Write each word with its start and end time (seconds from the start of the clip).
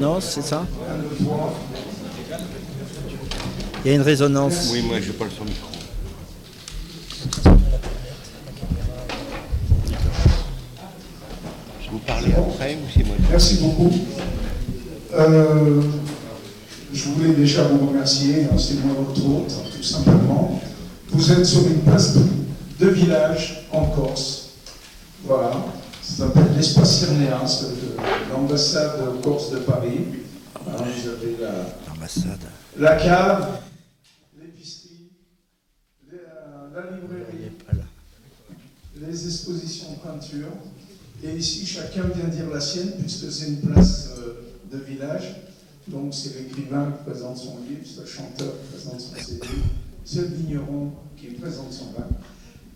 Non, 0.00 0.18
c'est 0.18 0.40
ça 0.40 0.66
Il 3.84 3.90
y 3.90 3.92
a 3.92 3.96
une 3.96 4.00
résonance. 4.00 4.70
Oui, 4.72 4.80
moi 4.80 4.96
je 4.98 5.12
parle 5.12 5.30
sur 5.30 5.44
le 5.44 5.50
micro. 5.50 5.68
Je 11.84 11.90
vous 11.90 11.98
parler 11.98 12.32
après 12.32 12.76
ou 12.76 12.88
c'est 12.94 13.06
moi 13.06 13.16
Merci 13.30 13.56
beaucoup. 13.56 13.92
Euh, 15.12 15.82
je 16.94 17.08
voulais 17.10 17.34
déjà 17.34 17.64
vous 17.64 17.86
remercier, 17.88 18.44
hein, 18.44 18.56
c'est 18.56 18.82
moi 18.82 18.94
votre 19.06 19.26
hôte, 19.26 19.52
tout 19.76 19.82
simplement. 19.82 20.62
Vous 21.10 21.30
êtes 21.32 21.44
sur 21.44 21.66
une 21.66 21.80
place 21.80 22.16
de, 22.78 22.88
village 22.88 23.66
en 23.70 23.84
Corse. 23.84 24.52
Voilà. 25.26 25.50
Ça 26.00 26.24
s'appelle 26.24 26.54
l'espace 26.56 27.02
de 27.02 27.06
l'ambassade 28.40 29.20
Corse 29.22 29.50
de 29.50 29.58
Paris. 29.58 30.00
Hein, 30.56 30.84
vous 30.84 31.08
avez 31.08 31.36
la, 32.78 32.96
cave, 32.96 33.60
l'épicerie, 34.40 35.10
la, 36.10 36.80
la 36.80 36.96
librairie, 36.96 37.52
les 38.96 39.26
expositions 39.26 39.92
de 39.92 39.98
peinture. 39.98 40.48
Et 41.22 41.36
ici, 41.36 41.66
chacun 41.66 42.04
vient 42.04 42.28
dire 42.28 42.48
la 42.52 42.60
sienne, 42.60 42.92
puisque 42.98 43.30
c'est 43.30 43.48
une 43.48 43.60
place 43.60 44.10
euh, 44.18 44.42
de 44.72 44.78
village. 44.78 45.36
Donc, 45.88 46.14
c'est 46.14 46.38
l'écrivain 46.38 46.92
qui 46.92 47.10
présente 47.10 47.36
son 47.36 47.58
livre, 47.68 47.82
c'est 47.84 48.00
le 48.00 48.06
chanteur 48.06 48.52
qui 48.52 48.76
présente 48.76 49.00
son 49.00 49.16
CD, 49.16 49.46
c'est 50.04 50.20
le 50.20 50.26
vigneron 50.28 50.92
qui 51.16 51.26
présente 51.28 51.72
son 51.72 51.86
vin. 51.92 52.06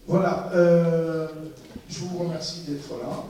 Voilà, 0.06 0.50
euh, 0.54 1.28
je 1.88 2.00
vous 2.00 2.18
remercie 2.18 2.62
d'être 2.66 2.90
là. 3.02 3.24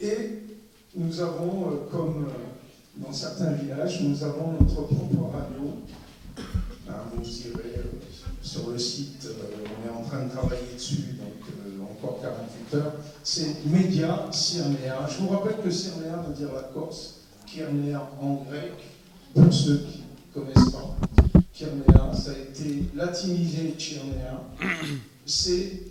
Et 0.00 0.55
nous 0.96 1.20
avons, 1.20 1.70
euh, 1.70 1.76
comme 1.90 2.26
euh, 2.26 3.02
dans 3.04 3.12
certains 3.12 3.52
villages, 3.52 4.00
nous 4.02 4.24
avons 4.24 4.52
notre 4.52 4.82
propre 4.82 5.30
radio. 5.32 5.76
Hein, 6.88 6.92
vous 7.14 7.38
irez 7.48 7.78
euh, 7.78 7.82
sur 8.40 8.70
le 8.70 8.78
site, 8.78 9.26
euh, 9.26 9.64
on 9.64 9.88
est 9.88 9.96
en 9.98 10.02
train 10.02 10.24
de 10.24 10.30
travailler 10.30 10.74
dessus, 10.74 11.16
donc 11.18 11.48
euh, 11.50 11.82
encore 11.82 12.20
48 12.22 12.78
heures. 12.78 12.92
C'est 13.22 13.66
Média 13.66 14.26
Cyrénéa. 14.30 15.06
Je 15.08 15.18
vous 15.18 15.28
rappelle 15.28 15.62
que 15.62 15.70
Cyrénéa 15.70 16.16
veut 16.26 16.34
dire 16.34 16.52
la 16.54 16.62
Corse, 16.62 17.22
Kyrénéa 17.44 18.08
en 18.20 18.34
grec, 18.48 18.72
pour 19.34 19.52
ceux 19.52 19.78
qui 19.78 20.04
ne 20.34 20.42
connaissent 20.42 20.72
pas. 20.72 20.96
Kyrénéa, 21.52 22.14
ça 22.14 22.30
a 22.30 22.34
été 22.34 22.84
latinisé 22.94 23.74
Cyrénéa. 23.78 24.40
C'est 25.26 25.82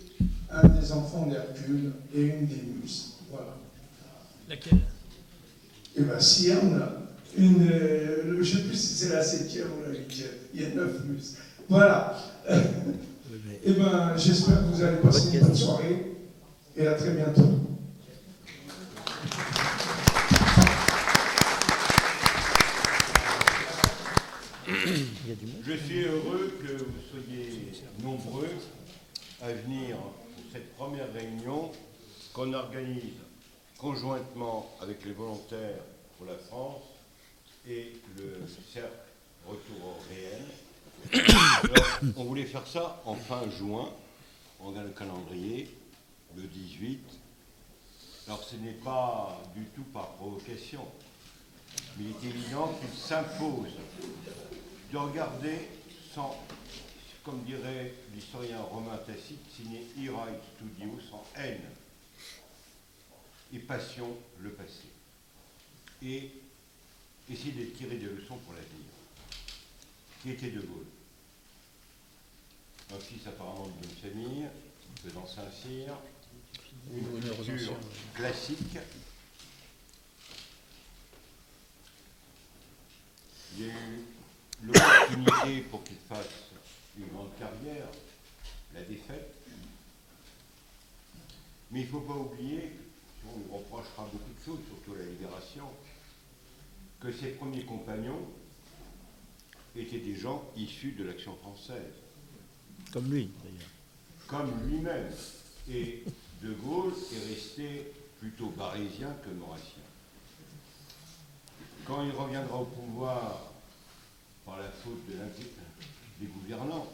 un 0.50 0.66
des 0.66 0.92
enfants 0.92 1.26
d'Hercule 1.26 1.92
et 2.14 2.22
une 2.22 2.46
des 2.46 2.62
muses. 2.82 3.12
Voilà. 3.30 3.56
Laquelle? 4.48 4.80
Et 5.96 6.02
bien, 6.02 6.20
Cyrne, 6.20 6.82
une, 7.38 7.68
euh, 7.70 8.34
je 8.34 8.38
ne 8.38 8.44
sais 8.44 8.62
plus 8.64 8.76
si 8.76 8.94
c'est 8.94 9.14
la 9.14 9.22
septième 9.22 9.68
ou 9.68 9.90
la 9.90 9.98
huitième, 9.98 10.28
il 10.54 10.62
y 10.62 10.64
a 10.66 10.74
neuf 10.74 11.04
muses. 11.04 11.36
Voilà. 11.68 12.16
Et 13.64 13.72
ben, 13.72 14.14
j'espère 14.16 14.58
que 14.58 14.74
vous 14.74 14.82
allez 14.82 14.98
passer 14.98 15.36
une 15.36 15.40
bonne 15.40 15.56
soirée 15.56 16.12
et 16.76 16.86
à 16.86 16.94
très 16.94 17.10
bientôt. 17.10 17.48
Y 24.68 24.70
a. 24.70 25.34
Je 25.66 25.72
suis 25.76 26.04
heureux 26.04 26.52
que 26.60 26.72
vous 26.84 27.00
soyez 27.10 27.72
nombreux 28.02 28.48
à 29.42 29.52
venir 29.52 29.96
pour 29.96 30.44
cette 30.52 30.74
première 30.76 31.12
réunion 31.12 31.70
qu'on 32.32 32.52
organise 32.52 33.25
conjointement 33.78 34.70
avec 34.80 35.04
les 35.04 35.12
volontaires 35.12 35.82
pour 36.16 36.26
la 36.26 36.36
France 36.36 36.82
et 37.68 37.92
le 38.16 38.46
cercle 38.72 38.90
Retour 39.46 39.76
au 39.84 40.12
réel. 40.12 40.42
Alors, 41.62 42.00
on 42.16 42.24
voulait 42.24 42.46
faire 42.46 42.66
ça 42.66 43.00
en 43.04 43.14
fin 43.14 43.48
juin, 43.48 43.88
on 44.58 44.70
regarde 44.70 44.88
le 44.88 44.92
calendrier, 44.92 45.72
le 46.36 46.42
18. 46.42 46.98
Alors 48.26 48.42
ce 48.42 48.56
n'est 48.56 48.72
pas 48.72 49.40
du 49.54 49.66
tout 49.66 49.84
par 49.84 50.08
provocation, 50.14 50.84
mais 51.96 52.06
il 52.06 52.26
est 52.26 52.30
évident 52.30 52.76
qu'il 52.80 52.98
s'impose 52.98 53.70
de 54.92 54.96
regarder 54.96 55.68
sans, 56.12 56.36
comme 57.24 57.44
dirait 57.44 57.94
l'historien 58.12 58.60
romain 58.62 58.98
Tacite, 59.06 59.48
sine 59.54 59.78
ira 59.96 60.26
studio, 60.56 60.98
sans 61.08 61.24
haine 61.40 61.62
et 63.52 63.58
passion 63.58 64.16
le 64.40 64.50
passé. 64.50 64.84
Et 66.02 66.30
essayer 67.30 67.52
de 67.52 67.64
tirer 67.70 67.96
des 67.96 68.06
leçons 68.06 68.36
pour 68.38 68.52
l'avenir. 68.54 68.86
Qui 70.22 70.30
était 70.30 70.50
De 70.50 70.60
Gaulle 70.60 70.86
Un 72.94 72.98
fils 72.98 73.26
apparemment 73.26 73.66
de 73.66 73.86
bonne 73.86 73.96
famille, 74.12 74.46
faisant 75.02 75.26
Saint-Cyr, 75.26 75.96
une 76.92 77.44
culture 77.44 77.78
classique. 78.14 78.78
Il 83.58 83.66
y 83.66 83.70
a 83.70 83.72
eu 83.72 84.04
l'opportunité 84.62 85.60
pour 85.70 85.82
qu'il 85.82 85.96
fasse 86.08 86.26
une 86.98 87.08
grande 87.08 87.36
carrière, 87.38 87.88
la 88.74 88.82
défaite. 88.82 89.34
Mais 91.70 91.80
il 91.80 91.86
ne 91.86 91.90
faut 91.90 92.00
pas 92.00 92.14
oublier, 92.14 92.70
on 93.34 93.38
lui 93.38 93.44
reprochera 93.52 94.08
beaucoup 94.12 94.32
de 94.38 94.44
choses, 94.44 94.58
surtout 94.68 94.94
à 94.94 95.04
la 95.04 95.10
libération, 95.10 95.64
que 97.00 97.12
ses 97.12 97.28
premiers 97.32 97.64
compagnons 97.64 98.20
étaient 99.76 99.98
des 99.98 100.16
gens 100.16 100.42
issus 100.56 100.92
de 100.92 101.04
l'action 101.04 101.36
française 101.36 101.92
Comme 102.92 103.10
lui, 103.12 103.30
d'ailleurs. 103.44 103.68
comme 104.26 104.68
lui-même. 104.68 105.12
Et 105.68 106.04
De 106.42 106.52
Gaulle 106.52 106.92
est 107.12 107.28
resté 107.34 107.92
plutôt 108.20 108.50
barésien 108.50 109.14
que 109.24 109.30
maurassien. 109.30 109.82
Quand 111.86 112.04
il 112.04 112.12
reviendra 112.12 112.60
au 112.60 112.64
pouvoir 112.64 113.52
par 114.44 114.58
la 114.58 114.70
faute 114.70 115.06
de 115.08 115.14
des 116.20 116.26
gouvernants, 116.26 116.86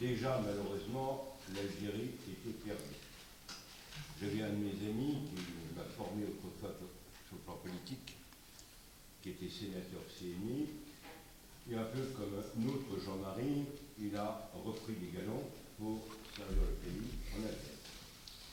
déjà 0.00 0.40
malheureusement 0.44 1.36
l'Algérie 1.54 2.10
était 2.28 2.50
perdue. 2.64 2.99
J'avais 4.20 4.42
un 4.42 4.52
de 4.52 4.60
mes 4.60 4.76
amis 4.84 5.16
qui 5.32 5.40
m'a 5.74 5.84
formé 5.96 6.28
autrefois 6.28 6.76
sur 6.76 7.36
le 7.36 7.42
plan 7.42 7.56
politique, 7.56 8.18
qui 9.22 9.30
était 9.30 9.48
sénateur 9.48 10.04
CNI, 10.12 10.68
et 11.72 11.74
un 11.74 11.88
peu 11.88 12.04
comme 12.12 12.36
notre 12.60 13.00
Jean-Marie, 13.00 13.64
il 13.98 14.14
a 14.14 14.50
repris 14.52 14.92
les 15.00 15.16
galons 15.16 15.40
pour 15.78 16.04
servir 16.36 16.68
le 16.68 16.76
pays 16.84 17.08
en 17.32 17.48
Algérie. 17.48 17.80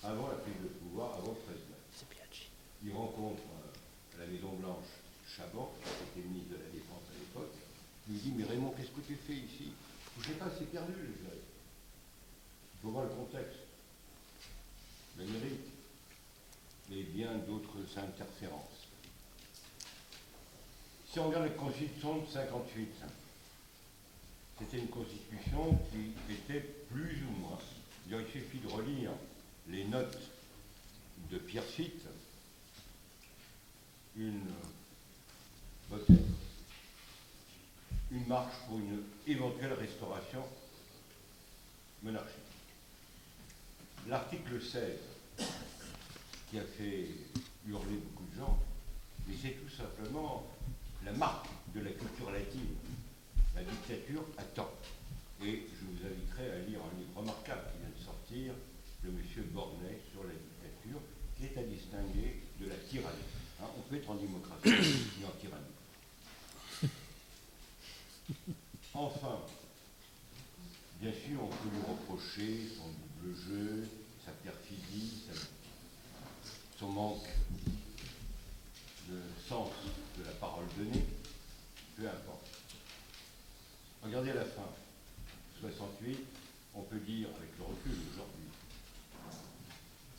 Avant 0.03 0.31
la 0.31 0.39
prise 0.39 0.56
de 0.63 0.72
pouvoir, 0.79 1.19
avant 1.19 1.35
le 1.35 1.44
13 1.51 1.59
mai. 1.67 1.75
C'est 1.91 2.07
Biaggi. 2.16 2.47
Il 2.85 2.94
rencontre 2.95 3.44
euh, 3.44 4.16
à 4.16 4.23
la 4.23 4.27
Maison 4.31 4.56
Blanche 4.63 4.88
Chaban, 5.27 5.75
qui 5.83 6.19
était 6.19 6.27
ministre 6.29 6.56
de 6.56 6.63
la 6.63 6.72
Défense 6.72 7.03
à 7.11 7.19
l'époque. 7.19 7.51
Il 8.07 8.13
lui 8.13 8.22
dit 8.23 8.31
Mais 8.39 8.45
Raymond, 8.47 8.72
qu'est-ce 8.72 8.95
que 8.95 9.03
tu 9.03 9.19
fais 9.19 9.35
ici? 9.35 9.75
Je 10.16 10.19
ne 10.23 10.25
sais 10.31 10.39
pas, 10.39 10.47
c'est 10.47 10.72
perdu, 10.72 10.95
l'Algérie. 10.95 11.44
Il 11.44 12.79
faut 12.79 12.91
voir 12.95 13.03
le 13.03 13.11
contexte, 13.11 13.66
l'Amérique, 15.17 15.72
et 16.91 17.03
bien 17.03 17.33
d'autres 17.47 17.78
interférences. 17.97 18.88
Si 21.11 21.19
on 21.19 21.28
regarde 21.28 21.45
la 21.45 21.51
Constitution 21.51 22.19
de 22.19 22.28
58, 22.28 22.89
c'était 24.59 24.77
une 24.79 24.88
constitution 24.88 25.79
qui 25.91 26.33
était 26.33 26.61
plus 26.91 27.23
ou 27.23 27.39
moins. 27.39 27.59
Il 28.09 28.25
suffit 28.31 28.59
de 28.59 28.67
relire 28.67 29.11
les 29.67 29.83
notes 29.85 30.17
de 31.29 31.38
Pierre 31.38 31.63
Fitt, 31.63 32.01
une 34.16 34.41
une 38.12 38.25
marche 38.27 38.56
pour 38.68 38.80
une 38.80 39.03
éventuelle 39.27 39.74
restauration 39.74 40.44
monarchique. 42.03 42.46
L'article 44.09 44.62
16, 44.62 44.81
qui 46.50 46.57
a 46.57 46.63
fait 46.63 47.07
hurler 47.68 47.98
beaucoup 47.98 48.24
de 48.31 48.39
gens, 48.39 48.57
mais 49.27 49.36
c'est 49.42 49.51
tout 49.62 49.69
simplement 49.69 50.48
la 51.04 51.12
marque 51.12 51.48
de 51.75 51.81
la 51.81 51.92
culture 51.92 52.31
latine. 52.31 52.75
La 53.54 53.63
dictature 53.63 54.24
attend. 54.38 54.71
Et 55.44 55.68
je 55.75 55.86
vous 55.86 56.07
inviterai 56.07 56.51
à 56.51 56.59
lire 56.59 56.80
un 56.80 56.98
livre 56.98 57.18
remarquable 57.18 57.63
qui 57.74 57.80
vient 57.80 57.89
de 57.89 58.01
sortir 58.01 58.54
de 59.04 59.09
M. 59.09 59.45
Bornet 59.51 60.00
sur 60.13 60.24
la 60.24 60.31
dictature, 60.31 61.01
qui 61.36 61.44
est 61.44 61.57
à 61.59 61.63
distinguer 61.63 62.44
de 62.62 62.69
la 62.69 62.75
tyrannie. 62.75 63.27
Hein, 63.62 63.65
on 63.77 63.81
peut 63.81 63.98
être 63.98 64.09
en 64.09 64.15
démocratie 64.15 64.69
et 65.21 65.25
en 65.25 65.36
tyrannie. 65.42 65.75
Enfin, 68.94 69.42
bien 71.01 71.12
sûr, 71.12 71.44
on 71.44 71.48
peut 71.48 71.75
lui 71.75 71.83
reprocher 71.86 72.69
son 72.77 72.89
double 73.27 73.35
jeu, 73.35 73.88
sa 74.25 74.31
perfidie, 74.31 75.24
son 76.79 76.88
manque 76.88 77.27
le 79.09 79.19
sens 79.47 79.69
de 80.18 80.24
la 80.24 80.31
parole 80.31 80.65
donnée, 80.77 81.06
peu 81.95 82.07
importe. 82.07 82.47
Regardez 84.03 84.33
la 84.33 84.45
fin. 84.45 84.69
68, 85.62 86.19
on 86.75 86.81
peut 86.83 87.00
dire, 87.00 87.29
avec 87.35 87.50
le 87.57 87.65
recul 87.65 87.97
aujourd'hui, 88.13 88.45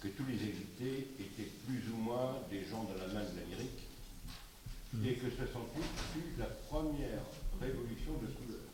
que 0.01 0.09
tous 0.09 0.27
les 0.27 0.35
exilés 0.35 1.09
étaient 1.21 1.51
plus 1.67 1.83
ou 1.93 1.97
moins 1.97 2.39
des 2.51 2.65
gens 2.65 2.85
de 2.85 2.99
la 2.99 3.07
main 3.07 3.23
de 3.23 3.39
l'Amérique, 3.39 3.87
et 5.05 5.15
que 5.15 5.31
68 5.31 5.83
fut 6.13 6.39
la 6.41 6.47
première 6.47 7.23
révolution 7.61 8.13
de 8.15 8.27
couleur. 8.27 8.68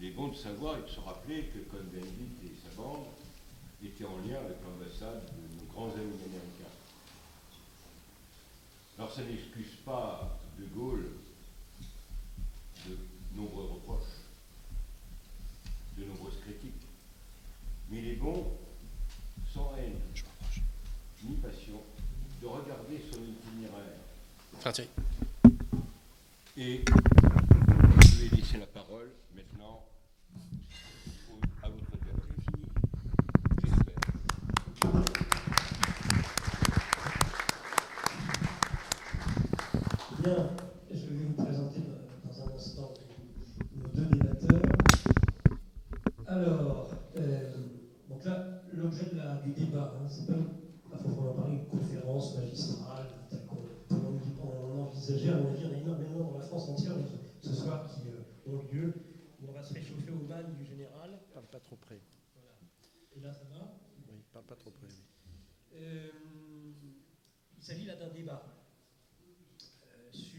Il 0.00 0.06
est 0.06 0.10
bon 0.12 0.28
de 0.28 0.34
savoir 0.36 0.78
et 0.78 0.82
de 0.82 0.88
se 0.88 1.00
rappeler 1.00 1.50
que 1.52 1.58
Cohn-Bendit 1.70 2.32
et 2.44 2.52
sa 2.64 2.74
bande 2.74 3.04
étaient 3.84 4.04
en 4.06 4.16
lien 4.26 4.38
avec 4.38 4.56
l'ambassade 4.64 5.22
de 5.26 5.56
nos 5.58 5.72
grands 5.72 5.90
amis 5.92 6.16
américains. 6.24 6.72
Alors 8.98 9.12
ça 9.12 9.22
n'excuse 9.22 9.76
pas 9.84 10.38
De 10.58 10.64
Gaulle 10.66 11.10
de 12.86 12.96
nombreux 13.36 13.64
reproches, 13.64 14.24
de 15.98 16.04
nombreuses 16.04 16.40
critiques. 16.44 16.72
Mais 17.90 17.98
il 17.98 18.08
est 18.08 18.16
bon, 18.16 18.46
sans 19.52 19.74
haine, 19.78 19.98
ni 21.24 21.34
passion, 21.36 21.82
de 22.40 22.46
regarder 22.46 23.02
son 23.12 23.18
itinéraire. 23.20 23.98
Et 26.56 26.84
je 28.02 28.16
vais 28.24 28.36
laisser 28.36 28.58
la 28.58 28.66
parole 28.66 29.10
maintenant 29.34 29.84
au- 31.30 31.66
à 31.66 31.68
votre 31.68 31.96
dialogue. 32.02 32.34
J'espère. 33.64 35.00
Bien, 40.22 40.50
je 40.90 41.06
vais 41.06 41.24
vous 41.24 41.34
présenter 41.34 41.80
dans 42.24 42.42
un 42.42 42.54
instant 42.54 42.94
nos 43.74 43.88
deux 43.88 44.04
débatteurs. 44.06 44.62
Alors, 46.26 46.90
euh, 47.16 47.52
donc 48.08 48.24
là, 48.24 48.62
l'objet 48.72 49.06
de 49.10 49.16
la- 49.16 49.36
du 49.36 49.52
débat, 49.52 49.94
hein, 49.96 50.06
c'est 50.08 50.26
pas 50.26 50.34
à 50.92 50.98
proprement 50.98 51.34
parler 51.34 51.54
une 51.56 51.66
conférence 51.66 52.36
magistrale 52.36 53.06
telle 53.30 53.46
qu'on 53.46 53.96
en- 53.96 54.80
en 54.80 54.86
envisager. 54.88 55.30
À 55.30 55.36
mon 55.36 55.48
avis, 55.48 55.60
il 55.62 55.66
y 55.70 55.72
en 55.72 55.74
a 55.74 55.78
énormément 55.78 56.32
dans 56.32 56.38
la 56.38 56.44
France 56.44 56.68
entière 56.68 56.92
ce 57.40 57.54
soir 57.54 57.88
qui 57.88 58.00
euh, 58.08 58.52
ont 58.52 58.62
lieu. 58.72 58.92
On 59.48 59.52
va 59.52 59.62
se 59.62 59.72
réchauffer 59.74 60.10
au 60.10 60.26
man 60.28 60.54
du 60.58 60.64
général. 60.64 61.18
Parle 61.32 61.46
pas 61.46 61.60
trop 61.60 61.76
près. 61.76 62.00
Voilà. 62.34 62.54
Et 63.16 63.20
là, 63.20 63.32
ça 63.32 63.44
va? 63.50 63.74
Oui, 64.08 64.22
parle 64.32 64.44
pas 64.44 64.56
trop 64.56 64.70
près. 64.70 64.86
euh, 65.72 66.08
il 67.56 67.62
s'agit 67.62 67.86
là 67.86 67.94
d'un 67.96 68.08
débat 68.08 68.42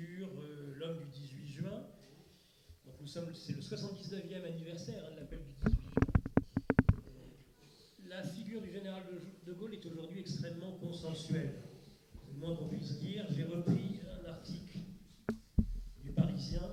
sur 0.01 0.27
euh, 0.27 0.73
l'homme 0.79 0.97
du 0.97 1.05
18 1.05 1.47
juin. 1.47 1.83
Donc 2.85 2.95
nous 2.99 3.07
sommes, 3.07 3.33
c'est 3.33 3.53
le 3.53 3.61
79e 3.61 4.45
anniversaire 4.45 5.03
hein, 5.05 5.11
de 5.13 5.19
l'appel 5.19 5.39
du 5.39 5.53
18 5.69 5.81
juin. 5.81 5.91
La 8.09 8.23
figure 8.23 8.61
du 8.61 8.71
général 8.71 9.03
de, 9.45 9.53
Gaulle 9.53 9.75
est 9.75 9.85
aujourd'hui 9.85 10.19
extrêmement 10.19 10.71
consensuelle. 10.73 11.53
C'est 12.15 12.33
le 12.33 12.39
moins 12.39 12.55
qu'on 12.55 12.67
puisse 12.67 12.99
dire. 12.99 13.25
J'ai 13.35 13.43
repris 13.43 13.99
un 14.09 14.29
article 14.29 14.79
du 16.03 16.11
Parisien 16.11 16.63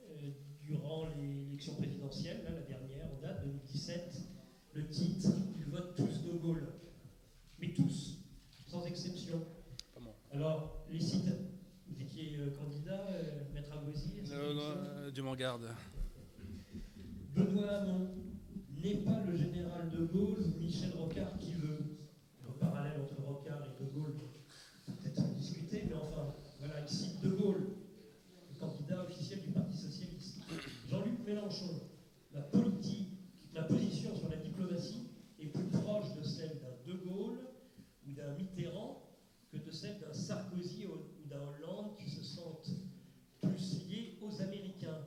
euh, 0.00 0.30
durant 0.62 1.08
l'élection 1.16 1.74
présidentielle, 1.74 2.42
là, 2.44 2.50
la 2.50 2.62
dernière, 2.62 3.06
en 3.12 3.20
date 3.20 3.44
2017. 3.44 4.18
Le 4.74 4.88
titre, 4.88 5.28
ils 5.58 5.66
votent 5.66 5.94
tous 5.94 6.22
de 6.22 6.38
Gaulle. 6.38 6.66
Mais 7.58 7.72
tous, 7.74 8.18
sans 8.66 8.84
exception. 8.86 9.42
Alors, 10.32 10.86
les 10.90 11.14
euh, 11.14 11.51
candidat, 12.50 13.06
euh, 13.10 13.54
maître 13.54 13.72
Euh, 13.72 13.92
c'est 13.94 14.54
non, 14.54 14.60
ça 14.60 14.66
euh, 14.66 15.10
Dieu 15.10 15.22
m'en 15.22 15.34
garde. 15.34 15.68
Benoît 17.34 17.68
Hamon 17.68 18.08
n'est 18.82 18.96
pas 18.96 19.22
le 19.26 19.36
général 19.36 19.90
de 19.90 20.06
Gaulle 20.06 20.38
ou 20.40 20.60
Michel 20.60 20.92
Rocard 20.98 21.38
qui 21.38 21.52
veut. 21.54 21.78
Le 22.44 22.52
parallèle 22.58 23.00
entre 23.00 23.20
Rocard 23.22 23.62
et 23.64 23.84
de 23.84 23.90
Gaulle, 23.90 24.14
peut-être 24.86 25.34
discuter, 25.34 25.84
mais 25.88 25.94
enfin, 25.94 26.34
voilà, 26.58 26.80
il 26.80 26.88
cite 26.88 27.20
de 27.22 27.30
Gaulle, 27.30 27.68
le 28.50 28.58
candidat 28.58 29.02
officiel 29.04 29.40
du 29.42 29.50
Parti 29.50 29.76
Socialiste. 29.76 30.38
Jean-Luc 30.88 31.24
Mélenchon, 31.26 31.80
la 32.32 32.42
politique, 32.42 33.18
la 33.54 33.62
position 33.62 34.16
sur 34.16 34.28
la 34.28 34.36
diplomatie 34.36 35.08
est 35.38 35.46
plus 35.46 35.68
proche 35.80 36.14
de 36.16 36.22
celle 36.22 36.58
d'un 36.60 36.92
de 36.92 36.98
Gaulle 36.98 37.38
ou 38.06 38.12
d'un 38.12 38.34
Mitterrand 38.34 39.02
que 39.50 39.58
de 39.58 39.70
celle 39.70 39.98
d'un 40.00 40.12
Sarkozy 40.12 40.86
ou 40.86 41.21
d'un 41.32 41.40
Hollande 41.48 41.96
qui 41.96 42.10
se 42.10 42.22
sentent 42.22 42.68
plus 43.40 43.88
liés 43.88 44.18
aux 44.20 44.42
Américains. 44.42 45.00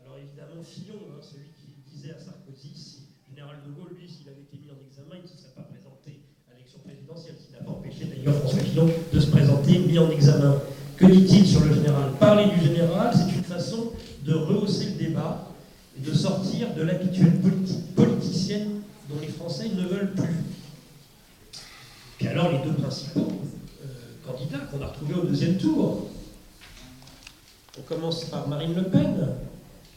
Alors 0.00 0.16
évidemment, 0.16 0.62
Fillon, 0.62 0.96
hein, 1.12 1.20
celui 1.20 1.52
qui 1.52 1.76
disait 1.84 2.14
à 2.14 2.18
Sarkozy, 2.18 2.72
si 2.74 3.02
général 3.28 3.56
de 3.66 3.72
Gaulle, 3.72 3.92
lui, 4.00 4.08
s'il 4.08 4.28
avait 4.28 4.40
été 4.40 4.56
mis 4.56 4.70
en 4.70 4.80
examen, 4.88 5.20
il 5.20 5.22
ne 5.22 5.28
se 5.28 5.36
serait 5.36 5.54
pas 5.54 5.68
présenté 5.68 6.24
à 6.48 6.54
l'élection 6.54 6.78
présidentielle, 6.80 7.36
ce 7.38 7.46
qui 7.46 7.52
n'a 7.52 7.60
pas 7.60 7.72
empêché 7.72 8.04
d'ailleurs 8.06 8.34
François 8.36 8.60
Fillon 8.60 8.88
de 9.12 9.20
se 9.20 9.30
présenter 9.30 9.78
mis 9.78 9.98
en 9.98 10.10
examen. 10.10 10.58
Que 10.96 11.06
dit-il 11.06 11.46
sur 11.46 11.64
le 11.64 11.74
général? 11.74 12.12
Parler 12.18 12.46
du 12.54 12.60
général, 12.64 13.12
c'est 13.14 13.34
une 13.34 13.44
façon 13.44 13.92
de 14.24 14.32
rehausser 14.32 14.86
le 14.86 15.04
débat 15.04 15.48
et 15.98 16.00
de 16.00 16.14
sortir 16.14 16.74
de 16.74 16.82
l'habituelle 16.82 17.40
politicienne 17.94 18.80
dont 19.10 19.20
les 19.20 19.28
Français 19.28 19.68
ne 19.68 19.82
veulent 19.82 20.12
plus. 20.14 20.36
Puis 22.16 22.28
alors, 22.28 22.50
les 22.52 22.58
deux 22.58 22.74
principaux 22.74 23.41
qu'on 24.70 24.82
a 24.82 24.86
retrouvés 24.86 25.14
au 25.14 25.24
deuxième 25.24 25.56
tour, 25.56 26.08
on 27.78 27.82
commence 27.82 28.24
par 28.24 28.48
Marine 28.48 28.74
Le 28.74 28.84
Pen. 28.84 29.28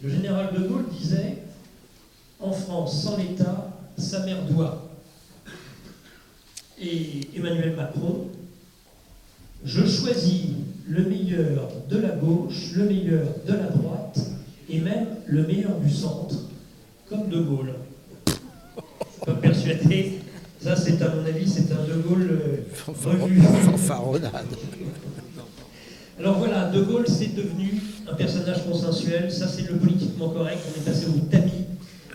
Le 0.04 0.10
général 0.10 0.54
de 0.54 0.68
Gaulle 0.68 0.86
disait 0.98 1.38
En 2.40 2.52
France, 2.52 3.04
sans 3.04 3.18
l'État, 3.18 3.70
sa 3.98 4.26
mère 4.26 4.44
doit. 4.46 4.90
Et 6.80 7.30
Emmanuel 7.36 7.76
Macron 7.76 8.28
Je 9.64 9.86
choisis 9.86 10.48
le 10.88 11.04
meilleur 11.06 11.70
de 11.90 11.98
la 11.98 12.10
gauche, 12.10 12.72
le 12.76 12.86
meilleur 12.86 13.28
de 13.48 13.54
la 13.54 13.70
droite 13.70 14.20
et 14.70 14.80
même 14.80 15.08
le 15.26 15.46
meilleur 15.48 15.80
du 15.80 15.90
centre, 15.90 16.36
comme 17.10 17.30
de 17.30 17.40
Gaulle. 17.40 17.74
Pas 19.26 19.34
persuadé. 19.34 20.20
Ça, 20.66 20.76
c'est 20.76 21.00
à 21.04 21.14
mon 21.14 21.24
avis, 21.24 21.48
c'est 21.48 21.72
un 21.72 21.84
de 21.88 22.02
Gaulle 22.02 22.28
euh, 22.42 22.92
revu. 23.22 23.40
Fanfaronnade. 23.40 24.32
Alors 26.20 26.40
voilà, 26.40 26.72
De 26.72 26.82
Gaulle, 26.82 27.06
c'est 27.08 27.36
devenu 27.36 27.80
un 28.12 28.16
personnage 28.16 28.66
consensuel. 28.66 29.32
Ça, 29.32 29.48
c'est 29.48 29.70
le 29.70 29.76
politiquement 29.78 30.30
correct. 30.30 30.58
On 30.66 30.82
est 30.82 30.84
passé 30.84 31.06
au 31.06 31.20
tamis. 31.30 31.66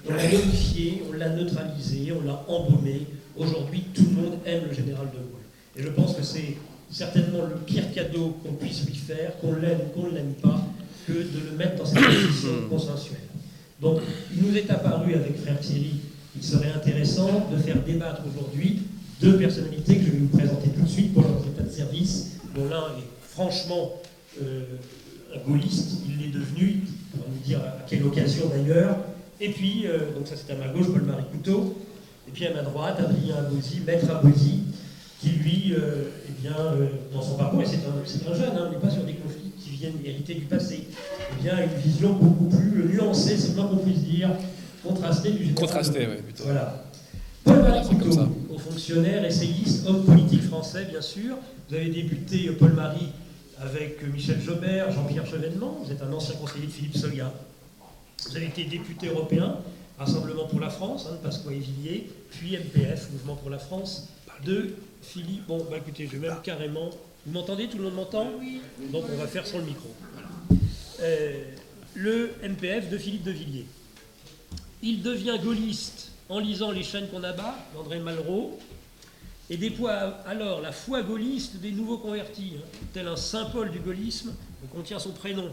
On 0.05 0.13
l'a 0.13 0.25
modifié, 0.25 1.01
on 1.09 1.13
l'a 1.13 1.29
neutralisé, 1.29 2.13
on 2.13 2.27
l'a 2.27 2.45
embaumé. 2.49 3.07
Aujourd'hui, 3.37 3.85
tout 3.95 4.07
le 4.11 4.21
monde 4.21 4.39
aime 4.45 4.63
le 4.69 4.75
général 4.75 5.07
De 5.07 5.19
Gaulle. 5.19 5.77
Et 5.77 5.83
je 5.85 5.89
pense 5.91 6.17
que 6.17 6.25
c'est 6.25 6.57
certainement 6.91 7.45
le 7.49 7.55
pire 7.55 7.93
cadeau 7.95 8.37
qu'on 8.43 8.55
puisse 8.55 8.85
lui 8.85 8.97
faire, 8.97 9.39
qu'on 9.41 9.53
l'aime 9.53 9.79
ou 9.79 10.01
qu'on 10.01 10.09
ne 10.09 10.15
l'aime 10.17 10.35
pas, 10.43 10.61
que 11.07 11.13
de 11.13 11.51
le 11.53 11.57
mettre 11.57 11.77
dans 11.77 11.87
cette 11.87 12.05
position 12.05 12.49
consensuelle. 12.69 13.21
Donc, 13.81 14.01
il 14.35 14.43
nous 14.43 14.57
est 14.57 14.69
apparu 14.73 15.15
avec 15.15 15.41
frère 15.41 15.61
Thierry 15.61 16.01
qu'il 16.33 16.45
serait 16.45 16.73
intéressant 16.73 17.49
de 17.53 17.57
faire 17.59 17.83
débattre 17.83 18.23
aujourd'hui 18.31 18.83
deux 19.21 19.37
personnalités 19.37 19.97
que 19.97 20.07
je 20.07 20.11
vais 20.11 20.19
vous 20.19 20.37
présenter 20.39 20.69
tout 20.71 20.83
de 20.83 20.89
suite 20.89 21.13
pour 21.13 21.23
leur 21.23 21.45
état 21.47 21.63
de 21.63 21.71
service, 21.71 22.39
dont 22.55 22.69
l'un 22.69 22.97
est 22.99 23.29
franchement 23.29 23.93
euh, 24.43 24.63
un 25.35 25.49
gaulliste, 25.49 25.99
il 26.09 26.19
l'est 26.19 26.33
devenu, 26.33 26.83
on 27.15 27.19
va 27.19 27.25
nous 27.29 27.45
dire 27.45 27.61
à 27.61 27.87
quelle 27.89 28.05
occasion 28.05 28.49
d'ailleurs. 28.49 28.97
Et 29.41 29.51
puis, 29.51 29.87
euh, 29.87 30.15
donc 30.15 30.27
ça 30.27 30.35
c'est 30.37 30.53
à 30.53 30.57
ma 30.57 30.69
gauche, 30.69 30.87
Paul-Marie 30.93 31.25
Couteau, 31.31 31.77
et 32.29 32.31
puis 32.31 32.47
à 32.47 32.55
ma 32.55 32.63
droite, 32.63 32.99
Adrien 32.99 33.37
Abosi, 33.37 33.81
maître 33.87 34.11
Abosi, 34.11 34.63
qui 35.21 35.31
lui, 35.31 35.75
euh, 35.75 36.05
eh 36.29 36.43
bien, 36.43 36.57
dans 37.13 37.23
son 37.23 37.37
parcours, 37.37 37.61
et 37.63 37.67
c'est 37.67 37.77
un, 37.77 38.35
jeune, 38.35 38.57
hein, 38.57 38.69
on 38.69 38.73
n'est 38.73 38.79
pas 38.79 38.91
sur 38.91 39.05
des 39.05 39.15
conflits 39.15 39.53
qui 39.59 39.71
viennent 39.71 39.99
hériter 40.03 40.35
du 40.35 40.47
passé, 40.47 40.89
eh 40.89 41.43
bien, 41.43 41.57
une 41.63 41.81
vision 41.81 42.15
beaucoup 42.15 42.49
plus 42.57 42.85
nuancée, 42.95 43.37
c'est 43.37 43.49
le 43.51 43.55
moins 43.57 43.67
qu'on 43.67 43.77
puisse 43.77 44.03
dire, 44.03 44.31
contrastée 44.83 45.31
du 45.33 45.39
général. 45.45 45.55
Contrasté, 45.55 46.07
ouais, 46.07 46.17
plutôt. 46.17 46.45
Voilà. 46.45 46.85
Paul-Marie 47.45 47.81
C'est 47.83 47.99
comme 47.99 48.11
Couteau, 48.11 48.29
haut 48.55 48.59
fonctionnaire, 48.59 49.25
essayiste, 49.25 49.87
homme 49.87 50.05
politique 50.05 50.43
français, 50.43 50.85
bien 50.85 51.01
sûr. 51.01 51.37
Vous 51.69 51.75
avez 51.75 51.89
débuté, 51.89 52.49
euh, 52.49 52.57
Paul-Marie, 52.59 53.09
avec 53.61 54.03
euh, 54.03 54.07
Michel 54.13 54.41
Jobert, 54.41 54.91
Jean-Pierre 54.93 55.27
Chevènement. 55.27 55.79
Vous 55.85 55.91
êtes 55.91 56.03
un 56.03 56.13
ancien 56.13 56.35
conseiller 56.37 56.67
de 56.67 56.73
Philippe 56.73 56.97
Soga. 56.97 57.33
Vous 58.29 58.37
avez 58.37 58.47
été 58.47 58.65
député 58.65 59.09
européen, 59.09 59.57
Rassemblement 59.99 60.47
pour 60.47 60.61
la 60.61 60.71
France, 60.71 61.07
hein, 61.11 61.17
de 61.17 61.19
Pasqua 61.19 61.53
et 61.53 61.59
Villiers, 61.59 62.11
puis 62.31 62.57
MPF, 62.57 63.11
Mouvement 63.13 63.37
pour 63.37 63.51
la 63.51 63.59
France, 63.59 64.09
de 64.47 64.71
Philippe. 65.03 65.47
Bon, 65.47 65.67
bah 65.71 65.77
écoutez, 65.77 66.07
je 66.11 66.17
vais 66.17 66.29
même 66.29 66.39
carrément. 66.43 66.89
Vous 67.27 67.33
m'entendez? 67.33 67.69
Tout 67.69 67.77
le 67.77 67.85
monde 67.85 67.95
m'entend? 67.97 68.27
Oui. 68.39 68.63
Donc 68.93 69.05
on 69.13 69.17
va 69.19 69.27
faire 69.27 69.47
sans 69.47 69.59
le 69.59 69.65
micro. 69.65 69.89
Voilà. 70.15 70.29
Euh, 71.03 71.43
le 71.95 72.31
MPF 72.43 72.89
de 72.89 72.97
Philippe 72.97 73.25
de 73.25 73.31
Villiers. 73.31 73.67
Il 74.83 75.03
devient 75.03 75.39
gaulliste 75.43 76.11
en 76.29 76.39
lisant 76.39 76.71
Les 76.71 76.83
chaînes 76.83 77.09
qu'on 77.09 77.23
abat 77.23 77.57
d'André 77.75 77.99
Malraux. 77.99 78.59
et 79.51 79.57
déploie 79.57 80.19
alors 80.27 80.61
la 80.61 80.73
foi 80.73 81.03
gaulliste 81.03 81.57
des 81.57 81.73
nouveaux 81.73 81.99
convertis, 81.99 82.53
hein, 82.57 82.77
tel 82.95 83.09
un 83.09 83.17
saint 83.17 83.47
Paul 83.47 83.71
du 83.71 83.81
gaullisme 83.81 84.33
contient 84.73 84.99
son 84.99 85.11
prénom. 85.11 85.51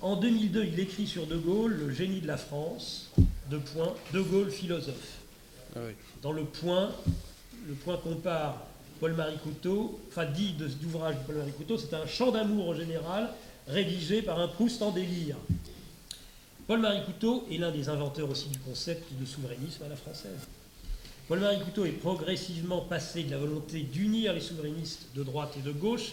En 0.00 0.14
2002, 0.16 0.64
il 0.64 0.78
écrit 0.78 1.08
sur 1.08 1.26
De 1.26 1.36
Gaulle, 1.36 1.74
le 1.74 1.90
génie 1.92 2.20
de 2.20 2.28
la 2.28 2.36
France, 2.36 3.10
de 3.50 3.58
point, 3.58 3.92
De 4.12 4.20
Gaulle 4.20 4.50
philosophe. 4.50 5.18
Ah 5.74 5.80
oui. 5.86 5.92
Dans 6.22 6.30
le 6.32 6.44
point, 6.44 6.92
le 7.66 7.74
point 7.74 7.96
compare 7.96 8.64
Paul-Marie 9.00 9.38
Couteau, 9.38 10.00
enfin 10.08 10.24
dit 10.26 10.52
de 10.52 10.68
cet 10.68 10.84
ouvrage 10.84 11.16
de 11.16 11.20
Paul-Marie 11.26 11.52
Couteau, 11.52 11.78
c'est 11.78 11.94
un 11.94 12.06
chant 12.06 12.30
d'amour 12.30 12.68
au 12.68 12.74
général, 12.74 13.30
rédigé 13.66 14.22
par 14.22 14.38
un 14.38 14.46
Proust 14.48 14.80
en 14.82 14.92
délire. 14.92 15.36
Paul-Marie 16.68 17.02
Couteau 17.02 17.46
est 17.50 17.56
l'un 17.56 17.70
des 17.70 17.88
inventeurs 17.88 18.28
aussi 18.28 18.50
du 18.50 18.58
concept 18.58 19.10
de 19.18 19.24
souverainisme 19.24 19.84
à 19.84 19.88
la 19.88 19.96
française. 19.96 20.46
Paul-Marie 21.26 21.60
Couteau 21.60 21.86
est 21.86 21.92
progressivement 21.92 22.82
passé 22.82 23.22
de 23.22 23.30
la 23.30 23.38
volonté 23.38 23.80
d'unir 23.80 24.34
les 24.34 24.42
souverainistes 24.42 25.06
de 25.14 25.22
droite 25.22 25.54
et 25.58 25.62
de 25.62 25.72
gauche, 25.72 26.12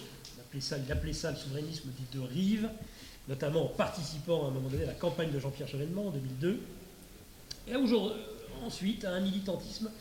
il 0.54 0.92
appelait 0.94 1.12
ça, 1.12 1.32
le 1.32 1.36
souverainisme 1.36 1.90
dit 1.90 2.18
de 2.18 2.24
rive, 2.24 2.70
notamment 3.28 3.66
en 3.66 3.68
participant 3.68 4.46
à 4.46 4.48
un 4.48 4.52
moment 4.52 4.70
donné 4.70 4.84
à 4.84 4.88
la 4.88 4.94
campagne 4.94 5.30
de 5.30 5.40
Jean-Pierre 5.42 5.68
Chevènement 5.68 6.08
en 6.08 6.12
2002, 6.12 6.62
et 7.68 7.74
ensuite 8.66 9.04
à 9.04 9.12
un 9.12 9.20
militantisme 9.20 9.92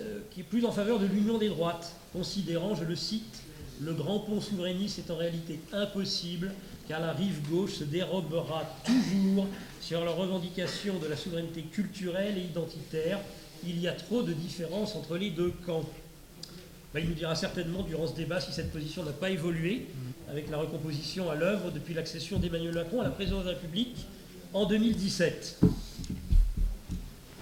euh, 0.00 0.20
qui 0.30 0.40
est 0.40 0.44
plus 0.44 0.66
en 0.66 0.72
faveur 0.72 0.98
de 0.98 1.06
l'union 1.06 1.38
des 1.38 1.48
droites, 1.48 1.94
considérant, 2.12 2.74
je 2.74 2.84
le 2.84 2.94
cite, 2.94 3.40
le 3.80 3.94
grand 3.94 4.18
pont 4.18 4.42
souverainiste 4.42 4.98
est 4.98 5.10
en 5.10 5.16
réalité 5.16 5.60
impossible 5.72 6.52
car 6.88 7.00
la 7.00 7.12
rive 7.12 7.40
gauche 7.48 7.74
se 7.74 7.84
dérobera 7.84 8.62
toujours 8.84 9.46
sur 9.80 10.04
la 10.04 10.10
revendication 10.10 10.98
de 10.98 11.06
la 11.06 11.16
souveraineté 11.16 11.62
culturelle 11.62 12.38
et 12.38 12.42
identitaire. 12.42 13.18
Il 13.66 13.80
y 13.80 13.88
a 13.88 13.92
trop 13.92 14.22
de 14.22 14.32
différences 14.32 14.94
entre 14.94 15.16
les 15.16 15.30
deux 15.30 15.52
camps. 15.64 15.84
Ben, 16.92 17.00
il 17.00 17.08
nous 17.08 17.14
dira 17.14 17.34
certainement 17.34 17.82
durant 17.82 18.06
ce 18.06 18.14
débat 18.14 18.40
si 18.40 18.52
cette 18.52 18.70
position 18.70 19.02
n'a 19.02 19.12
pas 19.12 19.30
évolué 19.30 19.86
avec 20.30 20.50
la 20.50 20.58
recomposition 20.58 21.30
à 21.30 21.34
l'œuvre 21.34 21.70
depuis 21.70 21.94
l'accession 21.94 22.38
d'Emmanuel 22.38 22.74
Macron 22.74 23.00
à 23.00 23.04
la 23.04 23.10
présidence 23.10 23.44
de 23.44 23.50
la 23.50 23.54
République 23.54 23.96
en 24.52 24.66
2017. 24.66 25.60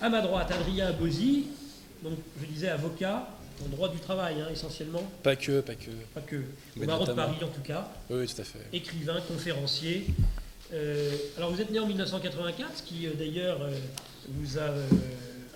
À 0.01 0.09
ma 0.09 0.21
droite, 0.21 0.51
Adrien 0.51 0.87
Abosi, 0.89 1.47
donc 2.03 2.15
je 2.41 2.47
disais 2.47 2.69
avocat, 2.69 3.29
en 3.65 3.69
droit 3.69 3.89
du 3.89 3.99
travail 3.99 4.41
hein, 4.41 4.49
essentiellement, 4.53 5.03
Pas 5.23 5.37
que, 5.37 5.61
pas 5.61 5.75
que. 5.75 5.91
pas 6.15 6.21
que 6.21 6.37
Mais 6.77 6.85
au 6.85 6.87
barreau 6.87 7.07
de. 7.07 7.13
Paris 7.13 7.37
en 7.43 7.49
tout 7.49 7.61
cas, 7.63 7.89
Oui, 8.11 8.21
oui, 8.21 8.27
tout 8.27 8.41
à 8.41 8.45
fait. 8.45 8.59
écrivain, 8.73 9.21
conférencier. 9.29 10.07
Euh, 10.73 11.11
alors 11.37 11.51
vous 11.53 11.61
êtes 11.61 11.71
né 11.71 11.79
en 11.79 11.87
1984, 11.87 12.79
ce 12.79 12.83
qui 12.83 13.07
euh, 13.07 13.11
d'ailleurs 13.19 13.61
euh, 13.63 13.71
vous 14.29 14.59
a 14.59 14.71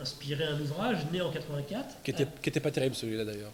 inspiré 0.02 0.44
un 0.44 0.60
ouvrage, 0.60 0.98
né 1.12 1.20
en 1.22 1.30
84, 1.30 2.02
Qui 2.04 2.10
était, 2.10 2.26
qui 2.42 2.48
était 2.50 2.60
pas 2.60 2.70
terrible 2.70 2.94
celui-là 2.94 3.24
d'ailleurs. 3.24 3.52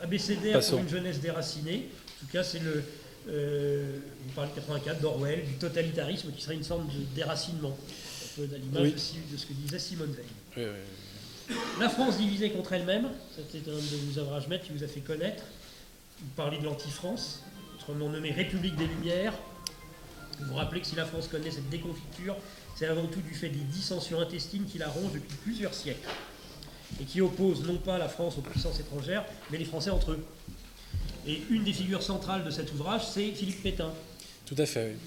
ABCDR 0.00 0.52
Passons. 0.54 0.72
pour 0.76 0.80
une 0.80 0.88
jeunesse 0.88 1.20
déracinée. 1.20 1.88
En 1.90 2.26
tout 2.26 2.32
cas, 2.32 2.42
c'est 2.42 2.60
le. 2.60 2.82
vous 3.26 4.32
parlez 4.34 4.50
de 4.50 4.56
84, 4.56 5.00
d'Orwell, 5.00 5.44
du 5.44 5.54
totalitarisme 5.54 6.32
qui 6.32 6.42
serait 6.42 6.54
une 6.54 6.64
forme 6.64 6.86
de 6.86 7.04
déracinement, 7.14 7.76
un 7.76 8.36
peu 8.46 8.54
à 8.54 8.58
l'image 8.58 8.82
Oui. 8.82 9.20
de 9.32 9.36
ce 9.36 9.44
que 9.46 9.52
disait 9.52 9.78
Simone 9.78 10.12
Veil. 10.12 10.24
Oui, 10.56 10.62
oui. 10.64 10.70
La 11.80 11.88
France 11.88 12.18
divisée 12.18 12.50
contre 12.50 12.72
elle-même, 12.72 13.08
c'était 13.34 13.70
un 13.70 13.74
de 13.74 13.80
vos 13.80 14.20
ouvrages 14.20 14.48
maîtres 14.48 14.64
qui 14.64 14.72
vous 14.72 14.84
a 14.84 14.88
fait 14.88 15.00
connaître. 15.00 15.44
Vous 16.20 16.30
parlez 16.36 16.58
de 16.58 16.64
l'anti-France, 16.64 17.44
autrement 17.74 18.08
nommé 18.08 18.32
République 18.32 18.76
des 18.76 18.86
Lumières. 18.86 19.34
Vous 20.40 20.46
vous 20.48 20.54
rappelez 20.54 20.80
que 20.80 20.86
si 20.86 20.96
la 20.96 21.04
France 21.04 21.28
connaît 21.28 21.50
cette 21.50 21.68
déconfiture, 21.70 22.36
c'est 22.74 22.86
avant 22.86 23.06
tout 23.06 23.20
du 23.20 23.34
fait 23.34 23.48
des 23.48 23.58
dissensions 23.58 24.20
intestines 24.20 24.64
qui 24.66 24.78
la 24.78 24.88
rongent 24.88 25.12
depuis 25.12 25.36
plusieurs 25.42 25.74
siècles 25.74 26.08
et 27.00 27.04
qui 27.04 27.20
opposent 27.20 27.64
non 27.64 27.76
pas 27.76 27.98
la 27.98 28.08
France 28.08 28.38
aux 28.38 28.42
puissances 28.42 28.80
étrangères, 28.80 29.24
mais 29.50 29.58
les 29.58 29.64
Français 29.64 29.90
entre 29.90 30.12
eux. 30.12 30.24
Et 31.26 31.42
une 31.50 31.64
des 31.64 31.72
figures 31.72 32.02
centrales 32.02 32.44
de 32.44 32.50
cet 32.50 32.72
ouvrage, 32.72 33.06
c'est 33.06 33.30
Philippe 33.32 33.62
Pétain. 33.62 33.92
Tout 34.46 34.54
à 34.58 34.66
fait, 34.66 34.92
oui. 34.92 34.98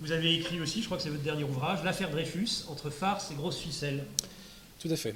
Vous 0.00 0.12
avez 0.12 0.34
écrit 0.34 0.60
aussi, 0.60 0.80
je 0.80 0.86
crois 0.86 0.98
que 0.98 1.02
c'est 1.02 1.10
votre 1.10 1.22
dernier 1.22 1.44
ouvrage, 1.44 1.82
L'affaire 1.82 2.10
Dreyfus, 2.10 2.64
entre 2.68 2.90
farce 2.90 3.30
et 3.30 3.34
grosse 3.34 3.58
ficelle. 3.58 4.04
Tout 4.78 4.90
à 4.90 4.96
fait. 4.96 5.14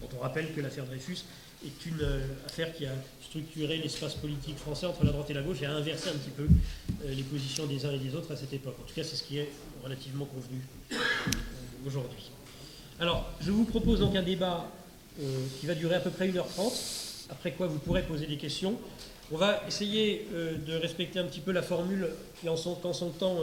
Dont 0.00 0.08
on 0.18 0.22
rappelle 0.22 0.52
que 0.54 0.60
l'affaire 0.60 0.84
Dreyfus 0.84 1.24
est 1.66 1.86
une 1.86 2.02
euh, 2.02 2.20
affaire 2.46 2.72
qui 2.72 2.86
a 2.86 2.92
structuré 3.22 3.78
l'espace 3.78 4.14
politique 4.14 4.56
français 4.58 4.86
entre 4.86 5.04
la 5.04 5.10
droite 5.10 5.28
et 5.30 5.34
la 5.34 5.42
gauche 5.42 5.60
et 5.62 5.66
a 5.66 5.72
inversé 5.72 6.08
un 6.10 6.12
petit 6.12 6.30
peu 6.30 6.44
euh, 6.44 7.14
les 7.14 7.22
positions 7.22 7.66
des 7.66 7.84
uns 7.84 7.92
et 7.92 7.98
des 7.98 8.14
autres 8.14 8.32
à 8.32 8.36
cette 8.36 8.52
époque. 8.52 8.76
En 8.80 8.86
tout 8.86 8.94
cas, 8.94 9.02
c'est 9.02 9.16
ce 9.16 9.24
qui 9.24 9.38
est 9.38 9.50
relativement 9.82 10.24
convenu 10.24 10.60
euh, 10.92 10.96
aujourd'hui. 11.86 12.30
Alors, 13.00 13.28
je 13.40 13.50
vous 13.50 13.64
propose 13.64 14.00
donc 14.00 14.16
un 14.16 14.22
débat 14.22 14.70
qui 15.60 15.66
va 15.66 15.74
durer 15.74 15.96
à 15.96 16.00
peu 16.00 16.10
près 16.10 16.28
1h30, 16.28 17.26
après 17.28 17.50
quoi 17.50 17.66
vous 17.66 17.80
pourrez 17.80 18.02
poser 18.02 18.26
des 18.26 18.36
questions. 18.36 18.78
On 19.32 19.36
va 19.36 19.62
essayer 19.66 20.28
de 20.32 20.76
respecter 20.76 21.18
un 21.18 21.24
petit 21.24 21.40
peu 21.40 21.50
la 21.50 21.62
formule 21.62 22.08
qui 22.40 22.48
en 22.48 22.56
son, 22.56 22.76
temps 22.76 23.38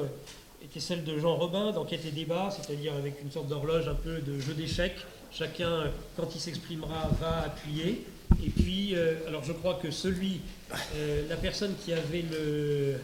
était 0.63 0.79
celle 0.79 1.03
de 1.03 1.17
Jean 1.17 1.35
Robin 1.35 1.71
d'enquête 1.71 2.05
et 2.05 2.11
débat, 2.11 2.49
c'est-à-dire 2.49 2.93
avec 2.93 3.21
une 3.21 3.29
sorte 3.29 3.47
d'horloge 3.47 3.89
un 3.89 3.95
peu 3.95 4.19
de 4.19 4.39
jeu 4.39 4.53
d'échecs. 4.53 5.05
Chacun, 5.37 5.91
quand 6.15 6.33
il 6.33 6.39
s'exprimera, 6.39 7.09
va 7.19 7.43
appuyer. 7.43 8.05
Et 8.41 8.49
puis, 8.49 8.95
euh, 8.95 9.15
alors 9.27 9.43
je 9.43 9.51
crois 9.51 9.73
que 9.75 9.91
celui, 9.91 10.39
euh, 10.95 11.27
la 11.27 11.35
personne 11.35 11.73
qui 11.83 11.91
avait 11.91 12.23
le... 12.31 12.95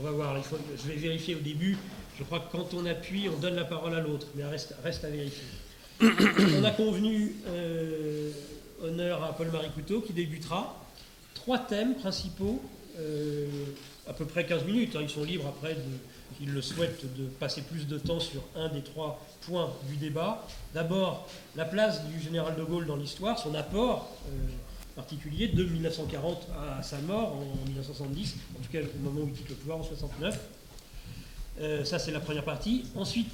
On 0.00 0.04
va 0.04 0.10
voir, 0.10 0.36
il 0.38 0.42
faut, 0.42 0.56
je 0.82 0.88
vais 0.88 0.96
vérifier 0.96 1.34
au 1.34 1.40
début. 1.40 1.76
Je 2.18 2.24
crois 2.24 2.40
que 2.40 2.50
quand 2.50 2.72
on 2.72 2.86
appuie, 2.86 3.28
on 3.28 3.38
donne 3.38 3.54
la 3.54 3.64
parole 3.64 3.94
à 3.94 4.00
l'autre, 4.00 4.28
mais 4.34 4.44
reste, 4.44 4.74
reste 4.82 5.04
à 5.04 5.10
vérifier. 5.10 5.44
on 6.00 6.64
a 6.64 6.70
convenu 6.70 7.36
euh, 7.48 8.30
honneur 8.82 9.22
à 9.22 9.36
Paul-Marie 9.36 9.70
Couteau 9.74 10.00
qui 10.00 10.14
débutera. 10.14 10.82
Trois 11.34 11.58
thèmes 11.58 11.96
principaux, 11.96 12.62
à 14.08 14.12
peu 14.14 14.24
près 14.24 14.46
15 14.46 14.64
minutes. 14.64 14.96
hein. 14.96 15.00
Ils 15.02 15.10
sont 15.10 15.24
libres 15.24 15.46
après, 15.48 15.74
de, 15.74 15.80
s'ils 16.36 16.52
le 16.52 16.62
souhaitent, 16.62 17.04
de 17.16 17.26
passer 17.26 17.62
plus 17.62 17.86
de 17.86 17.98
temps 17.98 18.20
sur 18.20 18.42
un 18.56 18.68
des 18.68 18.82
trois 18.82 19.24
points 19.46 19.70
du 19.88 19.96
débat. 19.96 20.46
D'abord, 20.72 21.28
la 21.56 21.64
place 21.64 22.04
du 22.06 22.20
général 22.20 22.56
de 22.56 22.62
Gaulle 22.62 22.86
dans 22.86 22.96
l'histoire, 22.96 23.38
son 23.38 23.54
apport 23.54 24.10
euh, 24.28 24.30
particulier 24.96 25.48
de 25.48 25.64
1940 25.64 26.46
à 26.78 26.82
sa 26.82 26.98
mort 26.98 27.36
en 27.36 27.66
1970, 27.66 28.36
en 28.58 28.62
tout 28.62 28.70
cas 28.70 28.78
au 28.80 29.02
moment 29.02 29.22
où 29.22 29.28
il 29.28 29.34
quitte 29.34 29.48
le 29.48 29.56
pouvoir 29.56 29.78
en 29.78 29.84
69. 29.84 30.38
Euh, 31.60 31.84
ça, 31.84 31.98
c'est 31.98 32.12
la 32.12 32.20
première 32.20 32.44
partie. 32.44 32.84
Ensuite, 32.96 33.30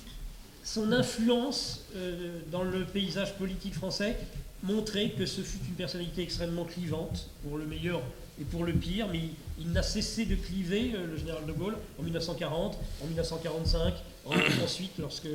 son 0.63 0.93
influence 0.93 1.85
euh, 1.97 2.41
dans 2.51 2.63
le 2.63 2.85
paysage 2.85 3.35
politique 3.37 3.75
français 3.75 4.17
montrait 4.63 5.11
que 5.11 5.25
ce 5.25 5.41
fut 5.41 5.59
une 5.67 5.75
personnalité 5.75 6.23
extrêmement 6.23 6.65
clivante, 6.65 7.31
pour 7.43 7.57
le 7.57 7.65
meilleur 7.65 8.03
et 8.41 8.45
pour 8.45 8.65
le 8.65 8.73
pire, 8.73 9.09
mais 9.13 9.19
il, 9.19 9.31
il 9.61 9.73
n'a 9.73 9.83
cessé 9.83 10.25
de 10.25 10.35
cliver, 10.35 10.93
euh, 10.95 11.07
le 11.07 11.17
général 11.19 11.45
de 11.47 11.53
Gaulle, 11.53 11.77
en 11.99 12.03
1940, 12.03 12.79
en 13.03 13.07
1945, 13.07 13.95
en- 14.27 14.33
ensuite 14.65 14.93
lorsque 14.99 15.29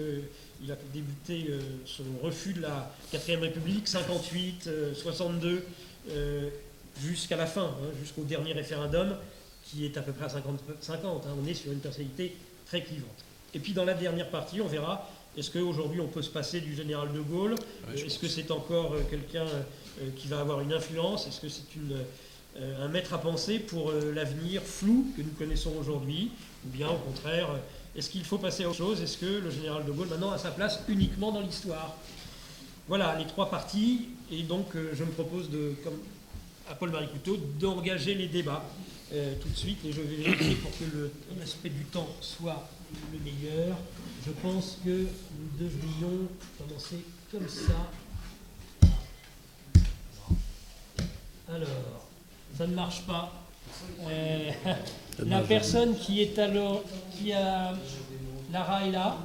il 0.63 0.71
a 0.71 0.75
débuté 0.93 1.47
euh, 1.49 1.59
son 1.85 2.03
refus 2.23 2.53
de 2.53 2.61
la 2.61 2.91
4ème 3.13 3.39
République, 3.39 3.87
58, 3.87 4.63
euh, 4.67 4.93
62, 4.95 5.63
euh, 6.09 6.49
jusqu'à 7.01 7.35
la 7.37 7.45
fin, 7.45 7.65
hein, 7.65 7.91
jusqu'au 8.01 8.23
dernier 8.23 8.53
référendum, 8.53 9.15
qui 9.65 9.85
est 9.85 9.97
à 9.97 10.01
peu 10.01 10.11
près 10.11 10.25
à 10.25 10.29
50, 10.29 10.59
50 10.81 11.25
hein. 11.25 11.35
on 11.43 11.47
est 11.47 11.53
sur 11.53 11.71
une 11.71 11.79
personnalité 11.79 12.35
très 12.67 12.81
clivante. 12.81 13.23
Et 13.53 13.59
puis 13.59 13.73
dans 13.73 13.85
la 13.85 13.93
dernière 13.93 14.29
partie, 14.29 14.61
on 14.61 14.67
verra 14.67 15.09
est-ce 15.37 15.51
qu'aujourd'hui 15.51 15.99
on 15.99 16.07
peut 16.07 16.21
se 16.21 16.29
passer 16.29 16.61
du 16.61 16.73
général 16.75 17.11
de 17.11 17.19
Gaulle? 17.19 17.55
Ouais, 17.89 17.99
Est-ce 17.99 18.17
que 18.19 18.27
c'est 18.27 18.49
encore 18.51 18.95
quelqu'un 19.09 19.45
qui 20.15 20.27
va 20.27 20.39
avoir 20.39 20.61
une 20.61 20.71
influence? 20.71 21.27
Est-ce 21.27 21.41
que 21.41 21.49
c'est 21.49 21.75
une, 21.75 21.97
un 22.57 22.87
maître 22.87 23.13
à 23.13 23.19
penser 23.19 23.59
pour 23.59 23.89
euh, 23.89 24.13
l'avenir 24.13 24.61
flou 24.61 25.07
que 25.17 25.21
nous 25.21 25.31
connaissons 25.31 25.73
aujourd'hui 25.79 26.31
Ou 26.65 26.69
bien 26.69 26.89
au 26.89 26.97
contraire, 26.97 27.49
euh, 27.51 27.57
est-ce 27.95 28.09
qu'il 28.09 28.25
faut 28.25 28.37
passer 28.37 28.63
à 28.63 28.69
autre 28.69 28.77
chose? 28.77 29.01
Est-ce 29.01 29.17
que 29.17 29.25
le 29.25 29.49
général 29.49 29.85
de 29.85 29.91
Gaulle 29.91 30.07
maintenant 30.07 30.31
a 30.31 30.37
sa 30.37 30.51
place 30.51 30.81
uniquement 30.87 31.31
dans 31.31 31.41
l'histoire? 31.41 31.95
Voilà 32.87 33.17
les 33.17 33.25
trois 33.25 33.49
parties. 33.49 34.09
Et 34.31 34.43
donc 34.43 34.75
euh, 34.75 34.91
je 34.93 35.03
me 35.03 35.11
propose 35.11 35.49
de, 35.49 35.75
comme 35.83 35.97
à 36.69 36.75
Paul-Marie 36.75 37.09
Couteau 37.09 37.37
d'engager 37.59 38.15
les 38.15 38.27
débats 38.27 38.65
euh, 39.13 39.35
tout 39.39 39.49
de 39.49 39.55
suite. 39.55 39.77
Et 39.85 39.91
je 39.91 40.01
vais 40.01 40.15
vérifier 40.15 40.55
pour 40.55 40.71
que 40.71 41.11
l'aspect 41.39 41.69
du 41.69 41.85
temps 41.85 42.09
soit 42.21 42.67
le 43.13 43.19
meilleur. 43.19 43.77
Je 44.25 44.31
pense 44.31 44.79
que 44.83 44.89
nous 44.89 45.57
devrions 45.59 46.27
commencer 46.57 46.99
comme 47.31 47.47
ça. 47.47 47.91
Alors, 51.47 52.04
ça 52.57 52.67
ne 52.67 52.73
marche 52.73 53.01
pas. 53.01 53.31
Euh, 54.07 54.51
la 55.19 55.41
personne 55.41 55.97
qui 55.97 56.21
est 56.21 56.39
alors, 56.39 56.83
qui 57.11 57.33
a 57.33 57.73
Lara 58.51 58.85
est 58.85 58.91
là. 58.91 59.17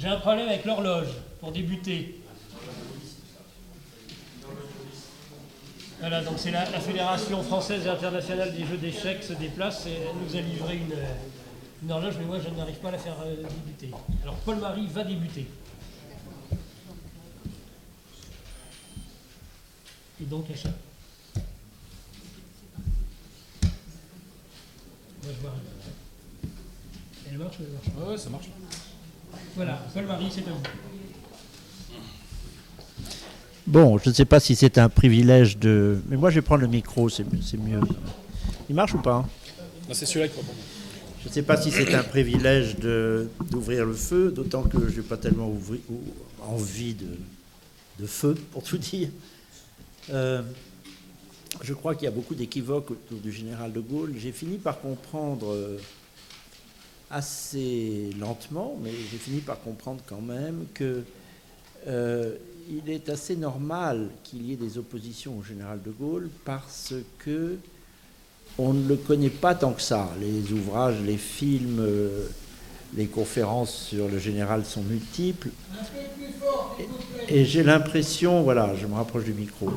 J'ai 0.00 0.08
un 0.08 0.18
problème 0.18 0.48
avec 0.48 0.64
l'horloge 0.64 1.08
pour 1.40 1.52
débuter. 1.52 2.20
Voilà, 6.00 6.22
donc 6.22 6.38
c'est 6.38 6.52
la, 6.52 6.70
la 6.70 6.80
Fédération 6.80 7.42
française 7.42 7.84
et 7.84 7.88
internationale 7.88 8.54
des 8.54 8.64
jeux 8.64 8.76
d'échecs 8.76 9.24
se 9.24 9.32
déplace 9.32 9.86
et 9.86 9.94
elle 9.94 10.14
nous 10.24 10.36
a 10.36 10.40
livré 10.40 10.76
une, 10.76 10.92
euh, 10.92 11.14
une 11.82 11.90
horloge, 11.90 12.14
mais 12.20 12.24
moi 12.24 12.38
je 12.38 12.48
n'arrive 12.50 12.76
pas 12.76 12.88
à 12.88 12.92
la 12.92 12.98
faire 12.98 13.16
euh, 13.24 13.34
débuter. 13.34 13.90
Alors 14.22 14.36
Paul-Marie 14.36 14.86
va 14.86 15.02
débuter. 15.02 15.48
Et 20.22 20.24
donc 20.24 20.48
à 20.52 20.56
chaque. 20.56 20.70
Moi, 20.70 20.76
je 20.76 20.76
vois 20.76 20.78
rien. 21.34 21.42
Elle 27.30 27.38
marche 27.38 27.58
ou 27.60 27.62
elle 27.64 27.72
marche 27.72 27.86
Ouais, 28.06 28.12
ouais, 28.12 28.18
ça 28.18 28.30
marche. 28.30 28.46
Voilà, 29.56 29.82
Paul-Marie, 29.94 30.28
c'est 30.34 30.40
à 30.48 30.52
vous. 30.52 30.62
Bon, 33.66 33.98
je 33.98 34.08
ne 34.08 34.14
sais 34.14 34.24
pas 34.24 34.40
si 34.40 34.56
c'est 34.56 34.78
un 34.78 34.88
privilège 34.88 35.58
de. 35.58 36.00
Mais 36.08 36.16
moi, 36.16 36.30
je 36.30 36.36
vais 36.36 36.42
prendre 36.42 36.62
le 36.62 36.68
micro, 36.68 37.08
c'est 37.08 37.24
c'est 37.42 37.58
mieux. 37.58 37.80
Il 38.70 38.74
marche 38.74 38.94
ou 38.94 38.98
pas 38.98 39.26
Non, 39.88 39.94
c'est 39.94 40.06
celui-là 40.06 40.28
qui 40.28 40.36
répond. 40.38 40.52
Je 41.22 41.28
ne 41.28 41.32
sais 41.34 41.42
pas 41.42 41.60
si 41.60 41.70
c'est 41.70 41.92
un 41.94 42.02
privilège 42.02 42.76
de- 42.76 43.28
d'ouvrir 43.50 43.84
le 43.84 43.92
feu, 43.92 44.30
d'autant 44.34 44.62
que 44.62 44.88
je 44.88 44.96
n'ai 44.96 45.02
pas 45.02 45.16
tellement 45.18 45.48
ouvri- 45.50 45.80
ou- 45.90 46.00
envie 46.42 46.94
de, 46.94 47.08
de 48.00 48.06
feu, 48.06 48.34
pour 48.52 48.62
tout 48.62 48.78
dire. 48.78 49.08
Euh, 50.10 50.40
je 51.62 51.74
crois 51.74 51.94
qu'il 51.94 52.04
y 52.04 52.08
a 52.08 52.12
beaucoup 52.12 52.34
d'équivoques 52.34 52.90
autour 52.90 53.18
du 53.18 53.32
général 53.32 53.72
de 53.72 53.80
Gaulle. 53.80 54.14
J'ai 54.16 54.32
fini 54.32 54.58
par 54.58 54.80
comprendre 54.80 55.52
euh, 55.52 55.78
assez 57.10 58.10
lentement, 58.18 58.78
mais 58.82 58.90
j'ai 58.90 59.18
fini 59.18 59.40
par 59.40 59.60
comprendre 59.60 60.00
quand 60.06 60.20
même 60.20 60.66
que 60.74 61.02
euh, 61.86 62.36
il 62.70 62.90
est 62.90 63.08
assez 63.08 63.36
normal 63.36 64.08
qu'il 64.24 64.46
y 64.46 64.52
ait 64.52 64.56
des 64.56 64.78
oppositions 64.78 65.38
au 65.38 65.42
général 65.42 65.80
de 65.82 65.90
Gaulle 65.90 66.28
parce 66.44 66.94
que 67.18 67.56
on 68.58 68.72
ne 68.72 68.88
le 68.88 68.96
connaît 68.96 69.30
pas 69.30 69.54
tant 69.54 69.72
que 69.72 69.82
ça. 69.82 70.10
Les 70.20 70.52
ouvrages, 70.52 71.00
les 71.04 71.16
films, 71.16 71.78
euh, 71.80 72.26
les 72.96 73.06
conférences 73.06 73.86
sur 73.88 74.08
le 74.08 74.18
général 74.18 74.64
sont 74.64 74.82
multiples. 74.82 75.50
Et, 77.28 77.40
et 77.40 77.44
j'ai 77.44 77.62
l'impression, 77.62 78.42
voilà, 78.42 78.74
je 78.74 78.86
me 78.86 78.94
rapproche 78.94 79.24
du 79.24 79.32
micro. 79.34 79.70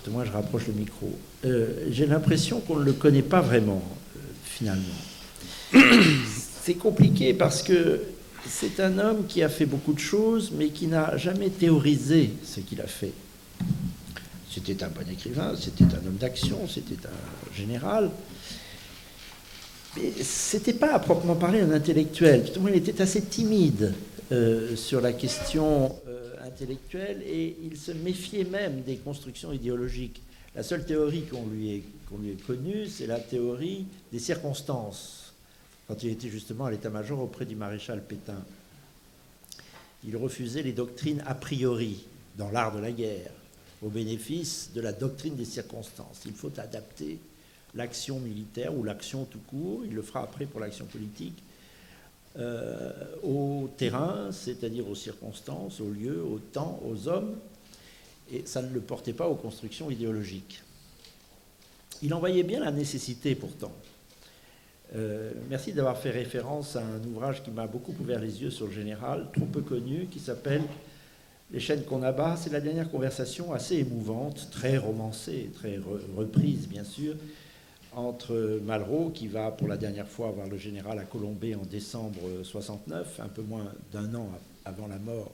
Justement, 0.00 0.24
je 0.24 0.32
rapproche 0.32 0.66
le 0.68 0.72
micro. 0.72 1.12
Euh, 1.44 1.86
j'ai 1.90 2.06
l'impression 2.06 2.60
qu'on 2.60 2.76
ne 2.76 2.84
le 2.84 2.94
connaît 2.94 3.20
pas 3.20 3.42
vraiment, 3.42 3.82
euh, 4.16 4.20
finalement. 4.44 4.82
C'est 6.62 6.74
compliqué 6.74 7.34
parce 7.34 7.62
que 7.62 8.00
c'est 8.46 8.80
un 8.80 8.98
homme 8.98 9.26
qui 9.26 9.42
a 9.42 9.48
fait 9.48 9.66
beaucoup 9.66 9.92
de 9.92 9.98
choses, 9.98 10.52
mais 10.56 10.68
qui 10.68 10.86
n'a 10.86 11.16
jamais 11.16 11.48
théorisé 11.48 12.30
ce 12.44 12.60
qu'il 12.60 12.80
a 12.80 12.86
fait. 12.86 13.12
C'était 14.50 14.82
un 14.82 14.88
bon 14.88 15.08
écrivain, 15.10 15.54
c'était 15.58 15.84
un 15.84 16.06
homme 16.06 16.16
d'action, 16.18 16.66
c'était 16.68 17.06
un 17.06 17.56
général. 17.56 18.10
Mais 19.96 20.12
c'était 20.22 20.74
pas 20.74 20.92
à 20.92 20.98
proprement 20.98 21.34
parler 21.34 21.60
un 21.60 21.70
intellectuel. 21.72 22.42
Justement, 22.42 22.68
il 22.68 22.76
était 22.76 23.00
assez 23.00 23.22
timide 23.22 23.94
euh, 24.32 24.76
sur 24.76 25.00
la 25.00 25.12
question 25.12 25.94
intellectuelle 26.50 27.22
et 27.22 27.56
il 27.62 27.76
se 27.76 27.92
méfiait 27.92 28.44
même 28.44 28.82
des 28.82 28.96
constructions 28.96 29.52
idéologiques. 29.52 30.22
La 30.54 30.62
seule 30.62 30.84
théorie 30.84 31.22
qu'on 31.22 31.46
lui 31.46 31.82
qu'on 32.08 32.18
lui 32.18 32.30
ait 32.30 32.34
connue, 32.34 32.86
c'est 32.88 33.06
la 33.06 33.20
théorie 33.20 33.86
des 34.12 34.18
circonstances, 34.18 35.32
quand 35.86 36.02
il 36.02 36.10
était 36.10 36.28
justement 36.28 36.64
à 36.64 36.70
l'état-major 36.70 37.20
auprès 37.20 37.46
du 37.46 37.54
maréchal 37.54 38.02
Pétain. 38.02 38.42
Il 40.04 40.16
refusait 40.16 40.62
les 40.62 40.72
doctrines 40.72 41.22
a 41.26 41.34
priori 41.34 42.04
dans 42.36 42.50
l'art 42.50 42.74
de 42.74 42.80
la 42.80 42.90
guerre 42.90 43.30
au 43.82 43.88
bénéfice 43.88 44.70
de 44.74 44.80
la 44.80 44.92
doctrine 44.92 45.36
des 45.36 45.44
circonstances. 45.44 46.22
Il 46.26 46.32
faut 46.32 46.52
adapter 46.58 47.18
l'action 47.74 48.18
militaire 48.18 48.76
ou 48.76 48.82
l'action 48.82 49.24
tout 49.24 49.40
court, 49.46 49.82
il 49.84 49.94
le 49.94 50.02
fera 50.02 50.22
après 50.22 50.46
pour 50.46 50.60
l'action 50.60 50.86
politique, 50.86 51.40
euh, 52.38 52.92
au 53.22 53.68
terrain, 53.76 54.30
c'est-à-dire 54.30 54.88
aux 54.88 54.94
circonstances, 54.94 55.80
aux 55.80 55.90
lieux, 55.90 56.22
au 56.22 56.38
temps, 56.38 56.80
aux 56.86 57.08
hommes, 57.08 57.36
et 58.32 58.42
ça 58.44 58.62
ne 58.62 58.72
le 58.72 58.80
portait 58.80 59.12
pas 59.12 59.28
aux 59.28 59.34
constructions 59.34 59.90
idéologiques. 59.90 60.62
Il 62.02 62.14
en 62.14 62.20
voyait 62.20 62.44
bien 62.44 62.60
la 62.60 62.70
nécessité 62.70 63.34
pourtant. 63.34 63.72
Euh, 64.94 65.32
merci 65.48 65.72
d'avoir 65.72 65.98
fait 65.98 66.10
référence 66.10 66.76
à 66.76 66.82
un 66.82 67.04
ouvrage 67.04 67.42
qui 67.42 67.50
m'a 67.50 67.66
beaucoup 67.66 67.94
ouvert 68.00 68.20
les 68.20 68.42
yeux 68.42 68.50
sur 68.50 68.66
le 68.66 68.72
général, 68.72 69.26
trop 69.32 69.46
peu 69.46 69.60
connu, 69.60 70.06
qui 70.10 70.18
s'appelle 70.18 70.62
les 71.52 71.60
chaînes 71.60 71.82
qu'on 71.82 72.02
abat, 72.04 72.36
c'est 72.36 72.52
la 72.52 72.60
dernière 72.60 72.90
conversation 72.90 73.52
assez 73.52 73.76
émouvante, 73.76 74.48
très 74.52 74.78
romancée, 74.78 75.50
très 75.54 75.78
re- 75.78 76.00
reprise 76.16 76.68
bien 76.68 76.84
sûr, 76.84 77.16
entre 77.94 78.60
Malraux, 78.64 79.10
qui 79.10 79.26
va 79.26 79.50
pour 79.50 79.68
la 79.68 79.76
dernière 79.76 80.08
fois 80.08 80.30
voir 80.30 80.48
le 80.48 80.56
général 80.56 80.98
à 80.98 81.04
Colombey 81.04 81.54
en 81.54 81.64
décembre 81.64 82.20
69, 82.42 83.20
un 83.20 83.28
peu 83.28 83.42
moins 83.42 83.72
d'un 83.92 84.14
an 84.14 84.28
avant 84.64 84.86
la 84.86 84.98
mort 84.98 85.32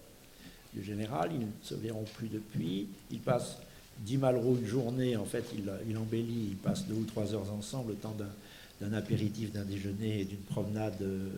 du 0.75 0.83
général. 0.83 1.31
Ils 1.33 1.41
ne 1.41 1.47
se 1.63 1.75
verront 1.75 2.05
plus 2.17 2.29
depuis. 2.29 2.89
Il 3.11 3.21
passe, 3.21 3.59
dit 3.99 4.17
Malraux, 4.17 4.57
une 4.57 4.67
journée, 4.67 5.17
en 5.17 5.25
fait, 5.25 5.45
il, 5.55 5.71
il 5.89 5.97
embellit, 5.97 6.49
il 6.51 6.57
passe 6.57 6.87
deux 6.87 6.95
ou 6.95 7.05
trois 7.05 7.35
heures 7.35 7.53
ensemble, 7.53 7.93
le 7.93 7.97
temps 7.97 8.15
d'un, 8.19 8.87
d'un 8.87 8.97
apéritif, 8.97 9.53
d'un 9.53 9.65
déjeuner 9.65 10.21
et 10.21 10.25
d'une 10.25 10.39
promenade 10.39 11.01
euh, 11.03 11.29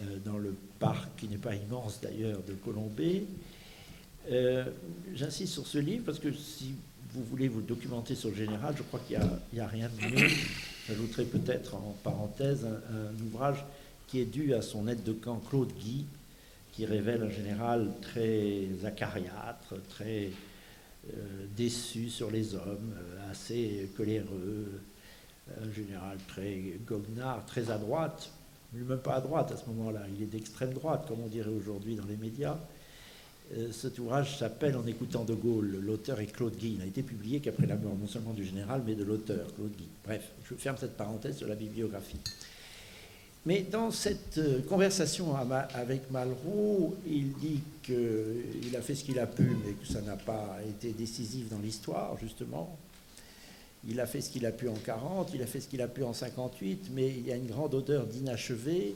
euh, 0.00 0.16
dans 0.24 0.38
le 0.38 0.54
parc, 0.78 1.08
qui 1.18 1.28
n'est 1.28 1.36
pas 1.36 1.54
immense 1.54 2.00
d'ailleurs, 2.00 2.40
de 2.46 2.54
Colombey. 2.54 3.24
Euh, 4.30 4.64
J'insiste 5.14 5.52
sur 5.52 5.66
ce 5.66 5.78
livre 5.78 6.04
parce 6.06 6.18
que 6.18 6.32
si 6.32 6.74
vous 7.14 7.24
voulez 7.24 7.48
vous 7.48 7.60
documenter 7.60 8.14
sur 8.14 8.30
le 8.30 8.34
général, 8.34 8.74
je 8.76 8.82
crois 8.82 9.00
qu'il 9.06 9.20
n'y 9.52 9.60
a, 9.60 9.66
rien 9.66 9.88
de 9.88 10.14
mieux. 10.14 10.28
J'ajouterai 10.88 11.24
peut-être 11.24 11.74
en 11.74 11.94
parenthèse 12.02 12.64
un, 12.64 13.24
ouvrage 13.24 13.64
qui 14.08 14.20
est 14.20 14.26
dû 14.26 14.54
à 14.54 14.62
son 14.62 14.88
aide 14.88 15.02
de 15.02 15.12
camp 15.12 15.40
Claude 15.48 15.72
Guy, 15.78 16.06
qui 16.72 16.86
révèle 16.86 17.22
un 17.22 17.30
général 17.30 17.90
très 18.00 18.66
acariâtre, 18.84 19.74
très 19.90 20.30
euh, 21.10 21.46
déçu 21.54 22.08
sur 22.08 22.30
les 22.30 22.54
hommes, 22.54 22.94
euh, 22.96 23.30
assez 23.30 23.90
coléreux, 23.96 24.80
un 25.60 25.72
général 25.72 26.16
très 26.28 26.78
goguenard, 26.86 27.44
très 27.44 27.70
à 27.70 27.76
droite, 27.76 28.30
lui-même 28.72 28.98
pas 28.98 29.16
à 29.16 29.20
droite 29.20 29.52
à 29.52 29.56
ce 29.56 29.66
moment-là, 29.66 30.00
il 30.16 30.22
est 30.22 30.26
d'extrême 30.26 30.72
droite, 30.72 31.04
comme 31.06 31.20
on 31.20 31.28
dirait 31.28 31.50
aujourd'hui 31.50 31.94
dans 31.94 32.06
les 32.06 32.16
médias. 32.16 32.56
Euh, 33.56 33.70
cet 33.72 33.98
ouvrage 33.98 34.38
s'appelle 34.38 34.76
En 34.76 34.86
écoutant 34.86 35.24
De 35.24 35.34
Gaulle. 35.34 35.78
L'auteur 35.82 36.20
est 36.20 36.26
Claude 36.26 36.56
Guy. 36.56 36.72
Il 36.72 36.78
n'a 36.78 36.86
été 36.86 37.02
publié 37.02 37.40
qu'après 37.40 37.66
la 37.66 37.76
mort 37.76 37.94
non 38.00 38.06
seulement 38.06 38.32
du 38.32 38.44
général, 38.44 38.82
mais 38.86 38.94
de 38.94 39.04
l'auteur, 39.04 39.54
Claude 39.54 39.72
Guy. 39.76 39.88
Bref, 40.04 40.30
je 40.44 40.54
ferme 40.54 40.76
cette 40.78 40.96
parenthèse 40.96 41.36
sur 41.36 41.48
la 41.48 41.54
bibliographie. 41.54 42.20
Mais 43.44 43.62
dans 43.62 43.90
cette 43.90 44.38
euh, 44.38 44.62
conversation 44.62 45.34
avec 45.74 46.10
Malraux, 46.10 46.96
il 47.06 47.32
dit 47.32 47.60
qu'il 47.82 48.76
a 48.76 48.80
fait 48.80 48.94
ce 48.94 49.02
qu'il 49.02 49.18
a 49.18 49.26
pu, 49.26 49.56
mais 49.64 49.72
que 49.72 49.86
ça 49.86 50.00
n'a 50.00 50.16
pas 50.16 50.58
été 50.68 50.92
décisif 50.92 51.48
dans 51.48 51.58
l'histoire, 51.58 52.16
justement. 52.20 52.78
Il 53.88 53.98
a 53.98 54.06
fait 54.06 54.20
ce 54.20 54.30
qu'il 54.30 54.46
a 54.46 54.52
pu 54.52 54.68
en 54.68 54.74
40, 54.74 55.32
il 55.34 55.42
a 55.42 55.46
fait 55.46 55.60
ce 55.60 55.66
qu'il 55.66 55.82
a 55.82 55.88
pu 55.88 56.04
en 56.04 56.12
58, 56.12 56.90
mais 56.92 57.08
il 57.08 57.26
y 57.26 57.32
a 57.32 57.36
une 57.36 57.48
grande 57.48 57.74
odeur 57.74 58.06
d'inachevé. 58.06 58.94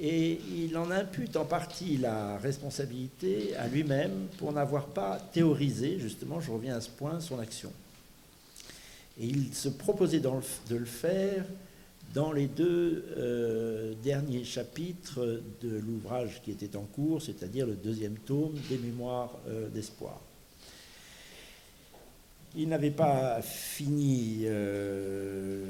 Et 0.00 0.40
il 0.56 0.76
en 0.76 0.90
impute 0.90 1.36
en 1.36 1.44
partie 1.44 1.96
la 1.96 2.36
responsabilité 2.38 3.54
à 3.56 3.68
lui-même 3.68 4.26
pour 4.38 4.52
n'avoir 4.52 4.86
pas 4.86 5.18
théorisé, 5.32 5.98
justement, 6.00 6.40
je 6.40 6.50
reviens 6.50 6.76
à 6.76 6.80
ce 6.80 6.90
point, 6.90 7.20
son 7.20 7.38
action. 7.38 7.72
Et 9.20 9.26
il 9.26 9.54
se 9.54 9.68
proposait 9.68 10.20
de 10.20 10.76
le 10.76 10.84
faire 10.84 11.44
dans 12.14 12.32
les 12.32 12.46
deux 12.46 13.04
euh, 13.16 13.94
derniers 14.02 14.44
chapitres 14.44 15.42
de 15.62 15.78
l'ouvrage 15.78 16.40
qui 16.44 16.52
était 16.52 16.76
en 16.76 16.82
cours, 16.82 17.22
c'est-à-dire 17.22 17.66
le 17.66 17.74
deuxième 17.74 18.16
tome 18.16 18.54
des 18.68 18.78
Mémoires 18.78 19.36
euh, 19.48 19.68
d'espoir. 19.68 20.20
Il 22.56 22.68
n'avait 22.68 22.92
pas 22.92 23.42
fini, 23.42 24.42
euh, 24.44 25.64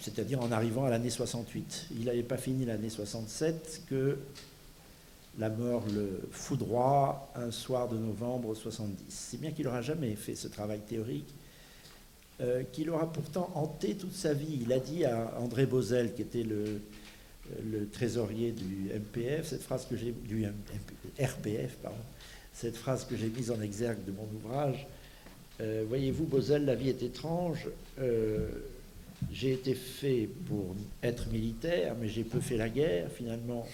c'est-à-dire 0.00 0.42
en 0.42 0.50
arrivant 0.50 0.84
à 0.84 0.90
l'année 0.90 1.10
68. 1.10 1.86
Il 1.92 2.06
n'avait 2.06 2.24
pas 2.24 2.36
fini 2.36 2.64
l'année 2.64 2.90
67 2.90 3.82
que 3.88 4.18
la 5.38 5.48
mort 5.48 5.84
le 5.94 6.28
foudroie 6.32 7.30
un 7.36 7.52
soir 7.52 7.88
de 7.88 7.96
novembre 7.96 8.56
70. 8.56 8.96
C'est 9.08 9.40
bien 9.40 9.52
qu'il 9.52 9.66
n'aura 9.66 9.80
jamais 9.80 10.16
fait 10.16 10.34
ce 10.34 10.48
travail 10.48 10.80
théorique, 10.80 11.32
euh, 12.40 12.64
qu'il 12.72 12.90
aura 12.90 13.12
pourtant 13.12 13.52
hanté 13.54 13.94
toute 13.94 14.14
sa 14.14 14.34
vie. 14.34 14.58
Il 14.62 14.72
a 14.72 14.80
dit 14.80 15.04
à 15.04 15.38
André 15.38 15.66
Bozel, 15.66 16.14
qui 16.14 16.22
était 16.22 16.42
le, 16.42 16.80
le 17.64 17.88
trésorier 17.88 18.50
du 18.50 18.90
MPF, 18.92 19.46
cette 19.46 19.62
phrase 19.62 19.86
que 19.86 19.96
j'ai 19.96 20.10
du 20.10 20.44
RPF, 21.20 21.76
pardon, 21.76 21.96
cette 22.52 22.76
phrase 22.76 23.04
que 23.04 23.16
j'ai 23.16 23.28
mise 23.28 23.52
en 23.52 23.60
exergue 23.60 24.04
de 24.04 24.10
mon 24.10 24.28
ouvrage. 24.34 24.88
Euh, 25.60 25.84
voyez-vous, 25.88 26.24
Bozel, 26.24 26.64
la 26.64 26.74
vie 26.74 26.88
est 26.88 27.02
étrange. 27.02 27.66
Euh, 27.98 28.48
j'ai 29.32 29.52
été 29.52 29.74
fait 29.74 30.28
pour 30.46 30.76
être 31.02 31.28
militaire, 31.30 31.96
mais 32.00 32.08
j'ai 32.08 32.22
peu 32.22 32.40
fait 32.40 32.56
la 32.56 32.68
guerre. 32.68 33.10
Finalement, 33.10 33.66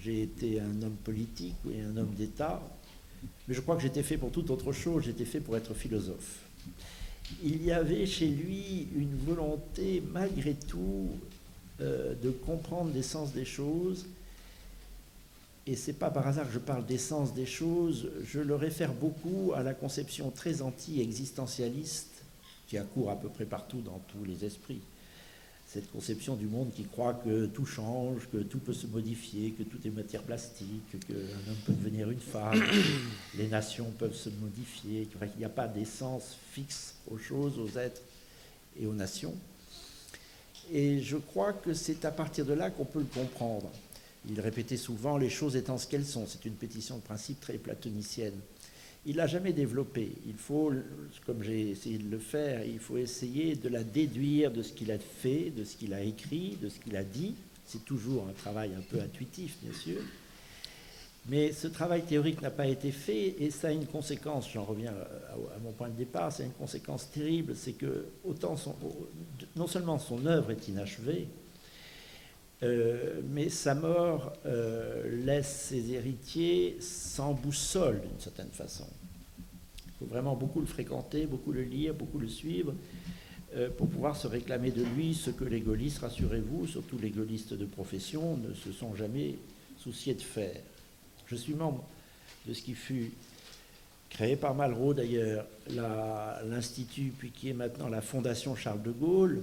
j'ai 0.00 0.22
été 0.22 0.60
un 0.60 0.82
homme 0.82 0.96
politique 1.04 1.56
et 1.72 1.80
un 1.82 1.96
homme 1.96 2.14
d'État. 2.16 2.62
Mais 3.48 3.54
je 3.54 3.60
crois 3.60 3.74
que 3.76 3.82
j'étais 3.82 4.04
fait 4.04 4.16
pour 4.16 4.30
toute 4.30 4.50
autre 4.50 4.72
chose. 4.72 5.04
J'étais 5.04 5.24
fait 5.24 5.40
pour 5.40 5.56
être 5.56 5.74
philosophe. 5.74 6.44
Il 7.42 7.64
y 7.64 7.72
avait 7.72 8.06
chez 8.06 8.28
lui 8.28 8.88
une 8.96 9.16
volonté, 9.16 10.02
malgré 10.12 10.54
tout, 10.54 11.08
euh, 11.80 12.14
de 12.22 12.30
comprendre 12.30 12.90
l'essence 12.94 13.32
des 13.32 13.44
choses 13.44 14.06
et 15.68 15.76
c'est 15.76 15.92
pas 15.92 16.10
par 16.10 16.26
hasard 16.26 16.46
que 16.46 16.54
je 16.54 16.58
parle 16.58 16.86
d'essence 16.86 17.34
des 17.34 17.44
choses, 17.44 18.10
je 18.24 18.40
le 18.40 18.54
réfère 18.54 18.94
beaucoup 18.94 19.52
à 19.54 19.62
la 19.62 19.74
conception 19.74 20.30
très 20.30 20.62
anti-existentialiste 20.62 22.22
qui 22.66 22.78
accourt 22.78 23.10
à 23.10 23.16
peu 23.16 23.28
près 23.28 23.44
partout 23.44 23.82
dans 23.82 24.00
tous 24.08 24.24
les 24.24 24.46
esprits. 24.46 24.80
Cette 25.66 25.92
conception 25.92 26.36
du 26.36 26.46
monde 26.46 26.70
qui 26.74 26.84
croit 26.84 27.12
que 27.12 27.44
tout 27.44 27.66
change, 27.66 28.30
que 28.32 28.38
tout 28.38 28.60
peut 28.60 28.72
se 28.72 28.86
modifier, 28.86 29.50
que 29.50 29.62
tout 29.62 29.76
est 29.84 29.90
matière 29.90 30.22
plastique, 30.22 31.06
qu'un 31.06 31.14
homme 31.14 31.58
peut 31.66 31.74
devenir 31.74 32.10
une 32.10 32.20
femme, 32.20 32.62
les 33.36 33.48
nations 33.48 33.92
peuvent 33.98 34.16
se 34.16 34.30
modifier, 34.30 35.06
qu'il 35.06 35.38
n'y 35.38 35.44
a 35.44 35.50
pas 35.50 35.68
d'essence 35.68 36.38
fixe 36.52 36.94
aux 37.10 37.18
choses, 37.18 37.58
aux 37.58 37.78
êtres 37.78 38.00
et 38.80 38.86
aux 38.86 38.94
nations. 38.94 39.34
Et 40.72 41.02
je 41.02 41.18
crois 41.18 41.52
que 41.52 41.74
c'est 41.74 42.06
à 42.06 42.10
partir 42.10 42.46
de 42.46 42.54
là 42.54 42.70
qu'on 42.70 42.86
peut 42.86 43.00
le 43.00 43.04
comprendre. 43.04 43.70
Il 44.28 44.40
répétait 44.40 44.76
souvent 44.76 45.16
les 45.16 45.30
choses 45.30 45.56
étant 45.56 45.78
ce 45.78 45.86
qu'elles 45.86 46.06
sont. 46.06 46.26
C'est 46.26 46.44
une 46.44 46.54
pétition 46.54 46.96
de 46.96 47.02
principe 47.02 47.40
très 47.40 47.58
platonicienne. 47.58 48.38
Il 49.06 49.16
l'a 49.16 49.26
jamais 49.26 49.52
développée. 49.52 50.12
Il 50.26 50.34
faut, 50.34 50.72
comme 51.24 51.42
j'ai 51.42 51.70
essayé 51.70 51.98
de 51.98 52.10
le 52.10 52.18
faire, 52.18 52.64
il 52.64 52.78
faut 52.78 52.98
essayer 52.98 53.54
de 53.54 53.68
la 53.68 53.84
déduire 53.84 54.50
de 54.50 54.62
ce 54.62 54.72
qu'il 54.72 54.90
a 54.90 54.98
fait, 54.98 55.50
de 55.50 55.64
ce 55.64 55.76
qu'il 55.76 55.94
a 55.94 56.02
écrit, 56.02 56.58
de 56.60 56.68
ce 56.68 56.78
qu'il 56.80 56.96
a 56.96 57.04
dit. 57.04 57.34
C'est 57.64 57.84
toujours 57.84 58.26
un 58.28 58.32
travail 58.32 58.72
un 58.76 58.82
peu 58.82 59.00
intuitif, 59.00 59.56
bien 59.62 59.72
sûr. 59.72 60.00
Mais 61.28 61.52
ce 61.52 61.68
travail 61.68 62.02
théorique 62.02 62.40
n'a 62.40 62.50
pas 62.50 62.66
été 62.66 62.90
fait 62.90 63.36
et 63.38 63.50
ça 63.50 63.68
a 63.68 63.72
une 63.72 63.86
conséquence, 63.86 64.48
j'en 64.50 64.64
reviens 64.64 64.94
à, 65.30 65.58
mon 65.62 65.72
point 65.72 65.90
de 65.90 65.94
départ, 65.94 66.32
c'est 66.32 66.44
une 66.44 66.52
conséquence 66.52 67.10
terrible, 67.10 67.54
c'est 67.54 67.72
que 67.72 68.06
non 69.56 69.66
seulement 69.66 69.98
son 69.98 70.24
œuvre 70.24 70.52
est 70.52 70.68
inachevée, 70.68 71.28
euh, 72.62 73.20
mais 73.28 73.50
sa 73.50 73.74
mort 73.74 74.32
euh, 74.44 75.24
laisse 75.24 75.68
ses 75.68 75.92
héritiers 75.92 76.76
sans 76.80 77.32
boussole 77.32 78.00
d'une 78.00 78.18
certaine 78.18 78.50
façon. 78.50 78.86
Il 79.86 79.92
faut 80.00 80.06
vraiment 80.06 80.34
beaucoup 80.34 80.60
le 80.60 80.66
fréquenter, 80.66 81.26
beaucoup 81.26 81.52
le 81.52 81.62
lire, 81.62 81.94
beaucoup 81.94 82.18
le 82.18 82.28
suivre 82.28 82.74
euh, 83.56 83.70
pour 83.70 83.88
pouvoir 83.88 84.16
se 84.16 84.26
réclamer 84.26 84.72
de 84.72 84.82
lui 84.82 85.14
ce 85.14 85.30
que 85.30 85.44
les 85.44 85.60
gaullistes, 85.60 86.00
rassurez-vous, 86.00 86.66
surtout 86.66 86.98
les 86.98 87.10
gaullistes 87.10 87.54
de 87.54 87.64
profession, 87.64 88.36
ne 88.36 88.52
se 88.54 88.72
sont 88.72 88.94
jamais 88.96 89.36
souciés 89.76 90.14
de 90.14 90.22
faire. 90.22 90.60
Je 91.26 91.36
suis 91.36 91.54
membre 91.54 91.84
de 92.46 92.54
ce 92.54 92.62
qui 92.62 92.74
fut 92.74 93.12
créé 94.10 94.34
par 94.34 94.54
Malraux 94.54 94.94
d'ailleurs, 94.94 95.46
l'Institut, 95.70 97.12
puis 97.16 97.30
qui 97.30 97.50
est 97.50 97.54
maintenant 97.54 97.88
la 97.88 98.00
Fondation 98.00 98.56
Charles 98.56 98.82
de 98.82 98.90
Gaulle, 98.90 99.42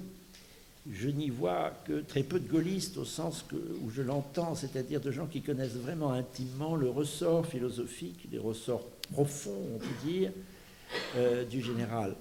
je 0.91 1.09
n'y 1.09 1.29
vois 1.29 1.71
que 1.85 2.01
très 2.01 2.23
peu 2.23 2.39
de 2.39 2.47
gaullistes 2.47 2.97
au 2.97 3.05
sens 3.05 3.43
où 3.83 3.89
je 3.89 4.01
l'entends, 4.01 4.53
c'est-à-dire 4.55 5.01
de 5.01 5.11
gens 5.11 5.25
qui 5.25 5.41
connaissent 5.41 5.75
vraiment 5.75 6.11
intimement 6.11 6.75
le 6.75 6.89
ressort 6.89 7.45
philosophique, 7.45 8.27
les 8.31 8.37
ressorts 8.37 8.85
profonds, 9.11 9.63
on 9.75 9.77
peut 9.79 10.07
dire, 10.07 10.31
euh, 11.15 11.43
du 11.43 11.61
général, 11.61 12.15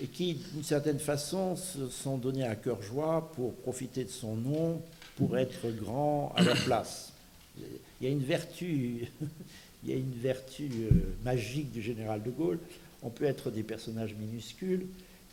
et 0.00 0.06
qui, 0.06 0.34
d'une 0.34 0.62
certaine 0.62 0.98
façon, 0.98 1.56
se 1.56 1.88
sont 1.88 2.18
donnés 2.18 2.46
à 2.46 2.54
cœur 2.54 2.82
joie 2.82 3.30
pour 3.34 3.54
profiter 3.54 4.04
de 4.04 4.10
son 4.10 4.36
nom, 4.36 4.82
pour 5.16 5.38
être 5.38 5.68
grand 5.70 6.32
à 6.36 6.42
leur 6.42 6.56
place. 6.64 7.12
Il 7.58 8.06
y 8.06 8.06
a 8.06 8.10
une 8.10 8.22
vertu, 8.22 9.08
il 9.84 9.90
y 9.90 9.92
a 9.92 9.96
une 9.96 10.12
vertu 10.12 10.64
euh, 10.64 10.90
magique 11.24 11.72
du 11.72 11.80
général 11.80 12.22
de 12.22 12.30
Gaulle. 12.30 12.58
On 13.02 13.10
peut 13.10 13.24
être 13.24 13.50
des 13.50 13.62
personnages 13.62 14.14
minuscules, 14.14 14.86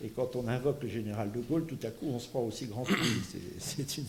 et 0.03 0.09
quand 0.09 0.35
on 0.35 0.47
invoque 0.47 0.81
le 0.83 0.89
général 0.89 1.31
de 1.31 1.39
Gaulle, 1.39 1.65
tout 1.65 1.77
à 1.83 1.91
coup, 1.91 2.07
on 2.07 2.19
se 2.19 2.29
croit 2.29 2.41
aussi 2.41 2.67
grand. 2.67 2.85
C'est 3.59 3.97
une, 3.97 4.05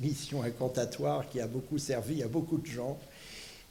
mission 0.00 0.42
incantatoire 0.42 1.28
qui 1.28 1.40
a 1.40 1.46
beaucoup 1.46 1.78
servi 1.78 2.22
à 2.22 2.28
beaucoup 2.28 2.56
de 2.56 2.66
gens. 2.66 2.98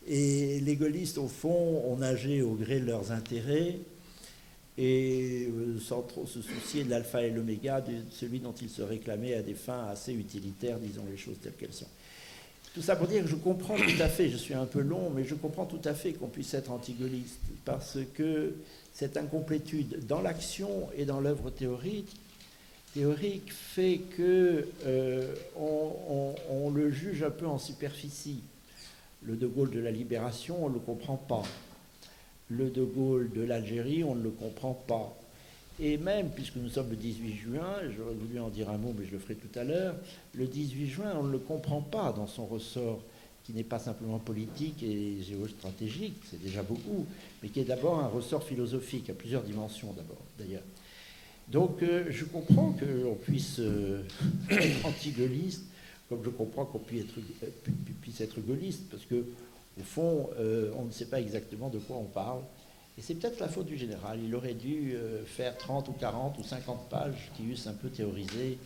Et 0.07 0.59
les 0.59 0.75
gaullistes, 0.75 1.17
au 1.17 1.27
fond, 1.27 1.83
ont 1.85 1.97
nagé 1.97 2.41
au 2.41 2.53
gré 2.53 2.79
de 2.79 2.85
leurs 2.85 3.11
intérêts 3.11 3.79
et 4.77 5.49
euh, 5.49 5.77
sans 5.79 6.03
trop 6.03 6.25
se 6.25 6.41
soucier 6.41 6.85
de 6.85 6.89
l'alpha 6.89 7.21
et 7.23 7.31
l'oméga, 7.31 7.81
de 7.81 7.91
celui 8.11 8.39
dont 8.39 8.53
ils 8.61 8.69
se 8.69 8.81
réclamaient 8.81 9.33
à 9.33 9.41
des 9.41 9.53
fins 9.53 9.87
assez 9.91 10.13
utilitaires, 10.13 10.79
disons 10.79 11.03
les 11.11 11.17
choses 11.17 11.35
telles 11.43 11.53
qu'elles 11.53 11.73
sont. 11.73 11.87
Tout 12.73 12.81
ça 12.81 12.95
pour 12.95 13.07
dire 13.07 13.23
que 13.23 13.29
je 13.29 13.35
comprends 13.35 13.75
tout 13.75 14.01
à 14.01 14.07
fait, 14.07 14.29
je 14.29 14.37
suis 14.37 14.53
un 14.53 14.65
peu 14.65 14.79
long, 14.79 15.09
mais 15.09 15.25
je 15.25 15.35
comprends 15.35 15.65
tout 15.65 15.81
à 15.83 15.93
fait 15.93 16.13
qu'on 16.13 16.27
puisse 16.27 16.53
être 16.53 16.71
anti-gaulliste, 16.71 17.39
parce 17.65 17.97
que 18.13 18.53
cette 18.99 19.15
incomplétude 19.15 20.05
dans 20.07 20.21
l'action 20.21 20.89
et 20.97 21.05
dans 21.05 21.21
l'œuvre 21.21 21.49
théorique, 21.51 22.17
fait 23.49 23.99
que 24.17 24.67
euh, 24.85 25.33
on, 25.55 26.69
le 26.69 26.91
juge 26.91 27.23
un 27.23 27.29
peu 27.29 27.47
en 27.47 27.57
superficie. 27.57 28.41
Le 29.23 29.37
De 29.37 29.47
Gaulle 29.47 29.71
de 29.71 29.79
la 29.79 29.91
Libération, 29.91 30.65
on 30.65 30.67
ne 30.67 30.73
le 30.73 30.79
comprend 30.81 31.15
pas. 31.15 31.43
Le 32.49 32.69
De 32.69 32.83
Gaulle 32.83 33.31
de 33.31 33.41
l'Algérie, 33.41 34.03
on 34.03 34.15
ne 34.15 34.23
le 34.23 34.31
comprend 34.31 34.73
pas. 34.73 35.15
Et 35.79 35.97
même, 35.97 36.29
puisque 36.31 36.57
nous 36.57 36.67
sommes 36.67 36.89
le 36.89 36.97
18 36.97 37.35
juin, 37.37 37.75
j'aurais 37.95 38.15
voulu 38.15 38.37
en 38.41 38.49
dire 38.49 38.69
un 38.69 38.77
mot, 38.77 38.93
mais 38.99 39.05
je 39.05 39.13
le 39.13 39.19
ferai 39.19 39.35
tout 39.35 39.57
à 39.57 39.63
l'heure, 39.63 39.95
le 40.33 40.45
18 40.45 40.87
juin, 40.87 41.13
on 41.17 41.23
ne 41.23 41.31
le 41.31 41.39
comprend 41.39 41.79
pas 41.79 42.11
dans 42.11 42.27
son 42.27 42.45
ressort 42.45 43.01
qui 43.49 43.55
n'est 43.55 43.63
pas 43.63 43.79
simplement 43.79 44.19
politique 44.19 44.83
et 44.83 45.23
géostratégique, 45.23 46.21
c'est 46.29 46.39
déjà 46.39 46.61
beaucoup, 46.61 47.07
mais 47.41 47.49
qui 47.49 47.59
est 47.59 47.63
d'abord 47.63 47.99
un 47.99 48.05
ressort 48.05 48.43
philosophique, 48.43 49.09
à 49.09 49.13
plusieurs 49.13 49.41
dimensions 49.41 49.91
d'abord, 49.93 50.21
d'ailleurs. 50.37 50.61
Donc 51.47 51.81
euh, 51.81 52.05
je 52.11 52.25
comprends 52.25 52.73
qu'on 52.73 53.15
puisse 53.15 53.57
euh, 53.57 54.03
être 54.51 54.85
anti-gaulliste, 54.85 55.63
comme 56.09 56.23
je 56.23 56.29
comprends 56.29 56.65
qu'on 56.65 56.77
puisse 56.77 57.05
être, 57.05 57.17
euh, 57.43 57.71
puisse 58.03 58.21
être 58.21 58.39
gaulliste, 58.39 58.87
parce 58.91 59.05
que 59.05 59.15
au 59.15 59.83
fond, 59.83 60.29
on 60.77 60.85
ne 60.85 60.91
sait 60.91 61.05
pas 61.05 61.21
exactement 61.21 61.69
de 61.69 61.79
quoi 61.79 61.95
on 61.95 62.03
parle. 62.03 62.41
Et 62.97 63.01
c'est 63.01 63.15
peut-être 63.15 63.39
la 63.39 63.47
faute 63.47 63.67
du 63.67 63.77
général. 63.77 64.19
Il 64.21 64.35
aurait 64.35 64.55
dû 64.55 64.93
faire 65.25 65.57
30 65.57 65.87
ou 65.87 65.93
40 65.93 66.37
ou 66.37 66.43
50 66.43 66.89
pages 66.89 67.31
qui 67.37 67.45
eussent 67.45 67.67
un 67.67 67.73
peu 67.73 67.87
théorisé 67.87 68.57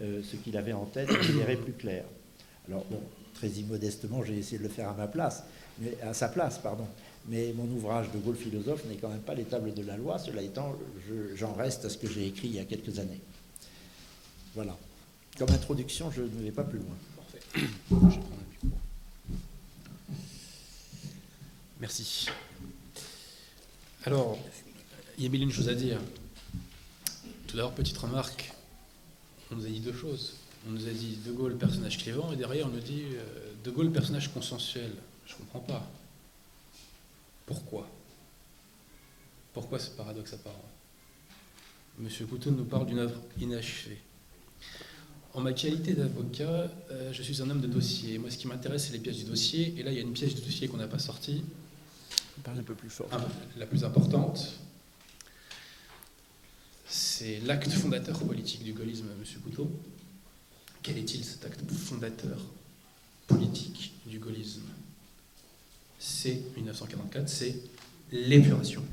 ce 0.00 0.36
qu'il 0.36 0.56
avait 0.56 0.72
en 0.72 0.86
tête 0.86 1.10
et 1.10 1.20
qui 1.20 1.32
verrait 1.32 1.56
plus 1.56 1.74
clair. 1.74 2.06
Alors 2.66 2.86
bon, 2.86 3.00
très 3.34 3.48
immodestement, 3.48 4.24
j'ai 4.24 4.38
essayé 4.38 4.58
de 4.58 4.62
le 4.62 4.68
faire 4.68 4.88
à 4.88 4.94
ma 4.94 5.06
place, 5.06 5.44
mais 5.78 5.96
à 6.02 6.14
sa 6.14 6.28
place, 6.28 6.58
pardon. 6.58 6.86
Mais 7.26 7.52
mon 7.54 7.64
ouvrage 7.64 8.10
de 8.12 8.18
Gaulle 8.18 8.36
philosophe 8.36 8.84
n'est 8.86 8.96
quand 8.96 9.08
même 9.08 9.20
pas 9.20 9.34
les 9.34 9.44
tables 9.44 9.72
de 9.72 9.82
la 9.82 9.96
loi. 9.96 10.18
Cela 10.18 10.42
étant, 10.42 10.76
j'en 11.34 11.54
reste 11.54 11.84
à 11.84 11.88
ce 11.88 11.96
que 11.96 12.08
j'ai 12.08 12.26
écrit 12.26 12.48
il 12.48 12.54
y 12.54 12.58
a 12.58 12.64
quelques 12.64 12.98
années. 12.98 13.20
Voilà. 14.54 14.76
Comme 15.38 15.50
introduction, 15.50 16.10
je 16.10 16.22
ne 16.22 16.42
vais 16.42 16.52
pas 16.52 16.64
plus 16.64 16.78
loin. 16.78 16.96
Parfait. 17.16 17.40
Merci. 21.80 22.28
Alors, 24.04 24.38
il 25.16 25.24
y 25.24 25.26
a 25.26 25.30
mille 25.30 25.42
une 25.42 25.52
chose 25.52 25.68
à 25.68 25.74
dire. 25.74 25.98
Tout 27.46 27.56
d'abord, 27.56 27.72
petite 27.72 27.96
remarque. 27.96 28.52
On 29.50 29.56
nous 29.56 29.64
a 29.64 29.68
dit 29.68 29.80
deux 29.80 29.94
choses 29.94 30.34
on 30.66 30.70
nous 30.70 30.86
a 30.86 30.90
dit 30.90 31.18
De 31.24 31.32
Gaulle, 31.32 31.56
personnage 31.56 31.98
clivant, 31.98 32.32
et 32.32 32.36
derrière 32.36 32.66
on 32.66 32.70
nous 32.70 32.80
dit 32.80 33.02
euh, 33.12 33.52
De 33.64 33.70
Gaulle, 33.70 33.90
personnage 33.90 34.32
consensuel. 34.32 34.92
Je 35.26 35.34
ne 35.34 35.38
comprends 35.38 35.60
pas. 35.60 35.90
Pourquoi? 37.46 37.88
Pourquoi 39.52 39.78
ce 39.78 39.90
paradoxe 39.90 40.32
apparent? 40.32 40.70
Monsieur 41.98 42.26
Couteau 42.26 42.50
nous 42.50 42.64
parle 42.64 42.86
d'une 42.86 42.98
œuvre 42.98 43.20
inachevée. 43.40 43.98
En 45.34 45.40
ma 45.40 45.52
qualité 45.52 45.94
d'avocat, 45.94 46.70
euh, 46.90 47.12
je 47.12 47.22
suis 47.22 47.42
un 47.42 47.50
homme 47.50 47.60
de 47.60 47.66
dossier. 47.66 48.18
Moi, 48.18 48.30
ce 48.30 48.38
qui 48.38 48.46
m'intéresse, 48.46 48.86
c'est 48.86 48.92
les 48.92 48.98
pièces 48.98 49.16
du 49.16 49.24
dossier. 49.24 49.74
Et 49.76 49.82
là, 49.82 49.90
il 49.90 49.96
y 49.96 49.98
a 49.98 50.02
une 50.02 50.12
pièce 50.12 50.34
du 50.34 50.40
dossier 50.40 50.68
qu'on 50.68 50.76
n'a 50.76 50.88
pas 50.88 50.98
sortie. 50.98 51.44
Parle 52.42 52.58
un 52.58 52.62
peu 52.62 52.74
plus 52.74 52.90
fort. 52.90 53.08
la 53.56 53.66
plus 53.66 53.84
importante, 53.84 54.54
c'est 56.86 57.40
l'acte 57.40 57.70
fondateur 57.70 58.18
politique 58.18 58.64
du 58.64 58.72
gaullisme, 58.72 59.06
Monsieur 59.18 59.38
Couteau. 59.40 59.70
Quel 60.84 60.98
est-il 60.98 61.24
cet 61.24 61.46
acte 61.46 61.62
fondateur 61.72 62.38
politique 63.26 63.94
du 64.06 64.18
gaullisme? 64.18 64.68
C'est 65.98 66.42
1944, 66.56 67.26
c'est 67.26 67.56
l'épuration, 68.12 68.84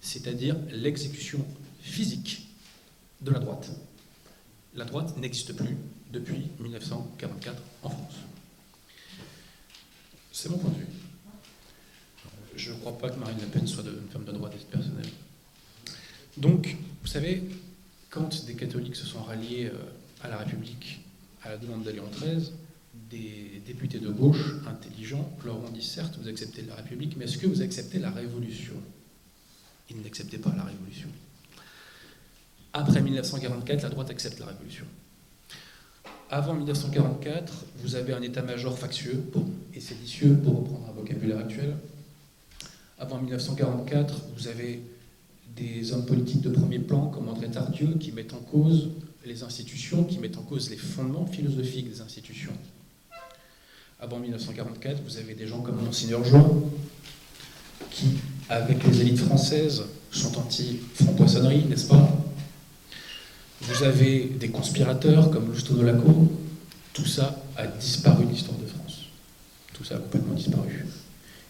c'est-à-dire 0.00 0.56
l'exécution 0.72 1.46
physique 1.80 2.48
de 3.20 3.30
la 3.30 3.38
droite. 3.38 3.70
La 4.74 4.84
droite 4.84 5.16
n'existe 5.16 5.52
plus 5.52 5.76
depuis 6.12 6.48
1944 6.58 7.62
en 7.84 7.90
France. 7.90 8.14
C'est 10.32 10.48
mon 10.48 10.58
point 10.58 10.70
de 10.72 10.78
vue. 10.78 10.86
Je 12.56 12.72
ne 12.72 12.78
crois 12.78 12.98
pas 12.98 13.10
que 13.10 13.20
Marine 13.20 13.38
Le 13.40 13.46
Pen 13.46 13.64
soit 13.64 13.84
une 13.84 14.10
femme 14.10 14.24
de 14.24 14.32
droite 14.32 14.56
personnelle. 14.72 15.10
Donc, 16.36 16.76
vous 17.00 17.08
savez, 17.08 17.44
quand 18.10 18.44
des 18.44 18.54
catholiques 18.56 18.96
se 18.96 19.06
sont 19.06 19.22
ralliés 19.22 19.66
euh, 19.66 19.78
à 20.26 20.28
la 20.28 20.38
République, 20.38 21.00
à 21.44 21.50
la 21.50 21.56
demande 21.56 21.84
de 21.84 21.90
Léon 21.90 22.08
XIII, 22.12 22.50
des 23.10 23.62
députés 23.64 24.00
de 24.00 24.08
gauche 24.08 24.54
intelligents 24.66 25.30
leur 25.44 25.56
ont 25.56 25.70
dit 25.70 25.82
certes, 25.82 26.18
vous 26.20 26.28
acceptez 26.28 26.62
la 26.62 26.74
République, 26.74 27.16
mais 27.16 27.26
est-ce 27.26 27.38
que 27.38 27.46
vous 27.46 27.62
acceptez 27.62 27.98
la 27.98 28.10
Révolution? 28.10 28.74
Ils 29.90 30.02
n'acceptaient 30.02 30.38
pas 30.38 30.52
la 30.56 30.64
Révolution. 30.64 31.08
Après 32.72 33.00
1944, 33.00 33.82
la 33.82 33.88
droite 33.88 34.10
accepte 34.10 34.40
la 34.40 34.46
Révolution. 34.46 34.84
Avant 36.28 36.54
1944, 36.54 37.64
vous 37.76 37.94
avez 37.94 38.12
un 38.12 38.22
état-major 38.22 38.76
factieux 38.76 39.24
et 39.74 39.80
séditieux, 39.80 40.36
pour 40.42 40.58
reprendre 40.58 40.88
un 40.88 40.92
vocabulaire 40.92 41.38
actuel. 41.38 41.76
Avant 42.98 43.20
1944, 43.20 44.22
vous 44.36 44.48
avez 44.48 44.82
des 45.54 45.92
hommes 45.92 46.04
politiques 46.04 46.40
de 46.42 46.50
premier 46.50 46.80
plan 46.80 47.06
comme 47.06 47.28
André 47.28 47.48
Tardieu 47.48 47.94
qui 48.00 48.10
mettent 48.10 48.34
en 48.34 48.40
cause 48.40 48.90
les 49.26 49.42
institutions, 49.42 50.04
qui 50.04 50.18
mettent 50.18 50.38
en 50.38 50.42
cause 50.42 50.70
les 50.70 50.76
fondements 50.76 51.26
philosophiques 51.26 51.90
des 51.90 52.00
institutions. 52.00 52.52
Avant 54.00 54.18
1944, 54.18 55.02
vous 55.02 55.16
avez 55.18 55.34
des 55.34 55.46
gens 55.46 55.60
comme 55.60 55.82
Monseigneur 55.82 56.24
Jean 56.24 56.62
qui, 57.90 58.06
avec 58.48 58.84
les 58.84 59.00
élites 59.00 59.18
françaises, 59.18 59.84
sont 60.10 60.38
anti-franc-poissonnerie, 60.38 61.64
n'est-ce 61.64 61.88
pas? 61.88 62.08
Vous 63.62 63.82
avez 63.82 64.24
des 64.38 64.48
conspirateurs 64.48 65.30
comme 65.30 65.48
Lousteau 65.48 65.82
Laco. 65.82 66.30
Tout 66.92 67.06
ça 67.06 67.42
a 67.56 67.66
disparu 67.66 68.26
de 68.26 68.30
l'histoire 68.30 68.58
de 68.58 68.66
France. 68.66 69.06
Tout 69.72 69.84
ça 69.84 69.96
a 69.96 69.98
complètement 69.98 70.34
disparu. 70.34 70.86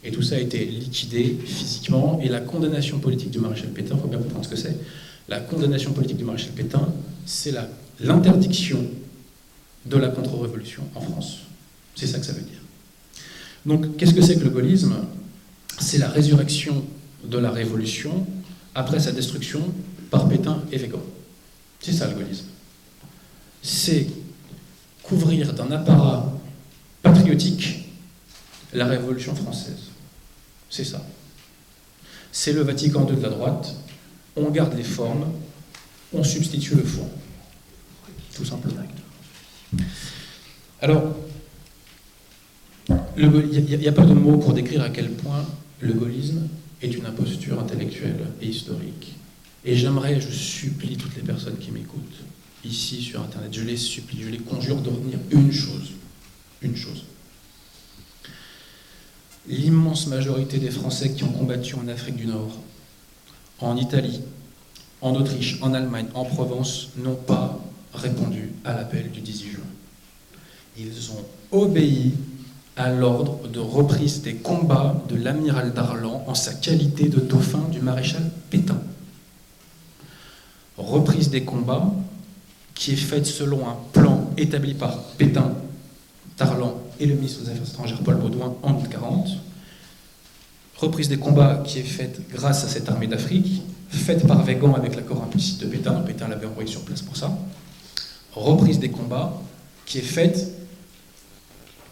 Et 0.02 0.12
tout 0.12 0.22
ça 0.22 0.36
a 0.36 0.38
été 0.38 0.64
liquidé 0.64 1.36
physiquement. 1.44 2.20
Et 2.22 2.28
la 2.28 2.40
condamnation 2.40 3.00
politique 3.00 3.30
du 3.30 3.38
maréchal 3.40 3.70
Pétain, 3.70 3.96
il 3.96 4.00
faut 4.00 4.08
bien 4.08 4.18
comprendre 4.18 4.44
ce 4.44 4.50
que 4.50 4.56
c'est. 4.56 4.76
La 5.28 5.40
condamnation 5.40 5.92
politique 5.92 6.16
du 6.16 6.24
maréchal 6.24 6.52
Pétain, 6.52 6.88
c'est 7.24 7.54
l'interdiction 8.00 8.84
de 9.84 9.96
la 9.96 10.08
contre-révolution 10.08 10.82
en 10.94 11.00
France. 11.00 11.38
C'est 11.94 12.06
ça 12.06 12.18
que 12.18 12.26
ça 12.26 12.32
veut 12.32 12.42
dire. 12.42 12.60
Donc, 13.64 13.96
qu'est-ce 13.96 14.14
que 14.14 14.22
c'est 14.22 14.36
que 14.36 14.44
le 14.44 14.50
gaullisme? 14.50 14.94
C'est 15.80 15.98
la 15.98 16.08
résurrection 16.08 16.84
de 17.24 17.38
la 17.38 17.50
révolution 17.50 18.26
après 18.74 19.00
sa 19.00 19.12
destruction 19.12 19.60
par 20.10 20.28
Pétain 20.28 20.62
et 20.70 20.78
Végan. 20.78 21.02
C'est 21.80 21.92
ça 21.92 22.08
le 22.08 22.14
gaullisme. 22.14 22.46
C'est 23.62 24.06
couvrir 25.02 25.52
d'un 25.54 25.70
apparat 25.72 26.32
patriotique 27.02 27.86
la 28.72 28.86
Révolution 28.86 29.34
française. 29.34 29.90
C'est 30.68 30.84
ça. 30.84 31.04
C'est 32.32 32.52
le 32.52 32.62
Vatican 32.62 33.06
II 33.08 33.16
de 33.16 33.22
la 33.22 33.30
droite. 33.30 33.74
On 34.36 34.50
garde 34.50 34.76
les 34.76 34.84
formes, 34.84 35.32
on 36.12 36.22
substitue 36.22 36.74
le 36.74 36.84
fond. 36.84 37.08
Tout 38.34 38.44
simplement. 38.44 38.82
Alors, 40.80 41.16
il 43.16 43.30
n'y 43.30 43.88
a, 43.88 43.92
pas 43.92 44.04
de 44.04 44.12
mots 44.12 44.36
pour 44.36 44.52
décrire 44.52 44.82
à 44.82 44.90
quel 44.90 45.10
point 45.10 45.44
le 45.80 45.94
gaullisme 45.94 46.48
est 46.82 46.92
une 46.92 47.06
imposture 47.06 47.58
intellectuelle 47.58 48.26
et 48.42 48.46
historique. 48.46 49.16
Et 49.64 49.74
j'aimerais, 49.74 50.20
je 50.20 50.30
supplie 50.30 50.96
toutes 50.96 51.16
les 51.16 51.22
personnes 51.22 51.56
qui 51.58 51.70
m'écoutent 51.70 52.24
ici 52.64 53.02
sur 53.02 53.22
Internet, 53.22 53.52
je 53.52 53.62
les 53.62 53.76
supplie, 53.76 54.22
je 54.22 54.28
les 54.28 54.38
conjure 54.38 54.80
de 54.80 54.90
retenir 54.90 55.18
une 55.30 55.52
chose. 55.52 55.92
Une 56.62 56.76
chose. 56.76 57.04
L'immense 59.48 60.08
majorité 60.08 60.58
des 60.58 60.70
Français 60.70 61.12
qui 61.12 61.22
ont 61.24 61.32
combattu 61.32 61.76
en 61.76 61.86
Afrique 61.88 62.16
du 62.16 62.26
Nord, 62.26 62.58
en 63.60 63.76
Italie, 63.76 64.20
en 65.00 65.14
Autriche, 65.14 65.58
en 65.62 65.74
Allemagne, 65.74 66.06
en 66.14 66.24
Provence, 66.24 66.88
n'ont 66.96 67.14
pas 67.14 67.58
répondu 67.94 68.52
à 68.64 68.74
l'appel 68.74 69.10
du 69.10 69.20
18 69.20 69.50
juin. 69.50 69.60
Ils 70.78 71.10
ont 71.12 71.24
obéi 71.58 72.12
à 72.76 72.90
l'ordre 72.90 73.48
de 73.48 73.58
reprise 73.58 74.20
des 74.22 74.34
combats 74.34 75.02
de 75.08 75.16
l'amiral 75.16 75.72
Darlan 75.72 76.24
en 76.26 76.34
sa 76.34 76.52
qualité 76.52 77.08
de 77.08 77.20
dauphin 77.20 77.64
du 77.72 77.80
maréchal 77.80 78.30
Pétain. 78.50 78.80
Reprise 80.76 81.30
des 81.30 81.44
combats 81.44 81.90
qui 82.74 82.92
est 82.92 82.96
faite 82.96 83.24
selon 83.24 83.66
un 83.66 83.76
plan 83.92 84.30
établi 84.36 84.74
par 84.74 85.02
Pétain, 85.16 85.54
Darlan 86.36 86.78
et 87.00 87.06
le 87.06 87.14
ministre 87.14 87.44
des 87.44 87.50
Affaires 87.50 87.68
étrangères 87.68 88.02
Paul 88.02 88.16
Baudouin 88.16 88.54
en 88.62 88.74
1940. 88.74 89.45
Reprise 90.78 91.08
des 91.08 91.18
combats 91.18 91.62
qui 91.64 91.78
est 91.78 91.84
faite 91.84 92.20
grâce 92.30 92.64
à 92.64 92.68
cette 92.68 92.88
armée 92.88 93.06
d'Afrique, 93.06 93.62
faite 93.88 94.26
par 94.26 94.44
Végan 94.44 94.74
avec 94.74 94.94
l'accord 94.94 95.22
implicite 95.22 95.60
de 95.60 95.66
Pétain, 95.66 95.94
Pétain 96.00 96.28
l'avait 96.28 96.46
envoyé 96.46 96.68
sur 96.68 96.82
place 96.82 97.00
pour 97.02 97.16
ça. 97.16 97.36
Reprise 98.34 98.78
des 98.78 98.90
combats 98.90 99.40
qui 99.86 99.98
est 99.98 100.02
faite 100.02 100.52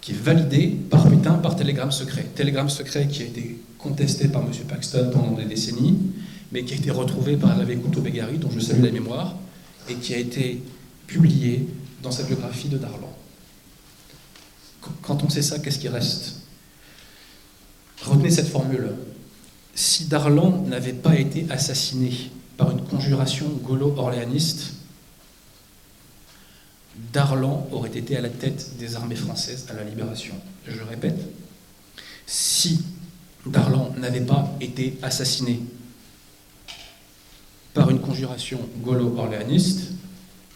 qui 0.02 0.12
est 0.12 0.22
validé 0.22 0.76
par 0.90 1.08
Pétain 1.08 1.32
par 1.34 1.56
télégramme 1.56 1.90
secret. 1.90 2.24
Télégramme 2.34 2.68
secret 2.68 3.08
qui 3.08 3.22
a 3.22 3.24
été 3.24 3.58
contesté 3.78 4.28
par 4.28 4.42
M. 4.42 4.50
Paxton 4.68 5.10
pendant 5.10 5.32
des 5.32 5.46
décennies, 5.46 5.98
mais 6.52 6.62
qui 6.64 6.74
a 6.74 6.76
été 6.76 6.90
retrouvé 6.90 7.38
par 7.38 7.58
Hervé 7.58 7.76
Couteau-Begari, 7.76 8.36
dont 8.36 8.50
je 8.50 8.60
salue 8.60 8.82
la 8.84 8.90
mémoire, 8.90 9.34
et 9.88 9.94
qui 9.94 10.12
a 10.12 10.18
été 10.18 10.62
publié 11.06 11.66
dans 12.02 12.10
sa 12.10 12.24
biographie 12.24 12.68
de 12.68 12.76
Darlan. 12.76 13.16
Quand 15.00 15.24
on 15.24 15.30
sait 15.30 15.40
ça, 15.40 15.58
qu'est-ce 15.58 15.78
qui 15.78 15.88
reste? 15.88 16.33
Retenez 18.04 18.30
cette 18.30 18.48
formule. 18.48 18.90
Si 19.74 20.06
Darlan 20.06 20.62
n'avait 20.66 20.92
pas 20.92 21.16
été 21.16 21.46
assassiné 21.50 22.30
par 22.56 22.70
une 22.70 22.82
conjuration 22.82 23.46
gaulo-orléaniste, 23.62 24.74
Darlan 27.12 27.66
aurait 27.72 27.96
été 27.96 28.16
à 28.16 28.20
la 28.20 28.28
tête 28.28 28.76
des 28.78 28.94
armées 28.94 29.16
françaises 29.16 29.66
à 29.70 29.72
la 29.74 29.82
libération. 29.82 30.34
Je 30.66 30.82
répète, 30.82 31.18
si 32.26 32.84
Darlan 33.46 33.92
n'avait 33.98 34.20
pas 34.20 34.54
été 34.60 34.96
assassiné 35.02 35.60
par 37.72 37.90
une 37.90 38.00
conjuration 38.00 38.60
gaulo-orléaniste, 38.82 39.90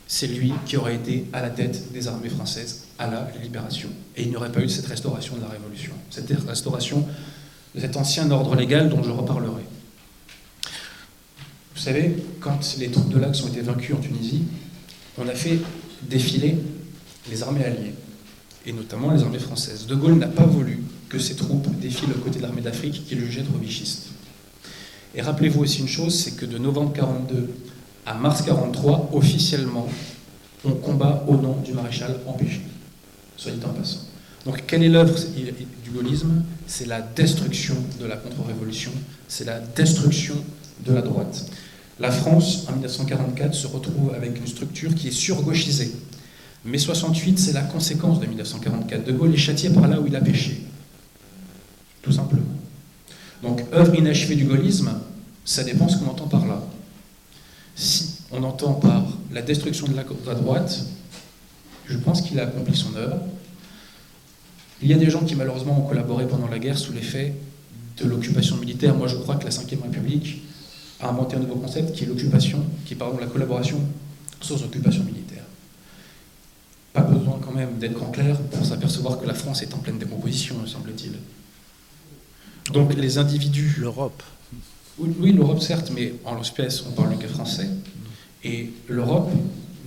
c'est 0.07 0.29
lui 0.29 0.53
qui 0.65 0.77
aurait 0.77 0.95
été 0.95 1.27
à 1.33 1.43
la 1.43 1.51
tête 1.51 1.93
des 1.93 2.09
armées 2.09 2.29
françaises 2.29 2.85
à 2.99 3.09
la 3.09 3.31
libération. 3.43 3.89
Et 4.17 4.23
il 4.23 4.31
n'y 4.31 4.37
aurait 4.37 4.53
pas 4.53 4.61
eu 4.61 4.69
cette 4.69 4.87
restauration 4.87 5.37
de 5.37 5.43
la 5.43 5.49
Révolution, 5.49 5.93
cette 6.11 6.31
restauration 6.47 7.07
cet 7.81 7.97
ancien 7.97 8.31
ordre 8.31 8.55
légal 8.55 8.89
dont 8.89 9.03
je 9.03 9.11
reparlerai. 9.11 9.63
Vous 11.75 11.81
savez, 11.81 12.17
quand 12.41 12.59
les 12.79 12.91
troupes 12.91 13.09
de 13.09 13.19
l'Axe 13.19 13.43
ont 13.43 13.49
été 13.49 13.61
vaincues 13.61 13.95
en 13.95 14.01
Tunisie, 14.01 14.43
on 15.17 15.29
a 15.29 15.35
fait 15.35 15.59
défiler 16.03 16.57
les 17.31 17.43
armées 17.43 17.65
alliées, 17.65 17.95
et 18.67 18.73
notamment 18.73 19.13
les 19.13 19.23
armées 19.23 19.39
françaises. 19.39 19.87
De 19.87 19.95
Gaulle 19.95 20.15
n'a 20.15 20.27
pas 20.29 20.47
voulu 20.47 20.83
que 21.09 21.19
ces 21.19 21.37
troupes 21.37 21.69
défilent 21.79 22.11
aux 22.11 22.21
côtés 22.21 22.39
de 22.39 22.43
l'armée 22.43 22.63
d'Afrique 22.63 23.07
qu'il 23.07 23.21
jugeait 23.21 23.43
trop 23.43 23.59
vichiste. 23.59 24.09
Et 25.15 25.23
rappelez-vous 25.23 25.61
aussi 25.61 25.81
une 25.81 25.89
chose, 25.89 26.19
c'est 26.19 26.37
que 26.37 26.47
de 26.47 26.59
novembre 26.59 26.93
42 26.93 27.49
à 28.07 28.15
mars 28.15 28.43
43, 28.43 29.11
officiellement, 29.13 29.89
on 30.65 30.73
combat 30.73 31.25
au 31.29 31.37
nom 31.37 31.57
du 31.65 31.73
maréchal 31.73 32.19
empêché, 32.27 32.61
soit 33.37 33.53
dit 33.53 33.65
en 33.65 33.69
passant. 33.69 34.08
Donc 34.45 34.65
quelle 34.67 34.83
est 34.83 34.89
l'œuvre 34.89 35.15
du 35.85 35.91
gaullisme? 35.91 36.43
C'est 36.67 36.87
la 36.87 37.01
destruction 37.01 37.77
de 38.01 38.07
la 38.07 38.17
contre-révolution, 38.17 38.93
c'est 39.27 39.45
la 39.45 39.61
destruction 39.61 40.37
de 40.87 40.95
la 40.95 41.03
droite. 41.03 41.47
La 42.01 42.13
France, 42.13 42.67
en 42.69 42.73
1944, 42.73 43.55
se 43.55 43.67
retrouve 43.67 44.15
avec 44.15 44.39
une 44.39 44.47
structure 44.47 44.95
qui 44.95 45.09
est 45.09 45.13
surgauchisée. 45.13 45.93
Mais 46.65 46.79
68, 46.79 47.39
c'est 47.39 47.53
la 47.53 47.63
conséquence 47.63 48.21
de 48.21 48.27
1944. 48.27 49.05
De 49.05 49.13
Gaulle 49.13 49.35
est 49.35 49.39
châtié 49.39 49.71
par 49.71 49.89
là 49.89 50.01
où 50.01 50.07
il 50.07 50.15
a 50.15 50.21
péché. 50.21 50.63
Tout 52.03 52.13
simplement. 52.13 52.43
Donc, 53.43 53.63
œuvre 53.73 53.95
inachevée 53.95 54.37
du 54.37 54.45
gaullisme, 54.45 54.91
ça 55.45 55.65
dépend 55.65 55.89
ce 55.89 55.97
qu'on 55.97 56.11
entend 56.11 56.27
par 56.27 56.47
là. 56.47 56.63
Si 57.75 58.19
on 58.31 58.43
entend 58.43 58.75
par 58.75 59.05
la 59.33 59.43
destruction 59.43 59.87
de 59.87 59.95
la, 59.95 60.35
droite, 60.35 60.85
je 61.87 61.97
pense 61.97 62.23
qu'il 62.23 62.39
a 62.41 62.45
accompli 62.45 62.77
son 62.77 62.95
œuvre. 62.97 63.21
Il 64.81 64.89
y 64.89 64.95
a 64.95 64.97
des 64.97 65.11
gens 65.11 65.25
qui 65.25 65.35
malheureusement 65.35 65.85
ont 65.85 65.89
collaboré 65.89 66.27
pendant 66.27 66.49
la 66.49 66.59
guerre 66.59 66.79
sous 66.79 66.93
l'effet 66.93 67.35
de 67.97 68.09
l'occupation 68.09 68.57
militaire. 68.57 68.95
Moi, 68.95 69.09
je 69.09 69.17
crois 69.17 69.37
que 69.37 69.45
la 69.45 69.51
Ve 69.51 69.83
République 69.83 70.43
a 71.01 71.09
inventé 71.09 71.37
un 71.37 71.41
nouveau 71.41 71.57
concept 71.57 71.93
qui 71.93 72.05
est 72.05 72.07
l'occupation, 72.07 72.65
qui 72.85 72.95
est 72.95 72.97
pardon, 72.97 73.19
la 73.19 73.27
collaboration 73.27 73.81
sans 74.41 74.63
occupation 74.63 75.03
militaire. 75.03 75.45
Pas 76.93 77.03
besoin 77.03 77.39
quand 77.45 77.53
même 77.53 77.79
d'être 77.79 78.03
en 78.03 78.11
clair 78.11 78.39
pour 78.39 78.65
s'apercevoir 78.65 79.21
que 79.21 79.27
la 79.27 79.35
France 79.35 79.63
est 79.63 79.75
en 79.75 79.79
pleine 79.79 79.99
décomposition, 79.99 80.57
me 80.59 80.67
semble-t-il. 80.67 81.13
Donc 82.73 82.95
les 82.95 83.19
individus. 83.19 83.77
L'Europe. 83.79 84.23
Oui, 84.99 85.33
l'Europe 85.33 85.61
certes, 85.61 85.91
mais 85.95 86.15
en 86.25 86.37
l'espèce, 86.37 86.85
on 86.87 86.93
parle 86.93 87.17
que 87.19 87.29
français. 87.29 87.69
Et 88.45 88.73
l'Europe 88.89 89.31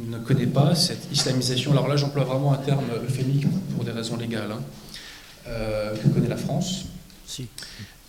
ne 0.09 0.19
connaît 0.19 0.47
pas 0.47 0.75
cette 0.75 1.11
islamisation. 1.11 1.71
Alors 1.71 1.87
là, 1.87 1.95
j'emploie 1.95 2.23
vraiment 2.23 2.53
un 2.53 2.57
terme 2.57 2.85
euphémique 3.03 3.45
pour 3.75 3.83
des 3.83 3.91
raisons 3.91 4.17
légales, 4.17 4.51
hein, 4.51 4.61
euh, 5.47 5.95
que 5.95 6.07
connaît 6.07 6.27
la 6.27 6.37
France. 6.37 6.85
Si. 7.25 7.47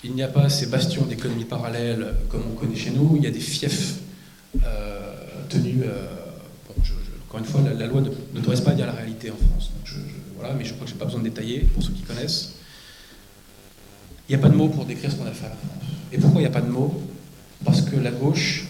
Il 0.04 0.14
n'y 0.14 0.22
a 0.22 0.28
pas 0.28 0.48
ces 0.48 0.66
bastions 0.66 1.04
d'économie 1.04 1.44
parallèle 1.44 2.14
comme 2.28 2.42
on 2.50 2.54
connaît 2.54 2.76
chez 2.76 2.90
nous. 2.90 3.14
Il 3.16 3.24
y 3.24 3.26
a 3.26 3.30
des 3.30 3.40
fiefs 3.40 3.98
euh, 4.64 5.14
tenus. 5.48 5.84
Euh, 5.84 6.06
encore 7.28 7.38
une 7.38 7.46
fois, 7.46 7.60
la, 7.62 7.86
loi 7.86 8.00
ne 8.02 8.10
n'autorise 8.34 8.60
pas 8.60 8.72
à 8.72 8.74
dire 8.74 8.86
la 8.86 8.92
réalité 8.92 9.30
en 9.30 9.36
France. 9.36 9.70
voilà, 10.36 10.52
mais 10.54 10.64
je 10.64 10.74
crois 10.74 10.84
que 10.84 10.90
je 10.90 10.94
n'ai 10.94 10.98
pas 10.98 11.06
besoin 11.06 11.20
de 11.20 11.28
détailler 11.28 11.60
pour 11.60 11.82
ceux 11.82 11.92
qui 11.92 12.02
connaissent. 12.02 12.56
Il 14.28 14.36
n'y 14.36 14.42
a 14.42 14.42
pas 14.42 14.50
de 14.50 14.56
mots 14.56 14.68
pour 14.68 14.84
décrire 14.84 15.10
ce 15.10 15.16
qu'on 15.16 15.26
a 15.26 15.32
fait 15.32 15.46
à 15.46 15.50
la 15.50 15.54
France. 15.54 15.88
Et 16.12 16.18
pourquoi 16.18 16.40
il 16.40 16.44
n'y 16.44 16.50
a 16.50 16.52
pas 16.52 16.60
de 16.60 16.70
mots? 16.70 17.02
Parce 17.64 17.80
que 17.80 17.96
la 17.96 18.10
gauche 18.10 18.66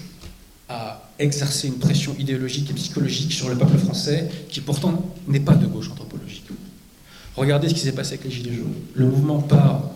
a 0.68 1.01
exercé 1.18 1.68
une 1.68 1.78
pression 1.78 2.14
idéologique 2.18 2.70
et 2.70 2.74
psychologique 2.74 3.32
sur 3.32 3.48
le 3.48 3.56
peuple 3.56 3.78
français 3.78 4.28
qui 4.48 4.60
pourtant 4.60 5.14
n'est 5.28 5.40
pas 5.40 5.54
de 5.54 5.66
gauche 5.66 5.90
anthropologique. 5.90 6.44
Regardez 7.36 7.68
ce 7.68 7.74
qui 7.74 7.80
s'est 7.80 7.92
passé 7.92 8.14
avec 8.14 8.24
les 8.24 8.30
Gilets 8.30 8.54
jaunes. 8.54 8.74
Le 8.94 9.06
mouvement 9.06 9.40
part 9.40 9.90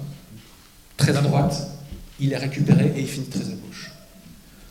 très 0.96 1.16
à 1.16 1.20
droite, 1.20 1.70
il 2.18 2.33
est 2.33 2.38
récupéré 2.38 2.92
et 2.96 3.00
il 3.00 3.07
finit 3.07 3.26
très 3.26 3.44
à 3.44 3.52
gauche. 3.52 3.92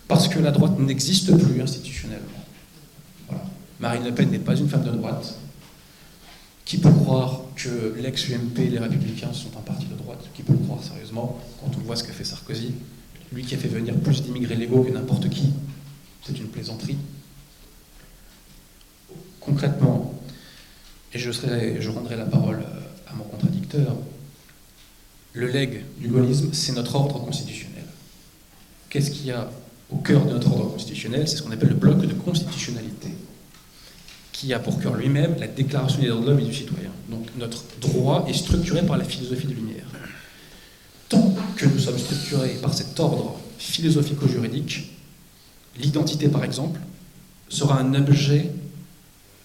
Parce 0.07 0.27
que 0.27 0.39
la 0.39 0.51
droite 0.51 0.79
n'existe 0.79 1.35
plus 1.37 1.61
institutionnellement. 1.61 2.25
Marine 3.79 4.05
Le 4.05 4.13
Pen 4.13 4.29
n'est 4.29 4.39
pas 4.39 4.55
une 4.55 4.69
femme 4.69 4.83
de 4.83 4.91
droite. 4.91 5.35
Qui 6.63 6.77
peut 6.77 6.91
croire 6.91 7.41
que 7.55 7.95
l'ex-UMP, 7.99 8.57
les 8.71 8.79
Républicains, 8.79 9.33
sont 9.33 9.49
un 9.57 9.61
parti 9.61 9.85
de 9.85 9.95
droite? 9.95 10.23
Qui 10.33 10.41
peut 10.41 10.55
croire 10.55 10.83
sérieusement 10.83 11.39
quand 11.61 11.71
on 11.77 11.85
voit 11.85 11.95
ce 11.95 12.03
qu'a 12.03 12.13
fait 12.13 12.23
Sarkozy? 12.23 12.71
Lui 13.31 13.43
qui 13.43 13.53
a 13.53 13.57
fait 13.57 13.67
venir 13.67 13.95
plus 13.95 14.23
d'immigrés 14.23 14.55
légaux 14.55 14.81
que 14.83 14.91
n'importe 14.91 15.29
qui. 15.29 15.53
C'est 16.25 16.37
une 16.37 16.47
plaisanterie. 16.47 16.97
Concrètement, 19.39 20.19
et 21.13 21.19
je, 21.19 21.89
rendrai 21.89 22.17
la 22.17 22.25
parole 22.25 22.65
à 23.07 23.13
mon 23.13 23.23
contradicteur, 23.25 23.95
le 25.33 25.47
legs 25.47 25.83
du 25.99 26.07
gaullisme, 26.07 26.49
c'est 26.51 26.73
notre 26.73 26.95
ordre 26.95 27.19
constitutionnel. 27.23 27.85
Qu'est-ce 28.89 29.11
qu'il 29.11 29.27
y 29.27 29.31
a 29.31 29.49
au 29.91 29.97
cœur 29.97 30.25
de 30.25 30.31
notre 30.31 30.51
ordre 30.51 30.71
constitutionnel? 30.71 31.27
C'est 31.27 31.37
ce 31.37 31.43
qu'on 31.43 31.51
appelle 31.51 31.69
le 31.69 31.75
bloc 31.75 31.99
de 31.99 32.13
constitutionnalité 32.13 33.09
qui 34.31 34.53
a 34.53 34.59
pour 34.59 34.79
cœur 34.81 34.95
lui-même 34.95 35.35
la 35.39 35.47
déclaration 35.47 36.01
des 36.01 36.07
droits 36.07 36.21
de 36.21 36.29
l'homme 36.29 36.39
et 36.39 36.45
du 36.45 36.53
citoyen. 36.53 36.91
Donc 37.09 37.27
notre 37.37 37.63
droit 37.79 38.25
est 38.27 38.33
structuré 38.33 38.85
par 38.85 38.97
la 38.97 39.05
philosophie 39.05 39.47
de 39.47 39.53
lumière. 39.53 39.85
Tant 41.07 41.33
que 41.55 41.65
nous 41.65 41.79
sommes 41.79 41.97
structurés 41.97 42.57
par 42.61 42.73
cet 42.73 42.99
ordre 42.99 43.39
philosophico-juridique, 43.57 44.94
l'identité 45.77 46.27
par 46.27 46.43
exemple 46.43 46.79
sera 47.49 47.79
un 47.79 47.93
objet 47.93 48.51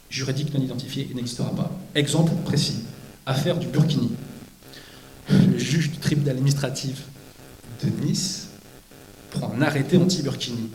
juridique 0.08 0.52
non 0.52 0.60
identifié 0.60 1.08
et 1.10 1.14
n'existera 1.14 1.54
pas. 1.54 1.70
Exemple 1.94 2.32
précis, 2.44 2.84
affaire 3.26 3.58
du 3.58 3.66
Burkini. 3.68 4.10
Le 5.30 5.58
juge 5.58 5.90
du 5.92 5.98
tribunal 5.98 6.36
administratif 6.36 7.04
de 7.84 8.04
Nice 8.04 8.48
prend 9.30 9.52
un 9.56 9.62
arrêté 9.62 9.96
anti-Burkini. 9.96 10.70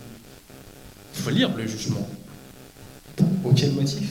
Il 1.16 1.22
faut 1.22 1.30
lire 1.30 1.54
le 1.56 1.68
jugement. 1.68 2.08
Auquel 3.44 3.74
motif? 3.74 4.10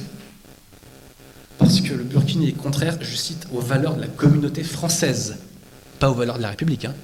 Parce 1.59 1.81
que 1.81 1.95
le 1.95 2.05
Burkini 2.05 2.49
est 2.49 2.53
contraire, 2.53 2.99
je 3.01 3.17
cite, 3.17 3.47
aux 3.53 3.61
valeurs 3.61 3.97
de 3.97 4.03
la 4.03 4.07
communauté 4.07 4.63
française. 4.63 5.37
Pas 5.99 6.11
aux 6.11 6.15
valeurs 6.15 6.37
de 6.37 6.43
la 6.43 6.51
République, 6.51 6.85
hein. 6.85 6.95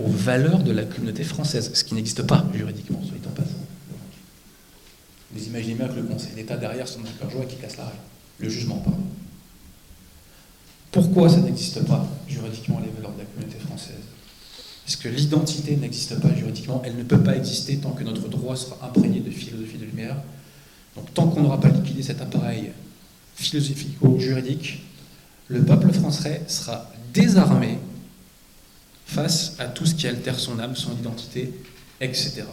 aux 0.00 0.08
valeurs 0.08 0.62
de 0.62 0.72
la 0.72 0.84
communauté 0.84 1.24
française, 1.24 1.70
ce 1.74 1.84
qui 1.84 1.94
n'existe 1.94 2.22
pas 2.22 2.46
juridiquement. 2.54 3.02
Vous 5.32 5.46
imaginez 5.46 5.74
bien 5.74 5.88
que 5.88 5.94
le 5.94 6.02
Conseil 6.04 6.34
d'État 6.34 6.56
derrière 6.56 6.88
son 6.88 7.04
super 7.04 7.28
joie 7.30 7.44
qui 7.44 7.56
casse 7.56 7.76
la 7.76 7.84
règle. 7.84 7.98
Le 8.38 8.48
jugement 8.48 8.78
parle. 8.78 8.96
Pourquoi 10.90 11.28
ça 11.28 11.38
n'existe 11.38 11.84
pas 11.86 12.06
juridiquement 12.26 12.80
les 12.80 12.90
valeurs 12.90 13.12
de 13.12 13.18
la 13.18 13.24
communauté 13.24 13.58
française 13.58 14.00
Parce 14.84 14.96
que 14.96 15.08
l'identité 15.08 15.76
n'existe 15.76 16.18
pas 16.18 16.34
juridiquement, 16.34 16.82
elle 16.84 16.96
ne 16.96 17.02
peut 17.02 17.22
pas 17.22 17.36
exister 17.36 17.76
tant 17.76 17.90
que 17.90 18.04
notre 18.04 18.28
droit 18.28 18.56
sera 18.56 18.78
imprégné 18.86 19.20
de 19.20 19.30
philosophie 19.30 19.76
de 19.76 19.84
lumière, 19.84 20.16
donc 20.96 21.12
tant 21.12 21.28
qu'on 21.28 21.42
n'aura 21.42 21.60
pas 21.60 21.68
liquidé 21.68 22.02
cet 22.02 22.22
appareil 22.22 22.72
philosophico-juridique, 23.36 24.82
le 25.48 25.62
peuple 25.62 25.92
français 25.92 26.42
sera 26.48 26.90
désarmé 27.12 27.78
face 29.06 29.54
à 29.58 29.66
tout 29.66 29.86
ce 29.86 29.94
qui 29.94 30.06
altère 30.06 30.38
son 30.38 30.58
âme, 30.58 30.74
son 30.74 30.92
identité, 30.92 31.52
etc. 32.00 32.44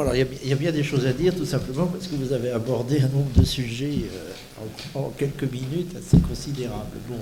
Alors 0.00 0.16
il 0.16 0.48
y, 0.48 0.52
a 0.52 0.56
bien 0.56 0.72
des 0.72 0.82
choses 0.82 1.06
à 1.06 1.12
dire, 1.12 1.36
tout 1.36 1.44
simplement 1.44 1.86
parce 1.86 2.08
que 2.08 2.16
vous 2.16 2.32
avez 2.32 2.50
abordé 2.50 3.00
un 3.00 3.08
nombre 3.08 3.30
de 3.38 3.44
sujets 3.44 4.00
euh, 4.12 4.98
en, 4.98 5.10
quelques 5.10 5.44
minutes 5.44 5.94
assez 5.96 6.18
considérables. 6.18 6.98
Bon, 7.08 7.18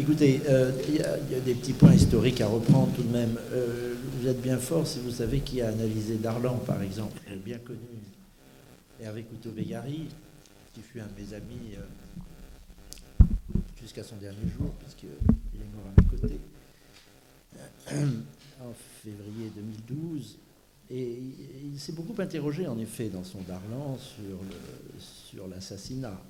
Écoutez, 0.00 0.40
euh, 0.48 0.72
il 0.88 0.96
y, 0.96 1.02
a 1.02 1.40
des 1.40 1.54
petits 1.54 1.74
points 1.74 1.92
historiques 1.92 2.40
à 2.40 2.48
reprendre 2.48 2.92
tout 2.94 3.02
de 3.02 3.12
même. 3.12 3.38
Euh, 3.52 3.94
vous 4.18 4.26
êtes 4.26 4.40
bien 4.40 4.58
fort 4.58 4.86
si 4.86 4.98
vous 4.98 5.10
savez 5.10 5.40
qui 5.40 5.60
a 5.60 5.68
analysé 5.68 6.16
Darlan, 6.16 6.56
par 6.66 6.82
exemple, 6.82 7.20
bien 7.44 7.58
connu 7.58 7.78
Hervé 9.00 9.22
Couteau-Bégari, 9.22 10.08
qui 10.72 10.80
fut 10.80 11.00
un 11.00 11.06
de 11.06 11.22
mes 11.22 11.34
amis 11.36 11.76
jusqu'à 13.80 14.02
son 14.02 14.16
dernier 14.16 14.48
jour, 14.58 14.72
puisqu'il 14.80 15.60
est 15.60 15.76
mort 15.76 15.84
à 15.86 16.00
mes 16.00 16.08
côtés, 16.08 16.40
en 18.60 18.72
février 19.04 19.52
2012. 19.54 20.38
Et 20.90 21.18
il 21.72 21.78
s'est 21.80 21.92
beaucoup 21.92 22.20
interrogé, 22.20 22.66
en 22.66 22.78
effet, 22.78 23.08
dans 23.08 23.24
son 23.24 23.40
Darlan 23.42 23.98
sur 24.98 25.48
l'assassinat. 25.48 26.20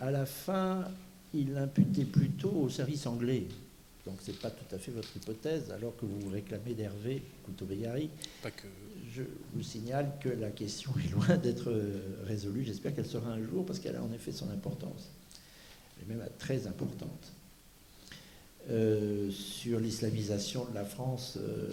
à 0.00 0.10
la 0.10 0.26
fin, 0.26 0.84
il 1.34 1.52
l'imputait 1.52 2.04
plutôt 2.04 2.50
au 2.50 2.68
service 2.68 3.06
anglais. 3.06 3.46
Donc 4.06 4.16
ce 4.22 4.30
n'est 4.30 4.36
pas 4.38 4.50
tout 4.50 4.74
à 4.74 4.78
fait 4.78 4.92
votre 4.92 5.14
hypothèse, 5.16 5.70
alors 5.70 5.94
que 5.96 6.06
vous 6.06 6.30
réclamez 6.30 6.74
d'Hervé 6.74 7.22
Coutoubegari. 7.44 8.10
Que... 8.42 8.68
Je 9.14 9.22
vous 9.54 9.62
signale 9.62 10.12
que 10.20 10.28
la 10.28 10.50
question 10.50 10.92
est 11.04 11.10
loin 11.12 11.36
d'être 11.36 11.72
résolue. 12.24 12.64
J'espère 12.64 12.94
qu'elle 12.94 13.06
sera 13.06 13.30
un 13.30 13.44
jour, 13.44 13.66
parce 13.66 13.78
qu'elle 13.78 13.96
a 13.96 14.02
en 14.02 14.12
effet 14.12 14.32
son 14.32 14.50
importance. 14.50 15.10
Elle 15.98 16.10
est 16.10 16.16
même 16.16 16.26
très 16.38 16.66
importante. 16.66 17.32
Euh, 18.70 19.30
sur 19.32 19.80
l'islamisation 19.80 20.64
de 20.64 20.74
la 20.74 20.84
France, 20.84 21.38
euh, 21.40 21.68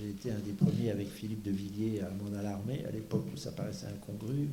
j'ai 0.00 0.10
été 0.10 0.32
un 0.32 0.38
des 0.40 0.52
premiers 0.52 0.90
avec 0.90 1.08
Philippe 1.08 1.42
de 1.44 1.52
Villiers 1.52 2.00
à 2.00 2.10
m'en 2.10 2.36
alarmer, 2.36 2.84
à 2.88 2.90
l'époque 2.90 3.24
où 3.32 3.36
ça 3.36 3.52
paraissait 3.52 3.86
incongru. 3.86 4.48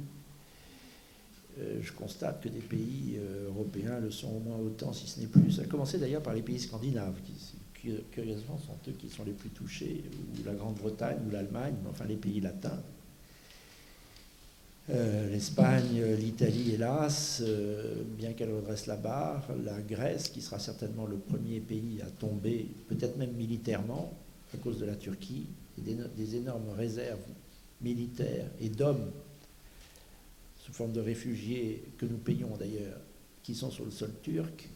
Euh, 1.58 1.80
je 1.82 1.92
constate 1.94 2.44
que 2.44 2.50
des 2.50 2.60
pays 2.60 3.20
européens 3.48 4.00
le 4.00 4.12
sont 4.12 4.28
au 4.28 4.40
moins 4.40 4.58
autant, 4.58 4.94
si 4.94 5.08
ce 5.08 5.20
n'est 5.20 5.26
plus. 5.26 5.54
Ça 5.54 5.64
a 5.64 5.66
commencé 5.66 5.98
d'ailleurs 5.98 6.22
par 6.22 6.36
les 6.36 6.44
pays 6.44 6.60
scandinaves, 6.60 7.16
qui 7.74 7.90
curieusement 8.12 8.60
sont 8.60 8.78
eux 8.88 8.96
qui 9.00 9.10
sont 9.10 9.24
les 9.24 9.32
plus 9.32 9.50
touchés, 9.50 10.04
ou 10.12 10.46
la 10.46 10.54
Grande-Bretagne, 10.54 11.18
ou 11.28 11.32
l'Allemagne, 11.32 11.76
enfin 11.90 12.06
les 12.06 12.18
pays 12.18 12.42
latins. 12.42 12.80
Euh, 14.90 15.30
L'Espagne, 15.30 16.02
l'Italie, 16.18 16.72
hélas, 16.74 17.44
bien 18.18 18.34
qu'elle 18.34 18.54
redresse 18.54 18.86
la 18.86 18.96
barre, 18.96 19.46
la 19.64 19.82
Grèce, 19.82 20.30
qui 20.30 20.42
sera 20.42 20.60
certainement 20.60 21.06
le 21.06 21.18
premier 21.18 21.60
pays 21.60 22.02
à 22.02 22.10
tomber, 22.10 22.68
peut-être 22.88 23.18
même 23.18 23.34
militairement, 23.34 24.14
à 24.54 24.58
cause 24.58 24.80
de 24.80 24.86
la 24.86 24.96
Turquie, 24.96 25.48
et 25.78 25.82
des 26.16 26.36
énormes 26.36 26.70
réserves 26.78 27.20
militaires 27.82 28.50
et 28.60 28.70
d'hommes 28.70 29.12
sous 30.68 30.74
forme 30.74 30.92
de 30.92 31.02
réfugiés 31.02 31.84
que 31.98 32.06
nous 32.06 32.18
payons 32.18 32.56
d'ailleurs, 32.58 33.00
qui 33.44 33.56
sont 33.56 33.72
sur 33.72 33.86
le 33.86 33.92
sol 33.92 34.12
turc, 34.22 34.68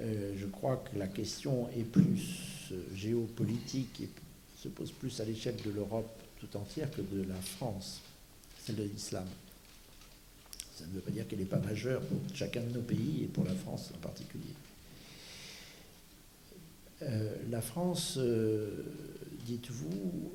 euh, 0.00 0.34
je 0.36 0.46
crois 0.46 0.78
que 0.78 0.98
la 0.98 1.06
question 1.06 1.68
est 1.76 1.84
plus 1.84 2.70
euh, 2.72 2.82
géopolitique 2.94 4.00
et 4.00 4.08
se 4.56 4.68
pose 4.68 4.90
plus 4.92 5.20
à 5.20 5.24
l'échelle 5.24 5.56
de 5.64 5.70
l'Europe 5.70 6.10
tout 6.40 6.56
entière 6.56 6.90
que 6.90 7.02
de 7.02 7.22
la 7.22 7.34
France, 7.34 8.00
celle 8.64 8.76
de 8.76 8.82
l'islam. 8.84 9.26
Ça 10.76 10.86
ne 10.86 10.92
veut 10.92 11.00
pas 11.00 11.10
dire 11.10 11.26
qu'elle 11.28 11.40
n'est 11.40 11.44
pas 11.44 11.58
majeure 11.58 12.00
pour 12.02 12.18
chacun 12.34 12.62
de 12.62 12.70
nos 12.70 12.82
pays 12.82 13.24
et 13.24 13.26
pour 13.26 13.44
la 13.44 13.54
France 13.54 13.90
en 13.94 13.98
particulier. 13.98 14.54
Euh, 17.02 17.34
la 17.50 17.60
France, 17.60 18.18
dites-vous, 19.46 20.32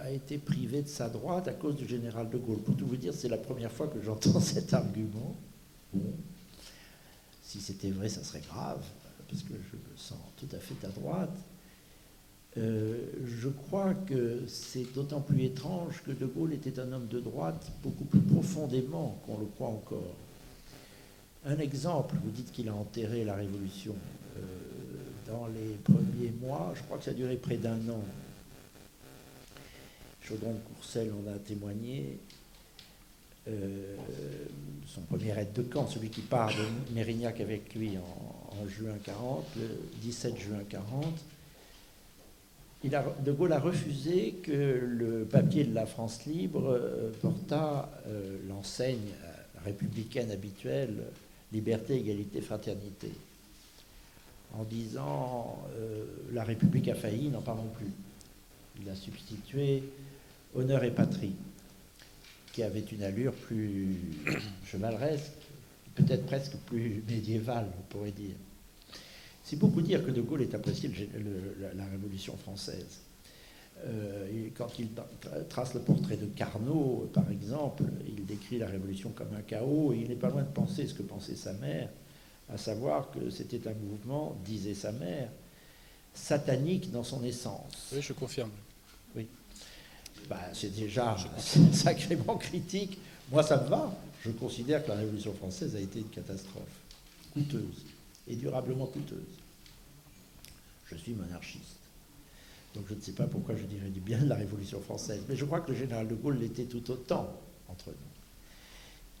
a 0.00 0.10
été 0.10 0.38
privé 0.38 0.82
de 0.82 0.88
sa 0.88 1.08
droite 1.08 1.48
à 1.48 1.52
cause 1.52 1.76
du 1.76 1.86
général 1.86 2.30
de 2.30 2.38
Gaulle. 2.38 2.60
Pour 2.60 2.76
tout 2.76 2.86
vous 2.86 2.96
dire, 2.96 3.14
c'est 3.14 3.28
la 3.28 3.38
première 3.38 3.72
fois 3.72 3.88
que 3.88 4.00
j'entends 4.02 4.40
cet 4.40 4.72
argument. 4.74 5.36
Si 7.42 7.60
c'était 7.60 7.90
vrai, 7.90 8.08
ça 8.08 8.22
serait 8.22 8.42
grave, 8.42 8.84
parce 9.28 9.42
que 9.42 9.54
je 9.54 9.76
me 9.76 9.96
sens 9.96 10.18
tout 10.36 10.48
à 10.54 10.58
fait 10.58 10.86
à 10.86 10.88
droite. 10.88 11.36
Euh, 12.58 12.96
je 13.24 13.48
crois 13.48 13.94
que 13.94 14.42
c'est 14.48 14.92
d'autant 14.92 15.20
plus 15.20 15.44
étrange 15.44 16.02
que 16.04 16.10
De 16.10 16.26
Gaulle 16.26 16.52
était 16.52 16.80
un 16.80 16.92
homme 16.92 17.06
de 17.06 17.20
droite 17.20 17.70
beaucoup 17.82 18.04
plus 18.04 18.20
profondément 18.20 19.18
qu'on 19.24 19.38
le 19.38 19.46
croit 19.46 19.68
encore. 19.68 20.16
Un 21.46 21.58
exemple, 21.58 22.16
vous 22.24 22.30
dites 22.30 22.50
qu'il 22.50 22.68
a 22.68 22.74
enterré 22.74 23.24
la 23.24 23.36
Révolution. 23.36 23.94
Euh, 24.36 24.40
dans 25.28 25.46
les 25.46 25.76
premiers 25.84 26.32
mois, 26.40 26.72
je 26.74 26.82
crois 26.82 26.98
que 26.98 27.04
ça 27.04 27.12
a 27.12 27.14
duré 27.14 27.36
près 27.36 27.58
d'un 27.58 27.78
an, 27.88 28.02
Chaudron-Courcelles 30.22 31.12
en 31.12 31.30
a 31.30 31.38
témoigné. 31.38 32.18
Euh, 33.48 33.96
son 34.86 35.00
premier 35.02 35.38
aide 35.38 35.52
de 35.52 35.62
camp, 35.62 35.86
celui 35.86 36.10
qui 36.10 36.20
part 36.20 36.50
de 36.50 36.94
Mérignac 36.94 37.40
avec 37.40 37.74
lui 37.74 37.92
en, 37.98 38.68
juin 38.68 38.96
40, 39.04 39.44
le 39.56 39.68
17 40.02 40.36
juin 40.36 40.58
40, 40.68 41.04
De 42.84 43.32
Gaulle 43.32 43.52
a 43.52 43.58
refusé 43.58 44.34
que 44.42 44.52
le 44.52 45.24
papier 45.24 45.64
de 45.64 45.74
la 45.74 45.84
France 45.84 46.26
libre 46.26 46.68
euh, 46.70 47.10
portât 47.20 47.90
euh, 48.06 48.38
l'enseigne 48.48 49.12
républicaine 49.64 50.30
habituelle 50.30 50.94
liberté, 51.52 51.96
égalité, 51.96 52.40
fraternité, 52.40 53.10
en 54.54 54.62
disant 54.64 55.58
la 56.32 56.44
République 56.44 56.88
a 56.88 56.94
failli, 56.94 57.28
n'en 57.30 57.40
parlons 57.40 57.68
plus. 57.76 57.90
Il 58.80 58.88
a 58.88 58.94
substitué 58.94 59.82
honneur 60.54 60.84
et 60.84 60.90
patrie. 60.90 61.34
qui 62.52 62.62
avait 62.62 62.80
une 62.80 63.02
allure 63.02 63.32
plus 63.32 63.96
chevaleresque, 64.66 65.32
peut-être 65.94 66.26
presque 66.26 66.56
plus 66.66 67.02
médiévale, 67.08 67.68
on 67.78 67.82
pourrait 67.92 68.10
dire. 68.12 68.34
C'est 69.48 69.56
beaucoup 69.56 69.80
dire 69.80 70.04
que 70.04 70.10
De 70.10 70.20
Gaulle 70.20 70.42
est 70.42 70.54
apprécié 70.54 70.90
la, 71.74 71.84
Révolution 71.86 72.36
française. 72.36 73.00
Euh, 73.86 74.48
quand 74.54 74.78
il 74.78 74.88
trace 75.48 75.72
le 75.72 75.80
portrait 75.80 76.18
de 76.18 76.26
Carnot, 76.26 77.08
par 77.14 77.30
exemple, 77.30 77.84
il 78.06 78.26
décrit 78.26 78.58
la 78.58 78.66
Révolution 78.66 79.08
comme 79.14 79.34
un 79.34 79.40
chaos, 79.40 79.94
et 79.94 80.00
il 80.00 80.08
n'est 80.08 80.16
pas 80.16 80.28
loin 80.28 80.42
de 80.42 80.52
penser 80.52 80.86
ce 80.86 80.92
que 80.92 81.02
pensait 81.02 81.34
sa 81.34 81.54
mère, 81.54 81.88
à 82.52 82.58
savoir 82.58 83.10
que 83.10 83.30
c'était 83.30 83.66
un 83.66 83.72
mouvement, 83.72 84.36
disait 84.44 84.74
sa 84.74 84.92
mère, 84.92 85.30
satanique 86.12 86.90
dans 86.90 87.04
son 87.04 87.24
essence. 87.24 87.90
Oui, 87.94 88.02
je 88.02 88.12
confirme. 88.12 88.50
Oui. 89.16 89.28
Bah, 90.28 90.40
c'est 90.52 90.76
déjà 90.76 91.16
sacrément 91.72 92.36
critique. 92.36 92.98
Moi, 93.32 93.42
ça 93.42 93.62
me 93.62 93.68
va. 93.70 93.96
Je 94.26 94.30
considère 94.30 94.84
que 94.84 94.90
la 94.90 94.96
Révolution 94.96 95.32
française 95.32 95.74
a 95.74 95.80
été 95.80 96.00
une 96.00 96.10
catastrophe, 96.10 96.82
coûteuse, 97.32 97.86
et 98.26 98.36
durablement 98.36 98.84
coûteuse. 98.84 99.37
Je 100.90 100.96
suis 100.96 101.12
monarchiste. 101.12 101.78
Donc 102.74 102.84
je 102.88 102.94
ne 102.94 103.00
sais 103.00 103.12
pas 103.12 103.26
pourquoi 103.26 103.56
je 103.56 103.64
dirais 103.64 103.90
du 103.90 104.00
bien 104.00 104.18
de 104.18 104.28
la 104.28 104.36
Révolution 104.36 104.80
française, 104.80 105.22
mais 105.28 105.36
je 105.36 105.44
crois 105.44 105.60
que 105.60 105.72
le 105.72 105.76
général 105.76 106.06
de 106.06 106.14
Gaulle 106.14 106.38
l'était 106.38 106.64
tout 106.64 106.90
autant 106.90 107.32
entre 107.68 107.90
nous. 107.90 108.08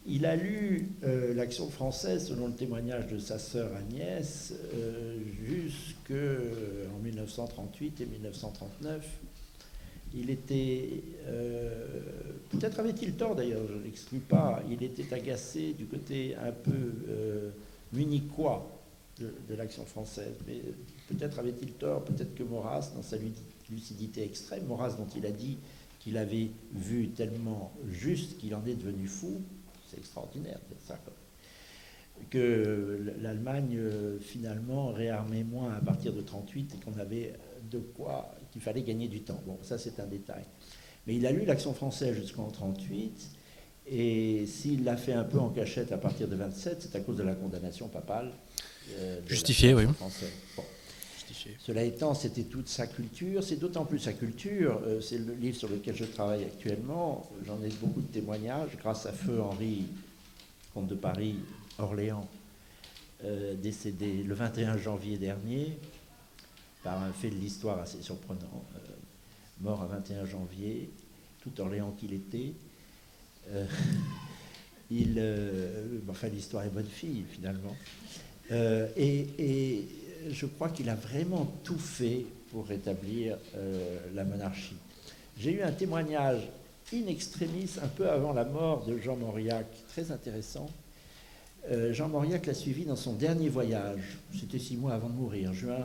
Il 0.06 0.24
a 0.24 0.36
lu 0.36 0.88
euh, 1.04 1.34
l'Action 1.34 1.68
française, 1.68 2.28
selon 2.28 2.48
le 2.48 2.54
témoignage 2.54 3.08
de 3.08 3.18
sa 3.18 3.38
sœur 3.38 3.70
Agnès, 3.76 4.54
euh, 4.74 5.18
jusqu'en 5.46 6.14
euh, 6.14 6.86
1938 7.02 8.00
et 8.00 8.06
1939. 8.06 9.06
Il 10.14 10.30
était, 10.30 11.02
peut-être 12.48 12.80
avait-il 12.80 13.12
tort 13.12 13.36
d'ailleurs, 13.36 13.60
je 13.68 13.74
ne 13.74 13.82
l'exclus 13.82 14.20
pas, 14.20 14.62
il 14.70 14.82
était 14.82 15.12
agacé 15.12 15.74
du 15.74 15.84
côté 15.84 16.34
un 16.36 16.50
peu 16.50 17.52
munichois 17.92 18.66
de, 19.20 19.34
de 19.46 19.54
l'Action 19.54 19.84
française. 19.84 20.32
Mais 20.46 20.62
peut-être 21.08 21.38
avait-il 21.38 21.72
tort, 21.72 22.04
peut-être 22.04 22.34
que 22.34 22.42
Maurras, 22.42 22.92
dans 22.94 23.02
sa 23.02 23.16
lucidité 23.70 24.22
extrême, 24.22 24.66
Maurras 24.66 24.92
dont 24.92 25.08
il 25.16 25.26
a 25.26 25.30
dit 25.30 25.58
qu'il 25.98 26.16
avait 26.16 26.50
vu 26.72 27.08
tellement 27.08 27.72
juste 27.88 28.38
qu'il 28.38 28.54
en 28.54 28.64
est 28.66 28.74
devenu 28.74 29.06
fou, 29.06 29.40
c'est 29.90 29.98
extraordinaire 29.98 30.58
ça. 30.86 30.98
Que 32.30 33.14
l'Allemagne 33.20 33.76
euh, 33.76 34.18
finalement 34.18 34.88
réarmait 34.88 35.44
moins 35.44 35.72
à 35.74 35.80
partir 35.80 36.12
de 36.12 36.20
38 36.20 36.74
et 36.74 36.84
qu'on 36.84 36.98
avait 36.98 37.34
de 37.70 37.78
quoi, 37.78 38.34
qu'il 38.50 38.60
fallait 38.60 38.82
gagner 38.82 39.08
du 39.08 39.20
temps. 39.20 39.40
Bon, 39.46 39.58
ça 39.62 39.78
c'est 39.78 40.00
un 40.00 40.06
détail. 40.06 40.44
Mais 41.06 41.14
il 41.14 41.26
a 41.26 41.32
lu 41.32 41.44
l'action 41.44 41.74
française 41.74 42.16
jusqu'en 42.16 42.50
38 42.50 43.30
et 43.86 44.46
s'il 44.46 44.84
l'a 44.84 44.96
fait 44.96 45.14
un 45.14 45.24
peu 45.24 45.38
en 45.38 45.48
cachette 45.48 45.92
à 45.92 45.96
partir 45.96 46.28
de 46.28 46.36
27, 46.36 46.82
c'est 46.82 46.96
à 46.96 47.00
cause 47.00 47.16
de 47.16 47.22
la 47.22 47.34
condamnation 47.34 47.88
papale. 47.88 48.32
Euh, 48.98 49.20
Justifié, 49.26 49.74
oui. 49.74 49.84
Cela 51.58 51.82
étant, 51.82 52.14
c'était 52.14 52.44
toute 52.44 52.68
sa 52.68 52.86
culture. 52.86 53.42
C'est 53.42 53.56
d'autant 53.56 53.84
plus 53.84 53.98
sa 53.98 54.12
culture. 54.12 54.80
Euh, 54.84 55.00
c'est 55.00 55.18
le 55.18 55.34
livre 55.34 55.56
sur 55.56 55.68
lequel 55.68 55.96
je 55.96 56.04
travaille 56.04 56.44
actuellement. 56.44 57.28
J'en 57.46 57.62
ai 57.62 57.68
beaucoup 57.80 58.00
de 58.00 58.12
témoignages 58.12 58.76
grâce 58.78 59.06
à 59.06 59.12
Feu 59.12 59.40
Henri, 59.40 59.86
comte 60.74 60.88
de 60.88 60.94
Paris, 60.94 61.36
Orléans, 61.78 62.28
euh, 63.24 63.54
décédé 63.54 64.22
le 64.22 64.34
21 64.34 64.76
janvier 64.76 65.16
dernier 65.16 65.78
par 66.84 67.02
un 67.02 67.12
fait 67.12 67.30
de 67.30 67.36
l'histoire 67.36 67.78
assez 67.80 68.02
surprenant. 68.02 68.64
Euh, 68.76 68.78
mort 69.60 69.82
à 69.82 69.86
21 69.86 70.24
janvier, 70.26 70.90
tout 71.40 71.60
Orléans 71.60 71.94
qu'il 71.98 72.12
était. 72.12 72.52
il, 74.90 75.22
enfin, 76.08 76.28
l'histoire 76.28 76.64
est 76.64 76.68
bonne 76.68 76.84
fille 76.84 77.24
finalement. 77.30 77.74
et 78.50 79.88
je 80.30 80.46
crois 80.46 80.68
qu'il 80.68 80.88
a 80.88 80.94
vraiment 80.94 81.50
tout 81.64 81.78
fait 81.78 82.26
pour 82.50 82.66
rétablir 82.66 83.36
euh, 83.56 83.98
la 84.14 84.24
monarchie. 84.24 84.76
J'ai 85.38 85.52
eu 85.52 85.62
un 85.62 85.72
témoignage 85.72 86.42
in 86.92 87.06
extremis 87.06 87.70
un 87.82 87.88
peu 87.88 88.08
avant 88.08 88.32
la 88.32 88.44
mort 88.44 88.84
de 88.86 88.98
Jean 88.98 89.16
Mauriac, 89.16 89.66
très 89.88 90.10
intéressant. 90.10 90.68
Euh, 91.70 91.92
Jean 91.92 92.08
Mauriac 92.08 92.46
l'a 92.46 92.54
suivi 92.54 92.84
dans 92.84 92.96
son 92.96 93.12
dernier 93.12 93.48
voyage. 93.48 94.18
C'était 94.38 94.58
six 94.58 94.76
mois 94.76 94.94
avant 94.94 95.08
de 95.08 95.14
mourir, 95.14 95.52
juin 95.52 95.84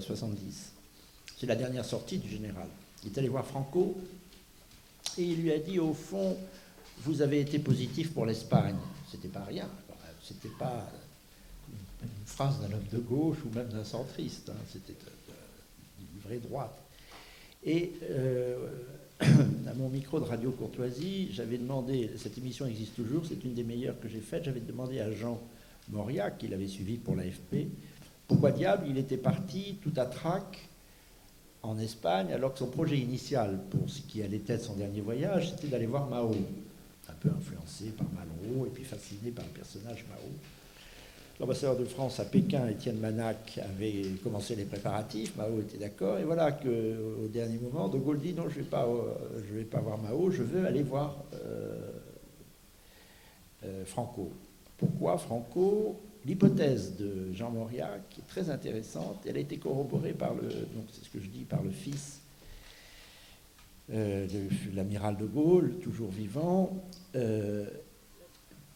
70. 0.00 0.36
Euh, 0.38 1.30
C'est 1.38 1.46
la 1.46 1.56
dernière 1.56 1.84
sortie 1.84 2.18
du 2.18 2.28
général. 2.28 2.68
Il 3.04 3.12
est 3.12 3.18
allé 3.18 3.28
voir 3.28 3.46
Franco 3.46 3.96
et 5.16 5.22
il 5.22 5.42
lui 5.42 5.52
a 5.52 5.58
dit 5.58 5.78
au 5.78 5.94
fond, 5.94 6.36
vous 6.98 7.22
avez 7.22 7.40
été 7.40 7.58
positif 7.58 8.12
pour 8.12 8.26
l'Espagne. 8.26 8.76
C'était 9.10 9.28
pas 9.28 9.44
rien. 9.44 9.68
C'était 10.22 10.50
pas 10.58 10.86
phrase 12.38 12.60
d'un 12.60 12.76
homme 12.76 12.86
de 12.92 12.98
gauche 12.98 13.38
ou 13.44 13.52
même 13.52 13.66
d'un 13.66 13.82
centriste. 13.82 14.48
Hein. 14.50 14.64
C'était 14.68 14.94
une 15.98 16.20
vraie 16.20 16.38
droite. 16.38 16.78
Et 17.64 17.94
euh, 18.10 18.68
à 19.20 19.74
mon 19.74 19.88
micro 19.88 20.20
de 20.20 20.24
Radio 20.24 20.52
Courtoisie, 20.52 21.30
j'avais 21.32 21.58
demandé, 21.58 22.08
cette 22.16 22.38
émission 22.38 22.66
existe 22.66 22.94
toujours, 22.94 23.24
c'est 23.26 23.42
une 23.42 23.54
des 23.54 23.64
meilleures 23.64 23.98
que 23.98 24.06
j'ai 24.06 24.20
faites, 24.20 24.44
j'avais 24.44 24.60
demandé 24.60 25.00
à 25.00 25.10
Jean 25.10 25.40
Mauriac, 25.90 26.38
qui 26.38 26.46
l'avait 26.46 26.68
suivi 26.68 26.96
pour 26.96 27.16
l'AFP, 27.16 27.66
pourquoi 28.28 28.52
diable 28.52 28.86
il 28.88 28.98
était 28.98 29.16
parti 29.16 29.78
tout 29.82 29.92
à 29.96 30.06
trac 30.06 30.68
en 31.64 31.76
Espagne, 31.80 32.32
alors 32.32 32.52
que 32.52 32.60
son 32.60 32.68
projet 32.68 32.98
initial 32.98 33.58
pour 33.68 33.90
ce 33.90 34.00
qui 34.02 34.22
allait 34.22 34.42
être 34.46 34.62
son 34.62 34.76
dernier 34.76 35.00
voyage, 35.00 35.50
c'était 35.50 35.66
d'aller 35.66 35.86
voir 35.86 36.06
Mao, 36.06 36.30
un 37.08 37.14
peu 37.14 37.30
influencé 37.36 37.86
par 37.86 38.06
Malraux 38.12 38.64
et 38.66 38.70
puis 38.70 38.84
fasciné 38.84 39.32
par 39.32 39.44
le 39.44 39.50
personnage 39.50 40.04
Mao. 40.08 40.30
L'ambassadeur 41.40 41.76
de 41.76 41.84
France 41.84 42.18
à 42.18 42.24
Pékin, 42.24 42.66
Étienne 42.66 42.98
Manac, 42.98 43.60
avait 43.62 44.02
commencé 44.24 44.56
les 44.56 44.64
préparatifs. 44.64 45.36
Mao 45.36 45.60
était 45.60 45.78
d'accord. 45.78 46.18
Et 46.18 46.24
voilà 46.24 46.50
qu'au 46.50 47.28
dernier 47.32 47.58
moment, 47.58 47.88
De 47.88 47.96
Gaulle 47.96 48.18
dit 48.18 48.34
non, 48.34 48.48
je 48.48 48.58
ne 48.58 48.64
vais, 48.64 48.68
pas, 48.68 48.84
euh, 48.84 49.14
vais 49.52 49.62
pas 49.62 49.80
voir 49.80 49.98
Mao, 49.98 50.32
je 50.32 50.42
veux 50.42 50.66
aller 50.66 50.82
voir 50.82 51.16
euh, 51.34 51.92
euh, 53.64 53.84
Franco. 53.84 54.32
Pourquoi 54.78 55.16
Franco? 55.16 56.00
L'hypothèse 56.26 56.96
de 56.96 57.32
Jean 57.32 57.52
Mauriac 57.52 58.02
est 58.18 58.26
très 58.26 58.50
intéressante. 58.50 59.18
Elle 59.24 59.36
a 59.36 59.40
été 59.40 59.58
corroborée 59.58 60.14
par 60.14 60.34
le, 60.34 60.42
donc 60.42 60.86
c'est 60.92 61.04
ce 61.04 61.10
que 61.10 61.20
je 61.20 61.28
dis, 61.28 61.44
par 61.44 61.62
le 61.62 61.70
fils 61.70 62.20
de 63.90 64.74
l'amiral 64.74 65.16
de 65.16 65.24
Gaulle, 65.24 65.76
toujours 65.80 66.10
vivant 66.10 66.70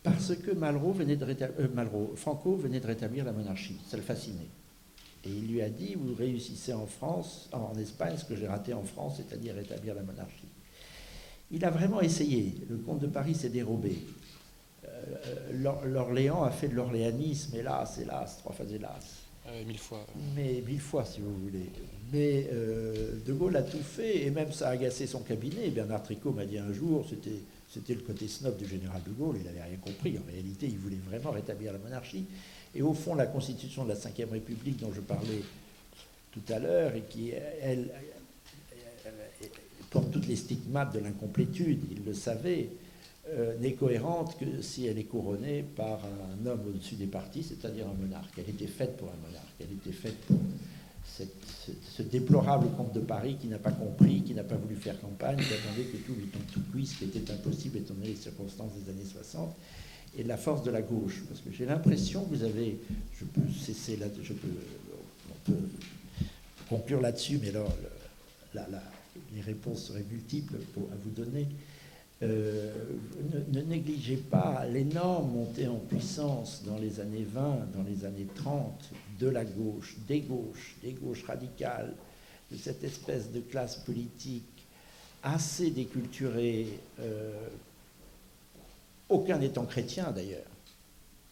parce 0.03 0.35
que 0.35 0.51
Malraux 0.51 0.93
venait 0.93 1.17
de 1.17 1.25
euh, 1.25 2.17
Franco 2.17 2.57
venait 2.57 2.81
de 2.81 2.87
rétablir 2.87 3.25
la 3.25 3.33
monarchie. 3.33 3.77
Ça 3.87 3.97
le 3.97 4.03
fascinait. 4.03 4.49
Et 5.25 5.31
il 5.31 5.47
lui 5.47 5.63
a 5.63 5.69
dit, 5.69 5.95
vous 5.95 6.15
réussissez 6.15 6.73
en 6.73 6.87
France, 6.87 7.49
en 7.53 7.75
Espagne, 7.79 8.17
ce 8.17 8.25
que 8.25 8.35
j'ai 8.35 8.49
raté 8.49 8.75
en 8.75 8.83
France, 8.83 9.19
c'est-à-dire 9.19 9.55
rétablir 9.55 9.95
la 9.95 10.03
monarchie. 10.03 10.49
Il 11.53 11.65
a 11.65 11.71
vraiment 11.71 12.01
essayé. 12.01 12.55
Le 12.69 12.79
comte 12.79 12.99
de 12.99 13.07
Paris 13.07 13.37
s'est 13.37 13.51
dérobé. 13.51 13.99
Euh, 14.85 15.83
L'Orléans 15.87 16.43
a 16.43 16.51
fait 16.51 16.69
de 16.69 16.75
l'orléanisme, 16.75 17.55
hélas, 17.55 17.99
hélas, 17.99 18.39
trois 18.39 18.53
fois 18.53 18.67
hélas. 18.69 19.19
Euh, 19.47 19.65
mille 19.65 19.79
fois. 19.79 20.05
Mais 20.35 20.63
mille 20.67 20.81
fois, 20.81 21.05
si 21.05 21.21
vous 21.21 21.35
voulez. 21.35 21.71
Mais 22.13 22.51
De 23.25 23.33
Gaulle 23.33 23.57
a 23.57 23.63
tout 23.63 23.83
fait, 23.83 24.27
et 24.27 24.31
même 24.31 24.53
ça 24.53 24.69
a 24.69 24.73
agacé 24.73 25.07
son 25.07 25.21
cabinet. 25.21 25.71
Bernard 25.71 26.03
Tricot 26.03 26.33
m'a 26.33 26.47
dit 26.47 26.59
un 26.59 26.73
jour, 26.73 27.07
c'était 27.09 27.43
c'était 27.73 27.95
le 27.95 28.01
côté 28.01 28.29
snob 28.29 28.57
du 28.59 28.67
général 28.67 29.03
de 29.03 29.11
Gaulle, 29.13 29.37
il 29.39 29.45
n'avait 29.45 29.63
rien 29.63 29.79
compris. 29.79 30.19
En 30.19 30.31
réalité, 30.31 30.67
il 30.67 30.79
voulait 30.79 31.01
vraiment 31.09 31.31
rétablir 31.31 31.73
la 31.73 31.79
monarchie. 31.79 32.27
Et 32.75 32.83
au 32.83 32.93
fond, 32.93 33.15
la 33.15 33.27
constitution 33.27 33.85
de 33.85 33.89
la 33.91 33.95
Ve 33.95 34.31
République 34.31 34.79
dont 34.79 34.93
je 34.93 35.01
parlais 35.01 35.43
tout 36.33 36.53
à 36.53 36.59
l'heure, 36.59 36.95
et 36.95 37.03
qui, 37.09 37.31
elle, 37.31 37.91
porte 39.91 40.11
toutes 40.11 40.27
les 40.27 40.37
stigmates 40.37 40.95
de 40.95 41.01
l'incomplétude, 41.01 41.81
il 41.91 42.05
le 42.05 42.15
savait, 42.15 42.71
euh, 43.31 43.57
n'est 43.59 43.75
cohérente 43.75 44.37
que 44.39 44.61
si 44.63 44.87
elle 44.87 44.99
est 44.99 45.05
couronnée 45.05 45.63
par 45.63 46.01
un 46.05 46.47
homme 46.47 46.63
au-dessus 46.67 46.97
des 46.97 47.07
partis, 47.07 47.43
c'est-à-dire 47.43 47.87
un 47.87 47.95
monarque. 47.95 48.35
Elle 48.37 48.51
était 48.51 48.67
faite 48.67 48.97
pour 48.97 49.09
un 49.09 49.29
monarque, 49.29 49.55
elle 49.61 49.73
était 49.73 49.93
faite 49.93 50.17
ce, 51.19 52.03
déplorable 52.03 52.69
comte 52.77 52.93
de 52.93 53.01
Paris 53.01 53.37
qui 53.41 53.49
n'a 53.49 53.59
pas 53.59 53.71
compris, 53.71 54.23
qui 54.23 54.35
n'a 54.35 54.45
pas 54.45 54.57
voulu 54.57 54.77
faire 54.77 55.01
campagne, 55.01 55.37
qui 55.37 55.55
attendait 55.55 55.89
que 55.89 55.97
tout 55.99 56.15
lui 56.15 56.27
tombe 56.27 56.43
tout 56.53 56.63
cuit, 56.73 56.87
ce 56.87 56.99
qui 56.99 57.05
était 57.05 57.31
impossible 57.31 57.79
étant 57.79 57.95
donné 57.95 58.09
les 58.09 58.17
circonstances 58.17 58.73
des 58.75 58.91
années 58.91 59.05
60, 59.05 59.55
et 60.19 60.25
la 60.25 60.37
force 60.37 60.63
de 60.63 60.71
la 60.71 60.83
gauche. 60.83 61.23
Parce 61.29 61.41
que 61.41 61.51
j'ai 61.53 61.67
l'impression 61.67 62.25
que 62.25 62.35
vous 62.35 62.43
avez, 62.43 62.79
je 63.19 63.25
peux 63.25 63.49
cesser 63.53 63.97
là, 63.97 64.07
je 64.23 64.33
peux, 64.33 64.49
on 65.31 65.51
peut 65.51 65.69
conclure 66.69 67.01
là-dessus, 67.01 67.39
mais 67.41 67.51
alors 67.51 67.73
les 69.35 69.41
réponses 69.41 69.85
seraient 69.85 70.05
multiples 70.11 70.57
à 70.77 70.97
vous 71.05 71.11
donner. 71.11 71.47
Euh, 72.23 72.73
ne, 73.33 73.61
ne, 73.61 73.67
négligez 73.67 74.17
pas 74.17 74.65
l'énorme 74.73 75.33
montée 75.33 75.67
en 75.67 75.79
puissance 75.79 76.63
dans 76.65 76.79
les 76.79 77.01
années 77.01 77.27
20, 77.29 77.73
dans 77.75 77.83
les 77.83 78.05
années 78.05 78.29
30 78.37 78.93
de 79.23 79.29
la 79.29 79.45
gauche, 79.45 79.95
des 80.09 80.21
gauches, 80.21 80.75
des 80.83 80.93
gauches 80.93 81.25
radicales, 81.25 81.95
de 82.51 82.57
cette 82.57 82.83
espèce 82.83 83.31
de 83.31 83.41
classe 83.41 83.77
politique 83.77 84.45
assez 85.23 85.71
déculturés, 85.71 86.67
euh, 87.01 87.33
aucun 89.09 89.39
n'étant 89.39 89.65
chrétien 89.65 90.11
d'ailleurs. 90.11 90.43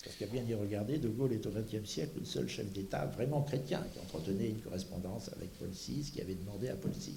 Parce 0.05 0.16
qu'à 0.16 0.26
bien 0.26 0.43
y 0.45 0.55
regarder, 0.55 0.97
De 0.99 1.09
Gaulle 1.09 1.32
est 1.34 1.45
au 1.47 1.51
XXe 1.51 1.86
siècle 1.88 2.12
le 2.20 2.24
seul 2.24 2.49
chef 2.49 2.72
d'État 2.72 3.05
vraiment 3.07 3.43
chrétien 3.43 3.84
qui 3.93 3.99
entretenait 3.99 4.49
une 4.49 4.61
correspondance 4.61 5.28
avec 5.36 5.51
Paul 5.59 5.68
VI, 5.68 6.11
qui 6.14 6.20
avait 6.22 6.34
demandé 6.36 6.68
à 6.68 6.74
Paul 6.76 6.93
VI 6.93 7.12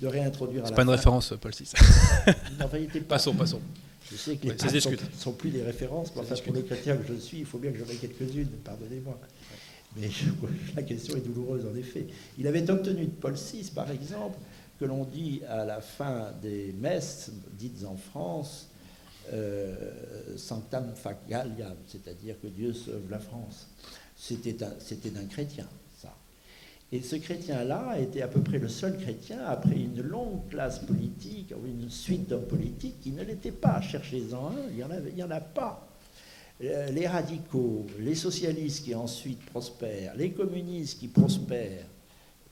de 0.00 0.06
réintroduire 0.06 0.64
C'est 0.66 0.74
pas 0.74 0.82
une 0.82 0.88
fin- 0.88 0.92
référence, 0.96 1.32
Paul 1.40 1.52
VI. 1.52 1.72
Non, 2.60 2.68
pas- 2.68 2.78
passons, 3.08 3.34
passons. 3.34 3.60
Je 4.12 4.16
sais 4.16 4.36
que 4.36 4.46
les 4.48 4.52
papes 4.54 4.70
sont, 5.18 5.32
plus 5.32 5.50
des 5.50 5.62
références, 5.62 6.12
mais 6.14 6.20
enfin, 6.20 6.34
pour 6.44 6.52
le 6.54 6.62
chrétien 6.62 6.96
que 6.96 7.06
je 7.14 7.18
suis, 7.18 7.38
il 7.38 7.46
faut 7.46 7.58
bien 7.58 7.72
que 7.72 7.78
j'en 7.78 7.86
ai 7.90 7.96
quelques-unes, 7.96 8.48
pardonnez-moi. 8.62 9.18
Mais 9.96 10.10
je- 10.10 10.24
la 10.74 10.82
question 10.82 11.16
est 11.16 11.20
douloureuse, 11.20 11.64
en 11.66 11.76
effet. 11.76 12.06
Il 12.38 12.46
avait 12.46 12.68
obtenu 12.70 13.04
de 13.06 13.10
Paul 13.10 13.34
VI, 13.34 13.70
par 13.74 13.90
exemple, 13.90 14.38
que 14.80 14.84
l'on 14.84 15.04
dit 15.04 15.40
à 15.48 15.64
la 15.64 15.80
fin 15.80 16.32
des 16.42 16.72
messes 16.80 17.30
dites 17.58 17.84
en 17.84 17.96
France, 17.96 18.68
euh, 19.32 19.74
Sanctam 20.36 20.92
fac 20.96 21.18
Galliam, 21.28 21.74
c'est-à-dire 21.86 22.34
que 22.42 22.48
Dieu 22.48 22.72
sauve 22.72 23.08
la 23.08 23.20
France. 23.20 23.68
C'était 24.16 24.62
un- 24.64 24.74
c'était 24.80 25.10
d'un 25.10 25.24
chrétien, 25.26 25.66
ça. 26.00 26.12
Et 26.92 27.00
ce 27.00 27.16
chrétien-là 27.16 27.98
était 28.00 28.22
à 28.22 28.28
peu 28.28 28.40
près 28.40 28.58
le 28.58 28.68
seul 28.68 28.98
chrétien, 28.98 29.44
après 29.46 29.76
une 29.76 30.02
longue 30.02 30.48
classe 30.50 30.80
politique, 30.80 31.52
une 31.64 31.88
suite 31.88 32.28
d'hommes 32.28 32.46
politiques, 32.46 33.00
qui 33.00 33.12
ne 33.12 33.22
l'était 33.22 33.52
pas. 33.52 33.80
Cherchez-en 33.80 34.48
un, 34.48 34.54
il 34.70 35.14
n'y 35.14 35.22
en 35.22 35.30
a 35.30 35.40
pas. 35.40 35.88
Euh, 36.62 36.90
Les 36.90 37.06
radicaux, 37.06 37.86
les 37.98 38.14
socialistes 38.14 38.84
qui 38.84 38.94
ensuite 38.94 39.44
prospèrent, 39.46 40.14
les 40.16 40.30
communistes 40.30 41.00
qui 41.00 41.08
prospèrent, 41.08 41.86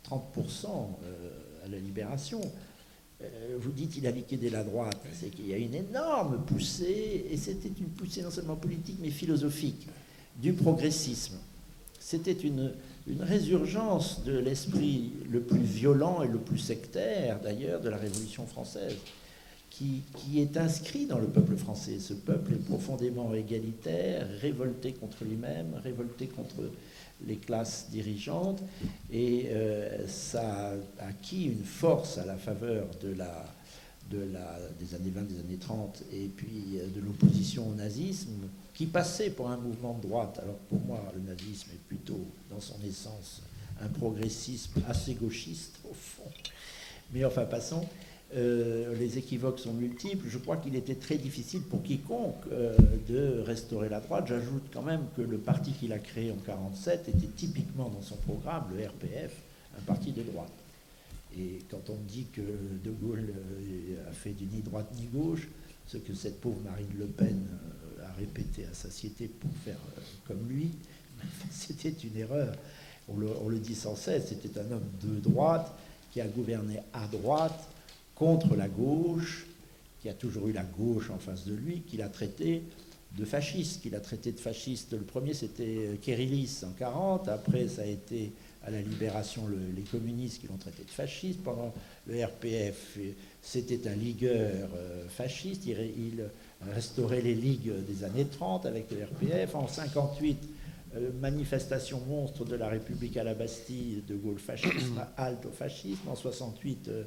30% 0.04 0.66
euh, 0.66 1.64
à 1.64 1.68
la 1.68 1.78
libération, 1.78 2.40
euh, 3.22 3.56
vous 3.60 3.70
dites 3.70 3.96
il 3.96 4.06
a 4.08 4.10
liquidé 4.10 4.50
la 4.50 4.64
droite, 4.64 5.00
c'est 5.12 5.30
qu'il 5.30 5.46
y 5.46 5.54
a 5.54 5.56
une 5.56 5.74
énorme 5.74 6.44
poussée, 6.44 7.26
et 7.30 7.36
c'était 7.36 7.68
une 7.68 7.86
poussée 7.90 8.22
non 8.22 8.32
seulement 8.32 8.56
politique 8.56 8.98
mais 9.00 9.10
philosophique, 9.10 9.86
du 10.36 10.52
progressisme. 10.52 11.36
C'était 12.00 12.32
une, 12.32 12.72
une 13.06 13.22
résurgence 13.22 14.24
de 14.24 14.36
l'esprit 14.36 15.12
le 15.30 15.40
plus 15.40 15.60
violent 15.60 16.22
et 16.22 16.28
le 16.28 16.38
plus 16.38 16.58
sectaire, 16.58 17.38
d'ailleurs, 17.40 17.80
de 17.80 17.88
la 17.88 17.96
Révolution 17.96 18.44
française, 18.46 18.96
qui, 19.72 20.40
est 20.40 20.56
inscrit 20.56 21.06
dans 21.06 21.18
le 21.18 21.26
peuple 21.26 21.56
français. 21.56 21.98
Ce 21.98 22.12
peuple 22.14 22.52
est 22.54 22.64
profondément 22.64 23.34
égalitaire, 23.34 24.26
révolté 24.40 24.92
contre 24.92 25.24
lui-même, 25.24 25.74
révolté 25.82 26.26
contre 26.26 26.70
les 27.26 27.36
classes 27.36 27.88
dirigeantes, 27.90 28.62
et 29.12 29.46
euh, 29.48 30.06
ça 30.08 30.72
a 30.98 31.06
acquis 31.06 31.44
une 31.44 31.64
force 31.64 32.18
à 32.18 32.26
la 32.26 32.36
faveur 32.36 32.86
des 33.00 33.14
années 34.94 35.10
20, 35.10 35.22
des 35.22 35.40
années 35.40 35.58
30, 35.58 36.02
et 36.12 36.26
puis 36.26 36.78
euh, 36.78 36.88
de 36.94 37.00
l'opposition 37.00 37.68
au 37.68 37.74
nazisme, 37.74 38.48
qui 38.74 38.86
passait 38.86 39.30
pour 39.30 39.50
un 39.50 39.56
mouvement 39.56 39.94
de 39.94 40.08
droite. 40.08 40.40
Alors 40.42 40.58
pour 40.68 40.80
moi, 40.80 41.00
le 41.14 41.20
nazisme 41.20 41.70
est 41.72 41.86
plutôt, 41.86 42.26
dans 42.50 42.60
son 42.60 42.80
essence, 42.86 43.42
un 43.80 43.88
progressisme 43.88 44.82
assez 44.88 45.14
gauchiste, 45.14 45.78
au 45.88 45.94
fond. 45.94 46.30
Mais 47.12 47.24
enfin, 47.24 47.44
passons. 47.44 47.86
Euh, 48.34 48.94
les 48.98 49.18
équivoques 49.18 49.58
sont 49.58 49.74
multiples. 49.74 50.26
Je 50.28 50.38
crois 50.38 50.56
qu'il 50.56 50.74
était 50.74 50.94
très 50.94 51.16
difficile 51.16 51.62
pour 51.62 51.82
quiconque 51.82 52.36
euh, 52.50 52.74
de 53.08 53.40
restaurer 53.40 53.90
la 53.90 54.00
droite. 54.00 54.26
J'ajoute 54.26 54.62
quand 54.72 54.82
même 54.82 55.02
que 55.16 55.22
le 55.22 55.36
parti 55.36 55.72
qu'il 55.72 55.92
a 55.92 55.98
créé 55.98 56.30
en 56.30 56.36
1947 56.36 57.08
était 57.08 57.26
typiquement 57.36 57.90
dans 57.90 58.00
son 58.00 58.16
programme, 58.16 58.64
le 58.74 58.86
RPF, 58.86 59.34
un 59.78 59.82
parti 59.82 60.12
de 60.12 60.22
droite. 60.22 60.52
Et 61.36 61.58
quand 61.70 61.90
on 61.90 61.96
dit 62.08 62.26
que 62.32 62.40
De 62.40 62.90
Gaulle 62.90 63.34
euh, 63.34 64.10
a 64.10 64.12
fait 64.12 64.30
du 64.30 64.44
ni 64.44 64.62
droite 64.62 64.90
ni 64.96 65.06
gauche, 65.06 65.48
ce 65.86 65.98
que 65.98 66.14
cette 66.14 66.40
pauvre 66.40 66.60
Marine 66.64 66.88
Le 66.98 67.06
Pen 67.06 67.38
a 68.02 68.12
répété 68.18 68.64
à 68.64 68.72
satiété 68.72 69.28
pour 69.28 69.50
faire 69.64 69.78
comme 70.26 70.48
lui, 70.48 70.70
c'était 71.50 71.90
une 71.90 72.16
erreur. 72.16 72.54
On 73.08 73.48
le 73.48 73.58
dit 73.58 73.74
sans 73.74 73.96
cesse, 73.96 74.28
c'était 74.28 74.58
un 74.58 74.70
homme 74.72 74.88
de 75.02 75.20
droite 75.20 75.70
qui 76.12 76.20
a 76.20 76.26
gouverné 76.26 76.78
à 76.94 77.06
droite 77.08 77.68
contre 78.14 78.54
la 78.56 78.68
gauche, 78.68 79.46
qui 80.00 80.08
a 80.08 80.14
toujours 80.14 80.48
eu 80.48 80.52
la 80.52 80.64
gauche 80.64 81.10
en 81.10 81.18
face 81.18 81.44
de 81.46 81.54
lui, 81.54 81.80
qu'il 81.82 82.02
a 82.02 82.08
traité 82.08 82.62
de 83.16 83.24
fasciste, 83.24 83.82
qu'il 83.82 83.94
a 83.94 84.00
traité 84.00 84.32
de 84.32 84.40
fasciste. 84.40 84.92
Le 84.92 84.98
premier, 85.00 85.34
c'était 85.34 85.98
Kérylis 86.00 86.60
en 86.64 86.70
40, 86.72 87.28
après 87.28 87.68
ça 87.68 87.82
a 87.82 87.86
été 87.86 88.32
à 88.64 88.70
la 88.70 88.80
libération 88.80 89.46
le- 89.48 89.58
les 89.76 89.82
communistes 89.82 90.40
qui 90.40 90.46
l'ont 90.46 90.56
traité 90.56 90.84
de 90.84 90.90
fasciste. 90.90 91.40
Pendant 91.42 91.74
le 92.06 92.24
RPF, 92.24 92.96
euh, 92.98 93.10
c'était 93.42 93.88
un 93.88 93.94
ligueur 93.94 94.68
euh, 94.76 95.06
fasciste, 95.08 95.66
il, 95.66 95.76
restaurait 96.74 97.20
les 97.20 97.34
ligues 97.34 97.72
des 97.88 98.04
années 98.04 98.24
30 98.26 98.66
avec 98.66 98.86
le 98.92 99.04
RPF. 99.04 99.56
En 99.56 99.66
58, 99.66 100.38
euh, 100.94 101.10
manifestation 101.20 102.00
monstre 102.06 102.44
de 102.44 102.54
la 102.54 102.68
République 102.68 103.16
à 103.16 103.24
la 103.24 103.34
Bastille, 103.34 104.02
de 104.06 104.14
Gaulle 104.14 104.38
fascisme, 104.38 105.04
halte 105.16 105.44
au 105.46 105.50
fascisme. 105.50 106.08
En 106.08 106.14
68, 106.14 106.88
euh, 106.88 107.02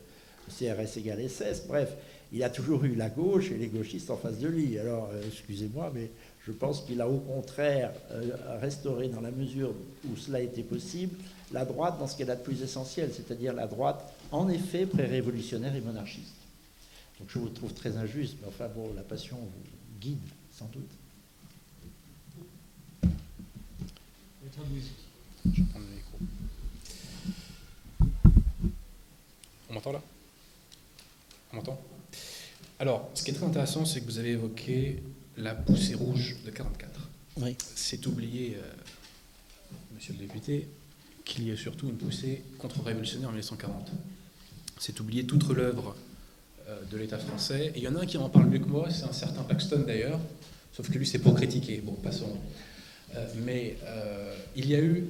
CRS 0.49 0.97
égale 0.97 1.27
SS. 1.29 1.63
Bref, 1.67 1.89
il 2.31 2.43
a 2.43 2.49
toujours 2.49 2.83
eu 2.83 2.95
la 2.95 3.09
gauche 3.09 3.51
et 3.51 3.57
les 3.57 3.67
gauchistes 3.67 4.09
en 4.09 4.17
face 4.17 4.39
de 4.39 4.47
lui. 4.47 4.77
Alors, 4.77 5.09
euh, 5.13 5.21
excusez-moi, 5.27 5.91
mais 5.93 6.09
je 6.45 6.51
pense 6.51 6.81
qu'il 6.81 7.01
a 7.01 7.07
au 7.07 7.17
contraire 7.17 7.91
euh, 8.11 8.35
restauré, 8.59 9.07
dans 9.07 9.21
la 9.21 9.31
mesure 9.31 9.73
où 10.09 10.15
cela 10.15 10.41
était 10.41 10.63
possible, 10.63 11.15
la 11.51 11.65
droite 11.65 11.97
dans 11.99 12.07
ce 12.07 12.17
qu'elle 12.17 12.31
a 12.31 12.35
de 12.35 12.43
plus 12.43 12.61
essentiel, 12.61 13.11
c'est-à-dire 13.13 13.53
la 13.53 13.67
droite, 13.67 14.13
en 14.31 14.49
effet, 14.49 14.85
pré-révolutionnaire 14.85 15.75
et 15.75 15.81
monarchiste. 15.81 16.35
Donc 17.19 17.29
je 17.29 17.39
vous 17.39 17.49
trouve 17.49 17.73
très 17.73 17.95
injuste, 17.97 18.35
mais 18.41 18.47
enfin 18.47 18.67
bon, 18.67 18.91
la 18.95 19.03
passion 19.03 19.37
vous 19.37 19.99
guide, 19.99 20.19
sans 20.51 20.65
doute. 20.65 20.91
Je 23.03 23.07
vais 24.43 25.67
prendre 25.69 25.85
le 25.85 25.95
micro. 25.95 26.17
On 29.69 29.73
m'entend 29.73 29.91
là? 29.93 30.01
On 31.55 31.59
m'entend 31.59 31.81
Alors, 32.79 33.09
ce 33.13 33.23
qui 33.23 33.31
est 33.31 33.33
très 33.33 33.45
intéressant, 33.45 33.85
c'est 33.85 34.01
que 34.01 34.05
vous 34.05 34.19
avez 34.19 34.31
évoqué 34.31 35.01
la 35.37 35.55
poussée 35.55 35.95
rouge 35.95 36.35
de 36.45 36.51
44. 36.51 37.09
Oui. 37.37 37.55
C'est 37.75 38.05
oublié, 38.07 38.57
euh, 38.57 38.71
monsieur 39.93 40.11
le 40.11 40.19
député, 40.19 40.67
qu'il 41.23 41.47
y 41.47 41.51
a 41.53 41.55
surtout 41.55 41.87
une 41.87 41.95
poussée 41.95 42.43
contre-révolutionnaire 42.57 43.29
en 43.29 43.31
1940. 43.31 43.89
C'est 44.79 44.99
oublier 44.99 45.25
toute 45.25 45.47
l'œuvre 45.47 45.95
euh, 46.67 46.81
de 46.91 46.97
l'État 46.97 47.19
français. 47.19 47.71
Et 47.73 47.77
il 47.77 47.83
y 47.83 47.87
en 47.87 47.95
a 47.95 48.01
un 48.01 48.05
qui 48.05 48.17
en 48.17 48.27
parle 48.27 48.47
mieux 48.47 48.59
que 48.59 48.67
moi, 48.67 48.89
c'est 48.89 49.05
un 49.05 49.13
certain 49.13 49.43
Paxton 49.43 49.85
d'ailleurs, 49.87 50.19
sauf 50.73 50.91
que 50.91 50.97
lui, 50.97 51.07
c'est 51.07 51.19
pour 51.19 51.35
critiquer. 51.35 51.79
Bon, 51.79 51.93
passons. 51.93 52.37
Euh, 53.15 53.25
mais 53.45 53.77
euh, 53.85 54.35
il 54.57 54.69
y 54.69 54.75
a 54.75 54.81
eu 54.81 55.05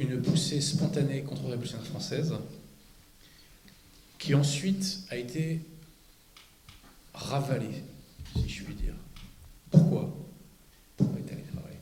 une 0.00 0.20
poussée 0.20 0.60
spontanée 0.60 1.22
contre-révolutionnaire 1.22 1.86
française 1.86 2.34
qui 4.22 4.36
ensuite 4.36 5.00
a 5.10 5.16
été 5.16 5.60
ravalée, 7.12 7.82
si 8.36 8.48
je 8.48 8.62
puis 8.62 8.74
dire. 8.76 8.94
Pourquoi 9.68 10.16
Pourquoi 10.96 11.18
est-elle 11.18 11.42
ravalée 11.56 11.76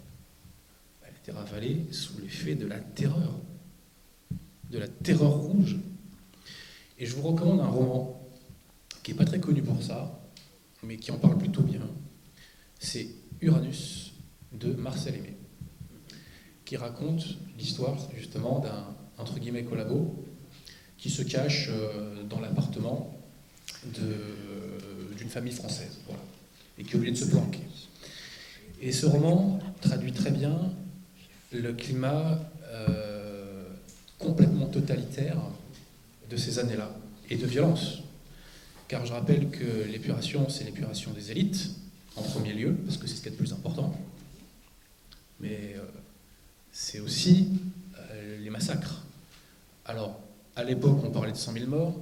Elle 1.02 1.08
a 1.08 1.18
été 1.18 1.32
ravalée 1.32 1.86
sous 1.92 2.18
l'effet 2.18 2.54
de 2.54 2.66
la 2.66 2.80
terreur, 2.80 3.38
de 4.70 4.78
la 4.78 4.88
terreur 4.88 5.32
rouge. 5.32 5.76
Et 6.98 7.04
je 7.04 7.14
vous 7.14 7.28
recommande 7.28 7.60
un 7.60 7.68
roman 7.68 8.26
qui 9.02 9.10
n'est 9.10 9.18
pas 9.18 9.26
très 9.26 9.40
connu 9.40 9.60
pour 9.62 9.82
ça, 9.82 10.18
mais 10.82 10.96
qui 10.96 11.10
en 11.10 11.18
parle 11.18 11.36
plutôt 11.36 11.62
bien. 11.62 11.86
C'est 12.78 13.08
Uranus 13.42 14.14
de 14.52 14.72
Marcel 14.72 15.14
Aimé, 15.16 15.36
qui 16.64 16.78
raconte 16.78 17.36
l'histoire 17.58 17.98
justement 18.16 18.60
d'un 18.60 18.96
entre 19.18 19.38
guillemets 19.38 19.64
collabo 19.64 20.24
qui 21.00 21.08
se 21.08 21.22
cache 21.22 21.68
euh, 21.70 22.22
dans 22.24 22.40
l'appartement 22.40 23.16
d'une 23.84 25.30
famille 25.30 25.54
française, 25.54 25.98
voilà, 26.06 26.20
et 26.78 26.84
qui 26.84 26.92
est 26.92 26.96
obligé 26.96 27.12
de 27.12 27.16
se 27.16 27.30
planquer. 27.30 27.62
Et 28.82 28.92
ce 28.92 29.06
roman 29.06 29.58
traduit 29.80 30.12
très 30.12 30.30
bien 30.30 30.72
le 31.52 31.72
climat 31.72 32.38
euh, 32.64 33.64
complètement 34.18 34.66
totalitaire 34.66 35.38
de 36.28 36.36
ces 36.36 36.58
années-là, 36.58 36.94
et 37.30 37.36
de 37.36 37.46
violence. 37.46 38.02
Car 38.86 39.06
je 39.06 39.12
rappelle 39.12 39.50
que 39.50 39.84
l'épuration, 39.90 40.48
c'est 40.50 40.64
l'épuration 40.64 41.12
des 41.12 41.30
élites, 41.30 41.70
en 42.16 42.22
premier 42.22 42.52
lieu, 42.52 42.74
parce 42.84 42.98
que 42.98 43.06
c'est 43.06 43.16
ce 43.16 43.22
qui 43.22 43.28
est 43.28 43.32
le 43.32 43.36
plus 43.36 43.52
important, 43.52 43.98
mais 45.40 45.74
euh, 45.76 45.80
c'est 46.72 47.00
aussi 47.00 47.48
les 48.38 48.50
massacres. 48.50 49.02
Alors, 49.86 50.20
à 50.56 50.64
l'époque, 50.64 50.98
on 51.04 51.10
parlait 51.10 51.32
de 51.32 51.36
100 51.36 51.52
000 51.52 51.66
morts. 51.66 51.94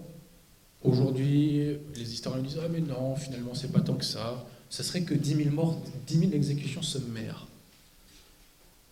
Aujourd'hui, 0.83 1.77
les 1.95 2.13
historiens 2.13 2.43
disent 2.43 2.59
Ah, 2.63 2.69
mais 2.71 2.81
non, 2.81 3.17
finalement, 3.17 3.55
c'est 3.55 3.73
pas 3.73 3.81
tant 3.81 3.95
que 3.95 4.05
ça. 4.05 4.47
Ça 4.71 4.83
serait 4.83 5.03
que 5.03 5.15
10 5.15 5.35
000 5.45 5.51
morts, 5.51 5.81
10 6.07 6.19
000 6.19 6.33
exécutions 6.33 6.83
sommaires. 6.83 7.47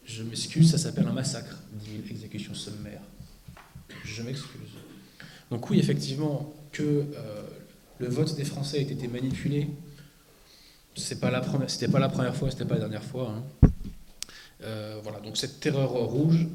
Je 0.05 0.23
m'excuse, 0.23 0.71
ça 0.71 0.79
s'appelle 0.79 1.07
un 1.07 1.13
massacre, 1.13 1.59
10 1.73 1.91
000 1.91 2.03
exécutions 2.11 2.55
sommaires. 2.55 3.03
Je 4.05 4.23
m'excuse. 4.23 4.71
Donc, 5.51 5.69
oui, 5.71 5.79
effectivement, 5.79 6.55
que 6.73 6.83
euh, 6.83 7.43
le 7.99 8.09
vote 8.09 8.35
des 8.37 8.45
Français 8.45 8.79
a 8.79 8.81
été 8.83 9.09
manipulé. 9.09 9.69
C'était 10.95 11.21
pas 11.21 11.31
la 11.31 11.41
première 11.41 12.35
fois, 12.35 12.51
c'était 12.51 12.65
pas 12.65 12.75
la 12.75 12.81
dernière 12.81 13.05
fois. 13.05 13.31
hein. 13.37 13.69
Euh, 14.63 14.99
voilà, 15.03 15.21
donc 15.21 15.37
cette 15.37 15.61
terreur 15.61 15.91
rouge, 15.91 16.47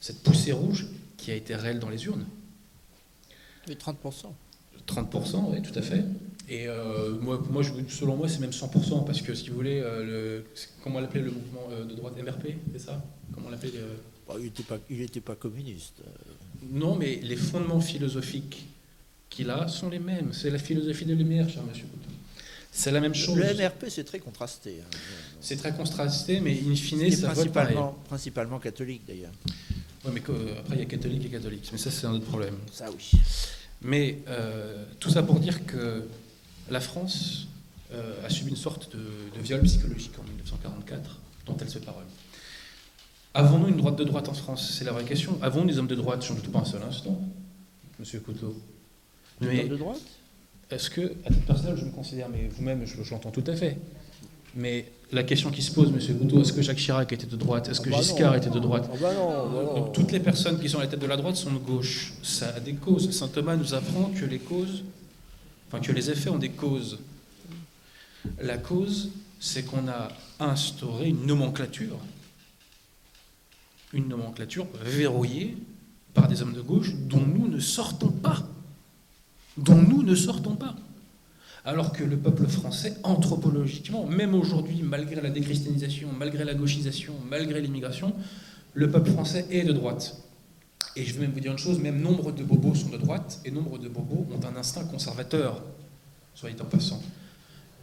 cette 0.00 0.22
poussée 0.22 0.52
rouge 0.52 0.86
qui 1.16 1.30
a 1.30 1.34
été 1.34 1.54
réelle 1.54 1.78
dans 1.78 1.88
les 1.90 2.04
urnes, 2.06 2.24
Mais 3.68 3.74
30%. 3.74 3.94
30%, 4.86 5.52
oui, 5.52 5.62
tout 5.62 5.78
à 5.78 5.82
fait. 5.82 6.04
Et 6.48 6.68
euh, 6.68 7.14
moi, 7.20 7.40
selon 7.88 8.16
moi, 8.16 8.28
c'est 8.28 8.40
même 8.40 8.50
100%, 8.50 9.04
parce 9.06 9.22
que 9.22 9.34
si 9.34 9.48
vous 9.48 9.54
voulez, 9.56 9.80
euh, 9.80 10.04
le, 10.04 10.44
comment 10.82 10.98
on 10.98 11.00
l'appelait 11.00 11.22
le 11.22 11.30
mouvement 11.30 11.66
euh, 11.70 11.84
de 11.84 11.94
droite 11.94 12.14
MRP, 12.22 12.48
c'est 12.72 12.80
ça? 12.80 13.02
Comment 13.32 13.46
on 13.48 13.50
l'appelait 13.50 13.72
euh, 13.76 13.94
Bon, 14.28 14.34
il 14.90 14.98
n'était 14.98 15.20
pas, 15.20 15.34
communiste. 15.34 16.02
Non, 16.70 16.96
mais 16.96 17.16
les 17.22 17.36
fondements 17.36 17.80
philosophiques 17.80 18.66
qu'il 19.30 19.48
a 19.50 19.68
sont 19.68 19.88
les 19.88 19.98
mêmes. 19.98 20.32
C'est 20.32 20.50
la 20.50 20.58
philosophie 20.58 21.04
des 21.06 21.14
Lumières, 21.14 21.48
cher 21.48 21.62
monsieur. 21.62 21.86
C'est 22.70 22.90
la 22.90 23.00
même 23.00 23.14
chose. 23.14 23.36
Le 23.36 23.54
MRP, 23.54 23.86
c'est 23.88 24.04
très 24.04 24.18
contrasté. 24.18 24.80
hein. 24.82 24.96
C'est 25.40 25.56
très 25.56 25.72
contrasté, 25.74 26.40
mais 26.40 26.52
in 26.52 26.74
fine, 26.74 26.98
C'est 27.10 27.10
ça 27.12 27.28
vote 27.28 27.50
pareil. 27.50 27.74
principalement, 27.74 27.98
principalement 28.08 28.58
catholique, 28.58 29.02
d'ailleurs. 29.06 29.32
Ouais, 30.04 30.10
mais 30.12 30.20
après, 30.20 30.76
il 30.76 30.78
y 30.78 30.82
a 30.82 30.86
catholique 30.86 31.24
et 31.26 31.30
catholique. 31.30 31.68
Mais 31.72 31.78
ça, 31.78 31.90
c'est 31.90 32.06
un 32.06 32.12
autre 32.12 32.26
problème. 32.26 32.56
Ça, 32.70 32.86
oui. 32.90 33.12
Mais 33.82 34.18
euh, 34.28 34.84
tout 35.00 35.10
ça 35.10 35.22
pour 35.22 35.40
dire 35.40 35.66
que 35.66 36.06
la 36.70 36.80
France 36.80 37.46
euh, 37.92 38.24
a 38.24 38.30
subi 38.30 38.50
une 38.50 38.56
sorte 38.56 38.94
de, 38.94 38.98
de 39.36 39.42
viol 39.42 39.60
psychologique 39.62 40.12
en 40.18 40.24
1944, 40.24 41.20
dont 41.46 41.56
elle 41.60 41.70
se 41.70 41.78
parole. 41.78 42.04
Avons-nous 43.34 43.68
une 43.68 43.76
droite 43.76 43.96
de 43.96 44.04
droite 44.04 44.28
en 44.28 44.34
France? 44.34 44.74
C'est 44.78 44.84
la 44.84 44.92
vraie 44.92 45.04
question. 45.04 45.38
Avons-nous 45.42 45.68
des 45.68 45.78
hommes 45.78 45.86
de 45.86 45.94
droite? 45.94 46.24
Je 46.24 46.32
ne 46.32 46.38
doute 46.38 46.52
pas 46.52 46.60
un 46.60 46.64
seul 46.64 46.82
instant, 46.82 47.20
monsieur 47.98 48.20
Couteau. 48.20 48.56
Mais 49.40 49.58
êtes 49.58 49.68
de 49.68 49.76
droite? 49.76 50.00
est-ce 50.70 50.88
que, 50.90 51.12
à 51.24 51.30
titre 51.30 51.46
personnel, 51.46 51.76
je 51.76 51.84
me 51.84 51.90
considère, 51.90 52.28
mais 52.28 52.48
vous-même, 52.48 52.86
je, 52.86 53.02
je 53.02 53.10
l'entends 53.10 53.30
tout 53.30 53.44
à 53.46 53.54
fait. 53.56 53.76
Mais 54.56 54.90
la 55.12 55.22
question 55.22 55.50
qui 55.50 55.62
se 55.62 55.72
pose, 55.72 55.90
monsieur 55.92 56.14
Couteau, 56.14 56.40
est-ce 56.40 56.52
que 56.52 56.62
Jacques 56.62 56.78
Chirac 56.78 57.12
était 57.12 57.26
de 57.26 57.36
droite? 57.36 57.68
Est-ce 57.68 57.80
que 57.80 57.88
Ah 57.88 57.96
bah 57.96 58.02
Giscard 58.02 58.32
non. 58.32 58.38
était 58.38 58.50
de 58.50 58.58
droite? 58.58 58.88
Ah 58.92 58.96
bah 59.00 59.14
non, 59.14 59.48
bah 59.48 59.62
non. 59.64 59.74
donc, 59.74 59.92
toutes 59.92 60.12
les 60.12 60.20
personnes 60.20 60.60
qui 60.60 60.68
sont 60.68 60.78
à 60.78 60.82
la 60.82 60.86
tête 60.88 61.00
de 61.00 61.06
la 61.06 61.16
droite 61.16 61.36
sont 61.36 61.52
de 61.52 61.58
gauche. 61.58 62.12
Ça 62.22 62.48
a 62.54 62.60
des 62.60 62.74
causes. 62.74 63.10
Saint 63.10 63.28
Thomas 63.28 63.56
nous 63.56 63.74
apprend 63.74 64.10
que 64.14 64.24
les 64.24 64.38
causes, 64.38 64.84
enfin 65.68 65.80
que 65.80 65.92
les 65.92 66.10
effets 66.10 66.30
ont 66.30 66.38
des 66.38 66.50
causes. 66.50 66.98
La 68.40 68.56
cause, 68.58 69.10
c'est 69.40 69.64
qu'on 69.64 69.86
a 69.88 70.08
instauré 70.40 71.08
une 71.08 71.26
nomenclature, 71.26 71.98
une 73.92 74.08
nomenclature 74.08 74.66
verrouillée 74.82 75.56
par 76.14 76.28
des 76.28 76.42
hommes 76.42 76.54
de 76.54 76.60
gauche 76.60 76.94
dont 76.94 77.20
nous 77.20 77.48
ne 77.48 77.58
sortons 77.60 78.08
pas, 78.10 78.42
dont 79.56 79.76
nous 79.82 80.02
ne 80.02 80.14
sortons 80.14 80.54
pas. 80.54 80.74
Alors 81.66 81.92
que 81.92 82.04
le 82.04 82.18
peuple 82.18 82.46
français, 82.46 82.94
anthropologiquement, 83.04 84.06
même 84.06 84.34
aujourd'hui, 84.34 84.82
malgré 84.82 85.20
la 85.22 85.30
déchristianisation, 85.30 86.10
malgré 86.12 86.44
la 86.44 86.52
gauchisation, 86.52 87.14
malgré 87.28 87.62
l'immigration, 87.62 88.14
le 88.74 88.90
peuple 88.90 89.10
français 89.10 89.46
est 89.50 89.64
de 89.64 89.72
droite. 89.72 90.16
Et 90.96 91.04
je 91.04 91.14
vais 91.14 91.20
même 91.20 91.32
vous 91.32 91.40
dire 91.40 91.52
une 91.52 91.58
chose, 91.58 91.78
même 91.78 92.00
nombre 92.00 92.32
de 92.32 92.44
bobos 92.44 92.74
sont 92.74 92.90
de 92.90 92.98
droite, 92.98 93.40
et 93.46 93.50
nombre 93.50 93.78
de 93.78 93.88
bobos 93.88 94.26
ont 94.30 94.46
un 94.46 94.56
instinct 94.56 94.84
conservateur, 94.84 95.62
soyez 96.34 96.60
en 96.60 96.66
passant. 96.66 97.02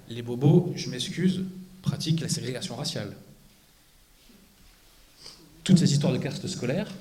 Les 0.09 0.21
bobos, 0.21 0.71
je 0.75 0.89
m'excuse, 0.89 1.41
pratiquent 1.81 2.21
la 2.21 2.29
ségrégation 2.29 2.75
raciale. 2.75 3.15
Toutes 5.63 5.79
ces 5.79 5.91
histoires 5.91 6.13
de 6.13 6.19
caste 6.19 6.47
scolaire, 6.47 6.91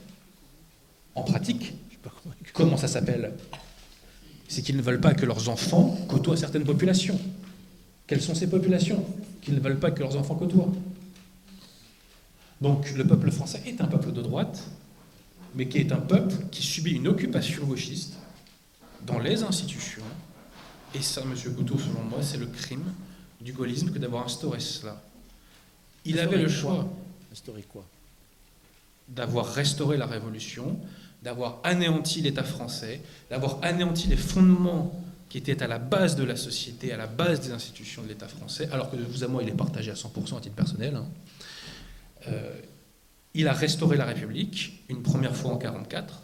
en 1.15 1.25
pratique, 1.25 1.75
comment 2.55 2.77
ça 2.79 2.89
s'appelle? 2.89 3.35
C'est 4.51 4.63
qu'ils 4.63 4.77
ne 4.77 4.83
veulent 4.83 5.01
pas 5.01 5.15
que 5.15 5.25
leurs 5.25 5.49
enfants 5.49 5.97
côtoient 6.09 6.37
certaines 6.37 6.65
populations. 6.65 7.21
Quelles 8.09 8.21
sont 8.21 8.35
ces 8.35 8.51
populations 8.51 9.07
qu'ils 9.41 9.55
ne 9.55 9.61
veulent 9.61 9.79
pas 9.79 9.93
que 9.93 10.01
leurs 10.01 10.17
enfants 10.17 10.35
côtoient? 10.35 10.73
Donc 12.61 12.91
le 12.91 13.07
peuple 13.07 13.31
français 13.31 13.63
est 13.65 13.81
un 13.81 13.87
peuple 13.87 14.11
de 14.11 14.21
droite, 14.21 14.65
mais 15.55 15.69
qui 15.69 15.79
est 15.79 15.93
un 15.93 16.01
peuple 16.01 16.35
qui 16.51 16.63
subit 16.63 16.91
une 16.91 17.07
occupation 17.07 17.65
gauchiste 17.65 18.15
dans 19.07 19.21
les 19.21 19.45
institutions. 19.45 20.03
Et 20.97 21.01
ça, 21.01 21.25
Monsieur 21.25 21.51
Couteau, 21.51 21.79
selon 21.79 22.03
moi, 22.03 22.19
c'est 22.21 22.39
le 22.39 22.47
crime 22.47 22.93
du 23.41 23.53
gaullisme 23.53 23.93
que 23.93 24.01
d'avoir 24.01 24.25
instauré 24.25 24.59
cela. 24.59 25.01
Il 26.05 26.19
avait 26.19 26.39
le 26.39 26.49
choix 26.49 26.89
Instauré 27.31 27.63
quoi? 27.63 27.87
d'avoir 29.07 29.47
restauré 29.47 29.97
la 29.97 30.07
Révolution, 30.07 30.77
d'avoir 31.23 31.61
anéanti 31.65 32.21
l'État 32.23 32.45
français, 32.45 33.01
d'avoir 33.31 33.59
anéanti 33.63 34.09
les 34.09 34.17
fondements 34.17 35.05
qui 35.29 35.39
étaient 35.39 35.63
à 35.63 35.69
la 35.69 35.79
base 35.79 36.17
de 36.17 36.25
la 36.25 36.37
société, 36.37 36.93
à 36.93 36.97
la 36.97 37.07
base 37.07 37.41
des 37.41 37.53
institutions 37.53 38.03
de 38.03 38.09
l'État 38.09 38.27
français, 38.27 38.69
alors 38.73 38.91
que 38.91 38.97
vous 38.97 39.23
à 39.23 39.29
moi, 39.29 39.43
il 39.43 39.49
est 39.49 39.53
partagé 39.57 39.91
à 39.91 39.95
100% 39.95 40.39
à 40.39 40.41
titre 40.41 40.57
personnel. 40.57 40.97
hein. 40.97 41.07
Euh, 42.29 42.55
il 43.35 43.47
a 43.47 43.53
restauré 43.53 43.97
la 43.97 44.07
République, 44.07 44.83
une 44.89 45.03
première 45.03 45.37
fois 45.37 45.53
en 45.53 45.59
1944. 45.59 46.23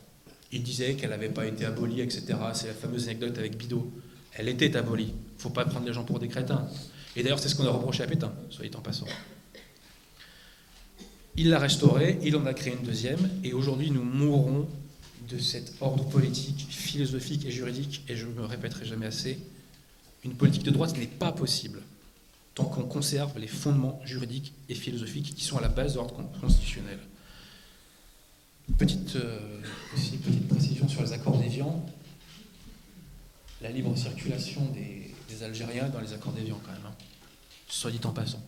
Il 0.53 0.63
disait 0.63 0.95
qu'elle 0.95 1.11
n'avait 1.11 1.29
pas 1.29 1.47
été 1.47 1.65
abolie, 1.65 2.01
etc. 2.01 2.25
C'est 2.53 2.67
la 2.67 2.75
fameuse 2.75 3.05
anecdote 3.05 3.39
avec 3.39 3.57
Bidault. 3.57 3.93
Elle 4.35 4.49
était 4.49 4.77
abolie. 4.77 5.13
Il 5.15 5.37
ne 5.37 5.41
faut 5.41 5.51
pas 5.51 5.65
prendre 5.65 5.87
les 5.87 5.93
gens 5.93 6.05
pour 6.05 6.19
des 6.19 6.29
crétins. 6.29 6.67
Et 7.15 7.23
d'ailleurs, 7.23 7.39
c'est 7.39 7.49
ce 7.49 7.55
qu'on 7.55 7.67
a 7.67 7.71
reproché 7.71 8.03
à 8.03 8.07
Pétain, 8.07 8.33
soyez 8.51 8.75
en 8.75 8.81
passant. 8.81 9.07
Il 11.37 11.51
l'a 11.51 11.59
restaurée, 11.59 12.19
il 12.23 12.35
en 12.37 12.47
a 12.47 12.55
créé 12.55 12.75
une 12.75 12.85
deuxième, 12.85 13.31
et 13.45 13.53
aujourd'hui 13.53 13.91
nous 13.91 14.03
mourrons 14.03 14.67
de 15.29 15.39
cet 15.39 15.75
ordre 15.81 16.05
politique, 16.09 16.67
philosophique 16.69 17.45
et 17.45 17.51
juridique, 17.51 18.03
et 18.09 18.17
je 18.17 18.27
me 18.27 18.45
répéterai 18.45 18.85
jamais 18.85 19.07
assez, 19.07 19.39
une 20.25 20.35
politique 20.35 20.63
de 20.63 20.71
droite 20.71 20.97
n'est 20.97 21.07
pas 21.07 21.33
possible 21.33 21.83
tant 22.55 22.65
qu'on 22.65 22.85
conserve 22.85 23.39
les 23.39 23.47
fondements 23.47 24.01
juridiques 24.05 24.53
et 24.69 24.75
philosophiques 24.75 25.35
qui 25.35 25.45
sont 25.45 25.59
à 25.59 25.61
la 25.61 25.69
base 25.69 25.93
de 25.93 25.97
l'ordre 25.99 26.15
con- 26.15 26.29
constitutionnel. 26.41 26.99
Petite, 28.79 29.17
euh, 29.17 29.61
aussi, 29.95 30.17
petite 30.17 30.49
précision 30.49 30.89
sur 30.89 31.03
les 31.03 31.13
accords 31.13 31.39
d'Évian. 31.39 31.85
La 33.61 33.71
libre 33.71 33.97
circulation 33.97 34.65
des, 34.73 35.15
des 35.29 35.43
Algériens 35.43 35.89
dans 35.89 36.01
les 36.01 36.13
accords 36.13 36.33
d'Évian 36.33 36.59
quand 36.65 36.73
même, 36.73 36.87
hein. 36.87 36.95
soit 37.69 37.91
dit 37.91 38.01
en 38.05 38.13
passant. 38.13 38.43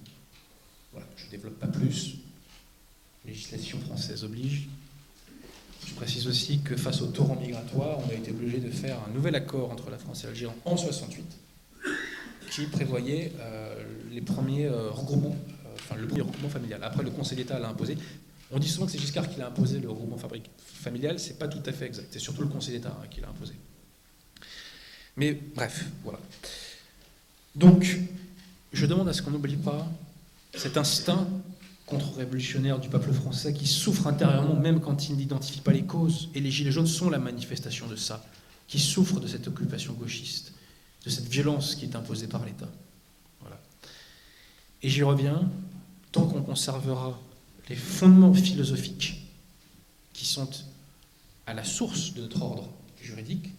Voilà, 0.92 1.06
je 1.16 1.26
ne 1.26 1.30
développe 1.30 1.58
pas 1.58 1.66
plus, 1.66 2.14
législation 3.26 3.78
française 3.80 4.24
oblige. 4.24 4.68
Je 5.88 5.94
précise 5.94 6.26
aussi 6.26 6.58
que 6.60 6.76
face 6.76 7.00
au 7.00 7.06
torrent 7.06 7.36
migratoire, 7.36 7.98
on 8.04 8.10
a 8.10 8.14
été 8.14 8.30
obligé 8.30 8.58
de 8.58 8.70
faire 8.70 8.98
un 9.08 9.14
nouvel 9.14 9.34
accord 9.34 9.70
entre 9.72 9.90
la 9.90 9.96
France 9.96 10.22
et 10.22 10.26
l'Algérie 10.26 10.52
en 10.64 10.76
68, 10.76 11.24
qui 12.50 12.66
prévoyait 12.66 13.32
euh, 13.40 13.74
les 14.12 14.20
premiers 14.20 14.66
euh, 14.66 14.90
regroupements, 14.90 15.34
euh, 15.38 15.68
enfin 15.76 15.96
le 15.96 16.06
premier 16.06 16.20
regroupement 16.20 16.50
familial. 16.50 16.84
Après, 16.84 17.02
le 17.02 17.10
Conseil 17.10 17.38
d'État 17.38 17.58
l'a 17.58 17.68
imposé. 17.68 17.96
On 18.50 18.58
dit 18.58 18.68
souvent 18.68 18.86
que 18.86 18.92
c'est 18.92 18.98
Giscard 18.98 19.30
qui 19.30 19.38
l'a 19.38 19.46
imposé 19.46 19.78
le 19.78 19.88
regroupement 19.88 20.18
familial, 20.60 21.18
c'est 21.18 21.38
pas 21.38 21.48
tout 21.48 21.62
à 21.64 21.72
fait 21.72 21.86
exact. 21.86 22.08
C'est 22.10 22.18
surtout 22.18 22.42
le 22.42 22.48
Conseil 22.48 22.74
d'État 22.74 22.96
hein, 23.00 23.06
qui 23.10 23.20
l'a 23.22 23.28
imposé. 23.28 23.54
Mais 25.16 25.32
bref, 25.54 25.86
voilà. 26.04 26.20
Donc, 27.54 27.98
je 28.72 28.86
demande 28.86 29.08
à 29.08 29.14
ce 29.14 29.22
qu'on 29.22 29.30
n'oublie 29.30 29.56
pas 29.56 29.90
cet 30.54 30.76
instinct 30.76 31.26
contre-révolutionnaire 31.88 32.78
du 32.78 32.88
peuple 32.88 33.12
français 33.12 33.52
qui 33.52 33.66
souffre 33.66 34.06
intérieurement 34.06 34.54
même 34.54 34.80
quand 34.80 35.08
il 35.08 35.16
n'identifie 35.16 35.60
pas 35.60 35.72
les 35.72 35.84
causes. 35.84 36.28
Et 36.34 36.40
les 36.40 36.50
Gilets 36.50 36.72
jaunes 36.72 36.86
sont 36.86 37.10
la 37.10 37.18
manifestation 37.18 37.86
de 37.86 37.96
ça, 37.96 38.24
qui 38.66 38.78
souffrent 38.78 39.20
de 39.20 39.26
cette 39.26 39.48
occupation 39.48 39.94
gauchiste, 39.94 40.52
de 41.04 41.10
cette 41.10 41.28
violence 41.28 41.74
qui 41.74 41.86
est 41.86 41.96
imposée 41.96 42.26
par 42.26 42.44
l'État. 42.44 42.68
Voilà. 43.40 43.58
Et 44.82 44.88
j'y 44.88 45.02
reviens, 45.02 45.48
tant 46.12 46.26
qu'on 46.26 46.42
conservera 46.42 47.18
les 47.68 47.76
fondements 47.76 48.34
philosophiques 48.34 49.26
qui 50.12 50.26
sont 50.26 50.48
à 51.46 51.54
la 51.54 51.64
source 51.64 52.14
de 52.14 52.22
notre 52.22 52.42
ordre 52.42 52.68
juridique, 53.00 53.50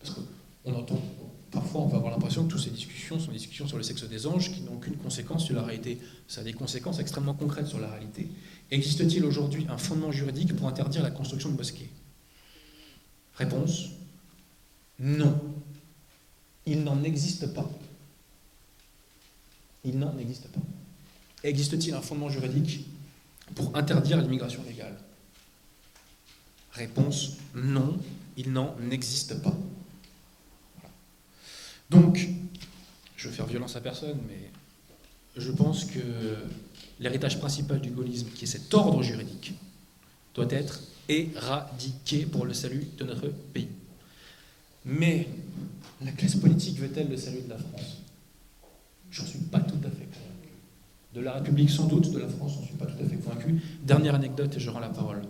parce 0.00 0.14
qu'on 0.14 0.74
entend 0.74 1.02
Parfois, 1.50 1.80
on 1.80 1.86
va 1.88 1.96
avoir 1.96 2.12
l'impression 2.12 2.44
que 2.44 2.52
toutes 2.52 2.62
ces 2.62 2.70
discussions 2.70 3.18
sont 3.18 3.32
des 3.32 3.38
discussions 3.38 3.66
sur 3.66 3.76
le 3.76 3.82
sexe 3.82 4.04
des 4.04 4.26
anges 4.26 4.52
qui 4.52 4.60
n'ont 4.60 4.74
aucune 4.74 4.96
conséquence 4.96 5.46
sur 5.46 5.56
la 5.56 5.62
réalité. 5.62 5.98
Ça 6.28 6.42
a 6.42 6.44
des 6.44 6.52
conséquences 6.52 7.00
extrêmement 7.00 7.34
concrètes 7.34 7.66
sur 7.66 7.80
la 7.80 7.90
réalité. 7.90 8.28
Existe-t-il 8.70 9.24
aujourd'hui 9.24 9.66
un 9.68 9.76
fondement 9.76 10.12
juridique 10.12 10.54
pour 10.54 10.68
interdire 10.68 11.02
la 11.02 11.10
construction 11.10 11.50
de 11.50 11.56
mosquées? 11.56 11.90
Réponse 13.34 13.90
non. 15.00 15.40
Il 16.66 16.84
n'en 16.84 17.02
existe 17.02 17.52
pas. 17.52 17.68
Il 19.84 19.98
n'en 19.98 20.16
existe 20.18 20.46
pas. 20.48 20.60
Existe-t-il 21.42 21.94
un 21.94 22.02
fondement 22.02 22.28
juridique 22.28 22.86
pour 23.54 23.74
interdire 23.74 24.20
l'immigration 24.20 24.62
légale? 24.62 24.96
Réponse 26.72 27.38
non. 27.54 27.98
Il 28.36 28.52
n'en 28.52 28.76
existe 28.90 29.42
pas. 29.42 29.56
Donc, 31.90 32.28
je 33.16 33.28
veux 33.28 33.34
faire 33.34 33.46
violence 33.46 33.76
à 33.76 33.80
personne, 33.80 34.18
mais 34.28 34.50
je 35.36 35.50
pense 35.50 35.84
que 35.84 35.98
l'héritage 37.00 37.38
principal 37.38 37.80
du 37.80 37.90
gaullisme, 37.90 38.28
qui 38.30 38.44
est 38.44 38.48
cet 38.48 38.72
ordre 38.72 39.02
juridique, 39.02 39.54
doit 40.34 40.50
être 40.50 40.80
éradiqué 41.08 42.26
pour 42.26 42.46
le 42.46 42.54
salut 42.54 42.86
de 42.96 43.04
notre 43.04 43.28
pays. 43.28 43.68
Mais 44.84 45.28
La 46.04 46.12
classe 46.12 46.36
politique 46.36 46.78
veut-elle 46.78 47.10
le 47.10 47.16
salut 47.16 47.42
de 47.42 47.50
la 47.50 47.58
France? 47.58 47.98
J'en 49.10 49.26
suis 49.26 49.38
pas 49.38 49.60
tout 49.60 49.76
à 49.84 49.90
fait 49.90 50.06
convaincu. 50.06 50.48
De 51.14 51.20
la 51.20 51.32
République 51.34 51.68
sans 51.68 51.86
doute, 51.86 52.10
de 52.10 52.18
la 52.18 52.28
France, 52.28 52.54
j'en 52.54 52.64
suis 52.64 52.74
pas 52.74 52.86
tout 52.86 53.02
à 53.04 53.06
fait 53.06 53.16
convaincu. 53.16 53.60
Dernière 53.82 54.14
anecdote 54.14 54.56
et 54.56 54.60
je 54.60 54.70
rends 54.70 54.80
la 54.80 54.88
parole. 54.88 55.22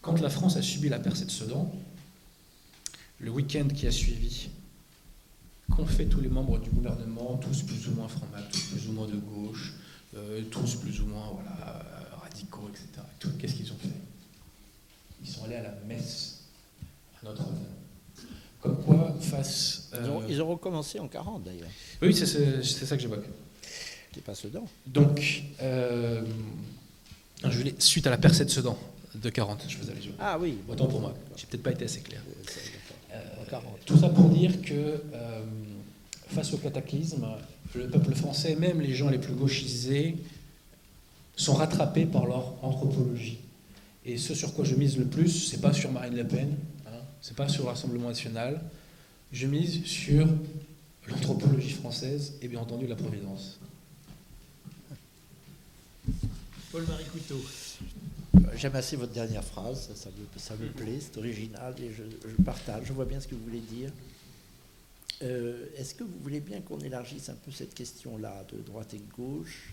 Quand 0.00 0.18
la 0.20 0.30
France 0.30 0.56
a 0.56 0.62
subi 0.62 0.88
la 0.88 0.98
percée 0.98 1.26
de 1.26 1.30
Sedan, 1.30 1.70
le 3.18 3.30
week-end 3.30 3.68
qui 3.68 3.86
a 3.86 3.90
suivi, 3.90 4.48
qu'ont 5.70 5.86
fait 5.86 6.06
tous 6.06 6.20
les 6.20 6.28
membres 6.28 6.58
du 6.58 6.70
gouvernement, 6.70 7.38
tous 7.38 7.62
plus 7.62 7.88
ou 7.88 7.92
moins 7.92 8.08
francs 8.08 8.28
tous 8.50 8.60
plus 8.60 8.88
ou 8.88 8.92
moins 8.92 9.06
de 9.06 9.16
gauche, 9.16 9.74
euh, 10.16 10.42
tous 10.50 10.74
plus 10.76 11.00
ou 11.00 11.06
moins 11.06 11.30
voilà, 11.32 11.84
radicaux, 12.22 12.68
etc. 12.68 13.06
Qu'est-ce 13.38 13.54
qu'ils 13.54 13.72
ont 13.72 13.78
fait? 13.80 13.88
Ils 15.22 15.28
sont 15.28 15.44
allés 15.44 15.56
à 15.56 15.62
la 15.62 15.74
messe 15.86 16.40
à 17.20 17.26
Notre-Dame. 17.26 17.54
Comme 18.60 18.82
quoi, 18.82 19.14
face. 19.20 19.88
Euh, 19.94 20.20
ils, 20.28 20.42
ont, 20.42 20.48
recommencé 20.48 20.98
en 20.98 21.08
40 21.08 21.44
d'ailleurs. 21.44 21.68
Oui, 22.02 22.14
c'est 22.14 22.26
ça 22.26 22.96
que 22.96 23.02
j'évoque. 23.02 23.24
Qui 24.12 24.20
pas 24.20 24.34
Sedan. 24.34 24.66
Donc, 24.86 25.44
euh, 25.62 26.22
je 27.44 27.56
voulais, 27.56 27.74
suite 27.78 28.06
à 28.06 28.10
la 28.10 28.18
percée 28.18 28.44
de 28.44 28.50
Sedan 28.50 28.78
de 29.14 29.30
40, 29.30 29.64
je 29.68 29.76
faisais 29.76 29.92
yeux. 29.94 30.14
Ah 30.18 30.38
oui. 30.38 30.58
Autant 30.68 30.86
pour 30.86 31.00
moi. 31.00 31.14
J'ai 31.36 31.46
peut-être 31.46 31.62
pas 31.62 31.72
été 31.72 31.84
assez 31.84 32.00
clair. 32.00 32.22
Euh, 33.52 33.56
tout 33.84 33.98
ça 33.98 34.08
pour 34.08 34.28
dire 34.28 34.62
que 34.62 35.02
face 36.28 36.52
au 36.52 36.58
cataclysme, 36.58 37.26
le 37.74 37.88
peuple 37.88 38.14
français, 38.14 38.54
même 38.56 38.80
les 38.80 38.94
gens 38.94 39.10
les 39.10 39.18
plus 39.18 39.34
gauchisés, 39.34 40.16
sont 41.36 41.54
rattrapés 41.54 42.06
par 42.06 42.26
leur 42.26 42.54
anthropologie. 42.62 43.38
Et 44.04 44.18
ce 44.18 44.34
sur 44.34 44.54
quoi 44.54 44.64
je 44.64 44.74
mise 44.74 44.98
le 44.98 45.06
plus, 45.06 45.48
c'est 45.48 45.60
pas 45.60 45.72
sur 45.72 45.90
Marine 45.90 46.16
Le 46.16 46.26
Pen, 46.26 46.54
hein, 46.86 46.90
c'est 47.20 47.36
pas 47.36 47.48
sur 47.48 47.64
le 47.64 47.70
Rassemblement 47.70 48.08
national, 48.08 48.62
je 49.32 49.46
mise 49.46 49.84
sur 49.84 50.26
l'anthropologie 51.08 51.70
française 51.70 52.34
et 52.42 52.48
bien 52.48 52.60
entendu 52.60 52.86
la 52.86 52.96
Providence. 52.96 53.58
Paul-Marie 56.72 57.04
Couteau. 57.04 57.42
J'aime 58.54 58.76
assez 58.76 58.96
votre 58.96 59.12
dernière 59.12 59.44
phrase, 59.44 59.90
ça, 59.94 60.10
me, 60.56 60.68
plaît, 60.68 61.00
c'est 61.00 61.16
original 61.16 61.74
et 61.80 61.90
je, 61.92 62.02
je, 62.28 62.42
partage, 62.42 62.84
je 62.86 62.92
vois 62.92 63.04
bien 63.04 63.20
ce 63.20 63.26
que 63.26 63.34
vous 63.34 63.44
voulez 63.44 63.60
dire. 63.60 63.90
Euh, 65.22 65.66
est-ce 65.76 65.94
que 65.94 66.04
vous 66.04 66.18
voulez 66.22 66.40
bien 66.40 66.60
qu'on 66.62 66.78
élargisse 66.80 67.28
un 67.28 67.34
peu 67.34 67.50
cette 67.50 67.74
question-là 67.74 68.44
de 68.52 68.58
droite 68.62 68.94
et 68.94 68.98
de 68.98 69.12
gauche 69.12 69.72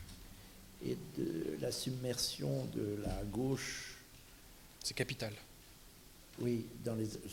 et 0.85 0.97
de 1.17 1.57
la 1.61 1.71
submersion 1.71 2.65
de 2.75 3.01
la 3.03 3.23
gauche? 3.23 3.95
C'est 4.83 4.93
capital. 4.93 5.33
Oui, 6.39 6.65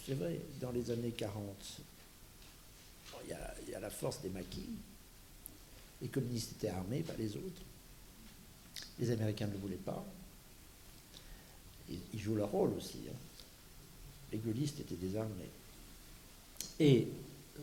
c'est 0.06 0.14
vrai, 0.14 0.40
dans 0.60 0.70
les 0.70 0.90
années 0.90 1.10
40, 1.10 1.46
il 3.26 3.70
y, 3.70 3.74
a, 3.74 3.80
la 3.80 3.90
force 3.90 4.20
des 4.22 4.30
maquis. 4.30 4.68
Les 6.00 6.08
communistes 6.08 6.52
étaient 6.52 6.68
armés, 6.68 7.02
pas 7.02 7.14
les 7.18 7.36
autres. 7.36 7.62
Les 8.98 9.10
Américains 9.10 9.46
ne 9.46 9.52
le 9.52 9.58
voulaient 9.58 9.76
pas. 9.76 10.04
Ils, 11.90 12.20
jouent 12.20 12.36
leur 12.36 12.50
rôle 12.50 12.72
aussi. 12.76 12.98
Hein. 13.08 13.16
Les 14.32 14.38
gaullistes 14.38 14.80
étaient 14.80 14.94
désarmés. 14.94 15.50
Et 16.80 17.08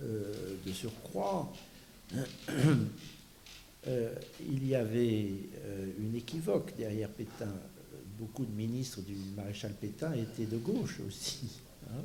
euh, 0.02 0.56
de 0.66 0.72
surcroît, 0.72 1.52
euh, 3.88 4.16
il 4.48 4.68
y 4.68 4.76
avait 4.76 5.28
euh, 5.66 5.88
une 6.00 6.16
équivoque 6.16 6.74
derrière 6.78 7.10
Pétain. 7.10 7.52
Beaucoup 8.18 8.46
de 8.46 8.52
ministres 8.52 9.02
du 9.02 9.16
maréchal 9.36 9.74
Pétain 9.74 10.14
étaient 10.14 10.46
de 10.46 10.58
gauche 10.58 11.00
aussi. 11.08 11.60
Hein. 11.90 12.04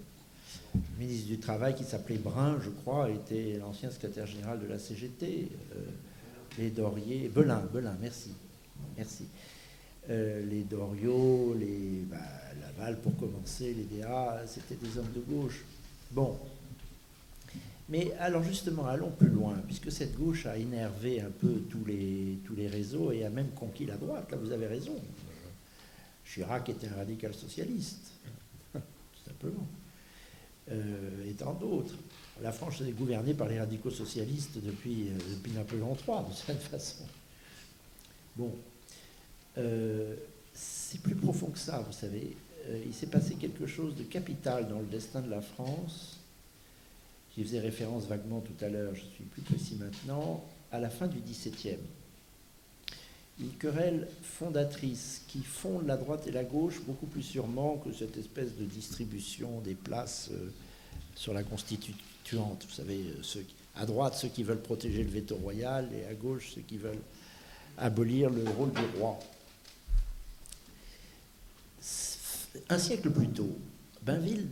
Le 0.75 1.05
ministre 1.05 1.29
du 1.29 1.39
Travail, 1.39 1.75
qui 1.75 1.85
s'appelait 1.85 2.17
Brun, 2.17 2.59
je 2.65 2.71
crois, 2.71 3.11
était 3.11 3.59
l'ancien 3.59 3.91
secrétaire 3.91 4.27
général 4.27 4.61
de 4.61 4.67
la 4.67 4.79
CGT. 4.79 5.49
les 6.59 6.71
Dorier, 6.71 7.29
Belin, 7.29 7.63
Belin, 7.73 7.97
merci. 8.01 8.31
Merci. 8.97 9.25
Les 10.09 10.63
Doriot, 10.63 11.55
les 11.59 12.05
bah, 12.09 12.17
Laval 12.61 12.99
pour 13.01 13.17
commencer, 13.17 13.75
les 13.75 13.99
DA, 13.99 14.43
c'était 14.47 14.77
des 14.77 14.99
hommes 14.99 15.13
de 15.15 15.21
gauche. 15.21 15.65
Bon, 16.13 16.39
mais 17.89 18.13
alors 18.19 18.43
justement, 18.43 18.87
allons 18.87 19.11
plus 19.11 19.29
loin, 19.29 19.55
puisque 19.67 19.93
cette 19.93 20.17
gauche 20.17 20.47
a 20.47 20.57
énervé 20.57 21.21
un 21.21 21.31
peu 21.31 21.61
tous 21.71 21.85
les, 21.85 22.39
tous 22.45 22.57
les 22.57 22.67
réseaux 22.67 23.13
et 23.13 23.25
a 23.25 23.31
même 23.31 23.51
conquis 23.51 23.87
la 23.87 23.97
droite. 23.97 24.31
Là, 24.31 24.37
vous 24.37 24.51
avez 24.51 24.67
raison. 24.67 24.97
Chirac 26.25 26.69
était 26.69 26.89
un 26.89 26.97
radical 26.97 27.33
socialiste, 27.33 28.11
tout 28.73 28.81
simplement. 29.25 29.67
Euh, 30.73 31.31
et 31.31 31.35
tant 31.35 31.55
d'autres. 31.55 31.95
La 32.43 32.51
France 32.51 32.81
est 32.81 32.91
gouvernée 32.91 33.35
par 33.35 33.47
les 33.47 33.61
radicaux 33.61 33.91
socialistes 33.91 34.59
depuis, 34.61 35.09
euh, 35.09 35.19
depuis 35.37 35.53
Napoléon 35.53 35.97
III, 35.97 36.29
de 36.29 36.35
cette 36.35 36.63
façon. 36.63 37.05
Bon. 38.35 38.53
Euh, 39.59 40.15
c'est 40.53 41.01
plus 41.01 41.15
profond 41.15 41.47
que 41.47 41.59
ça, 41.59 41.81
vous 41.87 41.93
savez. 41.93 42.37
il 42.87 42.95
s'est 42.95 43.07
passé 43.07 43.35
quelque 43.35 43.67
chose 43.67 43.95
de 43.95 44.03
capital 44.03 44.69
dans 44.69 44.79
le 44.79 44.87
destin 44.87 45.21
de 45.21 45.31
la 45.31 45.43
France 45.43 46.17
J'y 47.37 47.45
faisais 47.45 47.61
référence 47.61 48.07
vaguement 48.07 48.41
tout 48.41 48.65
à 48.65 48.69
l'heure, 48.69 48.95
je 48.95 49.01
suis 49.01 49.25
plus 49.25 49.43
précis 49.43 49.77
maintenant, 49.79 50.43
à 50.73 50.81
la 50.81 50.89
fin 50.89 51.07
du 51.07 51.19
XVIIe. 51.19 51.77
Une 53.39 53.53
querelle 53.59 54.09
fondatrice 54.23 55.23
qui 55.29 55.43
fonde 55.43 55.87
la 55.87 55.99
droite 55.99 56.27
et 56.27 56.33
la 56.33 56.45
gauche 56.45 56.81
beaucoup 56.87 57.05
plus 57.05 57.23
sûrement 57.23 57.77
que 57.77 57.93
cette 57.93 58.17
espèce 58.17 58.57
de 58.57 58.65
distribution 58.65 59.61
des 59.61 59.75
places 59.75 60.31
euh, 60.33 60.49
sur 61.15 61.35
la 61.35 61.43
constituante. 61.43 62.65
Vous 62.67 62.75
savez, 62.75 63.05
euh, 63.37 63.43
à 63.75 63.85
droite, 63.85 64.15
ceux 64.15 64.29
qui 64.29 64.43
veulent 64.43 64.63
protéger 64.63 65.05
le 65.05 65.11
veto 65.11 65.37
royal, 65.37 65.91
et 65.93 66.07
à 66.07 66.15
gauche, 66.15 66.53
ceux 66.55 66.63
qui 66.63 66.79
veulent 66.79 67.03
abolir 67.77 68.31
le 68.31 68.45
rôle 68.49 68.73
du 68.73 68.99
roi. 68.99 69.19
Un 72.69 72.79
siècle 72.79 73.11
plus 73.11 73.29
tôt, 73.29 73.59
Bainville 74.03 74.49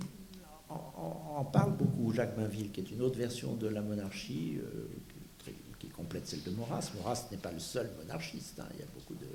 en 0.68 1.44
parle 1.44 1.76
beaucoup 1.76 2.12
Jacques 2.12 2.36
Mainville, 2.36 2.70
qui 2.70 2.80
est 2.80 2.90
une 2.90 3.02
autre 3.02 3.18
version 3.18 3.55
de 3.55 3.68
la 3.68 3.82
monarchie, 3.82 4.59
euh, 4.59 5.50
qui 5.78 5.88
complète 5.88 6.26
celle 6.26 6.42
de 6.42 6.50
Maurras. 6.50 6.90
Maurras 6.94 7.26
n'est 7.30 7.36
pas 7.36 7.52
le 7.52 7.59
seul 7.59 7.90
monarchiste, 7.98 8.61
hein. 8.61 8.68
il, 8.74 8.80
y 8.80 8.82
a 8.82 8.86
beaucoup 8.94 9.14
de, 9.14 9.26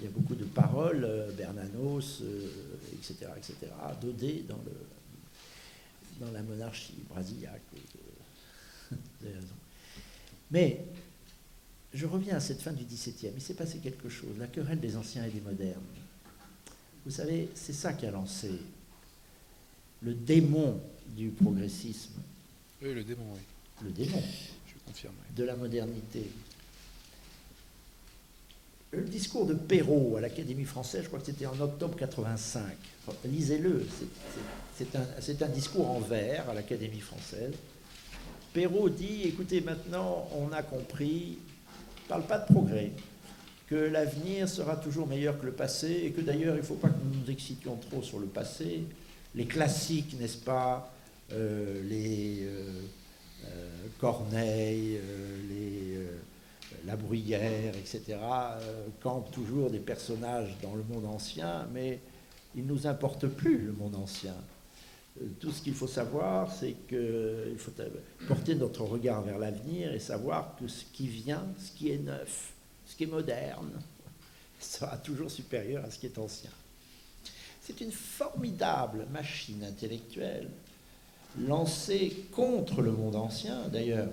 il 0.00 0.04
y 0.04 0.08
a 0.08 0.10
beaucoup 0.10 0.34
de 0.34 0.44
paroles, 0.44 1.04
euh, 1.04 1.32
Bernanos, 1.32 2.22
etc., 2.92 3.30
etc., 3.36 3.54
Daudet 4.00 4.44
dans, 4.48 4.58
le, 4.58 6.24
dans 6.24 6.32
la 6.32 6.42
monarchie, 6.42 6.98
Brasillac. 7.08 7.62
Mais 10.50 10.84
je 11.92 12.06
reviens 12.06 12.36
à 12.36 12.40
cette 12.40 12.60
fin 12.60 12.72
du 12.72 12.84
XVIIe. 12.84 13.32
Il 13.34 13.42
s'est 13.42 13.54
passé 13.54 13.78
quelque 13.78 14.08
chose, 14.08 14.36
la 14.38 14.48
querelle 14.48 14.80
des 14.80 14.96
anciens 14.96 15.24
et 15.24 15.30
des 15.30 15.40
modernes. 15.40 15.82
Vous 17.04 17.10
savez, 17.10 17.48
c'est 17.54 17.72
ça 17.72 17.92
qui 17.92 18.06
a 18.06 18.10
lancé 18.10 18.50
le 20.02 20.14
démon 20.14 20.80
du 21.08 21.28
progressisme. 21.28 22.14
Oui, 22.82 22.94
le 22.94 23.04
démon, 23.04 23.24
oui. 23.34 23.40
Le 23.82 23.90
démon. 23.90 24.22
Je 24.66 24.74
confirme. 24.86 25.14
De 25.36 25.44
la 25.44 25.56
modernité. 25.56 26.30
Le 28.92 29.02
discours 29.02 29.46
de 29.46 29.54
Perrault 29.54 30.16
à 30.16 30.20
l'Académie 30.20 30.64
française, 30.64 31.02
je 31.02 31.08
crois 31.08 31.18
que 31.18 31.26
c'était 31.26 31.46
en 31.46 31.58
octobre 31.60 31.96
85. 31.96 32.62
Lisez-le, 33.24 33.86
c'est 34.76 34.94
un, 34.96 35.46
un, 35.46 35.48
discours 35.48 35.90
en 35.90 36.00
vers 36.00 36.48
à 36.48 36.54
l'Académie 36.54 37.00
française. 37.00 37.54
Perrault 38.52 38.88
dit, 38.88 39.22
écoutez, 39.24 39.60
maintenant 39.60 40.28
on 40.32 40.52
a 40.52 40.62
compris, 40.62 41.38
parle 42.08 42.24
pas 42.24 42.38
de 42.38 42.52
progrès, 42.52 42.92
que 43.66 43.74
l'avenir 43.74 44.48
sera 44.48 44.76
toujours 44.76 45.06
meilleur 45.06 45.38
que 45.40 45.46
le 45.46 45.52
passé, 45.52 46.02
et 46.04 46.10
que 46.10 46.20
d'ailleurs 46.20 46.54
il 46.54 46.60
ne 46.60 46.66
faut 46.66 46.74
pas 46.74 46.88
que 46.88 47.02
nous 47.02 47.20
nous 47.20 47.30
excitions 47.30 47.76
trop 47.76 48.02
sur 48.02 48.18
le 48.18 48.26
passé, 48.26 48.84
les 49.34 49.46
classiques, 49.46 50.18
n'est-ce 50.20 50.38
pas, 50.38 50.92
euh, 51.32 51.82
les 51.88 52.42
euh, 52.42 52.82
euh, 53.46 53.68
Corneille, 53.98 55.00
les 55.48 55.98
La 56.86 56.96
Bruyère, 56.96 57.74
etc., 57.76 58.18
campent 59.00 59.30
toujours 59.30 59.70
des 59.70 59.78
personnages 59.78 60.54
dans 60.62 60.74
le 60.74 60.82
monde 60.82 61.06
ancien, 61.06 61.66
mais 61.72 62.00
il 62.54 62.66
ne 62.66 62.72
nous 62.72 62.86
importe 62.86 63.26
plus 63.26 63.58
le 63.58 63.72
monde 63.72 63.96
ancien. 63.96 64.34
Tout 65.40 65.52
ce 65.52 65.62
qu'il 65.62 65.74
faut 65.74 65.86
savoir, 65.86 66.52
c'est 66.52 66.74
qu'il 66.88 67.56
faut 67.56 67.70
porter 68.26 68.54
notre 68.56 68.82
regard 68.82 69.22
vers 69.22 69.38
l'avenir 69.38 69.94
et 69.94 70.00
savoir 70.00 70.56
que 70.60 70.68
ce 70.68 70.84
qui 70.92 71.06
vient, 71.06 71.46
ce 71.58 71.70
qui 71.70 71.90
est 71.90 71.98
neuf, 71.98 72.53
ce 72.94 72.98
qui 72.98 73.04
est 73.04 73.08
moderne, 73.08 73.72
sera 74.60 74.96
toujours 74.98 75.30
supérieur 75.30 75.84
à 75.84 75.90
ce 75.90 75.98
qui 75.98 76.06
est 76.06 76.16
ancien. 76.16 76.50
C'est 77.60 77.80
une 77.80 77.90
formidable 77.90 79.06
machine 79.10 79.64
intellectuelle 79.64 80.48
lancée 81.40 82.24
contre 82.30 82.82
le 82.82 82.92
monde 82.92 83.16
ancien. 83.16 83.68
D'ailleurs, 83.68 84.08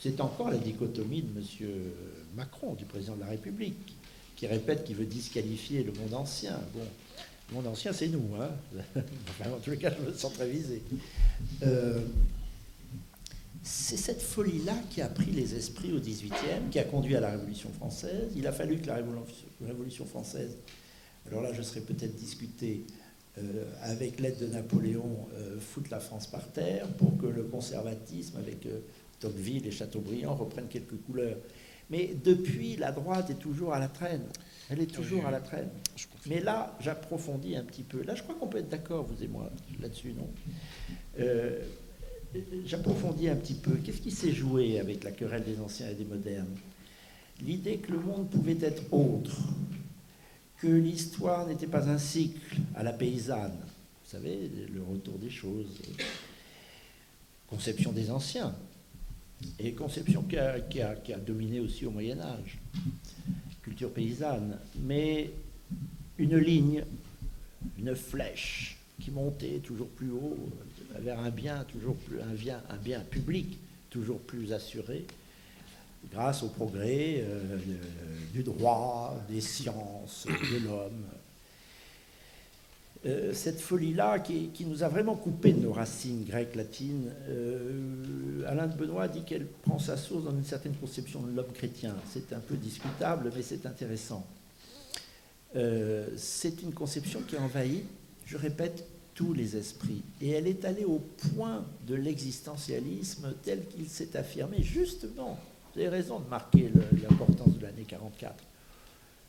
c'est 0.00 0.18
encore 0.22 0.50
la 0.50 0.56
dichotomie 0.56 1.22
de 1.22 1.38
M. 1.38 1.92
Macron, 2.34 2.72
du 2.72 2.86
président 2.86 3.16
de 3.16 3.20
la 3.20 3.26
République, 3.26 3.94
qui 4.36 4.46
répète 4.46 4.84
qu'il 4.84 4.96
veut 4.96 5.04
disqualifier 5.04 5.82
le 5.82 5.92
monde 5.92 6.14
ancien. 6.14 6.58
Bon, 6.72 6.80
Le 7.50 7.56
monde 7.56 7.66
ancien, 7.66 7.92
c'est 7.92 8.08
nous. 8.08 8.24
Hein 8.40 8.48
en 9.44 9.58
tous 9.58 9.72
les 9.72 9.78
cas, 9.78 9.92
je 9.94 10.10
me 10.10 10.16
sens 10.16 10.32
très 10.32 10.48
visé. 10.48 10.82
Euh, 11.64 12.00
c'est 13.62 13.96
cette 13.96 14.22
folie-là 14.22 14.74
qui 14.90 15.00
a 15.02 15.08
pris 15.08 15.30
les 15.30 15.54
esprits 15.54 15.92
au 15.92 16.00
XVIIIe, 16.00 16.68
qui 16.70 16.78
a 16.78 16.84
conduit 16.84 17.14
à 17.14 17.20
la 17.20 17.30
Révolution 17.30 17.70
française. 17.70 18.32
Il 18.36 18.46
a 18.46 18.52
fallu 18.52 18.78
que 18.78 18.88
la 18.88 18.98
Révolution 19.60 20.04
française, 20.04 20.56
alors 21.28 21.42
là 21.42 21.52
je 21.52 21.62
serais 21.62 21.80
peut-être 21.80 22.16
discuté, 22.16 22.84
euh, 23.38 23.64
avec 23.82 24.20
l'aide 24.20 24.38
de 24.38 24.46
Napoléon, 24.46 25.28
euh, 25.34 25.58
foute 25.58 25.90
la 25.90 26.00
France 26.00 26.26
par 26.26 26.52
terre 26.52 26.86
pour 26.98 27.16
que 27.16 27.26
le 27.26 27.44
conservatisme, 27.44 28.36
avec 28.36 28.66
euh, 28.66 28.80
Tocqueville 29.20 29.66
et 29.66 29.70
Chateaubriand, 29.70 30.34
reprenne 30.34 30.66
quelques 30.68 31.00
couleurs. 31.06 31.38
Mais 31.88 32.14
depuis, 32.24 32.76
la 32.76 32.90
droite 32.90 33.30
est 33.30 33.38
toujours 33.38 33.72
à 33.74 33.78
la 33.78 33.88
traîne. 33.88 34.24
Elle 34.70 34.80
est 34.80 34.92
toujours 34.92 35.24
à 35.26 35.30
la 35.30 35.40
traîne. 35.40 35.68
Mais 36.26 36.40
là, 36.40 36.76
j'approfondis 36.80 37.56
un 37.56 37.64
petit 37.64 37.82
peu. 37.82 38.02
Là, 38.02 38.14
je 38.14 38.22
crois 38.22 38.34
qu'on 38.34 38.48
peut 38.48 38.58
être 38.58 38.68
d'accord, 38.68 39.04
vous 39.04 39.22
et 39.22 39.28
moi, 39.28 39.50
là-dessus, 39.80 40.14
non? 40.14 40.28
J'approfondis 42.66 43.28
un 43.28 43.36
petit 43.36 43.54
peu. 43.54 43.72
Qu'est-ce 43.84 44.00
qui 44.00 44.10
s'est 44.10 44.32
joué 44.32 44.78
avec 44.78 45.04
la 45.04 45.12
querelle 45.12 45.44
des 45.44 45.60
anciens 45.60 45.88
et 45.88 45.94
des 45.94 46.04
modernes? 46.04 46.56
L'idée 47.44 47.78
que 47.78 47.92
le 47.92 48.00
monde 48.00 48.30
pouvait 48.30 48.58
être 48.60 48.82
autre, 48.92 49.36
que 50.58 50.68
l'histoire 50.68 51.46
n'était 51.46 51.66
pas 51.66 51.88
un 51.88 51.98
cycle 51.98 52.56
à 52.74 52.82
la 52.82 52.92
paysanne. 52.92 53.56
Vous 54.04 54.10
savez, 54.10 54.50
le 54.72 54.82
retour 54.82 55.18
des 55.18 55.30
choses. 55.30 55.80
Conception 57.48 57.92
des 57.92 58.10
anciens. 58.10 58.54
Et 59.58 59.72
conception 59.72 60.22
qui 60.22 60.38
a, 60.38 61.18
dominé 61.18 61.58
aussi 61.58 61.84
au 61.84 61.90
Moyen 61.90 62.20
Âge. 62.20 62.58
Culture 63.62 63.90
paysanne. 63.90 64.58
Mais 64.80 65.32
une 66.18 66.36
ligne, 66.36 66.84
une 67.78 67.94
flèche 67.96 68.78
qui 69.00 69.10
montait 69.10 69.58
toujours 69.58 69.88
plus 69.88 70.10
haut, 70.10 70.36
vers 71.00 71.18
un 71.20 71.30
bien 71.30 71.64
toujours 71.64 71.96
plus 71.96 72.20
un 72.20 72.34
bien, 72.34 72.60
un 72.70 72.76
bien 72.76 73.00
public 73.00 73.58
toujours 73.90 74.20
plus 74.20 74.52
assuré 74.52 75.06
grâce 76.10 76.42
au 76.42 76.48
progrès 76.48 77.22
euh, 77.22 77.58
du 78.32 78.42
droit, 78.42 79.16
des 79.28 79.40
sciences, 79.40 80.26
de 80.26 80.66
l'homme. 80.66 81.04
Euh, 83.04 83.32
cette 83.34 83.60
folie-là 83.60 84.20
qui, 84.20 84.64
nous 84.64 84.84
a 84.84 84.88
vraiment 84.88 85.16
coupé 85.16 85.52
de 85.52 85.60
nos 85.60 85.72
racines 85.72 86.24
grecques, 86.24 86.54
latines, 86.54 87.10
euh, 87.28 88.44
Alain 88.46 88.68
de 88.68 88.76
Benoît 88.76 89.08
dit 89.08 89.22
qu'elle 89.22 89.46
prend 89.46 89.78
sa 89.78 89.96
source 89.96 90.24
dans 90.24 90.30
une 90.30 90.44
certaine 90.44 90.74
conception 90.74 91.20
de 91.20 91.34
l'homme 91.34 91.52
chrétien. 91.52 91.94
C'est 92.08 92.32
un 92.32 92.38
peu 92.38 92.56
discutable, 92.56 93.32
mais 93.34 93.42
c'est 93.42 93.66
intéressant. 93.66 94.26
c'est 96.16 96.62
une 96.62 96.72
conception 96.72 97.20
qui 97.22 97.36
envahit, 97.36 97.84
je 98.24 98.36
répète, 98.36 98.86
tous 99.14 99.32
les 99.32 99.56
esprits. 99.56 100.02
Et 100.20 100.30
elle 100.30 100.46
est 100.46 100.64
allée 100.64 100.84
au 100.84 101.00
point 101.34 101.64
de 101.86 101.94
l'existentialisme 101.94 103.34
tel 103.42 103.66
qu'il 103.66 103.88
s'est 103.88 104.16
affirmé, 104.16 104.62
justement. 104.62 105.38
Vous 105.74 105.80
avez 105.80 105.88
raison 105.88 106.20
de 106.20 106.28
marquer 106.28 106.70
l'importance 107.02 107.56
de 107.58 107.62
l'année 107.62 107.84
44. 107.86 108.34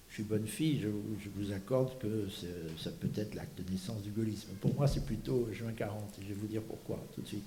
Je 0.09 0.13
suis 0.15 0.23
bonne 0.23 0.45
fille, 0.45 0.79
je, 0.79 0.89
vous 1.35 1.51
accorde 1.53 1.97
que 1.97 2.27
ça 2.77 2.91
peut 2.91 3.09
être 3.15 3.33
l'acte 3.33 3.59
de 3.59 3.71
naissance 3.71 4.03
du 4.03 4.11
gaullisme. 4.11 4.49
Pour 4.61 4.75
moi, 4.75 4.87
c'est 4.87 5.03
plutôt 5.03 5.49
juin 5.51 5.71
40, 5.75 5.97
et 6.19 6.21
je 6.21 6.27
vais 6.27 6.33
vous 6.35 6.47
dire 6.47 6.61
pourquoi 6.61 6.99
tout 7.15 7.21
de 7.21 7.27
suite. 7.27 7.43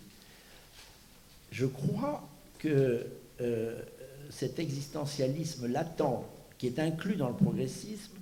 Je 1.53 1.66
crois 1.66 2.28
que 2.59 3.07
euh, 3.41 3.80
cet 4.30 4.59
existentialisme 4.59 5.68
latent, 5.68 6.24
qui 6.59 6.66
est 6.66 6.78
inclus 6.80 7.14
dans 7.14 7.28
le 7.28 7.37
progressisme, 7.37 8.16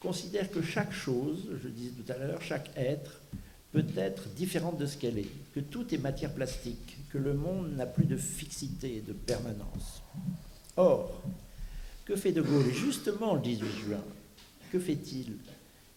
considère 0.00 0.50
que 0.50 0.62
chaque 0.62 0.92
chose, 0.92 1.48
je 1.62 1.68
disais 1.68 1.90
tout 1.90 2.10
à 2.10 2.16
l'heure, 2.16 2.42
chaque 2.42 2.70
être, 2.76 3.20
peut 3.72 3.84
être 3.96 4.28
différente 4.30 4.78
de 4.78 4.86
ce 4.86 4.96
qu'elle 4.96 5.18
est, 5.18 5.28
que 5.54 5.60
tout 5.60 5.94
est 5.94 5.98
matière 5.98 6.32
plastique, 6.32 6.96
que 7.10 7.18
le 7.18 7.34
monde 7.34 7.76
n'a 7.76 7.86
plus 7.86 8.06
de 8.06 8.16
fixité 8.16 8.96
et 8.96 9.00
de 9.00 9.12
permanence. 9.12 10.02
Or, 10.76 11.22
que 12.04 12.16
fait 12.16 12.32
De 12.32 12.42
Gaulle? 12.42 12.72
Justement 12.72 13.34
le 13.34 13.40
18 13.42 13.66
juin, 13.86 14.04
que 14.72 14.78
fait-il? 14.78 15.36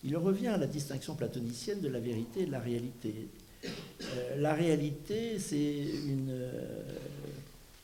Il 0.04 0.18
revient 0.18 0.48
à 0.48 0.58
la 0.58 0.68
distinction 0.68 1.16
platonicienne 1.16 1.80
de 1.80 1.88
la 1.88 2.00
vérité 2.00 2.42
et 2.42 2.46
de 2.46 2.52
la 2.52 2.60
réalité. 2.60 3.30
Euh, 3.66 4.36
la 4.38 4.54
réalité, 4.54 5.40
c'est 5.40 5.86
euh, 6.30 6.84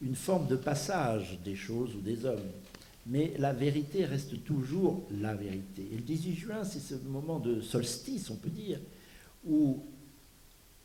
une 0.02 0.16
forme 0.16 0.48
de 0.48 0.58
passage 0.58 1.40
des 1.46 1.56
choses 1.56 1.96
ou 1.96 2.02
des 2.02 2.26
hommes 2.26 2.52
mais 3.08 3.34
la 3.38 3.54
vérité 3.54 4.06
reste 4.06 4.44
toujours 4.44 5.04
la 5.12 5.34
vérité. 5.34 5.88
Et 5.92 5.96
le 5.96 6.02
18 6.02 6.36
juin, 6.36 6.64
c'est 6.64 6.80
ce 6.80 6.96
moment 6.96 7.40
de 7.40 7.62
solstice, 7.62 8.30
on 8.30 8.36
peut 8.36 8.50
dire, 8.50 8.80
où 9.46 9.84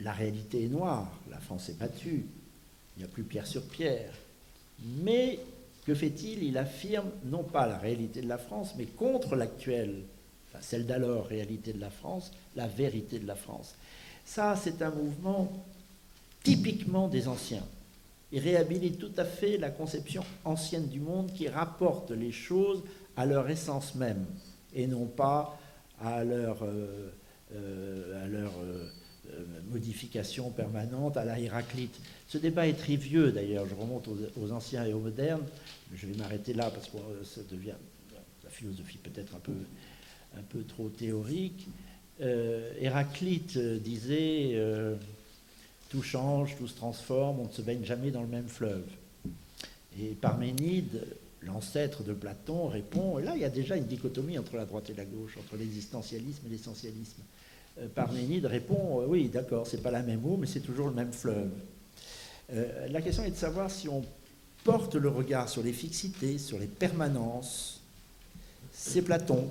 la 0.00 0.12
réalité 0.12 0.64
est 0.64 0.68
noire, 0.68 1.10
la 1.30 1.38
France 1.38 1.68
est 1.68 1.78
battue, 1.78 2.26
il 2.96 3.00
n'y 3.00 3.04
a 3.04 3.08
plus 3.08 3.24
pierre 3.24 3.46
sur 3.46 3.62
pierre. 3.62 4.12
Mais 5.02 5.38
que 5.84 5.94
fait-il? 5.94 6.42
Il 6.42 6.56
affirme 6.58 7.10
non 7.24 7.42
pas 7.42 7.66
la 7.66 7.78
réalité 7.78 8.22
de 8.22 8.28
la 8.28 8.38
France, 8.38 8.74
mais 8.76 8.86
contre 8.86 9.36
l'actuelle, 9.36 10.02
celle 10.60 10.86
d'alors, 10.86 11.26
réalité 11.26 11.72
de 11.72 11.80
la 11.80 11.90
France, 11.90 12.30
la 12.56 12.66
vérité 12.66 13.18
de 13.18 13.26
la 13.26 13.34
France. 13.34 13.74
Ça, 14.24 14.56
c'est 14.56 14.82
un 14.82 14.90
mouvement 14.90 15.52
typiquement 16.42 17.08
des 17.08 17.28
anciens. 17.28 17.64
Il 18.34 18.40
réhabilite 18.40 18.98
tout 18.98 19.12
à 19.16 19.24
fait 19.24 19.58
la 19.58 19.70
conception 19.70 20.24
ancienne 20.44 20.88
du 20.88 20.98
monde 20.98 21.32
qui 21.32 21.46
rapporte 21.46 22.10
les 22.10 22.32
choses 22.32 22.82
à 23.16 23.26
leur 23.26 23.48
essence 23.48 23.94
même 23.94 24.26
et 24.74 24.88
non 24.88 25.06
pas 25.06 25.56
à 26.00 26.24
leur, 26.24 26.64
euh, 26.64 27.12
euh, 27.54 28.24
à 28.24 28.26
leur 28.26 28.50
euh, 28.58 28.88
modification 29.70 30.50
permanente, 30.50 31.16
à 31.16 31.24
la 31.24 31.38
Héraclite. 31.38 32.00
Ce 32.26 32.36
débat 32.36 32.66
est 32.66 32.72
très 32.72 32.96
vieux 32.96 33.30
d'ailleurs, 33.30 33.66
je 33.68 33.74
remonte 33.76 34.08
aux, 34.08 34.50
anciens 34.50 34.84
et 34.84 34.92
aux 34.92 34.98
modernes, 34.98 35.44
je 35.94 36.08
vais 36.08 36.16
m'arrêter 36.18 36.54
là 36.54 36.72
parce 36.72 36.88
que 36.88 36.98
ça 37.22 37.42
devient 37.48 37.76
la 38.42 38.50
philosophie 38.50 38.98
peut-être 38.98 39.36
un 39.36 39.40
peu, 39.40 39.54
un 40.36 40.42
peu 40.42 40.64
trop 40.64 40.88
théorique. 40.88 41.68
Héraclite 42.18 43.56
disait 43.58 44.58
tout 45.94 46.02
change, 46.02 46.56
tout 46.58 46.66
se 46.66 46.74
transforme, 46.74 47.38
on 47.38 47.46
ne 47.46 47.52
se 47.52 47.62
baigne 47.62 47.84
jamais 47.84 48.10
dans 48.10 48.22
le 48.22 48.26
même 48.26 48.48
fleuve. 48.48 48.84
Et 50.00 50.08
Parménide, 50.08 51.06
l'ancêtre 51.42 52.02
de 52.02 52.12
Platon, 52.12 52.66
répond, 52.66 53.18
là 53.18 53.36
il 53.36 53.42
y 53.42 53.44
a 53.44 53.50
déjà 53.50 53.76
une 53.76 53.86
dichotomie 53.86 54.36
entre 54.36 54.56
la 54.56 54.64
droite 54.64 54.90
et 54.90 54.94
la 54.94 55.04
gauche, 55.04 55.38
entre 55.38 55.56
l'existentialisme 55.56 56.42
et 56.46 56.50
l'essentialisme. 56.50 57.22
Euh, 57.78 57.86
Parménide 57.94 58.46
répond, 58.46 59.02
euh, 59.02 59.06
oui 59.06 59.28
d'accord, 59.28 59.68
c'est 59.68 59.82
pas 59.82 59.92
la 59.92 60.02
même 60.02 60.26
eau, 60.26 60.36
mais 60.36 60.48
c'est 60.48 60.60
toujours 60.60 60.88
le 60.88 60.94
même 60.94 61.12
fleuve. 61.12 61.50
Euh, 62.52 62.88
la 62.88 63.00
question 63.00 63.22
est 63.22 63.30
de 63.30 63.36
savoir 63.36 63.70
si 63.70 63.88
on 63.88 64.04
porte 64.64 64.96
le 64.96 65.08
regard 65.08 65.48
sur 65.48 65.62
les 65.62 65.72
fixités, 65.72 66.38
sur 66.38 66.58
les 66.58 66.66
permanences. 66.66 67.80
C'est 68.72 69.02
Platon, 69.02 69.48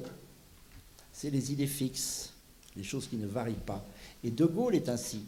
c'est 1.13 1.29
les 1.29 1.53
idées 1.53 1.67
fixes, 1.67 2.33
les 2.75 2.83
choses 2.83 3.07
qui 3.07 3.15
ne 3.15 3.27
varient 3.27 3.53
pas. 3.65 3.85
Et 4.25 4.29
De 4.29 4.45
Gaulle 4.45 4.75
est 4.75 4.89
ainsi 4.89 5.21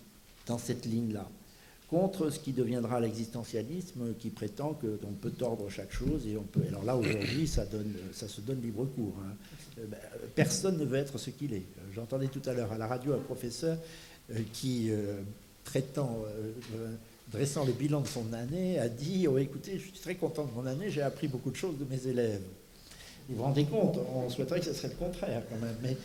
dans 0.46 0.58
cette 0.58 0.86
ligne-là, 0.86 1.28
contre 1.90 2.30
ce 2.30 2.40
qui 2.40 2.52
deviendra 2.52 3.00
l'existentialisme 3.00 4.16
qui 4.20 4.30
prétend 4.30 4.74
qu'on 4.74 5.14
peut 5.14 5.32
tordre 5.32 5.70
chaque 5.70 5.92
chose 5.92 6.26
et 6.28 6.36
on 6.38 6.44
peut. 6.44 6.64
Alors 6.68 6.84
là, 6.84 6.96
aujourd'hui, 6.96 7.48
ça, 7.48 7.66
se 7.66 8.42
donne 8.42 8.62
libre 8.62 8.86
cours. 8.86 9.16
Hein. 9.22 9.36
Euh, 9.80 9.86
ben, 9.88 9.98
personne 10.34 10.78
ne 10.78 10.86
veut 10.86 10.98
être 10.98 11.18
ce 11.18 11.30
qu'il 11.30 11.54
est. 11.54 11.66
J'entendais 11.94 12.28
tout 12.28 12.42
à 12.46 12.54
l'heure 12.54 12.72
à 12.72 12.78
la 12.78 12.88
radio 12.88 13.14
un 13.14 13.20
professeur 13.20 13.78
euh, 14.32 14.40
qui, 14.54 14.90
euh, 14.90 15.22
dressant 17.32 17.66
le 17.66 17.74
bilan 17.74 18.02
de 18.02 18.08
son 18.08 18.34
année, 18.34 18.80
a 18.80 18.90
dit 18.90 19.28
oh, 19.28 19.38
écoutez, 19.38 19.78
je 19.78 19.84
suis 19.84 20.00
très 20.00 20.16
content 20.16 20.46
de 20.46 20.52
mon 20.52 20.66
année, 20.66 20.90
j'ai 20.90 21.02
appris 21.02 21.28
beaucoup 21.28 21.52
de 21.52 21.56
choses 21.56 21.78
de 21.78 21.86
mes 21.86 22.08
élèves. 22.08 22.42
Vous 23.30 23.38
vous 23.38 23.44
rendez 23.44 23.66
compte 23.66 23.98
On 24.14 24.30
souhaiterait 24.30 24.60
que 24.60 24.68
ce 24.68 24.74
serait 24.74 24.90
le 24.90 24.96
contraire 24.96 25.44
quand 25.50 25.58
même. 25.58 25.76
Mais 25.82 25.98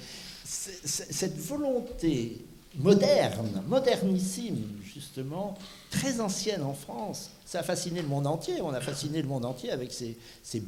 cette 0.45 1.37
volonté 1.37 2.39
moderne, 2.79 3.63
modernissime, 3.67 4.65
justement, 4.83 5.57
très 5.91 6.21
ancienne 6.21 6.63
en 6.63 6.75
France. 6.75 7.31
Ça 7.45 7.61
a 7.61 7.63
fasciné 7.63 8.01
le 8.01 8.09
monde 8.09 8.27
entier. 8.27 8.61
On 8.61 8.71
a 8.71 8.81
fasciné 8.81 9.23
le 9.23 9.29
monde 9.29 9.45
entier 9.45 9.71
avec 9.71 9.93
ses, 9.93 10.17
ses 10.43 10.63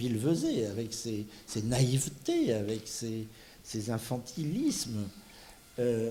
avec 0.70 0.92
ses, 0.92 1.26
naïvetés, 1.62 2.53
avec 2.53 2.82
ses, 2.86 3.90
infantilismes. 3.90 5.09
Euh, 5.78 6.11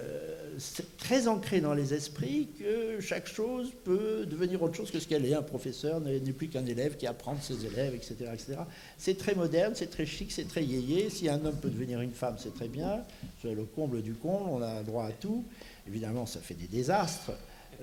c'est 0.58 0.98
très 0.98 1.28
ancré 1.28 1.62
dans 1.62 1.76
les 1.76 1.94
esprits 1.94 2.48
que 2.58 3.00
chaque 3.00 3.28
chose 3.28 3.72
peut 3.84 4.26
devenir 4.26 4.64
autre 4.64 4.74
chose 4.74 4.90
que 4.90 5.00
ce 5.00 5.08
qu'elle 5.08 5.24
est. 5.26 5.36
Un 5.36 5.44
professeur 5.44 6.00
n'est 6.00 6.20
plus 6.32 6.48
qu'un 6.48 6.66
élève 6.66 6.98
qui 6.98 7.06
apprend 7.06 7.36
de 7.36 7.42
ses 7.42 7.66
élèves, 7.66 7.94
etc. 7.94 8.16
etc. 8.34 8.54
C'est 8.98 9.20
très 9.20 9.36
moderne, 9.36 9.74
c'est 9.76 9.92
très 9.92 10.08
chic, 10.08 10.32
c'est 10.32 10.48
très 10.48 10.64
yéyé. 10.64 11.12
Si 11.12 11.30
un 11.30 11.46
homme 11.46 11.58
peut 11.58 11.70
devenir 11.70 12.02
une 12.02 12.14
femme, 12.14 12.38
c'est 12.40 12.56
très 12.56 12.70
bien. 12.70 13.04
C'est 13.44 13.54
le 13.54 13.66
comble 13.66 14.02
du 14.02 14.14
comble, 14.14 14.50
on 14.50 14.62
a 14.64 14.82
droit 14.82 15.06
à 15.06 15.12
tout. 15.12 15.46
Évidemment, 15.92 16.26
ça 16.26 16.40
fait 16.40 16.54
des 16.54 16.68
désastres. 16.68 17.32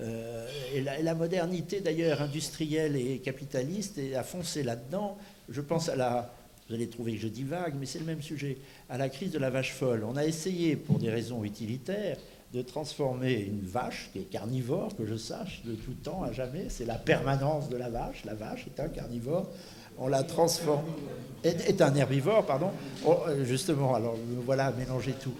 Euh, 0.00 0.48
et, 0.74 0.80
la, 0.80 1.14
modernité, 1.14 1.80
d'ailleurs, 1.80 2.22
industrielle 2.22 2.96
et 2.96 3.18
capitaliste, 3.18 4.00
a 4.16 4.22
foncé 4.22 4.62
là-dedans. 4.62 5.18
Je 5.50 5.60
pense 5.60 5.90
à 5.90 5.96
la, 5.96 6.32
vous 6.68 6.74
allez 6.74 6.88
trouver 6.88 7.16
que 7.16 7.20
je 7.20 7.28
dis 7.28 7.44
vague, 7.44 7.74
mais 7.78 7.84
c'est 7.84 7.98
le 7.98 8.06
même 8.06 8.22
sujet, 8.22 8.56
à 8.88 8.96
la 8.96 9.10
crise 9.10 9.30
de 9.30 9.38
la 9.38 9.50
vache 9.50 9.74
folle. 9.74 10.04
On 10.04 10.16
a 10.16 10.24
essayé, 10.24 10.76
pour 10.76 10.98
des 10.98 11.10
raisons 11.10 11.44
utilitaires, 11.44 12.16
de 12.54 12.62
transformer 12.62 13.40
une 13.40 13.60
vache 13.60 14.08
qui 14.12 14.20
est 14.20 14.30
carnivore, 14.30 14.96
que 14.96 15.04
je 15.04 15.16
sache, 15.16 15.62
de 15.66 15.74
tout 15.74 15.92
temps 15.92 16.22
à 16.22 16.32
jamais, 16.32 16.66
c'est 16.70 16.86
la 16.86 16.96
permanence 16.96 17.68
de 17.68 17.76
la 17.76 17.90
vache, 17.90 18.24
la 18.24 18.34
vache 18.34 18.66
est 18.66 18.80
un 18.80 18.88
carnivore, 18.88 19.50
on 20.00 20.08
la 20.08 20.22
transforme, 20.22 20.84
est, 21.44 21.80
un 21.80 21.94
herbivore, 21.94 22.44
pardon, 22.44 22.70
oh, 23.06 23.18
euh, 23.28 23.44
justement, 23.44 23.94
alors 23.94 24.16
voilà, 24.44 24.72
mélanger 24.72 25.14
tout, 25.22 25.32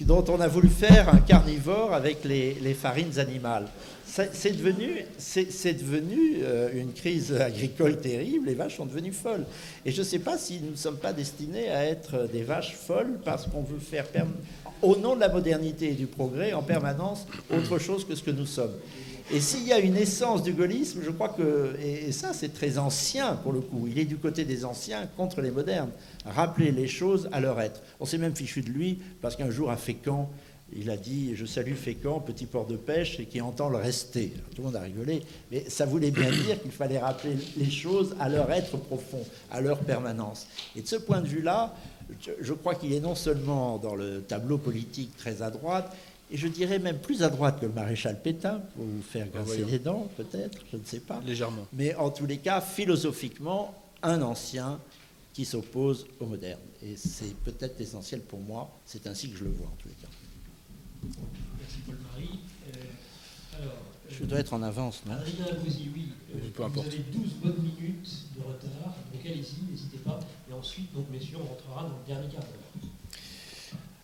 dont 0.00 0.24
on 0.28 0.40
a 0.40 0.48
voulu 0.48 0.68
faire 0.68 1.08
un 1.08 1.18
carnivore 1.18 1.94
avec 1.94 2.24
les, 2.24 2.74
farines 2.74 3.18
animales. 3.18 3.66
C'est 4.04 4.56
devenu, 4.56 5.04
c'est 5.18 5.74
devenu 5.74 6.38
euh, 6.42 6.70
une 6.74 6.92
crise 6.92 7.32
agricole 7.34 7.98
terrible, 7.98 8.46
les 8.46 8.54
vaches 8.54 8.76
sont 8.76 8.86
devenues 8.86 9.12
folles. 9.12 9.44
Et 9.84 9.92
je 9.92 9.98
ne 9.98 10.04
sais 10.06 10.20
pas 10.20 10.38
si 10.38 10.60
nous 10.60 10.70
ne 10.70 10.76
sommes 10.76 10.98
pas 10.98 11.12
destinés 11.12 11.68
à 11.70 11.84
être 11.84 12.28
des 12.32 12.42
vaches 12.42 12.76
folles 12.76 13.18
parce 13.24 13.46
qu'on 13.46 13.62
veut 13.62 13.78
faire 13.78 14.06
au 14.82 14.96
nom 14.96 15.14
de 15.14 15.20
la 15.20 15.28
modernité 15.28 15.90
et 15.90 15.94
du 15.94 16.06
progrès, 16.06 16.52
en 16.52 16.62
permanence, 16.62 17.26
autre 17.50 17.78
chose 17.78 18.06
que 18.06 18.14
ce 18.14 18.22
que 18.22 18.30
nous 18.30 18.46
sommes. 18.46 18.74
Et 19.32 19.40
s'il 19.40 19.66
y 19.66 19.72
a 19.72 19.80
une 19.80 19.96
essence 19.96 20.44
du 20.44 20.52
gaullisme, 20.52 21.00
je 21.02 21.10
crois 21.10 21.30
que, 21.30 21.74
et 21.82 22.12
ça 22.12 22.32
c'est 22.32 22.52
très 22.54 22.78
ancien 22.78 23.34
pour 23.34 23.52
le 23.52 23.60
coup, 23.60 23.88
il 23.88 23.98
est 23.98 24.04
du 24.04 24.18
côté 24.18 24.44
des 24.44 24.64
anciens 24.64 25.08
contre 25.16 25.40
les 25.40 25.50
modernes, 25.50 25.90
rappeler 26.24 26.70
les 26.70 26.86
choses 26.86 27.28
à 27.32 27.40
leur 27.40 27.60
être. 27.60 27.82
On 27.98 28.06
s'est 28.06 28.18
même 28.18 28.36
fichu 28.36 28.62
de 28.62 28.70
lui 28.70 29.00
parce 29.20 29.34
qu'un 29.34 29.50
jour 29.50 29.70
à 29.70 29.76
Fécamp, 29.76 30.30
il 30.72 30.90
a 30.90 30.96
dit 30.96 31.34
Je 31.34 31.44
salue 31.44 31.74
Fécamp, 31.74 32.20
petit 32.20 32.46
port 32.46 32.66
de 32.66 32.76
pêche, 32.76 33.18
et 33.18 33.26
qui 33.26 33.40
entend 33.40 33.68
le 33.68 33.78
rester. 33.78 34.32
tout 34.54 34.62
le 34.62 34.64
monde 34.64 34.76
a 34.76 34.80
rigolé, 34.80 35.22
mais 35.50 35.68
ça 35.68 35.86
voulait 35.86 36.12
bien 36.12 36.30
dire 36.44 36.60
qu'il 36.62 36.70
fallait 36.70 36.98
rappeler 36.98 37.36
les 37.56 37.70
choses 37.70 38.14
à 38.20 38.28
leur 38.28 38.50
être 38.52 38.76
profond, 38.76 39.24
à 39.50 39.60
leur 39.60 39.80
permanence. 39.80 40.46
Et 40.76 40.82
de 40.82 40.86
ce 40.86 40.96
point 40.96 41.20
de 41.20 41.26
vue-là, 41.26 41.74
je 42.40 42.52
crois 42.52 42.74
qu'il 42.74 42.92
est 42.92 43.00
non 43.00 43.14
seulement 43.14 43.78
dans 43.78 43.94
le 43.94 44.22
tableau 44.22 44.58
politique 44.58 45.16
très 45.16 45.42
à 45.42 45.50
droite, 45.50 45.92
et 46.30 46.36
je 46.36 46.48
dirais 46.48 46.78
même 46.78 46.98
plus 46.98 47.22
à 47.22 47.28
droite 47.28 47.60
que 47.60 47.66
le 47.66 47.72
maréchal 47.72 48.20
Pétain, 48.20 48.60
pour 48.74 48.84
vous 48.84 49.02
faire 49.02 49.26
bah, 49.26 49.42
grincer 49.42 49.64
les 49.64 49.78
dents, 49.78 50.08
peut-être, 50.16 50.58
je 50.72 50.76
ne 50.76 50.84
sais 50.84 51.00
pas. 51.00 51.20
Légèrement. 51.24 51.66
Mais 51.72 51.94
en 51.94 52.10
tous 52.10 52.26
les 52.26 52.38
cas, 52.38 52.60
philosophiquement, 52.60 53.74
un 54.02 54.22
ancien 54.22 54.80
qui 55.32 55.44
s'oppose 55.44 56.06
au 56.18 56.26
moderne. 56.26 56.60
Et 56.82 56.96
c'est 56.96 57.34
peut-être 57.44 57.80
essentiel 57.80 58.22
pour 58.22 58.40
moi, 58.40 58.70
c'est 58.84 59.06
ainsi 59.06 59.30
que 59.30 59.36
je 59.36 59.44
le 59.44 59.50
vois 59.50 59.66
en 59.66 59.76
tous 59.78 59.88
les 59.88 59.94
cas. 59.94 60.08
Merci 61.60 61.78
Paul-Marie. 61.86 62.40
Euh, 62.74 63.60
alors, 63.62 63.76
je 64.10 64.24
dois 64.24 64.38
être 64.40 64.52
en 64.52 64.62
avance, 64.62 65.02
non? 65.06 65.12
Adrien 65.12 65.46
oui. 65.64 66.12
Euh, 66.34 66.38
Peu 66.54 66.62
vous 66.64 66.80
avez 66.80 66.98
12 66.98 67.34
bonnes 67.42 67.62
minutes 67.62 68.24
de 68.36 68.42
retard, 68.42 68.94
donc 69.12 69.24
allez-y, 69.24 69.70
n'hésitez 69.70 69.98
pas. 69.98 70.18
Et 70.50 70.52
ensuite, 70.52 70.92
donc, 70.92 71.06
messieurs, 71.10 71.36
on 71.40 71.46
rentrera 71.46 71.82
dans 71.82 71.98
le 71.98 72.06
dernier 72.06 72.28
quart 72.28 72.40
d'heure. 72.42 72.90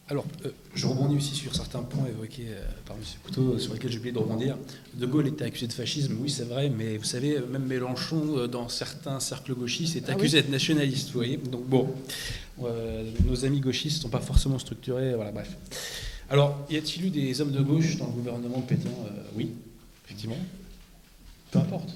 Alors, 0.09 0.27
euh, 0.45 0.51
je 0.75 0.87
rebondis 0.87 1.17
aussi 1.17 1.35
sur 1.35 1.55
certains 1.55 1.83
points 1.83 2.07
évoqués 2.07 2.49
euh, 2.49 2.65
par 2.85 2.97
M. 2.97 3.03
Couteau, 3.25 3.59
sur 3.59 3.73
lesquels 3.73 3.91
j'ai 3.91 3.99
oublié 3.99 4.13
de 4.13 4.19
rebondir. 4.19 4.59
De 4.95 5.07
Gaulle 5.07 5.29
était 5.29 5.45
accusé 5.45 5.69
de 5.69 5.73
fascisme, 5.73 6.17
oui, 6.21 6.29
c'est 6.29 6.45
vrai, 6.45 6.71
mais 6.71 6.97
vous 6.97 7.05
savez, 7.05 7.39
même 7.51 7.65
Mélenchon, 7.65 8.37
euh, 8.37 8.47
dans 8.49 8.69
certains 8.69 9.21
cercles 9.21 9.55
gauchistes, 9.55 9.97
est 9.97 10.05
ah 10.09 10.13
accusé 10.13 10.39
d'être 10.39 10.51
nationaliste, 10.51 11.09
vous 11.09 11.19
voyez. 11.19 11.37
Donc, 11.37 11.67
bon, 11.67 11.95
nos 12.59 13.45
amis 13.45 13.61
gauchistes 13.61 13.99
ne 13.99 14.03
sont 14.03 14.09
pas 14.09 14.21
forcément 14.21 14.59
structurés, 14.59 15.15
voilà, 15.15 15.31
bref. 15.31 15.57
Alors, 16.29 16.59
y 16.69 16.77
a-t-il 16.77 17.07
eu 17.07 17.11
des 17.11 17.41
hommes 17.41 17.53
de 17.53 17.63
gauche 17.63 17.97
dans 17.97 18.07
le 18.07 18.13
gouvernement 18.13 18.59
de 18.59 18.65
Pétain 18.65 18.91
Oui, 19.37 19.51
effectivement. 20.05 20.39
Peu 21.51 21.59
importe. 21.59 21.91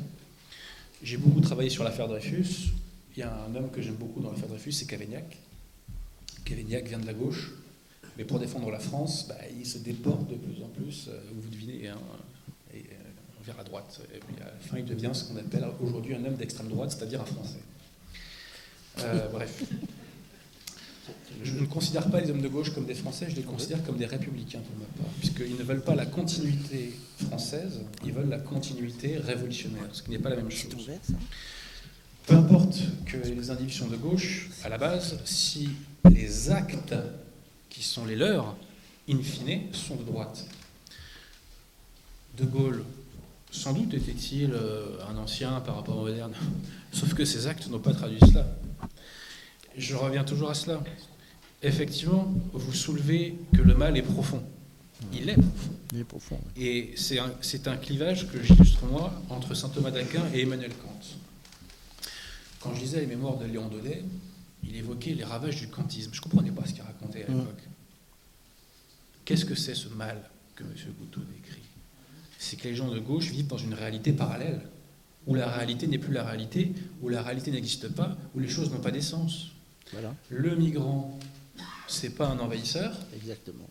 J'ai 1.02 1.16
beaucoup 1.16 1.40
travaillé 1.40 1.70
sur 1.70 1.84
l'affaire 1.84 2.08
Dreyfus. 2.08 2.70
Il 3.16 3.20
y 3.20 3.22
a 3.22 3.46
un 3.48 3.54
homme 3.54 3.70
que 3.70 3.82
j'aime 3.82 3.94
beaucoup 3.94 4.20
dans 4.20 4.30
l'affaire 4.30 4.48
Dreyfus, 4.48 4.72
c'est 4.72 4.86
Cavaignac. 4.86 5.36
Cavaignac 6.44 6.86
vient 6.86 6.98
de 6.98 7.06
la 7.06 7.14
gauche. 7.14 7.50
Mais 8.18 8.24
pour 8.24 8.38
défendre 8.38 8.70
la 8.70 8.78
France, 8.78 9.26
bah, 9.28 9.36
il 9.58 9.66
se 9.66 9.78
déporte 9.78 10.28
de 10.28 10.36
plus 10.36 10.62
en 10.62 10.68
plus, 10.68 11.08
euh, 11.08 11.20
vous 11.34 11.50
devinez, 11.50 11.88
hein, 11.88 11.98
et, 12.72 12.78
euh, 12.78 12.82
vers 13.44 13.56
la 13.56 13.64
droite. 13.64 14.00
Et 14.14 14.18
puis 14.18 14.42
à 14.42 14.46
la 14.46 14.60
fin, 14.60 14.78
il 14.78 14.84
devient 14.84 15.10
ce 15.12 15.24
qu'on 15.24 15.36
appelle 15.36 15.66
aujourd'hui 15.80 16.14
un 16.14 16.24
homme 16.24 16.36
d'extrême 16.36 16.68
droite, 16.68 16.92
c'est-à-dire 16.92 17.20
un 17.20 17.26
Français. 17.26 17.60
Euh, 19.00 19.28
bref. 19.32 19.64
Je 21.44 21.52
ne 21.52 21.66
considère 21.66 22.10
pas 22.10 22.20
les 22.20 22.30
hommes 22.30 22.40
de 22.40 22.48
gauche 22.48 22.74
comme 22.74 22.86
des 22.86 22.94
Français, 22.94 23.26
je 23.28 23.36
les 23.36 23.42
considère 23.42 23.84
comme 23.84 23.96
des 23.96 24.06
républicains 24.06 24.60
pour 24.60 24.78
ma 24.78 24.86
part, 25.04 25.12
puisqu'ils 25.18 25.56
ne 25.56 25.62
veulent 25.62 25.84
pas 25.84 25.94
la 25.94 26.06
continuité 26.06 26.94
française, 27.26 27.80
ils 28.04 28.12
veulent 28.12 28.30
la 28.30 28.38
continuité 28.38 29.18
révolutionnaire, 29.18 29.88
ce 29.92 30.02
qui 30.02 30.10
n'est 30.10 30.18
pas 30.18 30.30
la 30.30 30.36
même 30.36 30.50
chose. 30.50 30.90
Peu 32.26 32.34
importe 32.34 32.78
que 33.04 33.18
les 33.18 33.50
individus 33.50 33.78
sont 33.78 33.86
de 33.86 33.96
gauche, 33.96 34.50
à 34.64 34.68
la 34.68 34.78
base, 34.78 35.18
si 35.24 35.68
les 36.10 36.50
actes 36.50 36.94
qui 37.76 37.82
sont 37.82 38.06
les 38.06 38.16
leurs, 38.16 38.56
in 39.06 39.22
fine, 39.22 39.60
sont 39.72 39.96
de 39.96 40.02
droite. 40.02 40.46
De 42.38 42.46
Gaulle, 42.46 42.82
sans 43.50 43.74
doute 43.74 43.92
était-il 43.92 44.50
euh, 44.54 44.96
un 45.10 45.18
ancien 45.18 45.60
par 45.60 45.76
rapport 45.76 45.98
au 45.98 46.06
moderne, 46.06 46.32
sauf 46.92 47.12
que 47.12 47.26
ses 47.26 47.46
actes 47.46 47.68
n'ont 47.68 47.78
pas 47.78 47.92
traduit 47.92 48.18
cela. 48.30 48.46
Je 49.76 49.94
reviens 49.94 50.24
toujours 50.24 50.48
à 50.48 50.54
cela. 50.54 50.82
Effectivement, 51.62 52.32
vous 52.54 52.72
soulevez 52.72 53.36
que 53.54 53.60
le 53.60 53.74
mal 53.74 53.98
est 53.98 54.02
profond. 54.02 54.42
Il 55.12 55.28
est 55.28 55.34
profond. 55.34 55.72
Il 55.92 56.00
est 56.00 56.04
profond. 56.04 56.40
Et 56.56 56.94
c'est 56.96 57.18
un, 57.18 57.30
un, 57.66 57.76
clivage 57.76 58.26
que 58.30 58.42
j'illustre 58.42 58.86
moi 58.86 59.12
entre 59.28 59.52
saint 59.52 59.68
Thomas 59.68 59.90
d'Aquin 59.90 60.22
et 60.32 60.42
Emmanuel 60.42 60.72
Kant. 60.82 61.00
Quand 62.60 62.74
je 62.74 62.80
lisais 62.80 63.00
les 63.00 63.06
mémoires 63.06 63.36
de 63.36 63.44
Léon 63.44 63.68
Daudet, 63.68 64.02
il 64.68 64.76
évoquait 64.76 65.12
les 65.12 65.24
ravages 65.24 65.56
du 65.56 65.68
kantisme. 65.68 66.10
Je 66.12 66.18
ne 66.18 66.22
comprenais 66.22 66.50
pas 66.50 66.64
ce 66.66 66.72
qu'il 66.72 66.82
racontait 66.82 67.24
à 67.24 67.28
l'époque. 67.28 67.65
Qu'est-ce 69.26 69.44
que 69.44 69.54
c'est 69.54 69.74
ce 69.74 69.88
mal 69.88 70.18
que 70.54 70.62
M. 70.62 70.72
Couteau 70.98 71.20
décrit? 71.20 71.60
C'est 72.38 72.56
que 72.56 72.68
les 72.68 72.74
gens 72.74 72.90
de 72.90 72.98
gauche 72.98 73.30
vivent 73.30 73.48
dans 73.48 73.58
une 73.58 73.74
réalité 73.74 74.12
parallèle, 74.12 74.62
où 75.26 75.34
la 75.34 75.48
réalité 75.48 75.86
n'est 75.86 75.98
plus 75.98 76.12
la 76.12 76.24
réalité, 76.24 76.72
où 77.02 77.10
la 77.10 77.20
réalité 77.22 77.50
n'existe 77.50 77.88
pas, 77.88 78.16
où 78.34 78.38
les 78.38 78.48
choses 78.48 78.70
n'ont 78.70 78.80
pas 78.80 78.92
d'essence. 78.92 79.48
Voilà. 79.92 80.14
Le 80.30 80.56
migrant, 80.56 81.18
c'est 81.88 82.14
pas 82.14 82.28
un 82.28 82.38
envahisseur. 82.38 82.96
Exactement. 83.14 83.68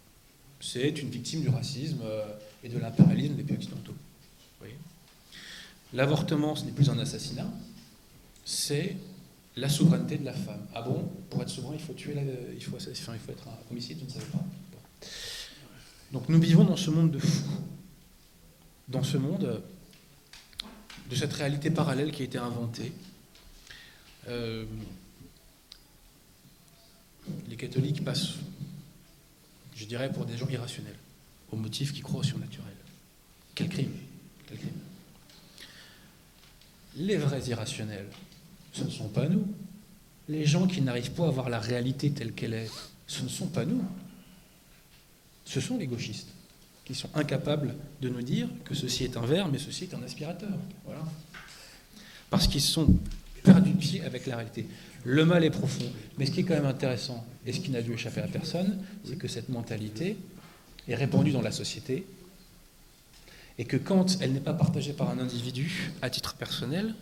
C'est 0.59 1.01
une 1.01 1.09
victime 1.09 1.41
du 1.41 1.49
racisme 1.49 2.01
euh, 2.03 2.25
et 2.63 2.69
de 2.69 2.77
l'impérialisme 2.77 3.35
des 3.35 3.43
pays 3.43 3.55
occidentaux. 3.55 3.95
L'avortement, 5.93 6.57
ce 6.57 6.65
n'est 6.65 6.71
plus 6.73 6.89
un 6.89 6.99
assassinat, 6.99 7.47
c'est 8.43 8.97
la 9.55 9.69
souveraineté 9.69 10.17
de 10.17 10.25
la 10.25 10.33
femme. 10.33 10.59
Ah 10.73 10.81
bon? 10.81 11.09
Pour 11.29 11.41
être 11.41 11.49
souverain, 11.49 11.75
il 11.75 11.79
faut 11.79 11.93
tuer 11.93 12.13
la, 12.13 12.21
il 12.21 12.61
faut, 12.61 12.77
il 12.77 12.95
faut 12.95 13.31
être 13.31 13.47
un 13.47 13.71
homicide, 13.71 13.99
je 13.99 14.05
ne 14.05 14.09
savais 14.09 14.25
pas. 14.25 14.43
Donc 16.11 16.29
nous 16.29 16.39
vivons 16.39 16.63
dans 16.63 16.77
ce 16.77 16.89
monde 16.89 17.11
de 17.11 17.19
fous, 17.19 17.43
dans 18.87 19.03
ce 19.03 19.17
monde 19.17 19.61
de 21.09 21.15
cette 21.15 21.33
réalité 21.33 21.69
parallèle 21.69 22.11
qui 22.11 22.21
a 22.21 22.25
été 22.25 22.37
inventée. 22.37 22.91
Euh, 24.27 24.65
les 27.47 27.55
catholiques 27.55 28.03
passent, 28.03 28.35
je 29.75 29.85
dirais, 29.85 30.11
pour 30.11 30.25
des 30.25 30.37
gens 30.37 30.47
irrationnels, 30.49 30.97
au 31.51 31.55
motif 31.55 31.93
qui 31.93 32.01
croient 32.01 32.19
au 32.19 32.23
surnaturel. 32.23 32.73
Quel 33.53 33.69
crime 33.69 33.91
Quel 34.47 34.57
crime 34.57 34.71
Les 36.97 37.17
vrais 37.17 37.41
irrationnels, 37.47 38.07
ce 38.73 38.83
ne 38.83 38.89
sont 38.89 39.09
pas 39.09 39.27
nous. 39.27 39.47
Les 40.27 40.45
gens 40.45 40.67
qui 40.67 40.81
n'arrivent 40.81 41.11
pas 41.11 41.27
à 41.27 41.31
voir 41.31 41.49
la 41.49 41.59
réalité 41.59 42.11
telle 42.11 42.33
qu'elle 42.33 42.53
est, 42.53 42.69
ce 43.07 43.23
ne 43.23 43.29
sont 43.29 43.47
pas 43.47 43.65
nous. 43.65 43.83
Ce 45.45 45.61
sont 45.61 45.77
les 45.77 45.87
gauchistes 45.87 46.29
qui 46.83 46.93
sont 46.93 47.09
incapables 47.15 47.75
de 48.01 48.09
nous 48.09 48.21
dire 48.21 48.47
que 48.63 48.75
ceci 48.75 49.03
est 49.03 49.17
un 49.17 49.25
verre, 49.25 49.47
mais 49.47 49.57
ceci 49.57 49.85
est 49.85 49.93
un 49.95 50.03
aspirateur. 50.03 50.51
Voilà. 50.85 51.01
Parce 52.29 52.47
qu'ils 52.47 52.61
sont 52.61 52.87
perdus 53.43 53.71
de 53.71 53.77
pied 53.77 54.01
avec 54.03 54.25
la 54.25 54.37
réalité. 54.37 54.67
Le 55.03 55.25
mal 55.25 55.43
est 55.43 55.51
profond. 55.51 55.85
Mais 56.17 56.25
ce 56.25 56.31
qui 56.31 56.41
est 56.41 56.43
quand 56.43 56.55
même 56.55 56.65
intéressant, 56.65 57.25
et 57.45 57.53
ce 57.53 57.59
qui 57.59 57.71
n'a 57.71 57.81
dû 57.81 57.93
échapper 57.93 58.21
à 58.21 58.27
personne, 58.27 58.83
c'est 59.03 59.17
que 59.17 59.27
cette 59.27 59.49
mentalité 59.49 60.17
est 60.87 60.95
répandue 60.95 61.31
dans 61.31 61.41
la 61.41 61.51
société, 61.51 62.05
et 63.57 63.65
que 63.65 63.77
quand 63.77 64.17
elle 64.19 64.33
n'est 64.33 64.39
pas 64.39 64.53
partagée 64.53 64.93
par 64.93 65.09
un 65.09 65.19
individu 65.19 65.91
à 66.01 66.09
titre 66.09 66.35
personnel, 66.35 66.93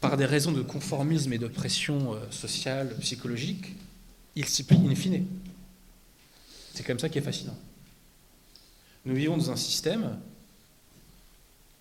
par 0.00 0.16
des 0.16 0.26
raisons 0.26 0.52
de 0.52 0.62
conformisme 0.62 1.32
et 1.32 1.38
de 1.38 1.46
pression 1.46 2.14
euh, 2.14 2.18
sociale, 2.30 2.94
psychologique, 3.00 3.74
il 4.36 4.44
s'y 4.44 4.64
plie 4.64 4.76
in 4.76 4.94
fine. 4.94 5.24
C'est 6.74 6.82
comme 6.82 6.98
ça 6.98 7.08
qui 7.08 7.18
est 7.18 7.22
fascinant. 7.22 7.56
Nous 9.04 9.14
vivons 9.14 9.36
dans 9.36 9.52
un 9.52 9.56
système 9.56 10.18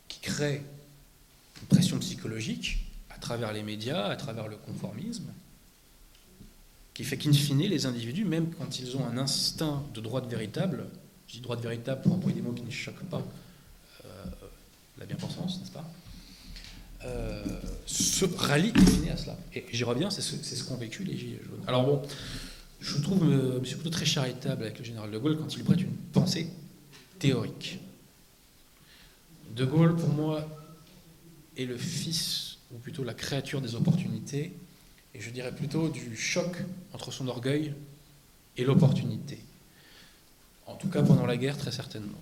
qui 0.07 0.19
crée 0.19 0.61
une 1.61 1.67
pression 1.67 1.97
psychologique 1.97 2.85
à 3.09 3.17
travers 3.17 3.53
les 3.53 3.63
médias, 3.63 4.05
à 4.05 4.15
travers 4.15 4.47
le 4.47 4.55
conformisme, 4.55 5.33
qui 6.93 7.03
fait 7.03 7.17
qu'in 7.17 7.33
fine, 7.33 7.59
les 7.59 7.87
individus, 7.87 8.23
même 8.23 8.51
quand 8.51 8.79
ils 8.79 8.95
ont 8.95 9.05
un 9.07 9.17
instinct 9.17 9.83
de 9.95 10.01
droite 10.01 10.27
véritable, 10.27 10.85
je 11.27 11.35
dis 11.35 11.41
droite 11.41 11.61
véritable 11.61 12.03
pour 12.03 12.13
employer 12.13 12.35
des 12.35 12.43
mots 12.43 12.53
qui 12.53 12.63
ne 12.63 12.69
choquent 12.69 13.09
pas 13.09 13.23
euh, 14.05 14.07
la 14.99 15.05
bien-pensance, 15.05 15.59
n'est-ce 15.59 15.71
pas 15.71 15.89
euh, 17.05 17.43
se 17.85 18.03
se 18.03 18.25
rallie 18.37 18.71
in 18.77 19.11
à 19.11 19.17
cela. 19.17 19.37
Et 19.53 19.65
j'y 19.73 19.83
reviens, 19.83 20.09
c'est 20.09 20.21
ce, 20.21 20.37
ce 20.37 20.63
qu'ont 20.63 20.77
vécu 20.77 21.03
les 21.03 21.17
Gilets 21.17 21.41
jaunes. 21.43 21.63
Alors 21.67 21.83
bon, 21.83 22.01
je 22.83 22.97
trouve 22.97 23.23
M. 23.23 23.61
Couteau 23.77 23.89
très 23.89 24.05
charitable 24.05 24.63
avec 24.63 24.77
le 24.77 24.83
général 24.83 25.09
de 25.09 25.17
Gaulle 25.17 25.37
quand 25.37 25.55
il 25.55 25.63
prête 25.63 25.79
une 25.79 25.95
pensée 26.11 26.49
théorique. 27.17 27.79
De 29.55 29.63
Gaulle, 29.63 29.95
pour 29.95 30.09
moi, 30.09 30.45
est 31.55 31.65
le 31.65 31.77
fils, 31.77 32.57
ou 32.73 32.77
plutôt 32.77 33.03
la 33.05 33.13
créature 33.13 33.61
des 33.61 33.75
opportunités, 33.75 34.51
et 35.15 35.21
je 35.21 35.29
dirais 35.29 35.55
plutôt 35.55 35.87
du 35.87 36.17
choc 36.17 36.57
entre 36.91 37.11
son 37.11 37.27
orgueil 37.29 37.73
et 38.57 38.65
l'opportunité. 38.65 39.39
En 40.65 40.75
tout 40.75 40.89
cas 40.89 41.03
pendant 41.03 41.25
la 41.25 41.37
guerre, 41.37 41.57
très 41.57 41.71
certainement. 41.71 42.21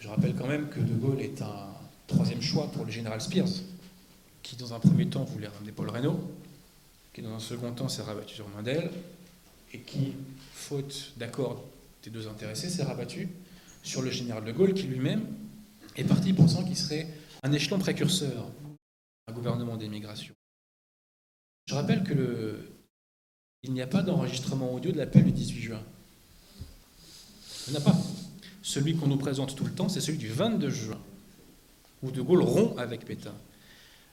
Je 0.00 0.08
rappelle 0.08 0.34
quand 0.34 0.48
même 0.48 0.68
que 0.68 0.80
De 0.80 0.94
Gaulle 0.94 1.20
est 1.20 1.40
un 1.40 1.68
troisième 2.08 2.42
choix 2.42 2.70
pour 2.72 2.84
le 2.84 2.90
général 2.90 3.20
Spears, 3.20 3.62
qui 4.42 4.56
dans 4.56 4.74
un 4.74 4.80
premier 4.80 5.06
temps 5.06 5.24
voulait 5.24 5.48
ramener 5.48 5.72
Paul 5.72 5.90
Reynaud, 5.90 6.18
qui 7.16 7.22
dans 7.22 7.34
un 7.34 7.40
second 7.40 7.72
temps 7.72 7.88
s'est 7.88 8.02
rabattu 8.02 8.34
sur 8.34 8.46
Mandel, 8.50 8.90
et 9.72 9.78
qui, 9.80 10.12
faute 10.52 11.14
d'accord 11.16 11.64
des 12.02 12.10
deux 12.10 12.28
intéressés, 12.28 12.68
s'est 12.68 12.82
rabattu 12.82 13.30
sur 13.82 14.02
le 14.02 14.10
général 14.10 14.44
de 14.44 14.52
Gaulle, 14.52 14.74
qui 14.74 14.82
lui-même 14.82 15.24
est 15.96 16.04
parti 16.04 16.34
pensant 16.34 16.62
qu'il 16.62 16.76
serait 16.76 17.08
un 17.42 17.52
échelon 17.52 17.78
précurseur 17.78 18.50
un 19.28 19.32
gouvernement 19.32 19.78
d'émigration. 19.78 20.34
Je 21.68 21.74
rappelle 21.74 22.04
que 22.04 22.12
le... 22.12 22.70
il 23.62 23.72
n'y 23.72 23.80
a 23.80 23.86
pas 23.86 24.02
d'enregistrement 24.02 24.74
audio 24.74 24.92
de 24.92 24.98
l'appel 24.98 25.24
du 25.24 25.32
18 25.32 25.60
juin. 25.62 25.82
Il 27.66 27.72
n'y 27.72 27.78
en 27.78 27.80
a 27.80 27.84
pas. 27.84 27.96
Celui 28.60 28.94
qu'on 28.94 29.06
nous 29.06 29.16
présente 29.16 29.56
tout 29.56 29.64
le 29.64 29.72
temps, 29.72 29.88
c'est 29.88 30.02
celui 30.02 30.18
du 30.18 30.28
22 30.28 30.68
juin, 30.68 31.00
où 32.02 32.10
De 32.10 32.20
Gaulle 32.20 32.42
rompt 32.42 32.78
avec 32.78 33.06
Pétain. 33.06 33.34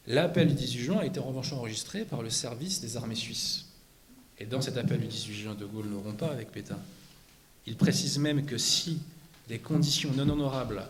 L'appel 0.07 0.49
du 0.49 0.53
18 0.53 0.79
juin 0.79 0.97
a 0.99 1.05
été 1.05 1.19
en 1.19 1.23
revanche 1.23 1.53
enregistré 1.53 2.03
par 2.03 2.21
le 2.21 2.29
service 2.29 2.81
des 2.81 2.97
armées 2.97 3.15
suisses. 3.15 3.65
Et 4.39 4.45
dans 4.45 4.61
cet 4.61 4.77
appel 4.77 4.99
du 4.99 5.07
18 5.07 5.33
juin, 5.33 5.55
De 5.55 5.65
Gaulle 5.65 5.87
ne 5.89 5.95
rompt 5.95 6.17
pas 6.17 6.31
avec 6.31 6.51
Pétain. 6.51 6.79
Il 7.65 7.77
précise 7.77 8.17
même 8.17 8.45
que 8.45 8.57
si 8.57 8.99
des 9.47 9.59
conditions 9.59 10.11
non 10.13 10.27
honorables 10.29 10.83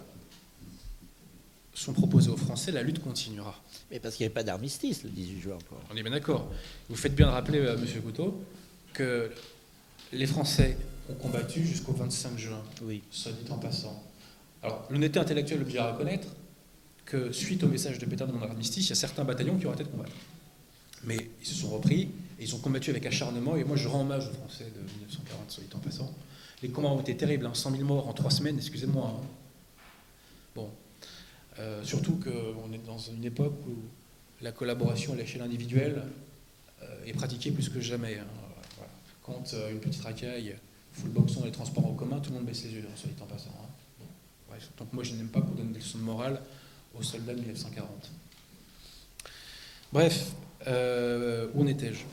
sont 1.73 1.93
proposées 1.93 2.29
aux 2.29 2.37
Français, 2.37 2.71
la 2.71 2.81
lutte 2.81 3.03
continuera. 3.03 3.55
Mais 3.91 3.99
parce 3.99 4.15
qu'il 4.15 4.23
n'y 4.23 4.27
avait 4.27 4.33
pas 4.33 4.43
d'armistice 4.43 5.03
le 5.03 5.09
18 5.09 5.41
juin 5.41 5.55
encore. 5.55 5.81
On 5.91 5.95
est 5.95 6.01
bien 6.01 6.11
d'accord. 6.11 6.51
Vous 6.89 6.95
faites 6.95 7.15
bien 7.15 7.27
de 7.27 7.31
rappeler, 7.31 7.59
euh, 7.59 7.77
Monsieur 7.77 8.01
Couteau, 8.01 8.43
que 8.93 9.31
les 10.11 10.27
Français 10.27 10.77
ont 11.09 11.15
combattu 11.15 11.65
jusqu'au 11.65 11.93
25 11.93 12.37
juin. 12.37 12.61
Oui. 12.83 13.03
Soit 13.11 13.31
dit 13.33 13.51
en 13.51 13.57
passant. 13.57 14.03
Alors, 14.61 14.87
l'honnêteté 14.89 15.19
intellectuelle 15.19 15.61
oblige 15.61 15.77
à 15.77 15.91
reconnaître 15.91 16.27
que 17.05 17.31
suite 17.31 17.63
au 17.63 17.67
message 17.67 17.99
de 17.99 18.05
Pétain 18.05 18.25
de 18.25 18.31
mon 18.31 18.41
armistice, 18.41 18.85
il 18.85 18.89
y 18.89 18.93
a 18.93 18.95
certains 18.95 19.23
bataillons 19.23 19.57
qui 19.57 19.65
ont 19.65 19.69
arrêté 19.69 19.83
de 19.83 19.89
combattre. 19.89 20.11
Mais 21.05 21.17
ils 21.41 21.47
se 21.47 21.53
sont 21.53 21.69
repris 21.69 22.09
et 22.39 22.43
ils 22.43 22.55
ont 22.55 22.59
combattu 22.59 22.89
avec 22.89 23.05
acharnement. 23.05 23.57
Et 23.57 23.63
moi, 23.63 23.75
je 23.75 23.87
rends 23.87 24.01
hommage 24.01 24.27
aux 24.27 24.33
Français 24.33 24.71
de 24.73 24.81
1940, 24.81 25.51
soit 25.51 25.63
en 25.75 25.79
passant. 25.79 26.13
Les 26.61 26.69
combats 26.69 26.89
ont 26.89 27.01
été 27.01 27.17
terribles, 27.17 27.49
100 27.51 27.69
hein. 27.69 27.75
000 27.75 27.87
morts 27.87 28.07
en 28.07 28.13
trois 28.13 28.31
semaines, 28.31 28.57
excusez-moi. 28.57 29.19
Hein. 29.19 29.27
Bon. 30.55 30.69
Euh, 31.59 31.83
surtout 31.83 32.19
qu'on 32.19 32.73
est 32.73 32.85
dans 32.85 32.97
une 32.97 33.25
époque 33.25 33.53
où 33.67 33.75
la 34.41 34.51
collaboration 34.51 35.13
à 35.13 35.17
l'échelle 35.17 35.41
individuelle 35.41 36.03
euh, 36.81 37.05
est 37.05 37.13
pratiquée 37.13 37.51
plus 37.51 37.69
que 37.69 37.81
jamais. 37.81 38.17
Hein. 38.17 38.25
Quand 39.21 39.53
euh, 39.53 39.71
une 39.71 39.79
petite 39.79 40.01
racaille 40.01 40.55
fout 40.93 41.05
le 41.05 41.11
boxon 41.11 41.43
les 41.43 41.51
transports 41.51 41.85
en 41.85 41.93
commun, 41.93 42.19
tout 42.19 42.29
le 42.31 42.37
monde 42.37 42.45
baisse 42.45 42.63
les 42.63 42.71
yeux, 42.71 42.85
soit 42.95 43.09
en 43.21 43.25
passant. 43.25 43.51
Donc 44.77 44.93
moi, 44.93 45.03
je 45.03 45.13
n'aime 45.15 45.29
pas 45.29 45.41
qu'on 45.41 45.53
donne 45.53 45.71
des 45.71 45.79
leçons 45.79 45.97
de 45.97 46.03
morale 46.03 46.39
aux 46.97 47.03
soldats 47.03 47.33
de 47.33 47.39
1940. 47.39 48.11
Bref, 49.91 50.31
euh, 50.67 51.47
où 51.53 51.63
en 51.63 51.67
étais-je? 51.67 52.03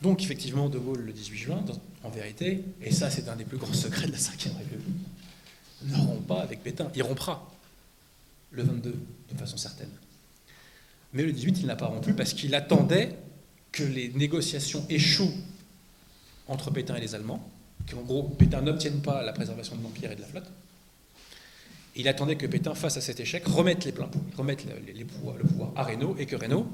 Donc, 0.00 0.22
effectivement, 0.22 0.68
De 0.68 0.78
Gaulle, 0.78 1.00
le 1.00 1.12
18 1.12 1.36
juin, 1.36 1.64
en 2.04 2.10
vérité, 2.10 2.62
et 2.80 2.92
ça, 2.92 3.10
c'est 3.10 3.28
un 3.28 3.36
des 3.36 3.44
plus 3.44 3.58
grands 3.58 3.72
secrets 3.72 4.06
de 4.06 4.12
la 4.12 4.18
Ve 4.18 4.58
République, 4.58 4.94
ne 5.82 5.96
rompt 5.96 6.26
pas 6.26 6.40
avec 6.40 6.62
Pétain. 6.62 6.90
Il 6.94 7.02
rompra 7.02 7.50
le 8.52 8.62
22, 8.62 8.94
de 9.32 9.38
façon 9.38 9.56
certaine. 9.56 9.90
Mais 11.12 11.22
le 11.22 11.32
18, 11.32 11.60
il 11.60 11.66
n'a 11.66 11.76
pas 11.76 11.86
rompu 11.86 12.12
parce 12.14 12.32
qu'il 12.32 12.54
attendait 12.54 13.16
que 13.72 13.82
les 13.82 14.08
négociations 14.10 14.84
échouent 14.88 15.34
entre 16.46 16.70
Pétain 16.70 16.96
et 16.96 17.00
les 17.00 17.14
Allemands, 17.14 17.46
qu'en 17.90 18.02
gros, 18.02 18.22
Pétain 18.22 18.62
n'obtienne 18.62 19.00
pas 19.02 19.22
la 19.22 19.32
préservation 19.32 19.76
de 19.76 19.82
l'Empire 19.82 20.10
et 20.12 20.16
de 20.16 20.22
la 20.22 20.26
flotte, 20.26 20.50
il 21.98 22.06
attendait 22.06 22.36
que 22.36 22.46
Pétain, 22.46 22.74
face 22.74 22.96
à 22.96 23.00
cet 23.00 23.18
échec, 23.18 23.44
remette 23.46 23.84
les 23.84 23.90
pleins 23.90 24.08
remette 24.36 24.64
le 24.64 25.04
pouvoir 25.04 25.72
à 25.74 25.82
Reynaud 25.82 26.14
et 26.16 26.26
que 26.26 26.36
Reynaud 26.36 26.68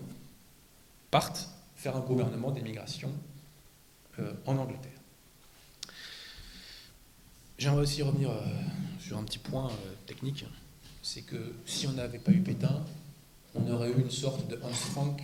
parte 1.10 1.48
faire 1.76 1.96
un 1.96 2.00
gouvernement 2.00 2.50
d'émigration 2.50 3.10
euh, 4.18 4.32
en 4.44 4.58
Angleterre. 4.58 4.90
J'aimerais 7.56 7.82
aussi 7.82 8.02
revenir 8.02 8.30
euh, 8.30 8.42
sur 9.00 9.16
un 9.16 9.22
petit 9.24 9.38
point 9.38 9.68
euh, 9.68 9.94
technique. 10.06 10.44
C'est 11.02 11.22
que 11.22 11.54
si 11.64 11.86
on 11.86 11.92
n'avait 11.92 12.18
pas 12.18 12.32
eu 12.32 12.40
Pétain, 12.40 12.84
on 13.54 13.70
aurait 13.70 13.90
eu 13.90 14.00
une 14.00 14.10
sorte 14.10 14.46
de 14.48 14.60
Hans 14.62 14.72
Frank 14.72 15.22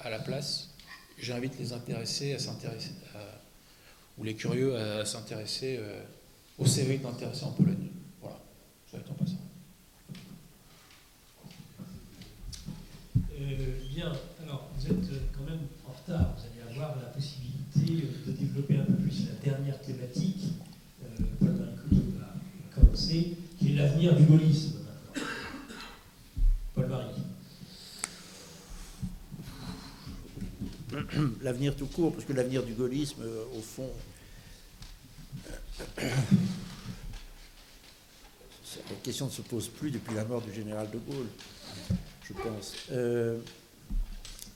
à 0.00 0.08
la 0.08 0.18
place. 0.18 0.70
J'invite 1.18 1.58
les 1.58 1.74
intéressés 1.74 2.32
à 2.32 2.38
s'intéresser, 2.38 2.92
ou 4.18 4.24
les 4.24 4.34
curieux 4.34 4.76
à 4.76 5.04
s'intéresser 5.04 5.80
aux 6.58 6.66
séries 6.66 6.98
d'intéressés 6.98 7.44
en 7.44 7.52
Pologne. 7.52 7.88
Euh, 13.38 13.78
bien, 13.94 14.12
alors 14.42 14.70
vous 14.76 14.86
êtes 14.86 15.10
quand 15.36 15.44
même 15.44 15.60
en 15.86 15.92
retard, 15.92 16.34
vous 16.36 16.42
allez 16.46 16.62
avoir 16.74 16.96
la 16.96 17.08
possibilité 17.08 18.08
de 18.26 18.32
développer 18.32 18.78
un 18.78 18.84
peu 18.84 18.94
plus 18.94 19.26
la 19.26 19.34
dernière 19.50 19.80
thématique, 19.80 20.44
euh, 21.02 21.24
Paul-Marie 21.40 22.04
va 22.18 22.34
commencer, 22.74 23.36
qui 23.58 23.72
est 23.72 23.76
l'avenir 23.76 24.14
du 24.14 24.24
gaullisme. 24.24 24.78
Paul-Marie. 26.74 27.22
L'avenir 31.42 31.76
tout 31.76 31.86
court, 31.86 32.12
parce 32.12 32.24
que 32.24 32.32
l'avenir 32.32 32.62
du 32.62 32.72
gaullisme, 32.72 33.22
euh, 33.22 33.44
au 33.56 33.60
fond, 33.60 33.90
la 38.90 38.96
question 39.02 39.26
ne 39.26 39.30
se 39.30 39.42
pose 39.42 39.68
plus 39.68 39.90
depuis 39.90 40.14
la 40.14 40.24
mort 40.24 40.42
du 40.42 40.52
général 40.52 40.90
de 40.90 40.98
Gaulle, 40.98 41.28
je 42.24 42.32
pense. 42.32 42.74
Euh, 42.92 43.38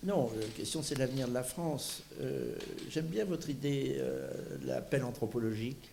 non, 0.03 0.31
la 0.39 0.47
question 0.47 0.83
c'est 0.83 0.97
l'avenir 0.97 1.29
de 1.29 1.35
la 1.35 1.43
France. 1.43 2.03
Euh, 2.21 2.55
j'aime 2.89 3.07
bien 3.07 3.25
votre 3.25 3.51
idée, 3.51 3.97
euh, 3.99 4.31
l'appel 4.64 5.05
anthropologique, 5.05 5.91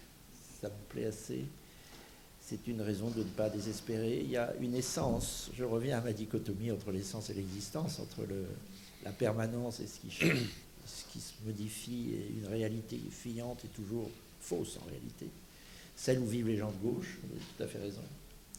ça 0.62 0.70
me 0.70 0.90
plaît 0.90 1.06
assez. 1.06 1.46
C'est 2.40 2.68
une 2.68 2.82
raison 2.82 3.10
de 3.10 3.20
ne 3.20 3.30
pas 3.30 3.50
désespérer. 3.50 4.22
Il 4.24 4.30
y 4.30 4.38
a 4.38 4.54
une 4.62 4.74
essence, 4.76 5.52
je 5.58 5.66
reviens 5.66 5.98
à 5.98 6.02
ma 6.02 6.14
dichotomie 6.14 6.72
entre 6.72 6.92
l'essence 6.92 7.30
et 7.30 7.34
l'existence, 7.34 8.00
entre 8.00 8.22
la 9.04 9.12
permanence 9.12 9.82
et 9.82 9.88
ce 9.88 10.00
qui, 10.00 10.10
ce 10.12 11.04
qui 11.12 11.20
se 11.20 11.34
modifie, 11.46 12.14
et 12.14 12.32
une 12.40 12.48
réalité 12.48 12.98
fiante 13.12 13.66
et 13.66 13.68
toujours 13.68 14.10
fausse 14.40 14.80
en 14.82 14.90
réalité. 14.90 15.28
Celle 15.98 16.20
où 16.20 16.26
vivent 16.26 16.48
les 16.48 16.58
gens 16.58 16.72
de 16.72 16.78
gauche, 16.78 17.18
vous 17.24 17.36
avez 17.36 17.44
tout 17.58 17.64
à 17.64 17.68
fait 17.68 17.80
raison. 17.80 18.04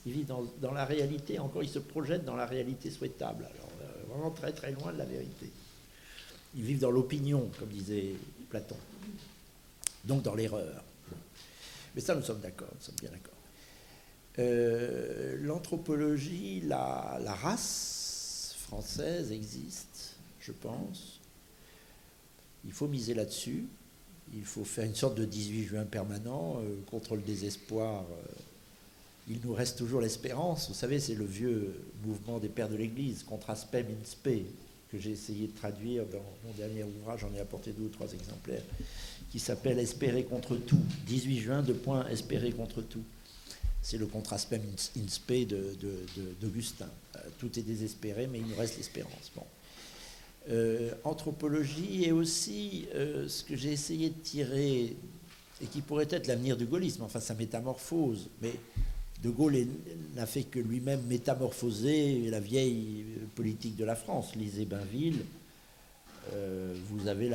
Ils 0.06 0.12
vivent 0.12 0.26
dans, 0.26 0.72
la 0.72 0.84
réalité, 0.84 1.38
encore 1.38 1.62
ils 1.62 1.68
se 1.68 1.78
projettent 1.78 2.24
dans 2.24 2.36
la 2.36 2.46
réalité 2.46 2.90
souhaitable, 2.90 3.44
alors 3.44 3.70
euh, 3.82 4.14
vraiment 4.14 4.30
très 4.30 4.52
très 4.52 4.72
loin 4.72 4.92
de 4.92 4.98
la 4.98 5.04
vérité. 5.04 5.50
Ils 6.56 6.62
vivent 6.62 6.80
dans 6.80 6.90
l'opinion, 6.90 7.50
comme 7.58 7.68
disait 7.68 8.14
Platon, 8.48 8.76
donc 10.04 10.22
dans 10.22 10.34
l'erreur. 10.34 10.82
Mais 11.94 12.00
ça, 12.00 12.14
nous 12.14 12.22
sommes 12.22 12.40
d'accord, 12.40 12.68
nous 12.74 12.84
sommes 12.84 12.94
bien 13.00 13.10
d'accord. 13.10 13.34
Euh, 14.38 15.36
l'anthropologie, 15.40 16.60
la, 16.60 17.18
la, 17.22 17.34
race 17.34 18.54
française 18.58 19.32
existe, 19.32 20.14
je 20.38 20.52
pense. 20.52 21.20
Il 22.64 22.72
faut 22.72 22.86
miser 22.86 23.14
là-dessus. 23.14 23.66
Il 24.34 24.44
faut 24.44 24.64
faire 24.64 24.84
une 24.84 24.94
sorte 24.94 25.16
de 25.16 25.24
18 25.24 25.64
juin 25.64 25.84
permanent 25.84 26.60
euh, 26.60 26.76
contre 26.90 27.16
le 27.16 27.22
désespoir 27.22 28.04
il 29.28 29.40
nous 29.44 29.54
reste 29.54 29.78
toujours 29.78 30.00
l'espérance. 30.00 30.68
Vous 30.68 30.74
savez, 30.74 31.00
c'est 31.00 31.14
le 31.14 31.24
vieux 31.24 31.74
mouvement 32.04 32.38
des 32.38 32.48
pères 32.48 32.68
de 32.68 32.76
l'Église, 32.76 33.22
contre 33.22 33.50
aspect 33.50 33.84
in 33.88 34.04
que 34.90 34.98
j'ai 34.98 35.10
essayé 35.10 35.48
de 35.48 35.52
traduire 35.52 36.06
dans 36.06 36.24
mon 36.44 36.52
dernier 36.56 36.82
ouvrage, 36.82 37.20
j'en 37.20 37.34
ai 37.34 37.40
apporté 37.40 37.72
deux 37.72 37.84
ou 37.84 37.88
trois 37.88 38.10
exemplaires, 38.12 38.62
qui 39.30 39.38
s'appelle 39.38 39.78
Espérer 39.78 40.24
contre 40.24 40.56
tout. 40.56 40.80
18 41.06 41.38
juin, 41.38 41.62
de 41.62 41.74
point 41.74 42.08
Espérer 42.08 42.52
contre 42.52 42.80
tout. 42.80 43.02
C'est 43.82 43.98
le 43.98 44.06
contre-aspect 44.06 44.60
in 44.96 45.04
d'Augustin. 46.40 46.88
Euh, 47.16 47.20
tout 47.38 47.58
est 47.58 47.62
désespéré, 47.62 48.26
mais 48.26 48.38
il 48.38 48.46
nous 48.46 48.56
reste 48.56 48.76
l'espérance. 48.76 49.30
Euh, 50.50 50.92
anthropologie 51.04 52.04
et 52.04 52.12
aussi 52.12 52.86
euh, 52.94 53.28
ce 53.28 53.44
que 53.44 53.54
j'ai 53.56 53.72
essayé 53.72 54.08
de 54.08 54.18
tirer 54.18 54.96
et 55.60 55.66
qui 55.66 55.82
pourrait 55.82 56.08
être 56.10 56.26
l'avenir 56.26 56.56
du 56.56 56.64
gaullisme, 56.64 57.02
enfin 57.02 57.20
sa 57.20 57.34
métamorphose, 57.34 58.28
mais 58.40 58.54
De 59.22 59.30
Gaulle 59.30 59.66
n'a 60.14 60.26
fait 60.26 60.44
que 60.44 60.60
lui-même 60.60 61.02
métamorphoser 61.06 62.30
la 62.30 62.38
vieille 62.38 63.04
politique 63.34 63.76
de 63.76 63.84
la 63.84 63.96
France. 63.96 64.36
Lisez 64.36 64.64
Bainville, 64.64 65.24
euh, 66.34 66.74
vous 66.88 67.08
avez 67.08 67.30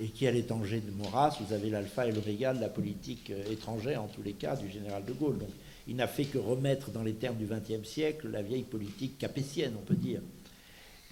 et 0.00 0.06
qui 0.06 0.26
à 0.26 0.30
l'étranger 0.30 0.80
de 0.80 0.90
Maurras, 0.92 1.36
vous 1.40 1.52
avez 1.52 1.68
l'alpha 1.68 2.06
et 2.06 2.12
l'oméga 2.12 2.54
de 2.54 2.60
la 2.60 2.68
politique 2.68 3.30
euh, 3.30 3.52
étrangère, 3.52 4.02
en 4.02 4.06
tous 4.06 4.22
les 4.22 4.32
cas, 4.32 4.56
du 4.56 4.70
général 4.70 5.04
de 5.04 5.12
Gaulle. 5.12 5.38
Donc, 5.38 5.50
il 5.88 5.96
n'a 5.96 6.06
fait 6.06 6.24
que 6.24 6.38
remettre 6.38 6.90
dans 6.90 7.02
les 7.02 7.14
termes 7.14 7.36
du 7.36 7.46
XXe 7.46 7.86
siècle 7.86 8.28
la 8.30 8.42
vieille 8.42 8.62
politique 8.62 9.18
capétienne, 9.18 9.74
on 9.78 9.84
peut 9.84 9.96
dire. 9.96 10.20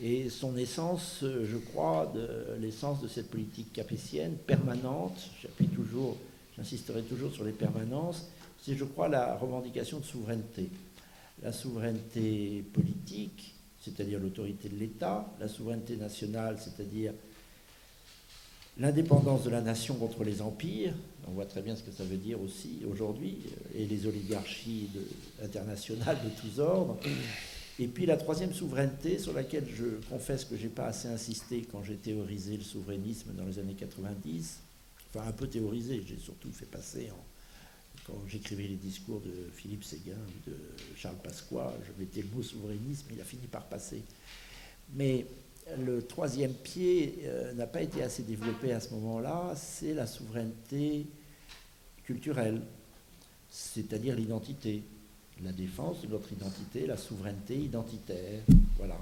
Et 0.00 0.30
son 0.30 0.56
essence, 0.56 1.20
euh, 1.22 1.46
je 1.50 1.56
crois, 1.58 2.12
l'essence 2.60 3.02
de 3.02 3.08
cette 3.08 3.30
politique 3.30 3.72
capétienne 3.72 4.36
permanente, 4.46 5.28
j'appuie 5.42 5.66
toujours, 5.66 6.16
j'insisterai 6.56 7.02
toujours 7.02 7.32
sur 7.32 7.44
les 7.44 7.52
permanences, 7.52 8.28
c'est, 8.62 8.76
je 8.76 8.84
crois, 8.84 9.08
la 9.08 9.36
revendication 9.36 9.98
de 9.98 10.04
souveraineté. 10.04 10.70
La 11.42 11.52
souveraineté 11.52 12.64
politique, 12.72 13.54
c'est-à-dire 13.80 14.20
l'autorité 14.20 14.68
de 14.68 14.76
l'État, 14.76 15.26
la 15.40 15.48
souveraineté 15.48 15.96
nationale, 15.96 16.58
c'est-à-dire 16.60 17.12
l'indépendance 18.78 19.42
de 19.42 19.50
la 19.50 19.60
nation 19.60 19.96
contre 19.96 20.22
les 20.22 20.40
empires, 20.40 20.94
on 21.26 21.32
voit 21.32 21.46
très 21.46 21.62
bien 21.62 21.74
ce 21.74 21.82
que 21.82 21.90
ça 21.90 22.04
veut 22.04 22.16
dire 22.16 22.40
aussi 22.40 22.82
aujourd'hui, 22.88 23.38
euh, 23.46 23.80
et 23.80 23.86
les 23.86 24.06
oligarchies 24.06 24.88
internationales 25.42 26.18
de 26.24 26.30
tous 26.40 26.60
ordres. 26.60 26.98
Et 27.78 27.88
puis 27.88 28.06
la 28.06 28.16
troisième 28.16 28.52
souveraineté, 28.52 29.18
sur 29.18 29.32
laquelle 29.32 29.66
je 29.74 29.86
confesse 30.08 30.44
que 30.44 30.56
je 30.56 30.64
n'ai 30.64 30.68
pas 30.68 30.86
assez 30.86 31.08
insisté 31.08 31.66
quand 31.70 31.82
j'ai 31.82 31.96
théorisé 31.96 32.56
le 32.56 32.62
souverainisme 32.62 33.32
dans 33.36 33.44
les 33.44 33.58
années 33.58 33.74
90, 33.74 34.60
enfin 35.08 35.26
un 35.26 35.32
peu 35.32 35.48
théorisé, 35.48 36.02
j'ai 36.06 36.18
surtout 36.18 36.52
fait 36.52 36.66
passer 36.66 37.10
en, 37.10 37.24
quand 38.06 38.20
j'écrivais 38.26 38.64
les 38.64 38.76
discours 38.76 39.20
de 39.20 39.50
Philippe 39.54 39.84
Séguin 39.84 40.16
ou 40.16 40.50
de 40.50 40.56
Charles 40.96 41.16
Pasqua, 41.22 41.72
je 41.86 42.02
mettais 42.02 42.22
le 42.22 42.28
mot 42.34 42.42
souverainisme, 42.42 43.06
il 43.12 43.20
a 43.20 43.24
fini 43.24 43.46
par 43.46 43.64
passer. 43.64 44.02
Mais 44.94 45.26
le 45.78 46.02
troisième 46.02 46.52
pied 46.52 47.20
euh, 47.24 47.52
n'a 47.54 47.66
pas 47.66 47.82
été 47.82 48.02
assez 48.02 48.22
développé 48.22 48.72
à 48.72 48.80
ce 48.80 48.90
moment-là, 48.94 49.54
c'est 49.56 49.94
la 49.94 50.06
souveraineté 50.06 51.06
culturelle, 52.04 52.60
c'est-à-dire 53.48 54.16
l'identité, 54.16 54.82
la 55.42 55.52
défense 55.52 56.02
de 56.02 56.08
notre 56.08 56.32
identité, 56.32 56.86
la 56.86 56.96
souveraineté 56.96 57.56
identitaire. 57.56 58.42
Voilà. 58.76 58.98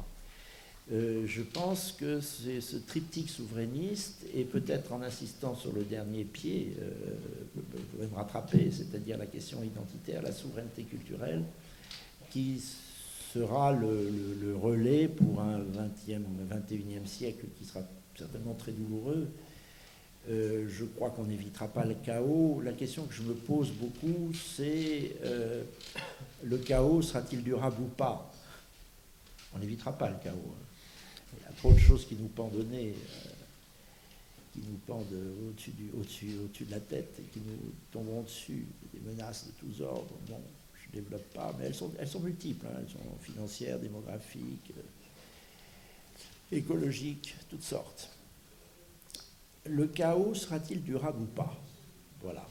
Euh, 0.93 1.25
je 1.25 1.43
pense 1.43 1.93
que 1.93 2.21
c'est 2.21 2.61
ce 2.61 2.77
triptyque 2.77 3.31
souverainiste, 3.31 4.27
et 4.35 4.43
peut-être 4.45 4.93
en 4.93 5.03
insistant 5.03 5.55
sur 5.55 5.73
le 5.73 5.85
dernier 5.85 6.25
pied, 6.25 6.77
euh, 6.81 6.91
vous 7.55 7.83
pouvez 7.93 8.09
me 8.09 8.15
rattraper, 8.17 8.71
c'est-à-dire 8.73 9.17
la 9.17 9.27
question 9.27 9.63
identitaire, 9.63 10.21
la 10.23 10.33
souveraineté 10.33 10.83
culturelle, 10.83 11.45
qui 12.31 12.61
sera 13.33 13.73
le, 13.73 14.57
relais 14.61 15.07
pour 15.07 15.41
un 15.41 15.61
20e, 15.61 16.23
21e 16.51 17.07
siècle 17.07 17.47
qui 17.57 17.65
sera 17.65 17.83
certainement 18.17 18.55
très 18.55 18.73
douloureux. 18.73 19.29
Euh, 20.29 20.67
je 20.69 20.85
crois 20.85 21.11
qu'on 21.11 21.25
n'évitera 21.25 21.69
pas 21.69 21.85
le 21.85 21.95
chaos. 22.05 22.61
La 22.65 22.73
question 22.73 23.05
que 23.05 23.15
je 23.15 23.23
me 23.23 23.35
pose 23.35 23.71
beaucoup, 23.71 24.33
c'est 24.35 25.13
le 26.43 26.59
chaos 26.59 27.01
sera-t-il 27.01 27.45
durable 27.45 27.81
ou 27.81 27.89
pas? 27.89 28.33
On 29.55 29.59
n'évitera 29.59 29.97
pas 29.97 30.11
le 30.11 30.17
chaos. 30.23 30.55
Trop 31.61 31.75
de 31.75 31.79
choses 31.79 32.07
qui 32.07 32.15
nous 32.15 32.29
pendent 32.29 32.55
euh, 32.55 32.93
qui 34.55 34.61
nous 34.61 34.79
pendent 34.87 35.13
au-dessus, 35.13 35.75
au-dessus, 35.95 36.39
au-dessus 36.43 36.65
de 36.65 36.71
la 36.71 36.81
tête 36.81 37.19
et 37.19 37.25
qui 37.25 37.41
nous 37.41 37.73
tomberont 37.93 38.23
dessus, 38.23 38.67
des 38.95 39.01
menaces 39.01 39.47
de 39.47 39.53
tous 39.53 39.83
ordres. 39.83 40.15
Bon, 40.27 40.41
je 40.73 40.89
ne 40.89 41.03
développe 41.03 41.35
pas, 41.35 41.55
mais 41.59 41.67
elles 41.67 41.75
sont, 41.75 41.93
elles 41.99 42.09
sont 42.09 42.21
multiples. 42.21 42.65
Hein. 42.67 42.79
Elles 42.81 42.89
sont 42.89 43.19
financières, 43.21 43.79
démographiques, 43.79 44.73
euh, 44.79 46.57
écologiques, 46.57 47.35
toutes 47.51 47.63
sortes. 47.63 48.09
Le 49.67 49.87
chaos 49.87 50.35
sera-t-il 50.35 50.83
durable 50.83 51.21
ou 51.21 51.27
pas? 51.27 51.55
Voilà. 52.23 52.49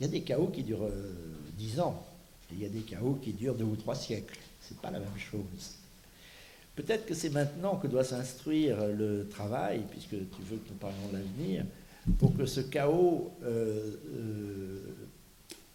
Il 0.00 0.06
y 0.06 0.08
a 0.08 0.10
des 0.10 0.22
chaos 0.22 0.48
qui 0.48 0.64
durent 0.64 0.82
euh, 0.82 1.14
dix 1.56 1.78
ans, 1.78 2.04
et 2.50 2.54
il 2.54 2.60
y 2.60 2.66
a 2.66 2.68
des 2.68 2.82
chaos 2.82 3.20
qui 3.22 3.32
durent 3.34 3.54
deux 3.54 3.66
ou 3.66 3.76
trois 3.76 3.94
siècles. 3.94 4.36
C'est 4.60 4.78
pas 4.78 4.90
la 4.90 4.98
même 4.98 5.16
chose. 5.16 5.76
Peut-être 6.78 7.06
que 7.06 7.14
c'est 7.14 7.30
maintenant 7.30 7.74
que 7.74 7.88
doit 7.88 8.04
s'instruire 8.04 8.86
le 8.86 9.26
travail, 9.28 9.82
puisque 9.90 10.10
tu 10.10 10.42
veux 10.48 10.58
que 10.58 10.68
nous 10.68 10.76
parlions 10.76 11.08
de 11.08 11.16
l'avenir, 11.16 11.64
pour 12.20 12.36
que 12.36 12.46
ce 12.46 12.60
chaos, 12.60 13.32
euh, 13.42 13.96
euh, 14.14 14.78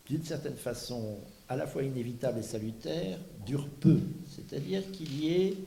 d'une 0.08 0.24
certaine 0.24 0.56
façon, 0.56 1.18
à 1.50 1.58
la 1.58 1.68
fois 1.68 1.84
inévitable 1.84 2.40
et 2.40 2.44
salutaire, 2.44 3.18
dure 3.46 3.68
peu. 3.82 4.00
C'est-à-dire 4.30 4.90
qu'il 4.94 5.22
y 5.22 5.34
ait, 5.34 5.58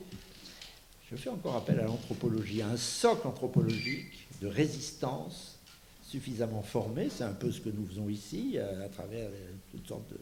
je 1.11 1.15
fais 1.15 1.29
encore 1.29 1.55
appel 1.55 1.79
à 1.81 1.83
l'anthropologie, 1.83 2.63
un 2.63 2.75
socle 2.75 3.27
anthropologique 3.27 4.27
de 4.41 4.47
résistance 4.47 5.59
suffisamment 6.01 6.63
formé, 6.63 7.09
c'est 7.15 7.25
un 7.25 7.33
peu 7.33 7.51
ce 7.51 7.61
que 7.61 7.69
nous 7.69 7.85
faisons 7.85 8.09
ici, 8.09 8.57
à 8.57 8.89
travers 8.89 9.29
toutes 9.71 9.87
sortes 9.87 10.09
de 10.09 10.17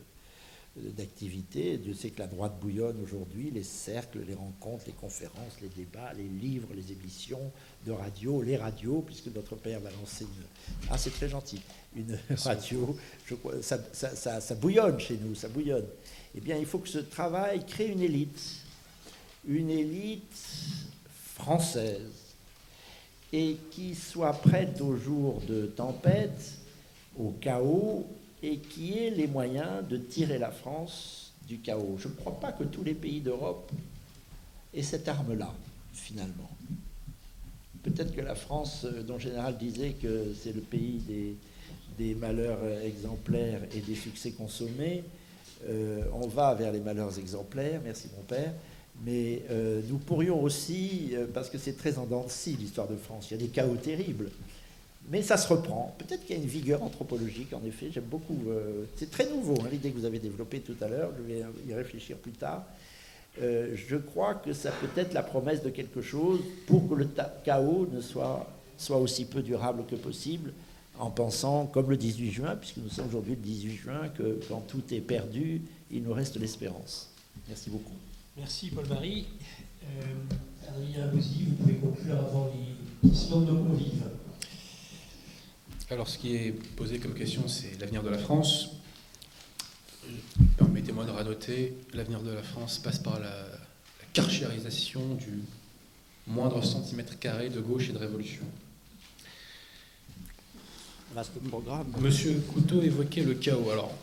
d'activités. 0.76 1.78
Dieu 1.78 1.94
sait 1.94 2.10
que 2.10 2.20
la 2.20 2.28
droite 2.28 2.60
bouillonne 2.60 3.02
aujourd'hui, 3.02 3.50
les 3.52 3.64
cercles, 3.64 4.20
les 4.28 4.34
rencontres, 4.34 4.84
les 4.88 4.94
conférences, 4.94 5.62
les 5.62 5.70
débats, 5.70 6.12
les 6.14 6.28
livres, 6.28 6.70
les 6.76 6.92
émissions 6.92 7.52
de 7.86 7.92
radio, 7.92 8.42
les 8.42 8.58
radios, 8.58 9.02
puisque 9.06 9.28
notre 9.28 9.56
père 9.56 9.80
va 9.80 9.90
lancer 9.92 10.26
une... 10.26 10.88
Ah, 10.90 10.98
c'est 10.98 11.12
très 11.12 11.30
gentil. 11.30 11.62
Une 11.96 12.18
radio, 12.44 12.98
je 13.26 13.36
crois, 13.36 13.62
ça, 13.62 13.80
ça, 13.94 14.42
ça, 14.42 14.56
bouillonne 14.56 15.00
chez 15.00 15.18
nous, 15.18 15.34
ça 15.34 15.48
bouillonne. 15.48 15.88
Eh 16.36 16.42
bien, 16.42 16.58
il 16.58 16.66
faut 16.66 16.80
que 16.80 16.90
ce 16.90 17.00
travail 17.00 17.66
crée 17.66 17.88
une 17.88 18.02
élite, 18.02 18.42
une 19.48 19.70
élite 19.70 20.38
française, 21.36 22.12
et 23.32 23.58
qui 23.72 23.96
soit 23.96 24.34
prête 24.34 24.82
au 24.82 24.98
jour 24.98 25.42
de 25.48 25.68
tempête, 25.68 26.54
au 27.18 27.32
chaos, 27.40 28.06
et 28.46 28.58
qui 28.58 29.00
ait 29.00 29.10
les 29.10 29.26
moyens 29.26 29.88
de 29.90 29.98
tirer 29.98 30.38
la 30.38 30.52
France 30.52 31.34
du 31.48 31.58
chaos. 31.58 31.98
Je 32.00 32.08
ne 32.08 32.14
crois 32.14 32.40
pas 32.40 32.52
que 32.52 32.64
tous 32.64 32.84
les 32.84 32.94
pays 32.94 33.20
d'Europe 33.20 33.72
aient 34.74 34.84
cette 34.84 35.08
arme-là, 35.08 35.52
finalement. 35.94 36.50
Peut-être 37.82 38.16
que 38.16 38.22
la 38.22 38.36
France, 38.36 38.86
euh, 38.86 39.02
dont 39.02 39.18
général 39.18 39.58
disait 39.58 39.92
que 40.02 40.34
c'est 40.40 40.54
le 40.54 40.62
pays 40.62 41.02
des, 41.98 42.16
malheurs 42.16 42.60
exemplaires 42.84 43.62
et 43.74 43.80
des 43.80 43.96
succès 43.96 44.32
consommés, 44.32 45.04
euh, 45.68 46.04
on 46.14 46.28
va 46.28 46.54
vers 46.54 46.72
les 46.72 46.82
malheurs 46.82 47.18
exemplaires, 47.18 47.80
merci 47.84 48.10
mon 48.16 48.24
père, 48.24 48.54
mais 49.06 49.42
euh, 49.50 49.82
nous 49.90 49.98
pourrions 49.98 50.42
aussi, 50.44 51.14
parce 51.34 51.50
que 51.50 51.58
c'est 51.58 51.78
très 51.78 51.98
en 51.98 52.06
de 52.06 52.18
l'histoire 52.60 52.88
de 52.88 52.98
France, 52.98 53.28
il 53.32 53.38
y 53.38 53.38
a 53.38 53.46
des 53.46 53.50
chaos 53.50 53.76
terribles, 53.76 54.30
mais 55.10 55.22
ça 55.22 55.38
se 55.38 55.48
reprend. 55.48 55.96
Peut-être 55.98 56.26
qu'il 56.26 56.36
y 56.36 56.40
a 56.40 56.42
une 56.42 56.50
vigueur 56.50 56.82
anthropologique, 56.82 57.54
en 57.54 57.64
effet. 57.66 57.90
J'aime 57.92 58.06
beaucoup. 58.06 58.38
Euh, 58.48 58.86
c'est 58.96 59.12
très 59.12 59.30
nouveau, 59.30 59.56
hein, 59.62 59.68
l'idée 59.72 59.92
que 59.92 59.98
vous 59.98 60.06
avez 60.06 60.20
développée 60.20 60.62
tout 60.62 60.76
à 60.82 60.88
l'heure. 60.88 61.12
Je 61.18 61.34
vais 61.34 61.44
y 61.68 61.74
réfléchir 61.74 62.18
plus 62.18 62.32
tard. 62.32 62.66
Euh, 63.42 63.76
je 63.76 63.98
crois 63.98 64.36
que 64.36 64.54
ça 64.54 64.72
peut 64.72 65.00
être 65.00 65.14
la 65.14 65.22
promesse 65.22 65.62
de 65.62 65.70
quelque 65.70 66.02
chose 66.02 66.40
pour 66.68 66.88
que 66.90 66.96
le 66.96 67.08
chaos 67.44 67.88
ne 67.92 68.02
soit, 68.02 68.48
soit 68.78 68.98
aussi 68.98 69.26
peu 69.26 69.42
durable 69.42 69.84
que 69.90 69.96
possible, 69.96 70.54
en 70.98 71.12
pensant, 71.12 71.66
comme 71.66 71.90
le 71.90 71.98
18 71.98 72.32
juin, 72.32 72.56
puisque 72.56 72.78
nous 72.78 72.90
sommes 72.90 73.08
aujourd'hui 73.08 73.36
le 73.36 73.42
18 73.42 73.76
juin, 73.76 74.10
que 74.18 74.40
quand 74.48 74.62
tout 74.62 74.82
est 74.92 75.02
perdu, 75.02 75.62
il 75.92 76.04
nous 76.04 76.14
reste 76.14 76.38
l'espérance. 76.38 77.12
Merci 77.48 77.70
beaucoup. 77.70 77.94
Merci 78.38 78.70
Paul-Marie. 78.70 79.28
Euh, 79.84 80.68
Adrien 80.68 81.08
vous 81.12 81.56
pouvez 81.58 81.76
conclure 81.76 82.18
avant 82.18 82.50
les 83.04 83.10
questions 83.10 83.42
de 83.42 83.52
convives. 83.52 84.04
Alors, 85.92 86.10
ce 86.10 86.18
qui 86.18 86.36
est 86.36 86.52
posé 86.76 86.98
comme 86.98 87.14
question, 87.14 87.48
c'est 87.48 87.80
l'avenir 87.80 88.02
de 88.02 88.10
la 88.10 88.18
France. 88.18 88.70
Permettez-moi 90.58 91.06
de 91.06 91.12
ranoter, 91.12 91.76
l'avenir 91.94 92.22
de 92.22 92.32
la 92.32 92.42
France 92.42 92.80
passe 92.80 92.98
par 92.98 93.20
la, 93.20 93.30
la 93.30 94.24
du 95.16 95.44
moindre 96.26 96.64
centimètre 96.64 97.20
carré 97.20 97.50
de 97.50 97.60
gauche 97.60 97.90
et 97.90 97.94
de 97.94 98.00
révolution. 98.00 98.44
Programme. 101.50 101.94
Monsieur 102.02 102.34
Couteau 102.52 102.82
évoquait 102.82 103.24
le 103.24 103.36
chaos. 103.36 103.70
Alors, 103.70 103.94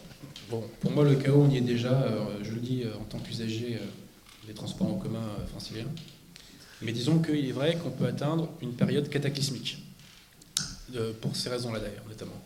bon, 0.51 0.63
pour 0.81 0.93
moi, 0.93 1.05
le 1.05 1.17
chaos, 1.17 1.43
on 1.43 1.51
y 1.51 1.57
est 1.57 1.63
déjà, 1.63 1.93
euh, 1.93 2.39
je 2.43 2.53
le 2.53 2.61
dis 2.61 2.85
euh, 2.85 2.95
en 2.95 3.05
tant 3.05 3.19
qu'usager 3.19 3.75
euh, 3.75 4.47
des 4.47 4.55
transports 4.55 4.87
en 4.87 4.95
commun 4.95 5.29
franciliens. 5.51 5.89
Mais 6.81 6.93
disons 6.93 7.19
qu'il 7.19 7.45
est 7.45 7.53
vrai 7.53 7.77
qu'on 7.77 7.91
peut 7.91 8.07
atteindre 8.07 8.49
une 8.63 8.73
période 8.73 9.09
cataclysmique 9.09 9.79
pour 11.21 11.37
ces 11.37 11.49
raisons-là 11.49 11.81
d'ailleurs, 11.81 12.05
notamment. 12.09 12.41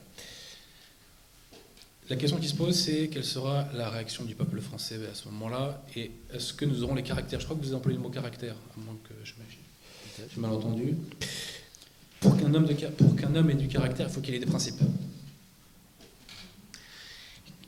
La 2.09 2.15
question 2.15 2.39
qui 2.39 2.49
se 2.49 2.55
pose, 2.55 2.77
c'est 2.77 3.09
quelle 3.09 3.25
sera 3.25 3.69
la 3.75 3.91
réaction 3.91 4.25
du 4.25 4.37
peuple 4.37 4.61
français 4.61 5.01
à 5.11 5.15
ce 5.15 5.25
moment-là 5.27 5.83
Et 5.97 6.13
est-ce 6.33 6.55
que 6.55 6.65
nous 6.65 6.85
aurons 6.85 6.95
les 6.95 7.03
caractères? 7.03 7.41
Je 7.41 7.45
crois 7.47 7.57
que 7.57 7.63
vous 7.63 7.69
avez 7.69 7.77
employé 7.77 7.97
le 7.97 8.03
mot 8.03 8.11
caractère, 8.11 8.55
à 8.55 8.81
moins 8.81 8.97
que 9.03 9.15
je 9.25 9.33
m'ai 9.35 10.43
mal 10.47 10.53
entendu. 10.53 10.95
Pour 12.21 12.37
qu'un 12.37 12.55
homme, 12.55 12.69
homme 13.35 13.51
ait 13.51 13.55
du 13.55 13.67
caractère, 13.67 14.07
il 14.09 14.13
faut 14.13 14.21
qu'il 14.21 14.35
ait 14.35 14.39
des 14.39 14.47
principes. 14.47 14.81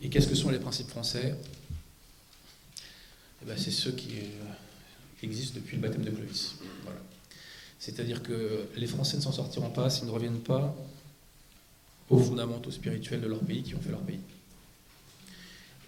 Et 0.01 0.09
qu'est-ce 0.09 0.29
que 0.29 0.37
sont 0.37 0.51
les 0.51 0.61
principes 0.61 0.89
français? 0.89 1.35
Eh 3.43 3.45
ben, 3.45 3.57
C'est 3.59 3.73
ceux 3.73 3.93
qui 3.93 4.11
euh, 4.19 5.25
existent 5.25 5.59
depuis 5.59 5.77
le 5.77 5.83
baptême 5.83 6.05
de 6.05 6.11
Clovis. 6.11 6.55
Voilà. 6.85 7.01
C'est-à-dire 7.79 8.23
que 8.23 8.67
les 8.77 8.87
Français 8.87 9.17
ne 9.17 9.23
s'en 9.23 9.33
sortiront 9.33 9.71
pas 9.71 9.89
s'ils 9.91 10.07
ne 10.07 10.11
reviennent 10.11 10.41
pas 10.41 10.75
aux 12.11 12.19
fondamentaux 12.19 12.71
spirituels 12.71 13.21
de 13.21 13.27
leur 13.27 13.41
pays 13.41 13.63
qui 13.63 13.75
ont 13.75 13.81
fait 13.81 13.91
leur 13.91 14.01
pays. 14.01 14.21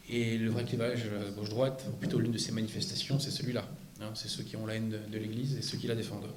Et 0.08 0.38
le 0.38 0.50
vrai 0.50 0.64
clivage 0.64 1.04
gauche-droite, 1.36 1.84
ou 1.88 1.96
plutôt 1.96 2.18
l'une 2.18 2.32
de 2.32 2.38
ces 2.38 2.52
manifestations, 2.52 3.18
c'est 3.18 3.30
celui-là. 3.30 3.64
Hein. 4.00 4.10
c'est 4.14 4.28
ceux 4.28 4.42
qui 4.42 4.56
ont 4.56 4.66
la 4.66 4.74
haine 4.74 4.90
de, 4.90 5.18
l'Église 5.18 5.56
et 5.56 5.62
ceux 5.62 5.78
qui 5.78 5.86
la 5.86 5.94
défendent. 5.94 6.28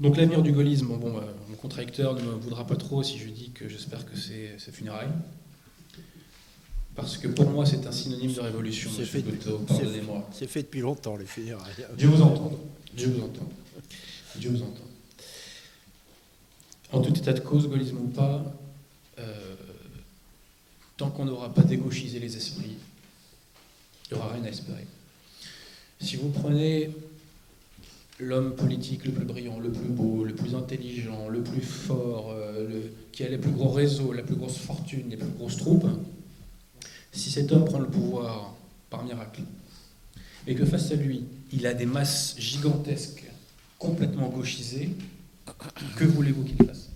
Donc 0.00 0.16
l'avenir 0.16 0.42
du 0.42 0.52
gaullisme, 0.52 0.86
bon, 0.86 1.12
bah, 1.12 1.24
mon 1.48 1.56
contracteur 1.56 2.14
ne 2.14 2.22
me 2.22 2.32
voudra 2.32 2.66
pas 2.66 2.76
trop 2.76 3.02
si 3.02 3.18
je 3.18 3.28
dis 3.28 3.50
que 3.50 3.68
j'espère 3.68 4.06
que 4.06 4.16
c'est 4.16 4.72
funérailles. 4.72 5.10
Parce 6.94 7.16
que 7.16 7.28
pour 7.28 7.48
moi, 7.48 7.64
c'est 7.64 7.86
un 7.86 7.92
synonyme 7.92 8.32
de 8.32 8.40
révolution. 8.40 8.90
C'est 8.94 9.04
fait, 9.04 9.22
pardonnez-moi. 9.22 10.28
C'est 10.32 10.48
fait 10.48 10.62
depuis 10.62 10.80
longtemps, 10.80 11.16
les 11.16 11.26
funérailles. 11.26 11.86
Dieu 11.96 12.08
vous 12.08 12.22
entend. 12.22 12.52
Dieu 12.94 13.08
vous 13.08 13.24
entend. 13.24 13.48
Dieu 14.36 14.50
vous 14.50 14.62
entend. 14.62 14.84
En 16.92 17.02
tout 17.02 17.16
état 17.16 17.32
de 17.32 17.40
cause, 17.40 17.68
gaullisme 17.68 17.98
ou 17.98 18.08
pas, 18.08 18.44
euh, 19.18 19.54
tant 20.96 21.10
qu'on 21.10 21.26
n'aura 21.26 21.52
pas 21.52 21.62
dégauchisé 21.62 22.18
les 22.18 22.36
esprits, 22.36 22.76
il 24.10 24.14
n'y 24.14 24.20
aura 24.20 24.32
rien 24.32 24.44
à 24.44 24.48
espérer. 24.48 24.86
Si 26.00 26.16
vous 26.16 26.30
prenez 26.30 26.90
l'homme 28.20 28.54
politique 28.54 29.04
le 29.04 29.12
plus 29.12 29.24
brillant, 29.24 29.60
le 29.60 29.70
plus 29.70 29.88
beau, 29.88 30.24
le 30.24 30.34
plus 30.34 30.54
intelligent, 30.54 31.28
le 31.28 31.42
plus 31.42 31.60
fort, 31.60 32.32
euh, 32.32 32.88
qui 33.12 33.22
a 33.22 33.28
les 33.28 33.38
plus 33.38 33.50
gros 33.50 33.70
réseaux, 33.70 34.12
la 34.12 34.22
plus 34.22 34.36
grosse 34.36 34.58
fortune, 34.58 35.10
les 35.10 35.16
plus 35.16 35.28
grosses 35.28 35.56
troupes, 35.56 35.86
si 37.12 37.30
cet 37.30 37.52
homme 37.52 37.64
prend 37.64 37.80
le 37.80 37.88
pouvoir 37.88 38.54
par 38.90 39.04
miracle, 39.04 39.42
et 40.46 40.54
que 40.54 40.64
face 40.64 40.90
à 40.90 40.94
lui, 40.94 41.24
il 41.52 41.66
a 41.66 41.74
des 41.74 41.86
masses 41.86 42.34
gigantesques, 42.38 43.24
complètement 43.78 44.28
gauchisées, 44.28 44.90
que 45.96 46.04
voulez-vous 46.04 46.44
qu'il 46.44 46.66
fasse? 46.66 46.90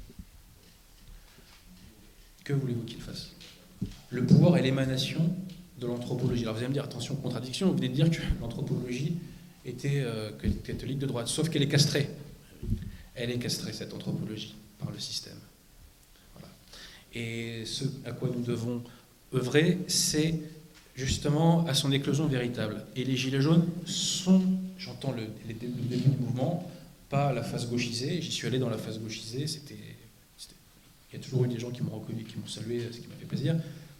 Que 2.44 2.52
voulez-vous 2.52 2.84
qu'il 2.84 3.00
fasse? 3.00 3.30
Le 4.10 4.26
pouvoir 4.26 4.56
est 4.56 4.62
l'émanation 4.62 5.34
de 5.78 5.86
l'anthropologie. 5.86 6.42
Alors 6.42 6.54
vous 6.54 6.60
allez 6.60 6.68
me 6.68 6.74
dire, 6.74 6.84
attention, 6.84 7.16
contradiction, 7.16 7.68
vous 7.68 7.76
venez 7.76 7.88
de 7.88 7.94
dire 7.94 8.10
que 8.10 8.20
l'anthropologie 8.40 9.16
était 9.64 10.02
euh, 10.04 10.30
catholique 10.64 10.98
de 10.98 11.06
droite, 11.06 11.28
sauf 11.28 11.48
qu'elle 11.48 11.62
est 11.62 11.68
castrée. 11.68 12.08
Elle 13.14 13.30
est 13.30 13.38
castrée, 13.38 13.72
cette 13.72 13.92
anthropologie, 13.92 14.54
par 14.78 14.90
le 14.90 14.98
système. 14.98 15.38
Et 17.14 17.64
ce 17.66 17.84
à 18.04 18.12
quoi 18.12 18.30
nous 18.34 18.42
devons 18.42 18.82
œuvrer, 19.34 19.78
c'est 19.86 20.34
justement 21.06 21.64
à 21.66 21.74
son 21.74 21.92
éclosion 21.92 22.26
véritable. 22.26 22.84
Et 22.96 23.04
les 23.04 23.16
Gilets 23.16 23.40
jaunes 23.40 23.66
sont, 23.84 24.42
j'entends 24.78 25.12
le, 25.12 25.26
début 25.46 25.96
du 25.96 26.08
mouvement, 26.20 26.70
pas 27.08 27.32
la 27.32 27.42
face 27.42 27.68
gauchisée. 27.68 28.20
J'y 28.22 28.32
suis 28.32 28.46
allé 28.46 28.58
dans 28.58 28.70
la 28.70 28.78
face 28.78 28.98
gauchisée. 28.98 29.46
C'était, 29.46 29.78
il 31.12 31.16
y 31.16 31.20
a 31.20 31.22
toujours 31.22 31.44
eu 31.44 31.48
des 31.48 31.58
gens 31.58 31.70
qui 31.70 31.82
m'ont 31.82 31.98
reconnu, 31.98 32.24
qui 32.24 32.38
m'ont 32.38 32.46
salué, 32.46 32.88
ce 32.90 32.98
qui 32.98 33.06
m'a 33.06 33.14
fait 33.14 33.26
plaisir. 33.26 33.56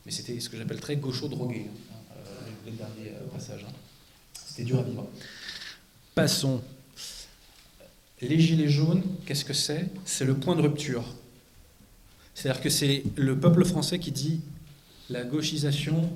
Mais 0.06 0.12
c'était 0.12 0.38
ce 0.40 0.48
que 0.48 0.56
j'appelle 0.56 0.80
très 0.80 0.96
gaucho 0.96 1.28
drogué, 1.28 1.66
hein, 1.68 1.94
euh, 2.16 2.20
les 2.66 2.72
derniers 2.72 3.16
euh, 3.16 3.26
passages. 3.32 3.64
Hein. 3.68 3.72
C'était 4.46 4.64
dur 4.64 4.80
à 4.80 4.82
vivre. 4.82 5.06
Passons. 6.14 6.62
Les 8.20 8.38
gilets 8.38 8.68
jaunes, 8.68 9.02
qu'est-ce 9.26 9.44
que 9.44 9.52
c'est? 9.52 9.88
C'est 10.04 10.24
le 10.24 10.34
point 10.34 10.56
de 10.56 10.62
rupture. 10.62 11.04
C'est-à-dire 12.34 12.62
que 12.62 12.70
c'est 12.70 13.02
le 13.16 13.38
peuple 13.38 13.64
français 13.64 13.98
qui 13.98 14.12
dit 14.12 14.40
la 15.10 15.24
gauchisation, 15.24 16.10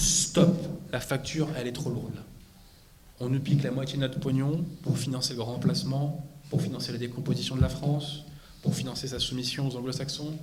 stop, 0.00 0.56
la 0.92 1.00
facture, 1.00 1.48
elle 1.56 1.66
est 1.66 1.72
trop 1.72 1.90
lourde. 1.90 2.18
On 3.20 3.28
nous 3.28 3.40
pique 3.40 3.62
la 3.62 3.70
moitié 3.70 3.96
de 3.96 4.00
notre 4.00 4.18
pognon 4.18 4.64
pour 4.82 4.98
financer 4.98 5.34
le 5.34 5.42
remplacement, 5.42 6.26
pour 6.48 6.62
financer 6.62 6.90
la 6.92 6.98
décomposition 6.98 7.54
de 7.54 7.60
la 7.60 7.68
France, 7.68 8.24
pour 8.62 8.74
financer 8.74 9.08
sa 9.08 9.18
soumission 9.18 9.68
aux 9.68 9.76
anglo-saxons. 9.76 10.38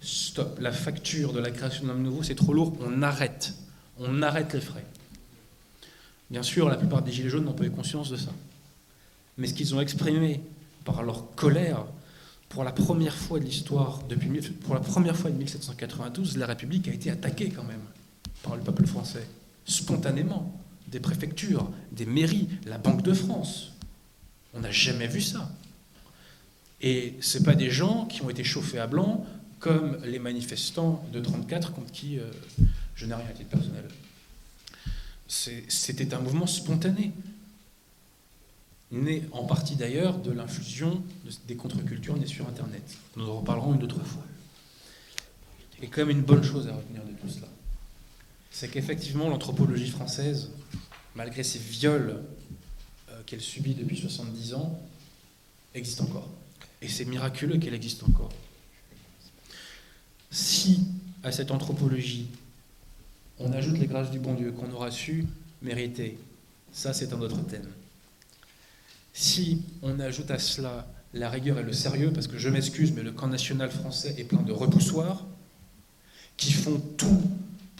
Stop, 0.00 0.60
la 0.60 0.72
facture 0.72 1.32
de 1.32 1.40
la 1.40 1.50
création 1.50 1.86
d'un 1.86 1.94
nouveau, 1.94 2.22
c'est 2.22 2.36
trop 2.36 2.52
lourd, 2.52 2.76
on 2.80 3.02
arrête. 3.02 3.54
On 3.98 4.22
arrête 4.22 4.54
les 4.54 4.60
frais. 4.60 4.84
Bien 6.30 6.42
sûr, 6.42 6.68
la 6.68 6.76
plupart 6.76 7.02
des 7.02 7.10
Gilets 7.10 7.28
jaunes 7.28 7.44
n'ont 7.44 7.52
pas 7.52 7.64
eu 7.64 7.70
conscience 7.70 8.10
de 8.10 8.16
ça. 8.16 8.30
Mais 9.36 9.48
ce 9.48 9.54
qu'ils 9.54 9.74
ont 9.74 9.80
exprimé 9.80 10.40
par 10.84 11.02
leur 11.02 11.34
colère, 11.34 11.84
pour 12.48 12.62
la 12.62 12.72
première 12.72 13.14
fois 13.14 13.40
de 13.40 13.44
l'histoire, 13.44 14.00
depuis 14.08 14.28
pour 14.60 14.74
la 14.74 14.80
première 14.80 15.16
fois 15.16 15.30
de 15.30 15.36
1792, 15.36 16.36
la 16.36 16.46
République 16.46 16.86
a 16.88 16.92
été 16.92 17.10
attaquée 17.10 17.50
quand 17.50 17.64
même 17.64 17.82
par 18.42 18.56
le 18.56 18.62
peuple 18.62 18.86
français, 18.86 19.26
spontanément, 19.64 20.60
des 20.88 21.00
préfectures, 21.00 21.70
des 21.92 22.06
mairies, 22.06 22.48
la 22.66 22.78
Banque 22.78 23.02
de 23.02 23.14
France. 23.14 23.72
On 24.54 24.60
n'a 24.60 24.70
jamais 24.70 25.06
vu 25.06 25.20
ça. 25.20 25.50
Et 26.80 27.14
ce 27.20 27.38
pas 27.38 27.54
des 27.54 27.70
gens 27.70 28.06
qui 28.06 28.22
ont 28.22 28.30
été 28.30 28.42
chauffés 28.42 28.78
à 28.78 28.86
blanc 28.86 29.26
comme 29.58 29.98
les 30.04 30.18
manifestants 30.18 31.04
de 31.12 31.20
34 31.20 31.72
contre 31.72 31.92
qui 31.92 32.18
euh, 32.18 32.24
je 32.94 33.06
n'ai 33.06 33.14
rien 33.14 33.26
à 33.26 33.32
titre 33.32 33.50
personnel. 33.50 33.84
C'était 35.28 36.12
un 36.12 36.18
mouvement 36.18 36.46
spontané, 36.46 37.12
né 38.90 39.22
en 39.30 39.44
partie 39.44 39.76
d'ailleurs 39.76 40.18
de 40.18 40.32
l'infusion 40.32 41.02
des 41.46 41.54
contre-cultures 41.54 42.16
nées 42.16 42.26
sur 42.26 42.48
Internet. 42.48 42.82
Nous 43.16 43.28
en 43.28 43.38
reparlerons 43.38 43.74
une 43.74 43.82
autre 43.84 44.02
fois. 44.04 44.24
Et 45.82 45.86
quand 45.86 46.00
même 46.00 46.10
une 46.10 46.22
bonne 46.22 46.42
chose 46.42 46.66
à 46.66 46.74
retenir 46.74 47.02
de 47.04 47.12
tout 47.12 47.28
cela, 47.28 47.46
c'est 48.50 48.68
qu'effectivement 48.68 49.28
l'anthropologie 49.28 49.90
française, 49.90 50.50
malgré 51.14 51.42
ses 51.42 51.58
viols 51.58 52.22
euh, 53.10 53.22
qu'elle 53.26 53.40
subit 53.40 53.74
depuis 53.74 53.96
70 53.96 54.54
ans, 54.54 54.80
existe 55.74 56.00
encore. 56.00 56.28
Et 56.82 56.88
c'est 56.88 57.04
miraculeux 57.04 57.58
qu'elle 57.58 57.74
existe 57.74 58.02
encore. 58.02 58.32
Si 60.30 60.86
à 61.22 61.32
cette 61.32 61.50
anthropologie 61.50 62.28
on 63.40 63.52
ajoute 63.52 63.78
les 63.78 63.86
grâces 63.86 64.10
du 64.10 64.18
bon 64.18 64.34
Dieu 64.34 64.52
qu'on 64.52 64.70
aura 64.70 64.90
su 64.90 65.24
mériter. 65.62 66.18
Ça, 66.72 66.92
c'est 66.92 67.12
un 67.12 67.20
autre 67.20 67.40
thème. 67.46 67.68
Si 69.12 69.62
on 69.82 69.98
ajoute 69.98 70.30
à 70.30 70.38
cela 70.38 70.86
la 71.14 71.28
rigueur 71.28 71.58
et 71.58 71.62
le 71.62 71.72
sérieux, 71.72 72.12
parce 72.12 72.28
que 72.28 72.38
je 72.38 72.48
m'excuse, 72.48 72.92
mais 72.92 73.02
le 73.02 73.12
camp 73.12 73.26
national 73.26 73.70
français 73.70 74.14
est 74.18 74.24
plein 74.24 74.42
de 74.42 74.52
repoussoirs 74.52 75.26
qui 76.36 76.52
font 76.52 76.80
tout 76.96 77.22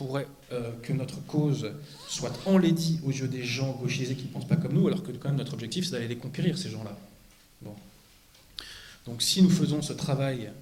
pour 0.01 0.16
euh, 0.16 0.72
que 0.82 0.94
notre 0.94 1.20
cause 1.27 1.72
soit 2.09 2.32
enlaidie 2.47 3.01
aux 3.05 3.10
yeux 3.10 3.28
des 3.28 3.44
gens 3.44 3.72
gauchisés 3.72 4.14
qui 4.14 4.24
ne 4.24 4.28
pensent 4.28 4.48
pas 4.48 4.56
comme 4.56 4.72
nous, 4.72 4.89
alors 4.89 5.02
que 5.02 5.12
quand 5.12 5.28
même 5.28 5.36
notre 5.36 5.52
objectif, 5.52 5.85
c'est 5.85 5.90
d'aller 5.90 6.09
les 6.09 6.16
conquérir, 6.16 6.56
ces 6.56 6.70
gens-là. 6.70 6.97
Bon. 7.60 7.74
Donc 9.05 9.20
si 9.20 9.43
nous 9.43 9.51
faisons 9.51 9.82
ce 9.82 9.93
travail 9.93 10.52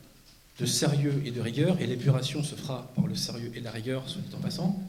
de 0.58 0.66
sérieux 0.66 1.22
et 1.24 1.30
de 1.30 1.40
rigueur, 1.40 1.80
et 1.80 1.86
l'épuration 1.86 2.42
se 2.42 2.56
fera 2.56 2.90
par 2.96 3.06
le 3.06 3.14
sérieux 3.14 3.52
et 3.54 3.60
la 3.60 3.70
rigueur, 3.70 4.08
soit 4.08 4.22
dit 4.22 4.34
en 4.34 4.40
passant. 4.40 4.82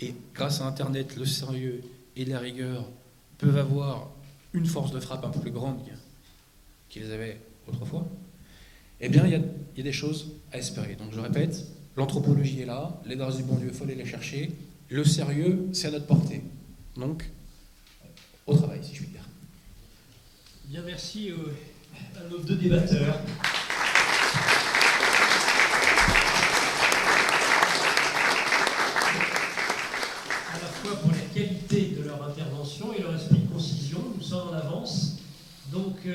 Et 0.00 0.14
grâce 0.32 0.60
à 0.60 0.66
Internet, 0.66 1.16
le 1.16 1.26
sérieux 1.26 1.82
et 2.14 2.24
la 2.24 2.38
rigueur 2.38 2.88
peuvent 3.38 3.58
avoir 3.58 4.10
une 4.52 4.66
force 4.66 4.92
de 4.92 5.00
frappe 5.00 5.24
un 5.24 5.30
peu 5.30 5.40
plus 5.40 5.50
grande 5.50 5.80
qu'ils 6.88 7.10
avaient 7.10 7.40
autrefois. 7.66 8.06
Eh 9.00 9.08
bien, 9.08 9.26
il 9.26 9.32
y, 9.32 9.80
a, 9.80 9.82
des 9.82 9.92
choses 9.92 10.34
à 10.52 10.58
espérer. 10.58 10.94
Donc, 10.94 11.12
je 11.12 11.18
répète, 11.18 11.66
l'anthropologie 11.96 12.60
est 12.60 12.66
là, 12.66 13.00
les 13.06 13.16
grâces 13.16 13.36
du 13.36 13.42
bon 13.42 13.56
Dieu, 13.56 13.68
il 13.70 13.74
faut 13.74 13.84
aller 13.84 13.94
les 13.94 14.06
chercher. 14.06 14.52
Le 14.88 15.04
sérieux, 15.04 15.68
c'est 15.72 15.88
à 15.88 15.90
notre 15.90 16.06
portée. 16.06 16.42
Donc, 16.96 17.30
au 18.46 18.56
travail, 18.56 18.80
si 18.82 18.94
je 18.94 19.00
puis 19.00 19.08
dire. 19.08 19.28
Bien, 20.66 20.82
merci 20.84 21.30
euh, 21.30 21.36
à 22.18 22.28
nos 22.28 22.38
deux 22.38 22.56
débatteurs. 22.56 23.18
et 32.96 33.02
leur 33.02 33.14
esprit 33.14 33.38
de 33.38 33.52
concision. 33.52 33.98
Nous 34.16 34.22
sommes 34.22 34.48
en 34.48 34.52
avance. 34.52 35.18
Donc, 35.70 35.96
euh, 36.06 36.14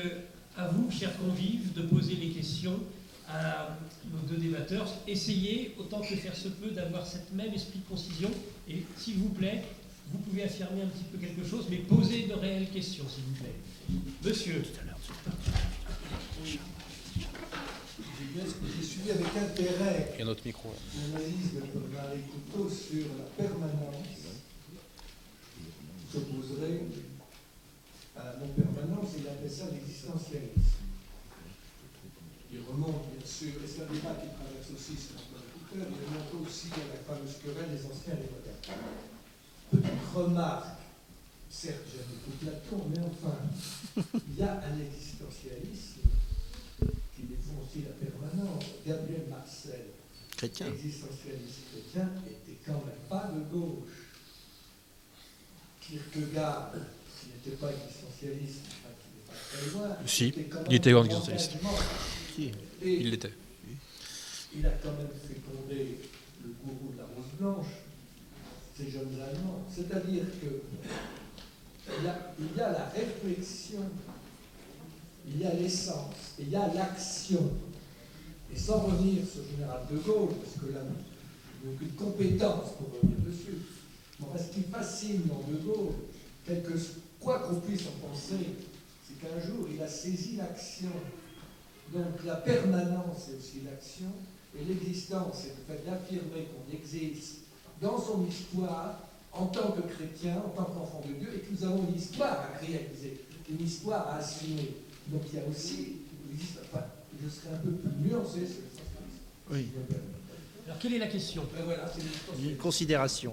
à 0.56 0.68
vous, 0.68 0.90
chers 0.90 1.16
convives, 1.18 1.72
de 1.74 1.82
poser 1.82 2.14
les 2.14 2.28
questions 2.28 2.78
à 3.28 3.76
nos 4.10 4.28
deux 4.28 4.36
débatteurs. 4.36 4.88
Essayez, 5.06 5.74
autant 5.78 6.00
que 6.00 6.16
faire 6.16 6.36
se 6.36 6.48
peut, 6.48 6.70
d'avoir 6.70 7.06
cette 7.06 7.32
même 7.32 7.52
esprit 7.52 7.80
de 7.80 7.88
concision. 7.88 8.30
Et 8.68 8.82
s'il 8.96 9.18
vous 9.18 9.28
plaît, 9.30 9.64
vous 10.12 10.18
pouvez 10.18 10.44
affirmer 10.44 10.82
un 10.82 10.86
petit 10.86 11.04
peu 11.04 11.18
quelque 11.18 11.46
chose, 11.46 11.66
mais 11.70 11.78
posez 11.78 12.26
de 12.26 12.34
réelles 12.34 12.70
questions, 12.70 13.04
s'il 13.08 13.24
vous 13.24 13.34
plaît. 13.34 13.54
Monsieur. 14.24 14.62
J'ai 18.34 18.84
suivi 18.84 19.10
avec 19.10 19.26
intérêt 19.36 20.14
l'analyse 21.12 21.54
de 21.54 21.60
Marie 21.92 22.20
Couteau 22.30 22.70
sur 22.70 23.06
la 23.18 23.44
permanence 23.44 24.06
s'opposerait 26.12 26.80
à 28.16 28.24
la 28.24 28.36
non-permanence 28.36 29.14
et 29.16 29.20
il 29.20 29.28
appelle 29.28 29.50
ça 29.50 29.64
l'existentialisme. 29.72 30.77
Il 32.58 32.66
remonte, 32.66 33.06
bien 33.14 33.26
sûr, 33.26 33.54
et 33.62 33.66
c'est 33.66 33.82
un 33.82 33.92
débat 33.92 34.18
qui 34.18 34.34
traverse 34.34 34.70
aussi 34.74 34.98
ce 34.98 35.14
il 35.74 35.82
remonte 35.82 36.48
aussi 36.48 36.68
à 36.74 36.90
la 36.90 36.98
fameuse 37.06 37.36
querelle 37.38 37.70
des 37.70 37.84
anciens 37.86 38.14
et 38.14 38.24
des 38.24 38.30
modernes. 38.34 38.82
Petite 39.70 40.14
remarque, 40.14 40.80
certes 41.50 41.86
j'aime 41.92 42.08
beaucoup 42.08 42.36
Platon, 42.42 42.88
mais 42.90 42.98
enfin, 43.04 43.36
il 43.96 44.38
y 44.38 44.42
a 44.42 44.62
un 44.64 44.80
existentialisme 44.80 46.08
qui 47.14 47.22
défend 47.22 47.60
aussi 47.62 47.84
la 47.84 47.94
permanence. 47.94 48.64
Gabriel 48.86 49.26
Marcel, 49.28 49.86
Chrétien. 50.36 50.66
existentialiste 50.68 51.68
chrétien, 51.70 52.10
était 52.26 52.58
quand 52.64 52.82
même 52.86 53.04
pas 53.08 53.30
de 53.34 53.40
gauche. 53.54 54.08
Kierkegaard, 55.80 56.72
qui 57.20 57.28
n'était 57.28 57.56
pas 57.56 57.70
existentialiste, 57.72 58.64
enfin, 58.68 58.92
qui 58.98 59.08
n'est 59.14 59.26
pas 59.26 59.38
très 59.52 59.70
loin, 59.70 59.96
Si, 60.06 60.26
était 60.28 60.44
quand 60.44 60.64
il 60.68 60.74
était 60.76 60.92
existentialiste. 60.92 61.52
Si. 62.38 62.52
Il 62.84 63.10
l'était. 63.10 63.32
il 64.54 64.64
a 64.64 64.70
quand 64.80 64.92
même 64.92 65.08
fécondé 65.26 65.98
le 66.40 66.50
gourou 66.62 66.92
de 66.92 66.98
la 66.98 67.02
rose 67.02 67.32
blanche, 67.36 67.66
ces 68.76 68.88
jeunes 68.88 69.20
Allemands. 69.20 69.66
C'est-à-dire 69.68 70.22
que 70.40 70.62
il 71.88 72.04
y, 72.04 72.06
a, 72.06 72.34
il 72.38 72.56
y 72.56 72.60
a 72.60 72.70
la 72.70 72.84
réflexion, 72.90 73.80
il 75.26 75.40
y 75.40 75.46
a 75.46 75.52
l'essence, 75.52 76.34
et 76.38 76.42
il 76.42 76.50
y 76.50 76.54
a 76.54 76.72
l'action. 76.72 77.50
Et 78.54 78.56
sans 78.56 78.82
revenir 78.82 79.26
sur 79.26 79.42
le 79.42 79.48
général 79.56 79.80
de 79.90 79.96
Gaulle, 79.98 80.28
parce 80.40 80.64
que 80.64 80.72
là, 80.72 80.82
il 80.84 81.70
n'y 81.70 81.74
a 81.74 81.76
aucune 81.76 81.92
compétence 81.96 82.70
pour 82.78 82.92
revenir 82.94 83.18
dessus. 83.26 83.58
Bon, 84.20 84.28
ce 84.36 84.54
qui 84.54 84.62
fascine 84.70 85.22
dans 85.26 85.42
De 85.50 85.56
Gaulle, 85.58 85.94
quel 86.46 86.62
que, 86.62 86.74
quoi 87.18 87.40
qu'on 87.40 87.58
puisse 87.58 87.82
en 87.88 88.06
penser, 88.08 88.46
c'est 89.04 89.18
qu'un 89.18 89.40
jour, 89.44 89.66
il 89.74 89.82
a 89.82 89.88
saisi 89.88 90.36
l'action. 90.36 90.92
Donc 91.92 92.24
la 92.24 92.36
permanence, 92.36 93.26
c'est 93.26 93.38
aussi 93.38 93.64
l'action, 93.64 94.12
et 94.58 94.64
l'existence, 94.64 95.42
c'est 95.42 95.54
le 95.56 95.64
fait 95.66 95.84
d'affirmer 95.88 96.48
qu'on 96.48 96.76
existe 96.76 97.44
dans 97.80 97.98
son 97.98 98.26
histoire 98.26 99.00
en 99.32 99.46
tant 99.46 99.72
que 99.72 99.82
chrétien, 99.82 100.36
en 100.38 100.50
tant 100.50 100.64
qu'enfant 100.64 101.02
de 101.06 101.12
Dieu, 101.14 101.28
et 101.34 101.40
que 101.40 101.52
nous 101.52 101.64
avons 101.64 101.86
une 101.88 101.96
histoire 101.96 102.32
à 102.32 102.58
réaliser, 102.58 103.24
une 103.48 103.64
histoire 103.64 104.08
à 104.08 104.16
assumer. 104.16 104.74
Donc 105.06 105.22
il 105.32 105.38
y 105.38 105.42
a 105.42 105.46
aussi, 105.48 105.96
enfin, 106.62 106.84
je 107.22 107.28
serais 107.28 107.54
un 107.54 107.58
peu 107.58 107.70
plus 107.70 108.10
nuancé 108.10 108.40
sur 108.40 108.62
le 108.62 108.76
sens 108.76 108.88
Oui. 109.50 109.68
Alors, 110.68 110.78
quelle 110.80 110.92
est 110.94 110.98
la 110.98 111.06
question? 111.06 111.42
Ben 111.56 111.64
voilà. 111.64 111.90
Une 112.44 112.56
considération. 112.58 113.32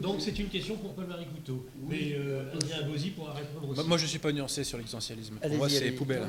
Donc, 0.00 0.16
c'est 0.20 0.38
une 0.38 0.48
question 0.48 0.76
pour 0.76 0.94
Paul-Marie 0.94 1.26
Couteau. 1.26 1.66
Mais 1.86 2.14
euh, 2.14 2.50
Adrien 2.54 2.88
Bozzi 2.88 3.10
pourra 3.10 3.34
répondre 3.34 3.68
aussi. 3.68 3.80
Moi, 3.80 3.84
moi, 3.86 3.98
je 3.98 4.06
suis 4.06 4.18
pas 4.18 4.32
nuancé 4.32 4.64
sur 4.64 4.78
l'existentialisme. 4.78 5.34
Pour 5.36 5.50
moi, 5.56 5.68
c'est 5.68 5.90
poubelle. 5.92 6.22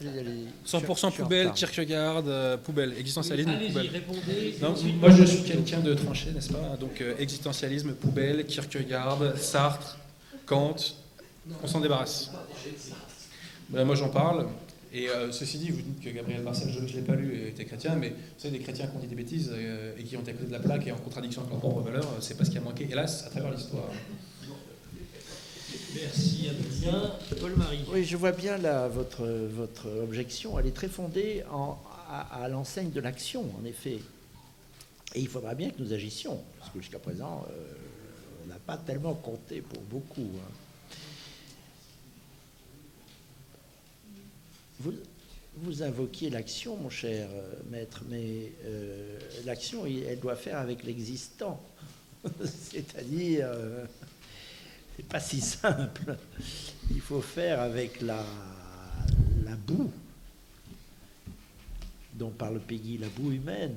Allez, 0.00 0.18
allez. 0.20 0.44
100% 0.64 0.80
Je 0.88 0.94
suis 0.94 1.06
en 1.06 1.10
poubelle. 1.10 1.50
Kierkegaard, 1.52 2.22
euh, 2.28 2.56
poubelle. 2.56 2.94
Existentialisme, 2.96 3.50
Allez-y, 3.50 3.68
poubelle. 3.68 3.88
répondez. 3.88 4.54
Non, 4.60 4.74
moi 5.00 5.10
je 5.10 5.24
suis 5.24 5.42
quelqu'un 5.42 5.80
de 5.80 5.94
tranché, 5.94 6.30
n'est-ce 6.32 6.52
pas? 6.52 6.76
Donc 6.80 7.00
euh, 7.00 7.14
existentialisme, 7.18 7.92
poubelle, 7.94 8.44
Kierkegaard, 8.46 9.36
Sartre, 9.36 9.98
Kant, 10.46 10.74
on 11.62 11.66
s'en 11.68 11.80
débarrasse. 11.80 12.30
Ben, 13.68 13.84
moi 13.84 13.94
j'en 13.94 14.08
parle. 14.08 14.48
Et 14.94 15.08
euh, 15.08 15.32
ceci 15.32 15.56
dit, 15.58 15.70
vous 15.70 15.80
dites 15.80 16.02
que 16.04 16.10
Gabriel 16.10 16.42
Marcel, 16.42 16.70
je 16.70 16.78
ne 16.80 16.86
l'ai 16.86 17.00
pas 17.00 17.14
lu, 17.14 17.48
était 17.48 17.64
chrétien, 17.64 17.94
mais 17.96 18.10
vous 18.10 18.14
savez, 18.36 18.58
des 18.58 18.62
chrétiens 18.62 18.86
qui 18.86 18.96
ont 18.96 19.00
dit 19.00 19.06
des 19.06 19.14
bêtises 19.14 19.50
euh, 19.52 19.94
et 19.98 20.04
qui 20.04 20.16
ont 20.16 20.20
été 20.20 20.32
à 20.32 20.34
côté 20.34 20.46
de 20.48 20.52
la 20.52 20.60
plaque 20.60 20.86
et 20.86 20.92
en 20.92 20.98
contradiction 20.98 21.40
avec 21.40 21.52
leurs 21.52 21.60
propres 21.60 21.80
valeurs, 21.80 22.04
euh, 22.04 22.20
c'est 22.20 22.36
pas 22.36 22.44
ce 22.44 22.50
qui 22.50 22.58
a 22.58 22.60
manqué, 22.60 22.86
hélas, 22.90 23.24
à 23.26 23.30
travers 23.30 23.50
l'histoire. 23.52 23.88
Merci 25.94 26.48
Adrien. 26.50 27.12
Paul-Marie. 27.40 27.84
Oui, 27.90 28.04
je 28.04 28.16
vois 28.18 28.32
bien 28.32 28.58
là 28.58 28.88
votre, 28.88 29.26
votre 29.26 29.88
objection. 30.02 30.58
Elle 30.58 30.66
est 30.66 30.72
très 30.76 30.88
fondée 30.88 31.42
en- 31.50 31.78
à, 32.10 32.42
à 32.44 32.48
l'enseigne 32.48 32.90
de 32.90 33.00
l'action, 33.00 33.44
en 33.60 33.64
effet. 33.64 33.98
Et 35.14 35.20
il 35.20 35.28
faudra 35.28 35.54
bien 35.54 35.70
que 35.70 35.80
nous 35.82 35.92
agissions, 35.94 36.42
parce 36.58 36.70
que 36.70 36.80
jusqu'à 36.80 36.98
présent, 36.98 37.46
euh, 37.50 37.64
on 38.44 38.48
n'a 38.48 38.58
pas 38.66 38.76
tellement 38.76 39.14
compté 39.14 39.62
pour 39.62 39.80
beaucoup. 39.82 40.20
hein. 40.36 40.52
Vous, 45.56 45.82
invoquiez 45.82 46.30
l'action, 46.30 46.76
mon 46.76 46.90
cher 46.90 47.28
euh, 47.30 47.52
maître, 47.70 48.02
mais 48.08 48.52
euh, 48.64 49.18
l'action, 49.44 49.84
elle 49.86 50.18
doit 50.18 50.36
faire 50.36 50.58
avec 50.58 50.82
l'existant. 50.82 51.62
C'est-à-dire, 52.44 53.48
euh, 53.48 53.84
c'est 54.96 55.06
pas 55.06 55.20
si 55.20 55.40
simple. 55.40 56.16
Il 56.90 57.00
faut 57.00 57.20
faire 57.20 57.60
avec 57.60 58.00
la, 58.00 58.24
la 59.44 59.56
boue 59.56 59.90
dont 62.14 62.30
parle 62.30 62.60
Peggy, 62.60 62.98
la 62.98 63.08
boue 63.08 63.32
humaine. 63.32 63.76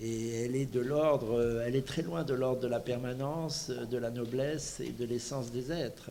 Et 0.00 0.44
elle 0.44 0.54
est 0.54 0.66
de 0.66 0.80
l'ordre, 0.80 1.38
euh, 1.38 1.64
elle 1.66 1.74
est 1.74 1.86
très 1.86 2.02
loin 2.02 2.22
de 2.22 2.34
l'ordre 2.34 2.60
de 2.60 2.68
la 2.68 2.78
permanence, 2.78 3.70
de 3.70 3.98
la 3.98 4.10
noblesse 4.10 4.80
et 4.80 4.90
de 4.90 5.04
l'essence 5.04 5.50
des 5.50 5.72
êtres. 5.72 6.10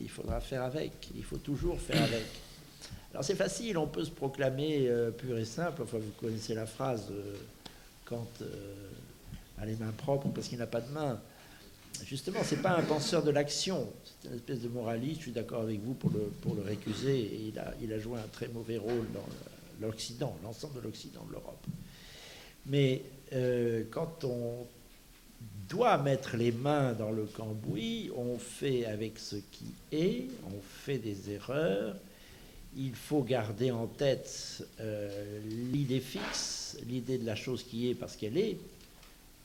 Il 0.00 0.08
faudra 0.08 0.40
faire 0.40 0.62
avec, 0.62 0.92
il 1.16 1.24
faut 1.24 1.38
toujours 1.38 1.80
faire 1.80 2.02
avec. 2.02 2.26
Alors 3.14 3.24
c'est 3.24 3.36
facile, 3.36 3.78
on 3.78 3.86
peut 3.86 4.04
se 4.04 4.10
proclamer 4.10 4.88
euh, 4.88 5.12
pur 5.12 5.38
et 5.38 5.44
simple, 5.44 5.82
enfin 5.82 5.98
vous 5.98 6.10
connaissez 6.20 6.52
la 6.52 6.66
phrase 6.66 7.06
euh, 7.12 7.36
quand 8.04 8.26
euh, 8.42 8.46
a 9.60 9.64
les 9.64 9.76
mains 9.76 9.92
propres 9.96 10.26
parce 10.34 10.48
qu'il 10.48 10.58
n'a 10.58 10.66
pas 10.66 10.80
de 10.80 10.90
mains. 10.90 11.20
Justement, 12.04 12.40
c'est 12.42 12.60
pas 12.60 12.76
un 12.76 12.82
penseur 12.82 13.22
de 13.22 13.30
l'action, 13.30 13.88
c'est 14.04 14.30
une 14.30 14.34
espèce 14.34 14.62
de 14.62 14.68
moraliste, 14.68 15.18
je 15.18 15.22
suis 15.22 15.30
d'accord 15.30 15.62
avec 15.62 15.80
vous 15.80 15.94
pour 15.94 16.10
le, 16.10 16.32
pour 16.42 16.56
le 16.56 16.62
récuser, 16.62 17.46
il 17.46 17.56
a, 17.56 17.72
il 17.80 17.92
a 17.92 18.00
joué 18.00 18.18
un 18.18 18.26
très 18.32 18.48
mauvais 18.48 18.78
rôle 18.78 19.06
dans 19.14 19.86
l'Occident, 19.86 20.36
l'ensemble 20.42 20.74
de 20.74 20.80
l'Occident, 20.80 21.24
de 21.28 21.34
l'Europe. 21.34 21.64
Mais 22.66 23.02
euh, 23.32 23.84
quand 23.92 24.24
on 24.24 24.66
doit 25.68 25.98
mettre 25.98 26.36
les 26.36 26.50
mains 26.50 26.94
dans 26.94 27.12
le 27.12 27.26
cambouis, 27.26 28.10
on 28.16 28.38
fait 28.38 28.86
avec 28.86 29.20
ce 29.20 29.36
qui 29.36 29.72
est, 29.92 30.26
on 30.48 30.60
fait 30.60 30.98
des 30.98 31.30
erreurs, 31.30 31.94
il 32.76 32.94
faut 32.94 33.22
garder 33.22 33.70
en 33.70 33.86
tête 33.86 34.64
euh, 34.80 35.40
l'idée 35.72 36.00
fixe, 36.00 36.76
l'idée 36.86 37.18
de 37.18 37.26
la 37.26 37.36
chose 37.36 37.62
qui 37.62 37.90
est 37.90 37.94
parce 37.94 38.16
qu'elle 38.16 38.36
est, 38.36 38.56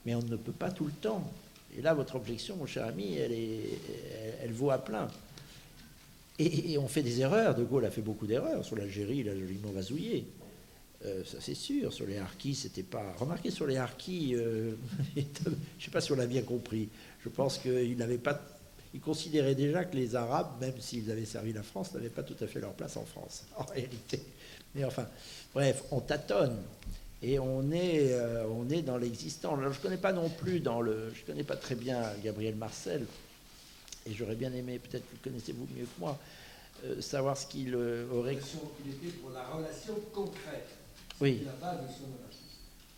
mais 0.06 0.16
on 0.16 0.22
ne 0.22 0.36
peut 0.36 0.52
pas 0.52 0.72
tout 0.72 0.86
le 0.86 0.92
temps. 0.92 1.30
Et 1.78 1.82
là, 1.82 1.94
votre 1.94 2.16
objection, 2.16 2.56
mon 2.56 2.66
cher 2.66 2.86
ami, 2.86 3.16
elle, 3.16 3.32
est, 3.32 3.80
elle, 4.42 4.52
vaut 4.52 4.72
à 4.72 4.80
plein. 4.80 5.08
Et, 6.40 6.72
et 6.72 6.78
on 6.78 6.88
fait 6.88 7.04
des 7.04 7.22
erreurs. 7.22 7.54
De 7.54 7.64
Gaulle 7.64 7.86
a 7.86 7.92
fait 7.92 8.02
beaucoup 8.02 8.26
d'erreurs. 8.26 8.66
Sur 8.66 8.76
l'Algérie, 8.76 9.18
il 9.18 9.30
a 9.30 9.36
joliment 9.36 9.72
vasouillé. 9.72 10.26
Euh, 11.06 11.24
ça, 11.24 11.38
c'est 11.40 11.56
sûr. 11.56 11.94
Sur 11.94 12.06
les 12.06 12.18
harkis, 12.18 12.56
c'était 12.56 12.84
pas. 12.84 13.14
Remarquez, 13.18 13.52
sur 13.52 13.68
les 13.68 13.78
harkis, 13.78 14.36
euh, 14.36 14.74
je 15.16 15.22
ne 15.22 15.56
sais 15.80 15.92
pas 15.92 16.02
si 16.02 16.12
on 16.12 16.16
l'a 16.16 16.28
bien 16.28 16.42
compris. 16.42 16.90
Je 17.24 17.30
pense 17.30 17.58
qu'il 17.58 17.98
n'avait 17.98 18.18
pas. 18.18 18.42
Il 18.94 19.02
considérait 19.02 19.56
déjà 19.56 19.86
que 19.86 19.96
les 19.96 20.16
Arabes, 20.16 20.50
même 20.60 20.80
s'ils 20.80 21.12
avaient 21.12 21.26
servi 21.26 21.54
la 21.54 21.64
France, 21.64 21.94
n'avaient 21.94 22.10
pas 22.10 22.24
tout 22.24 22.36
à 22.44 22.48
fait 22.48 22.60
leur 22.60 22.74
place 22.74 22.98
en 22.98 23.06
France, 23.06 23.44
en 23.58 23.64
réalité. 23.64 24.22
Mais 24.76 24.84
enfin, 24.84 25.08
bref, 25.54 25.84
on 25.92 26.00
tâtonne. 26.00 26.58
Et 27.22 27.38
on 27.38 27.70
est, 27.72 28.14
euh, 28.14 28.46
on 28.48 28.70
est 28.70 28.82
dans 28.82 28.98
l'existant. 28.98 29.58
Alors, 29.58 29.74
je 29.74 29.78
ne 29.78 29.84
connais 29.84 29.98
pas 29.98 30.14
non 30.14 30.30
plus 30.30 30.62
dans 30.62 30.80
le. 30.80 31.12
Je 31.14 31.26
connais 31.26 31.44
pas 31.44 31.58
très 31.58 31.76
bien 31.76 32.02
Gabriel 32.24 32.56
Marcel. 32.56 33.06
Et 34.06 34.14
j'aurais 34.14 34.36
bien 34.36 34.54
aimé, 34.54 34.80
peut-être 34.80 35.04
que 35.04 35.16
le 35.16 35.32
connaissez-vous 35.32 35.68
mieux 35.76 35.84
que 35.84 36.00
moi, 36.00 36.18
euh, 36.86 37.02
savoir 37.02 37.36
ce 37.38 37.46
qu'il 37.46 37.76
euh, 37.76 38.10
aurait. 38.12 38.36
Relation 38.36 38.60
qu'il 38.78 38.94
était 38.94 39.18
pour 39.18 39.32
la 39.32 39.46
relation 39.48 39.96
concrète. 40.14 40.70
Oui. 41.20 41.42
La 41.46 41.52
base 41.52 41.82
de 41.82 41.94
son. 41.94 42.04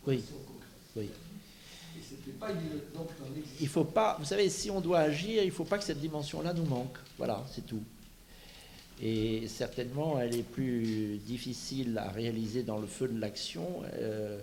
Oui. 0.05 0.17
Relation 0.17 0.35
concrète. 0.45 0.61
Oui. 0.95 1.09
Et 2.27 2.31
pas 2.33 2.51
donc. 2.53 3.09
Il 3.59 3.67
faut 3.67 3.83
pas, 3.83 4.15
vous 4.19 4.25
savez, 4.25 4.49
si 4.49 4.69
on 4.69 4.81
doit 4.81 4.99
agir, 4.99 5.43
il 5.43 5.47
ne 5.47 5.51
faut 5.51 5.63
pas 5.65 5.77
que 5.77 5.83
cette 5.83 5.99
dimension-là 5.99 6.53
nous 6.53 6.65
manque. 6.65 6.97
Voilà, 7.17 7.43
c'est 7.53 7.65
tout. 7.65 7.81
Et 9.01 9.47
certainement, 9.47 10.19
elle 10.19 10.35
est 10.35 10.43
plus 10.43 11.17
difficile 11.25 11.97
à 11.97 12.09
réaliser 12.09 12.61
dans 12.63 12.77
le 12.77 12.85
feu 12.87 13.07
de 13.07 13.19
l'action, 13.19 13.81
euh, 13.95 14.39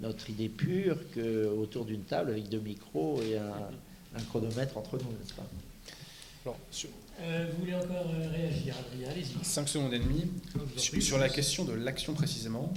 notre 0.00 0.30
idée 0.30 0.48
pure, 0.48 0.96
qu'autour 1.14 1.84
d'une 1.84 2.02
table 2.04 2.30
avec 2.30 2.48
deux 2.48 2.60
micros 2.60 3.20
et 3.22 3.36
un, 3.36 3.52
un 4.16 4.22
chronomètre 4.30 4.78
entre 4.78 4.96
nous, 4.96 5.10
n'est-ce 5.10 5.34
pas? 5.34 5.46
Alors, 6.46 6.56
sur 6.70 6.88
Euh, 7.20 7.50
vous 7.52 7.60
voulez 7.60 7.74
encore 7.74 8.06
euh, 8.14 8.30
réagir, 8.30 8.74
Adrien? 8.78 9.10
Allez-y. 9.10 9.44
5 9.44 9.68
secondes 9.68 9.92
et 9.92 9.98
demie, 9.98 10.24
sur, 10.78 11.18
la 11.18 11.28
question 11.28 11.64
de 11.66 11.74
l'action 11.74 12.14
précisément, 12.14 12.72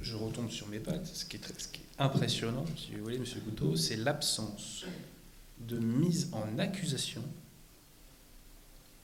je 0.00 0.16
retombe 0.16 0.50
sur 0.50 0.66
mes 0.68 0.78
pattes. 0.80 1.06
Ce 1.06 1.26
qui 1.26 1.36
est, 1.36 1.40
très- 1.40 1.52
ce 1.58 1.68
qui 1.68 1.82
est 1.82 1.83
impressionnant, 1.98 2.64
si 2.76 2.92
vous 2.92 3.04
voulez, 3.04 3.18
Monsieur 3.18 3.40
Couteau, 3.40 3.76
c'est 3.76 3.96
l'absence 3.96 4.84
de 5.60 5.78
mise 5.78 6.30
en 6.32 6.58
accusation 6.58 7.22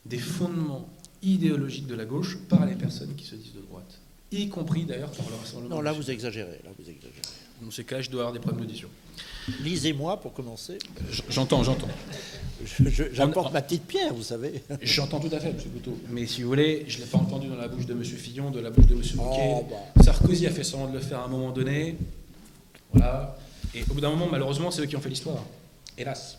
des 0.07 0.19
fondements 0.19 0.89
idéologiques 1.23 1.87
de 1.87 1.95
la 1.95 2.05
gauche 2.05 2.39
par 2.49 2.67
les 2.67 2.75
personnes 2.75 3.15
qui 3.15 3.27
se 3.27 3.35
disent 3.35 3.55
de 3.55 3.61
droite, 3.61 3.99
y 4.33 4.49
compris 4.49 4.85
d'ailleurs 4.85 5.11
par 5.11 5.29
le 5.29 5.37
Rassemblement. 5.37 5.77
Non, 5.77 5.83
là, 5.83 5.93
vous 5.93 6.11
exagérez. 6.11 6.61
Là, 6.65 6.71
vous 6.79 6.89
exagérez. 6.89 7.21
Dans 7.63 7.71
ces 7.71 7.85
cas, 7.85 8.01
je 8.01 8.09
dois 8.09 8.23
avoir 8.23 8.33
des 8.33 8.41
problèmes 8.41 8.65
d'audition. 8.65 8.89
Lisez-moi 9.61 10.19
pour 10.19 10.33
commencer. 10.33 10.79
J'entends, 11.29 11.63
j'entends. 11.63 11.89
J'apporte 13.13 13.53
ma 13.53 13.61
petite 13.61 13.85
pierre, 13.85 14.15
vous 14.15 14.23
savez. 14.23 14.63
J'entends 14.83 15.21
tout 15.21 15.35
à 15.35 15.41
fait, 15.41 15.51
M. 15.51 15.57
Couteau. 15.57 15.99
Mais 16.09 16.27
si 16.27 16.43
vous 16.43 16.49
voulez, 16.49 16.85
je 16.89 16.99
ne 16.99 17.03
l'ai 17.03 17.09
pas 17.09 17.19
entendu 17.19 17.49
dans 17.49 17.57
la 17.57 17.69
bouche 17.69 17.87
de 17.87 17.93
M. 17.93 18.03
Fillon, 18.03 18.51
de 18.51 18.61
la 18.61 18.71
bouche 18.71 18.87
de 18.87 18.95
M. 18.95 19.01
Bouquet. 19.01 19.55
Oh, 19.57 19.67
bah. 19.69 20.03
Sarkozy 20.03 20.47
a 20.47 20.51
fait 20.51 20.65
semblant 20.65 20.89
de 20.89 20.95
le 20.95 21.01
faire 21.01 21.21
à 21.21 21.25
un 21.25 21.29
moment 21.29 21.51
donné. 21.51 21.97
Voilà. 22.93 23.37
Et 23.75 23.83
au 23.83 23.95
bout 23.95 24.01
d'un 24.01 24.11
moment, 24.11 24.29
malheureusement, 24.31 24.71
c'est 24.71 24.83
eux 24.83 24.87
qui 24.87 24.97
ont 24.97 25.01
fait 25.01 25.09
l'histoire. 25.09 25.45
Hélas. 25.97 26.39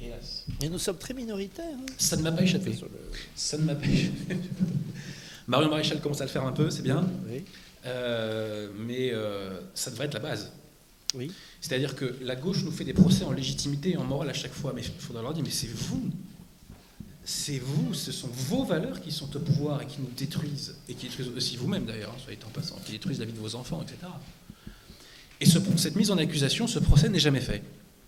Hélas. 0.00 0.44
Et 0.62 0.68
nous 0.68 0.78
sommes 0.78 0.98
très 0.98 1.14
minoritaires. 1.14 1.64
hein. 1.74 1.86
Ça 1.98 2.16
ne 2.16 2.22
m'a 2.22 2.32
pas 2.32 2.42
échappé. 2.42 2.70
Le- 2.70 2.88
Ça 3.34 3.58
ne 3.58 3.64
m'a 3.64 3.74
pas 3.74 3.86
échappé. 3.86 4.36
Marion 5.46 5.68
Maréchal 5.70 6.00
commence 6.00 6.20
à 6.20 6.24
le 6.24 6.30
faire 6.30 6.44
un 6.44 6.52
peu, 6.52 6.70
c'est 6.70 6.82
bien. 6.82 7.06
Oui. 7.28 7.44
Euh, 7.86 8.68
mais 8.78 9.10
euh, 9.12 9.60
ça 9.74 9.90
devrait 9.90 10.06
être 10.06 10.14
la 10.14 10.20
base. 10.20 10.50
Oui. 11.14 11.30
C'est-à-dire 11.60 11.94
que 11.94 12.16
la 12.20 12.34
gauche 12.36 12.64
nous 12.64 12.72
fait 12.72 12.84
des 12.84 12.92
procès 12.94 13.24
en 13.24 13.30
légitimité 13.32 13.90
et 13.92 13.96
en 13.96 14.04
morale 14.04 14.28
à 14.30 14.32
chaque 14.34 14.52
fois. 14.52 14.72
Mais 14.74 14.82
il 14.82 14.90
faudra 15.00 15.22
leur 15.22 15.34
dire, 15.34 15.44
mais 15.44 15.50
c'est 15.50 15.68
vous. 15.68 16.02
C'est 17.24 17.58
vous, 17.58 17.92
ce 17.94 18.12
sont 18.12 18.28
vos 18.28 18.64
valeurs 18.64 19.00
qui 19.00 19.10
sont 19.10 19.34
au 19.36 19.40
pouvoir 19.40 19.82
et 19.82 19.86
qui 19.86 20.00
nous 20.00 20.10
détruisent. 20.16 20.74
Et 20.88 20.94
qui 20.94 21.06
détruisent 21.08 21.28
aussi 21.36 21.56
vous-même 21.56 21.84
d'ailleurs, 21.84 22.12
hein, 22.16 22.20
soyez 22.22 22.38
en 22.46 22.50
passant, 22.50 22.76
qui 22.84 22.92
détruisent 22.92 23.18
la 23.18 23.24
vie 23.24 23.32
de 23.32 23.38
vos 23.38 23.54
enfants, 23.56 23.82
etc. 23.82 23.98
Et 25.40 25.46
ce- 25.46 25.58
cette 25.76 25.96
mise 25.96 26.10
en 26.10 26.18
accusation, 26.18 26.66
ce 26.66 26.78
procès 26.78 27.08
n'est 27.08 27.18
jamais 27.18 27.40
fait. 27.40 27.62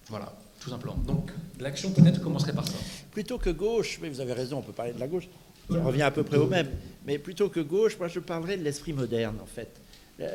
Voilà, 0.08 0.32
tout 0.60 0.70
simplement. 0.70 0.96
Donc 1.06 1.30
l'action 1.60 1.90
peut-être 1.92 2.20
commencerait 2.22 2.52
par 2.54 2.66
ça. 2.66 2.74
Plutôt 3.10 3.38
que 3.38 3.50
gauche, 3.50 3.98
mais 4.00 4.08
vous 4.08 4.20
avez 4.20 4.32
raison, 4.32 4.58
on 4.58 4.62
peut 4.62 4.72
parler 4.72 4.92
de 4.92 5.00
la 5.00 5.06
gauche, 5.08 5.28
ça 5.70 5.82
revient 5.82 6.02
à 6.02 6.10
peu 6.10 6.22
près 6.24 6.38
au 6.38 6.46
même. 6.46 6.68
Mais 7.06 7.18
plutôt 7.18 7.48
que 7.50 7.60
gauche, 7.60 7.98
moi 7.98 8.08
je 8.08 8.20
parlerais 8.20 8.56
de 8.56 8.62
l'esprit 8.64 8.92
moderne 8.92 9.36
en 9.42 9.46
fait. 9.46 9.68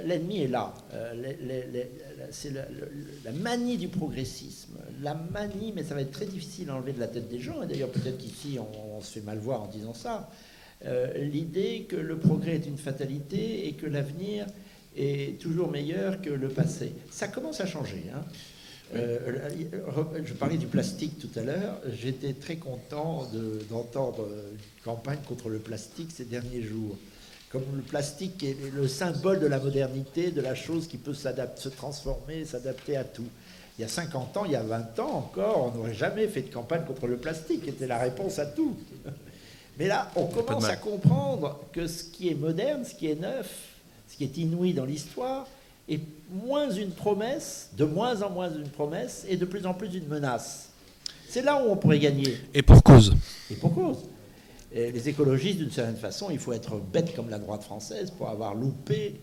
L'ennemi 0.06 0.42
est 0.42 0.48
là. 0.48 0.74
Euh, 0.94 1.14
C'est 2.32 2.52
la, 2.52 3.32
manie 3.34 3.78
du 3.78 3.90
progressisme. 3.90 4.78
La 5.02 5.14
manie, 5.14 5.74
mais 5.76 5.84
ça 5.84 5.94
va 5.94 6.02
être 6.02 6.12
très 6.12 6.26
difficile 6.26 6.70
à 6.70 6.76
enlever 6.76 6.94
de 6.94 7.00
la 7.02 7.08
tête 7.08 7.28
des 7.30 7.40
gens. 7.40 7.62
Et 7.64 7.68
d'ailleurs, 7.68 7.90
peut-être 7.90 8.18
qu'ici, 8.18 8.58
on, 8.60 8.98
on 8.98 9.02
se 9.02 9.12
fait 9.12 9.22
mal 9.26 9.40
voir 9.40 9.64
en 9.64 9.68
disant 9.68 9.94
ça. 9.94 10.30
Euh, 10.86 11.14
L'idée 11.18 11.86
que 11.90 11.98
le 11.98 12.18
progrès 12.18 12.56
est 12.56 12.66
une 12.66 12.78
fatalité 12.78 13.68
et 13.68 13.74
que 13.74 13.86
l'avenir 13.86 14.46
est 14.96 15.40
toujours 15.40 15.70
meilleur 15.72 16.22
que 16.22 16.30
le 16.30 16.50
passé. 16.50 16.94
Ça 17.12 17.28
commence 17.28 17.60
à 17.62 17.66
changer. 17.66 18.04
hein. 18.14 18.22
Euh, 18.96 19.18
je 20.24 20.34
parlais 20.34 20.58
du 20.58 20.68
plastique 20.68 21.18
tout 21.20 21.40
à 21.40 21.44
l'heure. 21.44 21.80
J'étais 22.00 22.34
très 22.34 22.58
content 22.58 23.28
de- 23.34 23.60
d'entendre 23.70 24.28
une 24.52 24.84
campagne 24.84 25.18
contre 25.28 25.50
le 25.50 25.58
plastique 25.60 26.12
ces 26.14 26.26
derniers 26.26 26.62
jours. 26.62 26.96
Comme 27.50 27.64
le 27.76 27.82
plastique 27.82 28.44
est 28.44 28.56
le 28.74 28.88
symbole 28.88 29.40
de 29.40 29.48
la 29.48 29.60
modernité, 29.60 30.32
de 30.32 30.42
la 30.42 30.54
chose 30.56 30.88
qui 30.88 30.98
peut 30.98 31.14
se 31.14 31.70
transformer, 31.70 32.46
s'adapter 32.46 32.96
à 32.98 33.04
tout. 33.04 33.28
Il 33.78 33.82
y 33.82 33.86
a 33.86 33.88
50 33.88 34.38
ans, 34.38 34.46
il 34.46 34.52
y 34.52 34.56
a 34.56 34.62
20 34.64 35.00
ans 35.00 35.12
encore, 35.18 35.72
on 35.74 35.78
n'aurait 35.78 35.94
jamais 35.96 36.28
fait 36.28 36.42
de 36.44 36.54
campagne 36.54 36.84
contre 36.86 37.08
le 37.08 37.18
plastique, 37.18 37.68
était 37.68 37.88
la 37.88 37.98
réponse 37.98 38.38
à 38.38 38.46
tout. 38.46 38.76
Mais 39.80 39.88
là, 39.88 40.12
on 40.16 40.26
commence 40.28 40.66
à 40.66 40.76
comprendre 40.76 41.60
que 41.72 41.88
ce 41.88 42.04
qui 42.04 42.30
est 42.30 42.36
moderne, 42.36 42.86
ce 42.86 42.94
qui 42.94 43.08
est 43.10 43.20
neuf, 43.20 43.73
ce 44.14 44.18
qui 44.18 44.24
est 44.26 44.38
inouï 44.38 44.74
dans 44.74 44.86
l'histoire, 44.86 45.48
est 45.90 46.00
moins 46.46 46.70
une 46.70 46.92
promesse, 46.92 47.72
de 47.76 47.84
moins 47.84 48.22
en 48.22 48.30
moins 48.30 48.50
une 48.54 48.70
promesse, 48.70 49.26
et 49.28 49.38
de 49.38 49.46
plus 49.46 49.66
en 49.66 49.74
plus 49.74 49.88
une 49.88 50.08
menace. 50.08 50.70
C'est 51.28 51.42
là 51.42 51.64
où 51.64 51.72
on 51.72 51.76
pourrait 51.76 51.98
gagner. 51.98 52.38
Et 52.54 52.62
pour 52.62 52.84
cause. 52.84 53.16
Et 53.50 53.56
pour 53.56 53.74
cause. 53.74 53.98
Et 54.72 54.92
les 54.92 55.10
écologistes, 55.10 55.58
d'une 55.58 55.72
certaine 55.72 55.98
façon, 55.98 56.30
il 56.30 56.38
faut 56.38 56.54
être 56.54 56.78
bête 56.78 57.16
comme 57.16 57.30
la 57.30 57.40
droite 57.40 57.64
française 57.64 58.12
pour 58.12 58.30
avoir 58.30 58.54
loupé 58.54 59.16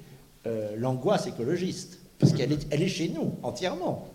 euh, 0.46 0.74
l'angoisse 0.76 1.28
écologiste. 1.28 2.00
Parce 2.18 2.32
qu'elle 2.32 2.52
est, 2.52 2.66
elle 2.70 2.82
est 2.82 2.88
chez 2.88 3.10
nous, 3.10 3.34
entièrement. 3.44 4.08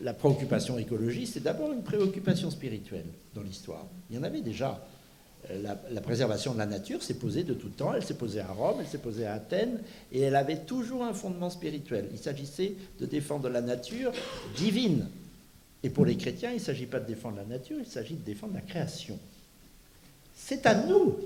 La 0.00 0.14
préoccupation 0.14 0.78
écologiste, 0.78 1.34
c'est 1.34 1.42
d'abord 1.44 1.70
une 1.72 1.82
préoccupation 1.82 2.50
spirituelle 2.50 3.06
dans 3.36 3.42
l'histoire. 3.42 3.86
Il 4.10 4.16
y 4.16 4.18
en 4.18 4.24
avait 4.24 4.40
déjà. 4.40 4.84
La, 5.50 6.00
préservation 6.00 6.52
de 6.52 6.58
la 6.58 6.66
nature 6.66 7.02
s'est 7.02 7.14
posée 7.14 7.42
de 7.42 7.54
tout 7.54 7.68
temps. 7.68 7.94
Elle 7.94 8.04
s'est 8.04 8.14
posée 8.14 8.40
à 8.40 8.46
Rome, 8.46 8.76
elle 8.80 8.86
s'est 8.86 8.98
posée 8.98 9.26
à 9.26 9.34
Athènes, 9.34 9.80
et 10.12 10.20
elle 10.20 10.36
avait 10.36 10.58
toujours 10.58 11.02
un 11.02 11.12
fondement 11.12 11.50
spirituel. 11.50 12.08
Il 12.12 12.18
s'agissait 12.18 12.74
de 13.00 13.06
défendre 13.06 13.48
la 13.48 13.60
nature 13.60 14.12
divine. 14.56 15.08
Et 15.82 15.90
pour 15.90 16.04
les 16.04 16.16
chrétiens, 16.16 16.50
il 16.50 16.56
ne 16.56 16.60
s'agit 16.60 16.86
pas 16.86 17.00
de 17.00 17.06
défendre 17.06 17.38
la 17.38 17.44
nature, 17.44 17.76
il 17.80 17.86
s'agit 17.86 18.14
de 18.14 18.24
défendre 18.24 18.54
la 18.54 18.60
création. 18.60 19.18
C'est 20.34 20.64
à 20.66 20.74
nous 20.86 21.16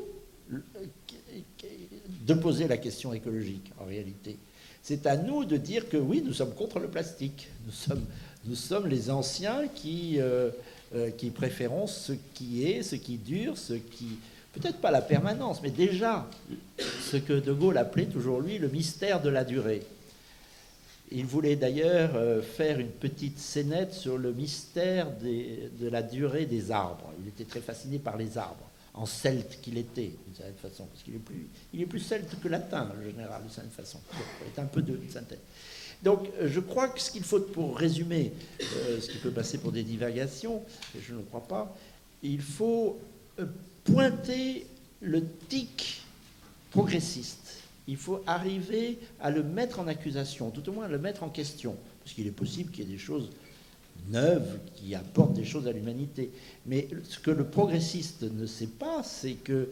euh, 0.53 0.59
de 2.27 2.35
poser 2.35 2.67
la 2.69 2.79
question 2.79 3.13
écologique, 3.13 3.71
en 3.79 3.85
réalité. 3.85 4.39
C'est 4.83 5.07
à 5.07 5.17
nous 5.17 5.45
de 5.45 5.57
dire 5.57 5.89
que 5.89 5.97
oui, 5.97 6.23
nous 6.25 6.33
sommes 6.33 6.55
contre 6.55 6.79
le 6.79 6.89
plastique. 6.89 7.49
Nous 7.67 7.73
sommes, 7.73 8.05
nous 8.45 8.55
sommes 8.55 8.87
les 8.87 9.11
anciens 9.11 9.69
qui, 9.69 10.21
euh, 10.21 10.51
euh, 10.95 11.11
qui 11.11 11.31
préférons 11.31 11.89
ce 11.89 12.13
qui 12.35 12.65
est, 12.65 12.83
ce 12.83 12.95
qui 12.95 13.17
dure, 13.17 13.59
ce 13.59 13.75
qui... 13.75 14.19
Peut-être 14.53 14.79
pas 14.79 14.93
la 14.93 15.03
permanence, 15.03 15.61
mais 15.63 15.71
déjà 15.71 16.31
ce 17.03 17.17
que 17.17 17.33
De 17.33 17.53
Gaulle 17.53 17.77
appelait 17.77 18.07
toujours 18.07 18.41
lui 18.41 18.59
le 18.59 18.69
mystère 18.69 19.21
de 19.21 19.29
la 19.29 19.45
durée. 19.45 19.83
Il 21.11 21.27
voulait 21.27 21.57
d'ailleurs 21.57 22.13
euh, 22.15 22.41
faire 22.41 22.79
une 22.79 22.91
petite 22.91 23.39
scénette 23.39 23.95
sur 23.95 24.17
le 24.17 24.33
mystère 24.33 25.09
de 25.21 25.89
la 25.89 26.03
durée 26.03 26.47
des 26.47 26.71
arbres. 26.71 27.13
Il 27.21 27.29
était 27.29 27.45
très 27.45 27.61
fasciné 27.61 27.99
par 27.99 28.17
les 28.17 28.39
arbres, 28.39 28.71
en 28.95 29.07
celte 29.07 29.61
qu'il 29.61 29.79
était, 29.79 30.13
d'une 30.25 30.37
certaine 30.37 30.55
façon, 30.55 30.87
parce 30.87 31.03
qu'il 31.03 31.17
est 31.17 31.19
plus, 31.19 31.49
il 31.75 31.83
est 31.83 31.87
plus 31.87 32.01
celte 32.01 32.41
que 32.41 32.49
latin, 32.49 32.91
le 32.99 33.11
général, 33.11 33.43
d'une 33.43 33.51
certaine 33.51 33.73
façon. 33.73 33.99
Il 34.43 34.57
est 34.57 34.63
un 34.63 34.67
peu 34.67 34.83
de 34.83 34.97
de 34.97 35.11
synthèse. 35.11 35.39
Donc, 36.03 36.29
je 36.43 36.61
crois 36.61 36.89
que 36.89 37.01
ce 37.01 37.11
qu'il 37.11 37.25
faut, 37.25 37.41
pour 37.41 37.77
résumer 37.77 38.33
euh, 38.61 39.01
ce 39.01 39.11
qui 39.11 39.19
peut 39.19 39.31
passer 39.31 39.59
pour 39.59 39.73
des 39.73 39.83
divagations, 39.83 40.63
je 41.01 41.15
ne 41.15 41.23
crois 41.23 41.47
pas, 41.47 41.77
il 42.23 42.41
faut 42.41 42.99
euh, 43.39 43.47
pointer 43.85 44.67
le 45.01 45.25
tic 45.49 46.03
progressiste. 46.71 47.63
Il 47.89 47.97
faut 47.97 48.23
arriver 48.27 48.99
à 49.21 49.31
le 49.31 49.43
mettre 49.43 49.81
en 49.81 49.87
accusation, 49.87 50.51
tout 50.51 50.69
au 50.69 50.73
moins 50.73 50.87
à 50.87 50.89
le 50.89 50.99
mettre 50.99 51.23
en 51.23 51.29
question, 51.29 51.77
parce 52.03 52.15
qu'il 52.15 52.27
est 52.27 52.33
possible 52.33 52.71
qu'il 52.71 52.85
y 52.85 52.89
ait 52.89 52.93
des 52.93 52.99
choses 52.99 53.31
neuves 54.09 54.59
qui 54.75 54.95
apportent 54.95 55.35
des 55.35 55.45
choses 55.45 55.67
à 55.67 55.73
l'humanité. 55.73 56.31
Mais 56.67 56.89
ce 57.09 57.19
que 57.19 57.31
le 57.31 57.45
progressiste 57.45 58.23
ne 58.23 58.47
sait 58.47 58.67
pas, 58.67 59.03
c'est 59.03 59.35
que 59.35 59.69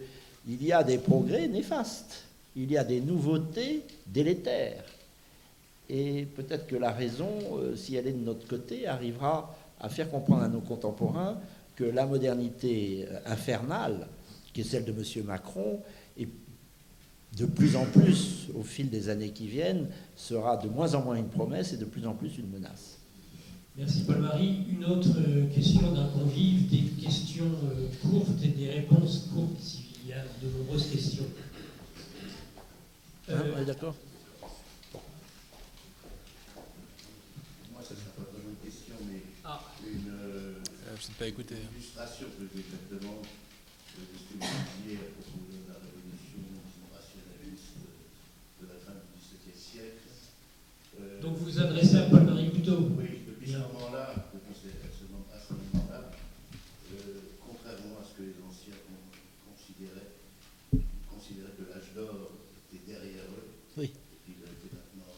il 0.47 0.63
y 0.63 0.73
a 0.73 0.85
des 0.85 0.99
progrès 0.99 1.49
néfastes, 1.49 2.25
il 2.55 2.71
y 2.71 2.77
a 2.77 2.85
des 2.85 3.01
nouveautés 3.01 3.83
délétères. 4.07 4.85
Et 5.89 6.27
peut-être 6.36 6.66
que 6.66 6.77
la 6.77 6.93
raison, 6.93 7.31
euh, 7.59 7.77
si 7.77 7.94
elle 7.97 8.06
est 8.06 8.12
de 8.12 8.24
notre 8.24 8.47
côté, 8.48 8.86
arrivera 8.86 9.55
à 9.81 9.89
faire 9.89 10.11
comprendre 10.11 10.43
à 10.43 10.48
nos 10.48 10.61
contemporains 10.61 11.39
que 11.77 11.85
la 11.85 12.06
modernité 12.06 13.06
euh, 13.11 13.19
infernale, 13.27 14.06
qui 14.52 14.62
est 14.62 14.65
celle 14.65 14.85
de 14.85 14.93
M. 14.93 15.24
Macron, 15.27 15.81
est 16.19 16.28
de 17.36 17.47
plus 17.47 17.77
en 17.77 17.85
plus, 17.85 18.48
au 18.55 18.62
fil 18.62 18.89
des 18.89 19.09
années 19.09 19.31
qui 19.31 19.47
viennent, 19.48 19.89
sera 20.16 20.56
de 20.56 20.69
moins 20.69 20.94
en 20.94 21.02
moins 21.02 21.16
une 21.16 21.28
promesse 21.28 21.73
et 21.73 21.77
de 21.77 21.85
plus 21.85 22.06
en 22.06 22.15
plus 22.15 22.39
une 22.39 22.48
menace. 22.48 22.98
Merci 23.77 24.05
Paul-Marie. 24.05 24.61
Une 24.70 24.85
autre 24.85 25.09
euh, 25.19 25.47
question 25.52 25.93
d'un 25.93 26.06
convive, 26.09 26.70
des 26.70 27.02
questions 27.02 27.51
courtes 28.01 28.40
et 28.43 28.48
des 28.48 28.70
réponses 28.70 29.28
courtes 29.35 29.61
s'il 29.61 30.09
y 30.09 30.12
a 30.12 30.23
de 30.23 30.59
nombreuses 30.59 30.90
questions. 30.90 31.24
Euh, 33.31 33.52
on 33.56 33.62
est 33.62 33.65
d'accord 33.65 33.94
Moi, 37.73 37.82
ça 37.82 37.94
ne 37.94 37.98
sera 37.98 38.11
pas 38.16 38.31
vraiment 38.32 38.51
une 38.51 38.70
question, 38.70 38.94
mais 39.11 39.23
Ah. 39.44 39.61
une 39.82 40.12
je 41.05 41.09
ne 41.10 41.14
pas 41.18 41.26
écouter. 41.28 41.56
illustration 41.76 42.26
plus 42.39 42.48
exactement 42.60 43.20
euh, 43.20 44.01
de 44.01 44.16
ce 44.18 44.24
que 44.24 44.35
vous 44.40 44.56
disiez 44.81 44.97
à 45.05 45.09
propos 45.20 45.44
de 45.52 45.60
la 45.68 45.76
révolution 45.78 46.40
rationaliste 46.89 47.85
de 48.60 48.64
la 48.66 48.78
fin 48.81 48.97
du 48.97 49.12
XVIIe 49.20 49.52
siècle. 49.59 50.09
Euh, 51.01 51.20
donc 51.20 51.36
vous 51.36 51.44
vous 51.44 51.60
adressez 51.60 51.97
à 51.97 52.09
Paul-Marie 52.09 52.51
Couteau. 52.52 52.89
Oui, 52.97 53.20
depuis 53.28 53.52
ce 53.52 53.59
moment-là, 53.59 54.14
depuis 54.32 54.56
ce, 54.56 54.68
à 54.72 54.89
ce 54.90 55.05
moment- 55.12 55.28
à 55.28 55.39
ce 55.40 55.52
moment-là, 55.52 56.09
euh, 56.09 57.20
contrairement 57.44 58.01
à 58.01 58.05
ce 58.09 58.12
que 58.16 58.24
les 58.24 58.39
anciens 58.40 58.78
con- 58.89 59.12
considéraient, 59.52 60.12
ils 60.72 60.89
considéraient 61.10 61.56
que 61.59 61.68
l'âge 61.68 61.93
d'or 61.94 62.32
était 62.72 62.81
derrière 62.89 63.28
eux, 63.28 63.52
Oui. 63.76 63.93
et 63.93 64.18
qu'il 64.24 64.40
était 64.40 64.72
maintenant 64.72 65.12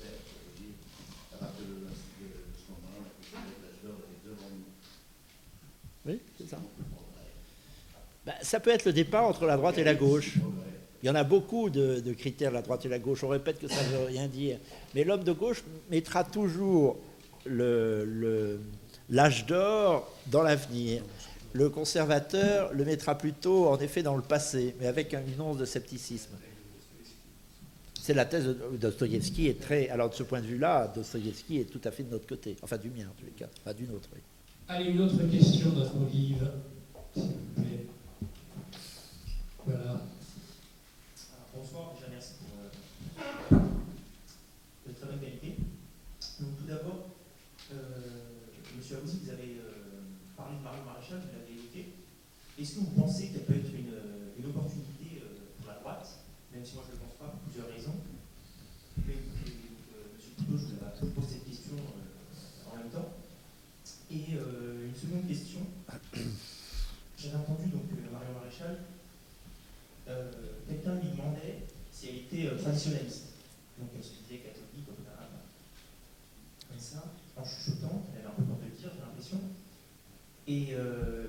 faire, 0.00 0.16
je 0.24 0.34
veux 0.40 0.56
dire, 0.56 0.76
à 1.34 1.36
partir 1.36 1.64
de, 1.68 1.84
de 1.84 2.56
ce 2.56 2.64
moment-là, 2.72 2.96
on 2.96 3.04
a 3.04 3.12
considéré 3.20 3.52
que 3.52 3.62
l'âge 3.68 3.80
d'or 3.84 3.98
était 4.08 4.24
devant 4.24 4.50
nous. 4.56 4.72
Oui, 6.06 6.20
c'est 6.38 6.48
ça. 6.48 6.56
Ben, 8.28 8.34
ça 8.42 8.60
peut 8.60 8.68
être 8.68 8.84
le 8.84 8.92
départ 8.92 9.24
entre 9.24 9.46
la 9.46 9.56
droite 9.56 9.78
et 9.78 9.84
la 9.84 9.94
gauche. 9.94 10.34
Il 11.02 11.06
y 11.06 11.08
en 11.08 11.14
a 11.14 11.24
beaucoup 11.24 11.70
de, 11.70 12.00
de 12.00 12.12
critères, 12.12 12.50
la 12.50 12.60
droite 12.60 12.84
et 12.84 12.88
la 12.90 12.98
gauche. 12.98 13.24
On 13.24 13.28
répète 13.28 13.58
que 13.58 13.68
ça 13.68 13.82
ne 13.84 13.88
veut 13.96 14.04
rien 14.04 14.26
dire. 14.26 14.58
Mais 14.94 15.02
l'homme 15.02 15.24
de 15.24 15.32
gauche 15.32 15.64
mettra 15.90 16.24
toujours 16.24 16.98
l'âge 19.08 19.46
d'or 19.46 20.12
dans 20.26 20.42
l'avenir. 20.42 21.02
Le 21.54 21.70
conservateur 21.70 22.70
le 22.74 22.84
mettra 22.84 23.16
plutôt, 23.16 23.68
en 23.68 23.78
effet, 23.78 24.02
dans 24.02 24.14
le 24.14 24.20
passé, 24.20 24.74
mais 24.78 24.88
avec 24.88 25.14
une 25.14 25.40
once 25.40 25.56
de 25.56 25.64
scepticisme. 25.64 26.32
C'est 27.98 28.12
la 28.12 28.26
thèse 28.26 28.44
de 28.44 28.76
Dostoïevski 28.78 29.54
très. 29.54 29.88
Alors 29.88 30.10
de 30.10 30.14
ce 30.14 30.22
point 30.22 30.42
de 30.42 30.46
vue-là, 30.46 30.92
Dostoïevski 30.94 31.60
est 31.60 31.64
tout 31.64 31.80
à 31.82 31.90
fait 31.90 32.02
de 32.02 32.10
notre 32.10 32.26
côté, 32.26 32.56
enfin 32.60 32.76
du 32.76 32.90
mien 32.90 33.06
en 33.10 33.18
tous 33.18 33.24
les 33.24 33.32
cas, 33.32 33.48
enfin 33.64 33.72
du 33.72 33.84
nôtre. 33.84 34.10
oui. 34.14 34.20
Allez, 34.68 34.90
une 34.90 35.00
autre 35.00 35.16
question, 35.30 35.72
notre 35.72 35.96
Olive, 35.96 36.46
s'il 37.14 37.22
vous 37.22 37.62
plaît. 37.62 37.86
Voilà. 39.66 39.90
Alors, 39.90 40.00
bonsoir, 41.54 41.92
déjà 41.94 42.06
merci 42.10 42.32
pour 42.40 42.48
euh, 42.56 43.60
de 44.88 44.92
très 44.94 45.06
bonne 45.06 45.20
qualité. 45.20 45.56
Donc 46.40 46.56
tout 46.56 46.64
d'abord, 46.66 47.10
euh, 47.74 47.76
Monsieur 48.78 48.96
Abouzi, 48.96 49.18
vous 49.24 49.30
avez 49.30 49.60
euh, 49.60 50.08
parlé 50.38 50.56
de 50.56 50.62
Mario 50.64 50.80
Maréchal, 50.88 51.20
vous 51.20 51.28
l'avez 51.36 51.52
évoqué. 51.52 51.92
Est-ce 52.58 52.76
que 52.76 52.80
vous 52.80 52.96
pensez 52.96 53.28
qu'elle 53.28 53.44
peut 53.44 53.60
être 53.60 53.68
une, 53.76 53.92
euh, 53.92 54.40
une 54.40 54.46
opportunité 54.48 55.20
euh, 55.20 55.52
pour 55.60 55.68
la 55.68 55.76
droite, 55.80 56.08
même 56.54 56.64
si 56.64 56.72
moi 56.72 56.84
je 56.88 56.96
ne 56.96 56.96
le 56.96 57.04
pense 57.04 57.16
pas, 57.20 57.28
pour 57.28 57.40
plusieurs 57.44 57.68
raisons 57.68 57.92
Mais 59.04 59.20
euh, 59.20 60.16
Monsieur 60.16 60.32
Couteau, 60.32 60.56
je 60.56 60.64
vous 60.64 60.80
avais 60.80 61.12
posé 61.12 61.28
cette 61.28 61.44
question 61.44 61.76
euh, 61.76 62.72
en 62.72 62.76
même 62.80 62.88
temps. 62.88 63.12
Et 64.08 64.32
euh, 64.32 64.88
une 64.88 64.96
seconde 64.96 65.28
question. 65.28 65.60
J'avais 67.20 67.36
entendu 67.36 67.68
donc 67.68 67.84
euh, 67.92 68.08
Mario 68.08 68.32
Maréchal 68.32 68.80
euh, 70.08 70.32
quelqu'un 70.66 70.94
lui 70.94 71.10
demandait 71.10 71.58
si 71.92 72.08
elle 72.08 72.16
était 72.16 72.48
euh, 72.48 72.56
Donc 72.88 73.90
elle 73.94 74.02
se 74.02 74.10
disait 74.24 74.40
catholique, 74.40 74.86
comme, 74.86 76.78
ça, 76.78 77.04
en 77.36 77.44
chuchotant, 77.44 78.02
elle 78.12 78.20
avait 78.20 78.28
un 78.28 78.36
peu 78.36 78.42
peur 78.42 78.56
de 78.56 78.64
le 78.64 78.70
dire, 78.70 78.90
j'ai 78.94 79.00
l'impression. 79.00 79.40
Et 80.46 80.68
euh, 80.72 81.26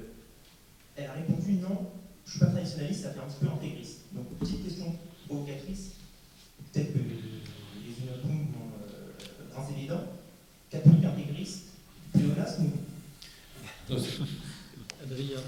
elle 0.96 1.08
a 1.08 1.14
répondu 1.14 1.54
non, 1.54 1.92
je 2.26 2.30
ne 2.30 2.32
suis 2.32 2.40
pas 2.40 2.46
traditionnaliste, 2.48 3.04
ça 3.04 3.12
fait 3.12 3.20
un 3.20 3.24
petit 3.24 3.46
peu 3.46 3.52
intégriste. 3.52 4.00
Donc 4.14 4.28
petite 4.40 4.64
question 4.64 4.96
provocatrice, 5.28 5.92
peut-être 6.72 6.94
que 6.94 7.00
les 7.00 8.04
unopoum 8.04 8.48
vont 8.54 8.72
euh, 8.88 9.12
grand 9.54 9.70
évident, 9.76 10.04
catholique 10.70 11.06
intégriste, 11.06 11.64
pléonasme 12.14 12.66
ou 13.90 13.96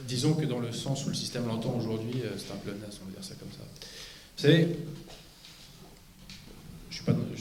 Disons 0.08 0.34
que 0.34 0.46
dans 0.46 0.60
le 0.60 0.72
sens 0.72 1.06
où 1.06 1.10
le 1.10 1.16
système 1.16 1.48
l'entend 1.48 1.76
aujourd'hui, 1.76 2.22
euh, 2.24 2.38
c'est 2.38 2.52
un 2.52 2.58
pléonasme, 2.58 3.04
on 3.04 3.06
va 3.06 3.12
dire 3.12 3.24
ça 3.24 3.36
comme 3.36 3.52
ça. 3.52 3.64
Vous 4.38 4.42
savez, 4.42 4.76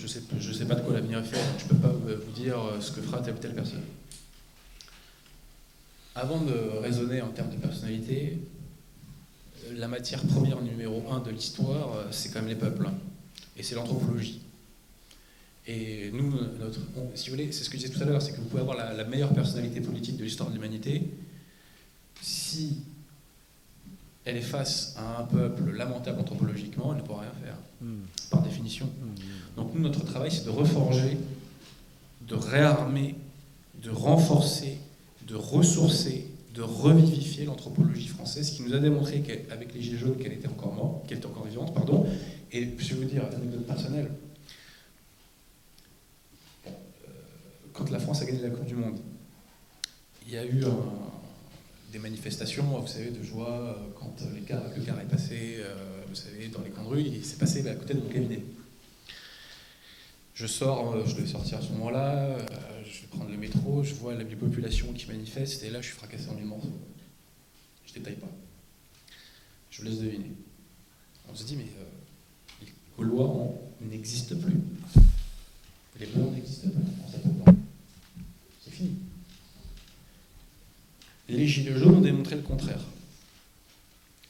je 0.00 0.04
ne 0.04 0.08
sais, 0.08 0.20
pas- 0.20 0.36
je 0.38 0.42
sais, 0.42 0.52
je 0.52 0.58
sais 0.58 0.64
pas 0.66 0.74
de 0.76 0.80
quoi 0.82 0.94
l'avenir 0.94 1.18
est 1.18 1.24
fait, 1.24 1.36
donc 1.36 1.58
je 1.58 1.64
ne 1.64 1.68
peux 1.68 1.76
pas 1.76 1.94
euh, 2.10 2.16
vous 2.24 2.32
dire 2.32 2.58
euh, 2.58 2.80
ce 2.80 2.90
que 2.92 3.00
fera 3.02 3.20
telle 3.20 3.34
ou 3.34 3.38
telle 3.38 3.54
personne. 3.54 3.82
Avant 6.14 6.40
de 6.40 6.52
raisonner 6.80 7.20
en 7.22 7.28
termes 7.28 7.50
de 7.50 7.56
personnalité, 7.56 8.38
euh, 9.66 9.72
la 9.76 9.88
matière 9.88 10.22
première 10.22 10.60
numéro 10.62 11.04
un 11.10 11.20
de 11.20 11.30
l'histoire, 11.30 11.88
c'est 12.10 12.30
quand 12.32 12.40
même 12.40 12.48
les 12.48 12.56
peuples, 12.56 12.86
hein. 12.86 12.94
et 13.56 13.62
c'est 13.62 13.74
l'anthropologie. 13.74 14.40
Et 15.66 16.10
nous, 16.12 16.30
notre, 16.58 16.80
on- 16.96 17.14
si 17.14 17.30
vous 17.30 17.36
voulez, 17.36 17.52
c'est 17.52 17.62
ce 17.64 17.70
que 17.70 17.76
je 17.78 17.82
disais 17.86 17.94
tout 17.96 18.02
à 18.02 18.06
l'heure, 18.06 18.20
c'est 18.22 18.32
que 18.32 18.38
vous 18.38 18.48
pouvez 18.48 18.62
avoir 18.62 18.76
la, 18.76 18.92
la 18.92 19.04
meilleure 19.04 19.32
personnalité 19.32 19.80
politique 19.80 20.16
de 20.16 20.24
l'histoire 20.24 20.48
de 20.48 20.54
l'humanité, 20.54 21.02
si 22.22 22.78
elle 24.24 24.36
est 24.36 24.42
face 24.42 24.94
à 24.98 25.20
un 25.20 25.24
peuple 25.24 25.70
lamentable 25.72 26.20
anthropologiquement, 26.20 26.92
elle 26.94 27.02
ne 27.02 27.06
pourra 27.06 27.22
rien 27.22 27.32
faire, 27.44 27.56
Hmm. 27.82 28.02
par 28.30 28.42
définition. 28.42 28.84
Hmm. 28.86 29.14
Donc 29.60 29.74
nous, 29.74 29.82
notre 29.82 30.02
travail, 30.06 30.30
c'est 30.30 30.46
de 30.46 30.50
reforger, 30.50 31.18
de 32.26 32.34
réarmer, 32.34 33.14
de 33.82 33.90
renforcer, 33.90 34.78
de 35.28 35.34
ressourcer, 35.36 36.28
de 36.54 36.62
revivifier 36.62 37.44
l'anthropologie 37.44 38.08
française, 38.08 38.50
qui 38.52 38.62
nous 38.62 38.72
a 38.72 38.78
démontré 38.78 39.20
qu'avec 39.20 39.74
les 39.74 39.82
Gilets 39.82 39.98
jaunes, 39.98 40.16
qu'elle 40.16 40.32
était 40.32 40.48
encore 40.48 40.72
morte, 40.72 41.06
qu'elle 41.06 41.18
était 41.18 41.26
encore 41.26 41.44
vivante, 41.44 41.74
pardon. 41.74 42.06
Et 42.50 42.70
je 42.78 42.94
vais 42.94 43.04
vous 43.04 43.10
dire, 43.10 43.22
anecdote 43.26 43.66
personnelle, 43.66 44.10
euh, 46.66 46.70
quand 47.74 47.90
la 47.90 47.98
France 47.98 48.22
a 48.22 48.24
gagné 48.24 48.40
la 48.40 48.48
Coupe 48.48 48.64
du 48.64 48.76
Monde, 48.76 48.98
il 50.26 50.32
y 50.32 50.38
a 50.38 50.46
eu 50.46 50.64
des 51.92 51.98
manifestations, 51.98 52.64
vous 52.64 52.86
savez, 52.86 53.10
de 53.10 53.22
joie, 53.22 53.76
euh, 53.76 53.90
quand 53.94 54.14
le 54.22 54.40
car 54.40 55.00
est 55.00 55.04
passé, 55.04 55.56
euh, 55.58 56.00
vous 56.08 56.14
savez, 56.14 56.48
dans 56.48 56.62
les 56.62 56.70
coins 56.70 56.84
de 56.84 56.88
rue, 56.88 57.02
il 57.02 57.22
s'est 57.22 57.36
passé 57.36 57.68
à 57.68 57.74
côté 57.74 57.92
de 57.92 58.00
mon 58.00 58.08
cabinet. 58.08 58.40
Je 60.40 60.46
sors, 60.46 60.94
euh, 60.94 61.04
je 61.04 61.16
devais 61.16 61.26
sortir 61.26 61.58
à 61.58 61.60
ce 61.60 61.68
moment-là, 61.72 62.14
euh, 62.14 62.38
je 62.82 63.02
vais 63.02 63.06
prendre 63.08 63.28
le 63.28 63.36
métro, 63.36 63.82
je 63.82 63.92
vois 63.92 64.14
la 64.14 64.24
population 64.24 64.90
qui 64.94 65.06
manifeste, 65.06 65.62
et 65.64 65.68
là 65.68 65.82
je 65.82 65.88
suis 65.88 65.96
fracassé 65.96 66.30
en 66.30 66.34
mille 66.34 66.46
morceaux. 66.46 66.72
Je 67.84 67.92
détaille 67.92 68.14
pas. 68.14 68.30
Je 69.70 69.82
vous 69.82 69.88
laisse 69.88 69.98
deviner. 69.98 70.32
On 71.30 71.34
se 71.34 71.44
dit, 71.44 71.56
mais 71.56 71.64
euh, 71.78 71.84
les 72.62 72.68
Gaulois 72.96 73.52
n'existent 73.82 74.34
plus. 74.36 74.56
Les 75.98 76.06
Blancs 76.06 76.32
n'existent 76.32 76.70
pas. 77.44 77.52
C'est 78.64 78.70
fini. 78.70 78.96
Les 81.28 81.46
Gilets 81.46 81.76
jaunes 81.76 81.96
ont 81.96 82.00
démontré 82.00 82.36
le 82.36 82.42
contraire. 82.42 82.80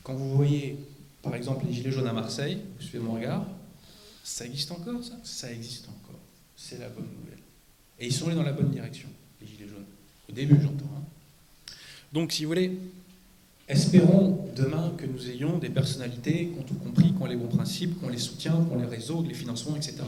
Quand 0.03 0.15
vous 0.15 0.35
voyez, 0.35 0.77
par 1.23 1.37
exemple, 1.37 1.67
les 1.67 1.73
Gilets 1.73 1.93
jaunes 1.93 2.09
à 2.09 2.13
Marseille, 2.13 2.59
vous 2.77 2.83
suivez 2.83 3.05
mon 3.05 3.13
regard, 3.13 3.47
ça 4.25 4.45
existe 4.45 4.73
encore, 4.73 5.05
ça? 5.05 5.15
Ça 5.23 5.53
existe 5.53 5.89
encore. 5.89 6.00
C'est 6.63 6.79
la 6.79 6.91
bonne 6.91 7.07
nouvelle. 7.19 7.39
Et 7.99 8.07
ils 8.07 8.13
sont 8.13 8.27
allés 8.27 8.37
dans 8.37 8.43
la 8.43 8.53
bonne 8.53 8.71
direction, 8.71 9.09
les 9.41 9.47
Gilets 9.47 9.67
jaunes. 9.67 9.87
Au 10.29 10.33
début, 10.33 10.57
j'entends. 10.61 10.85
hein. 10.95 11.73
Donc, 12.13 12.33
si 12.33 12.45
vous 12.45 12.51
voulez, 12.51 12.79
espérons 13.67 14.47
demain 14.55 14.93
que 14.99 15.07
nous 15.07 15.31
ayons 15.31 15.57
des 15.59 15.71
personnalités 15.71 16.49
qui 16.49 16.59
ont 16.61 16.63
tout 16.63 16.75
compris, 16.75 17.13
qui 17.15 17.23
ont 17.23 17.25
les 17.27 17.37
bons 17.37 17.49
principes, 17.49 17.99
qui 17.99 18.05
ont 18.05 18.11
les 18.11 18.19
soutiens, 18.19 18.53
qui 18.63 18.73
ont 18.73 18.79
les 18.79 18.85
réseaux, 18.87 19.23
les 19.23 19.33
financements, 19.33 19.75
etc. 19.75 20.03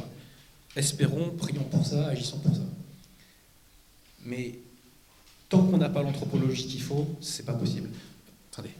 Espérons, 0.76 1.30
prions 1.30 1.64
pour 1.64 1.86
ça, 1.86 2.08
agissons 2.08 2.38
pour 2.38 2.54
ça. 2.54 2.62
Mais 4.26 4.58
tant 5.48 5.64
qu'on 5.66 5.78
n'a 5.78 5.88
pas 5.88 6.02
l'anthropologie 6.02 6.66
qu'il 6.66 6.82
faut, 6.82 7.16
c'est 7.22 7.46
pas 7.46 7.54
possible. 7.54 7.88
Attendez. 8.52 8.72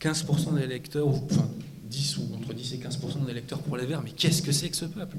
15% 0.00 0.54
des 0.54 0.62
électeurs, 0.62 1.08
enfin 1.08 1.50
10 1.84 2.18
ou 2.18 2.34
entre 2.36 2.54
10 2.54 2.74
et 2.74 2.76
15% 2.78 3.24
des 3.24 3.32
électeurs 3.32 3.60
pour 3.60 3.76
les 3.76 3.86
Verts, 3.86 4.02
mais 4.02 4.12
qu'est-ce 4.12 4.40
que 4.40 4.52
c'est 4.52 4.70
que 4.70 4.76
ce 4.76 4.84
peuple? 4.84 5.16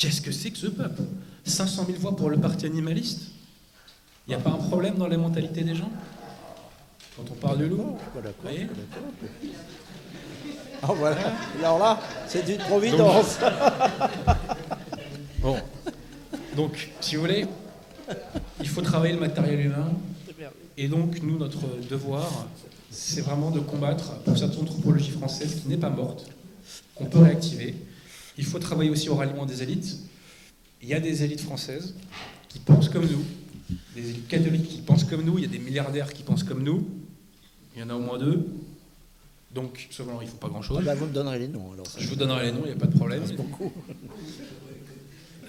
Qu'est-ce 0.00 0.22
que 0.22 0.32
c'est 0.32 0.50
que 0.50 0.56
ce 0.56 0.68
peuple? 0.68 1.02
500 1.44 1.84
000 1.84 1.98
voix 1.98 2.16
pour 2.16 2.30
le 2.30 2.38
parti 2.38 2.64
animaliste? 2.64 3.20
Il 4.26 4.30
n'y 4.30 4.34
a 4.34 4.38
pas 4.38 4.48
un 4.48 4.56
problème 4.56 4.94
dans 4.94 5.06
la 5.06 5.18
mentalité 5.18 5.62
des 5.62 5.74
gens? 5.74 5.90
Quand 7.14 7.24
on 7.30 7.34
parle 7.34 7.58
de 7.58 7.66
loup. 7.66 7.98
Ah 10.82 10.86
voilà. 10.96 11.18
Alors 11.58 11.78
là, 11.78 12.00
c'est 12.26 12.48
une 12.48 12.58
providence. 12.58 13.38
Bon. 15.42 15.56
Donc, 16.54 16.90
si 17.00 17.16
vous 17.16 17.22
voulez, 17.22 17.46
il 18.60 18.68
faut 18.68 18.82
travailler 18.82 19.14
le 19.14 19.20
matériel 19.20 19.60
humain. 19.66 19.88
Et 20.76 20.86
donc, 20.86 21.22
nous, 21.22 21.38
notre 21.38 21.66
devoir, 21.88 22.46
c'est 22.90 23.22
vraiment 23.22 23.50
de 23.50 23.60
combattre 23.60 24.16
pour 24.20 24.36
cette 24.36 24.54
anthropologie 24.58 25.10
française 25.10 25.60
qui 25.62 25.68
n'est 25.68 25.78
pas 25.78 25.88
morte, 25.88 26.26
qu'on 26.94 27.06
peut 27.06 27.20
réactiver. 27.20 27.74
Il 28.40 28.46
faut 28.46 28.58
travailler 28.58 28.88
aussi 28.88 29.10
au 29.10 29.16
ralliement 29.16 29.44
des 29.44 29.62
élites. 29.62 29.98
Il 30.80 30.88
y 30.88 30.94
a 30.94 31.00
des 31.00 31.22
élites 31.22 31.42
françaises 31.42 31.94
qui 32.48 32.58
pensent 32.58 32.88
comme 32.88 33.04
nous, 33.06 33.22
des 33.94 34.08
élites 34.08 34.28
catholiques 34.28 34.66
qui 34.66 34.78
pensent 34.80 35.04
comme 35.04 35.22
nous, 35.22 35.36
il 35.36 35.42
y 35.42 35.44
a 35.44 35.50
des 35.50 35.58
milliardaires 35.58 36.10
qui 36.14 36.22
pensent 36.22 36.42
comme 36.42 36.62
nous. 36.62 36.88
Il 37.76 37.80
y 37.80 37.82
en 37.82 37.90
a 37.90 37.94
au 37.94 37.98
moins 38.00 38.16
deux. 38.18 38.46
Donc, 39.54 39.86
cependant, 39.90 40.22
ils 40.22 40.24
ne 40.24 40.30
font 40.30 40.38
pas 40.38 40.46
Ah 40.46 40.52
grand-chose. 40.52 40.82
bah, 40.84 40.94
vous 40.94 41.04
me 41.04 41.12
donnerez 41.12 41.38
les 41.38 41.48
noms 41.48 41.70
alors. 41.74 41.84
Je 41.98 42.08
vous 42.08 42.16
donnerai 42.16 42.46
les 42.46 42.52
noms, 42.52 42.62
il 42.64 42.68
n'y 42.68 42.76
a 42.76 42.76
pas 42.80 42.86
de 42.86 42.96
problème. 42.96 43.18
Merci 43.20 43.34
beaucoup. 43.34 43.70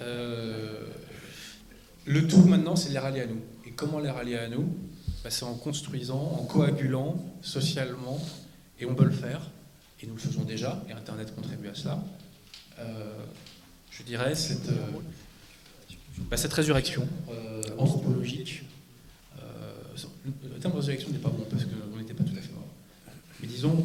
Euh, 0.02 0.84
le 2.04 2.26
tout 2.28 2.42
maintenant, 2.42 2.76
c'est 2.76 2.88
de 2.90 2.94
les 2.94 2.98
rallier 2.98 3.22
à 3.22 3.26
nous. 3.26 3.40
Et 3.66 3.70
comment 3.70 4.00
les 4.00 4.10
rallier 4.10 4.36
à 4.36 4.48
nous? 4.48 4.66
Bah, 5.24 5.30
C'est 5.30 5.44
en 5.46 5.54
construisant, 5.54 6.20
en 6.38 6.44
coagulant 6.44 7.16
socialement, 7.40 8.20
et 8.78 8.84
on 8.84 8.94
peut 8.94 9.04
le 9.04 9.12
faire, 9.12 9.50
et 10.02 10.06
nous 10.06 10.14
le 10.14 10.20
faisons 10.20 10.42
déjà, 10.42 10.84
et 10.90 10.92
Internet 10.92 11.34
contribue 11.34 11.68
à 11.68 11.74
cela. 11.74 12.02
Euh, 12.78 13.24
je 13.90 14.02
dirais 14.02 14.34
cette, 14.34 14.68
euh, 14.68 14.86
bah, 16.30 16.36
cette 16.36 16.52
résurrection 16.52 17.06
euh, 17.30 17.62
anthropologique. 17.78 18.64
le 19.36 20.58
terme 20.58 20.74
résurrection 20.74 21.10
n'est 21.10 21.18
pas 21.18 21.30
bon 21.30 21.44
parce 21.50 21.64
qu'on 21.64 21.96
n'était 21.96 22.14
pas 22.14 22.24
tout 22.24 22.36
à 22.36 22.40
fait 22.40 22.52
mort. 22.52 22.68
Mais 23.40 23.48
disons, 23.48 23.84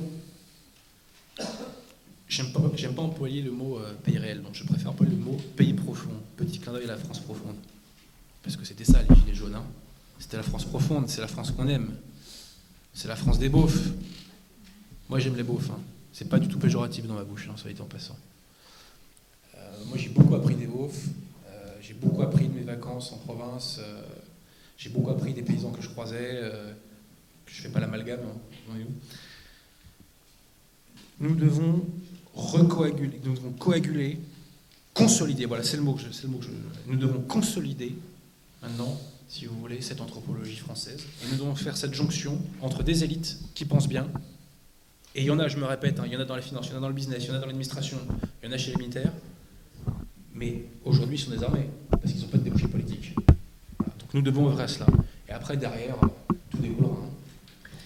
J'aime 2.28 2.52
pas, 2.52 2.60
pas 2.60 3.02
employer 3.02 3.42
le 3.42 3.52
mot 3.52 3.78
euh, 3.80 3.94
pays 4.04 4.18
réel, 4.18 4.42
donc 4.42 4.54
je 4.54 4.64
préfère 4.66 4.92
employer 4.92 5.14
le 5.14 5.18
mot 5.20 5.38
pays 5.56 5.74
profond. 5.74 6.12
Petit 6.36 6.60
clin 6.60 6.74
d'œil 6.74 6.84
à 6.84 6.88
la 6.88 6.98
France 6.98 7.20
profonde. 7.20 7.56
Parce 8.44 8.58
que 8.58 8.66
c'était 8.66 8.84
ça, 8.84 9.02
les 9.02 9.16
gilets 9.16 9.34
jaunes. 9.34 9.56
hein. 9.56 9.64
C'était 10.20 10.38
la 10.38 10.44
France 10.44 10.66
profonde, 10.66 11.08
c'est 11.08 11.22
la 11.22 11.28
France 11.28 11.52
qu'on 11.52 11.68
aime. 11.70 11.96
C'est 12.94 13.08
la 13.08 13.16
France 13.16 13.40
des 13.40 13.48
beaufs. 13.50 13.92
Moi, 15.10 15.20
j'aime 15.20 15.38
les 15.38 15.44
beaufs. 15.44 15.70
Hein. 15.72 15.80
C'est 16.12 16.28
pas 16.28 16.40
du 16.40 16.48
tout 16.48 16.60
péjoratif 16.60 17.06
dans 17.08 17.14
ma 17.14 17.24
bouche, 17.24 17.48
hein, 17.50 17.56
dit 17.74 17.82
en 17.82 17.86
passant. 17.86 18.18
Euh, 19.78 19.86
moi, 19.86 19.98
j'ai 19.98 20.10
beaucoup 20.10 20.36
appris 20.36 20.56
des 20.56 20.68
beaufs. 20.68 21.06
Euh, 21.48 21.68
j'ai 21.82 21.94
beaucoup 21.94 22.22
appris 22.22 22.48
de 22.48 22.54
mes 22.54 22.64
vacances 22.64 23.12
en 23.14 23.18
province. 23.18 23.80
euh, 23.80 24.02
j'ai 24.78 24.90
beaucoup 24.90 25.10
appris 25.10 25.34
des 25.34 25.42
paysans 25.42 25.72
que 25.72 25.82
je 25.82 25.90
croisais. 25.90 26.40
que 27.46 27.52
je 27.52 27.62
fais 27.62 27.70
pas 27.70 27.80
l'amalgame. 27.80 28.20
hein. 28.22 28.74
Nous 31.20 31.34
devons 31.36 31.84
recoaguler, 32.36 33.20
nous 33.24 33.34
devons 33.34 33.52
coaguler, 33.54 34.20
consolider, 34.94 35.46
voilà, 35.46 35.64
c'est 35.64 35.78
le 35.78 35.82
mot 35.84 35.94
que 35.94 36.02
je, 36.02 36.08
le 36.24 36.28
mot 36.30 36.40
nous 36.86 36.96
devons 36.96 37.22
consolider 37.22 37.96
maintenant 38.62 39.00
si 39.28 39.46
vous 39.46 39.60
voulez, 39.60 39.82
cette 39.82 40.00
anthropologie 40.00 40.58
française. 40.58 41.04
Et 41.24 41.32
nous 41.32 41.38
devons 41.38 41.56
faire 41.56 41.76
cette 41.76 41.94
jonction 41.96 42.40
entre 42.62 42.84
des 42.84 43.04
élites 43.04 43.40
qui 43.56 43.66
pensent 43.66 43.90
bien, 43.90 44.08
et 45.16 45.22
il 45.22 45.26
y 45.26 45.32
en 45.32 45.40
a, 45.40 45.48
je 45.48 45.58
me 45.58 45.66
répète, 45.66 46.00
hein, 46.00 46.04
il 46.06 46.14
y 46.14 46.18
en 46.18 46.20
a 46.20 46.26
dans 46.26 46.36
la 46.36 46.42
finance, 46.44 46.68
il 46.68 46.72
y 46.72 46.74
en 46.76 46.78
a 46.78 46.82
dans 46.82 46.88
le 46.88 46.94
business, 46.94 47.24
il 47.24 47.30
y 47.30 47.32
en 47.32 47.36
a 47.36 47.40
dans 47.40 47.48
l'administration, 47.48 47.98
il 48.44 48.48
y 48.48 48.50
en 48.50 48.54
a 48.54 48.58
chez 48.60 48.70
les 48.72 48.78
militaires, 48.78 49.12
mais 50.38 50.66
aujourd'hui 50.86 51.18
ils 51.18 51.22
sont 51.22 51.32
désarmés, 51.32 51.70
parce 51.90 52.12
qu'ils 52.12 52.22
n'ont 52.22 52.28
pas 52.28 52.38
de 52.38 52.44
débouché 52.44 52.68
politique. 52.68 53.16
Voilà. 53.78 53.94
Donc 54.00 54.14
nous 54.14 54.22
devons 54.22 54.48
œuvrer 54.48 54.64
à 54.64 54.68
cela. 54.68 54.86
Et 55.28 55.32
après, 55.32 55.58
derrière, 55.58 55.98
tout 56.50 56.58
découlera, 56.58 56.94
hein, 56.94 57.10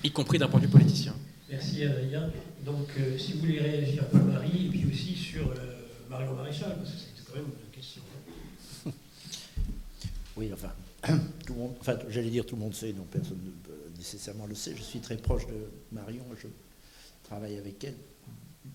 y 0.04 0.12
compris 0.12 0.38
d'un 0.38 0.48
point 0.48 0.60
de 0.60 0.66
vue 0.66 0.72
politicien. 0.72 1.16
Merci 1.50 1.84
Adrien. 1.84 2.30
Donc, 2.66 2.88
euh, 3.00 3.18
si 3.18 3.34
vous 3.34 3.40
voulez 3.40 3.60
réagir, 3.60 4.08
Paul-Marie, 4.10 4.68
et 4.68 4.70
puis 4.70 4.86
aussi 4.86 5.16
sur 5.16 5.50
euh, 5.50 5.88
Marion 6.10 6.36
Maréchal, 6.36 6.76
parce 6.78 6.92
que 6.92 6.98
c'était 6.98 7.28
quand 7.28 7.36
même 7.36 7.46
une 7.46 7.72
question. 7.72 8.02
Oui, 10.38 10.50
enfin, 10.54 10.72
tout 11.46 11.54
le 11.54 11.60
monde, 11.60 11.74
enfin, 11.80 11.98
j'allais 12.10 12.30
dire 12.30 12.46
tout 12.46 12.56
le 12.56 12.62
monde 12.62 12.74
sait, 12.74 12.94
non, 12.94 13.06
personne 13.12 13.40
ne 13.44 13.52
peut 13.68 13.92
nécessairement 13.98 14.46
le 14.46 14.56
sait. 14.56 14.74
Je 14.78 14.82
suis 14.82 15.00
très 15.00 15.18
proche 15.18 15.46
de 15.48 15.54
Marion, 15.92 16.24
je 16.42 16.48
travaille 17.24 17.58
avec 17.58 17.84
elle 17.84 17.96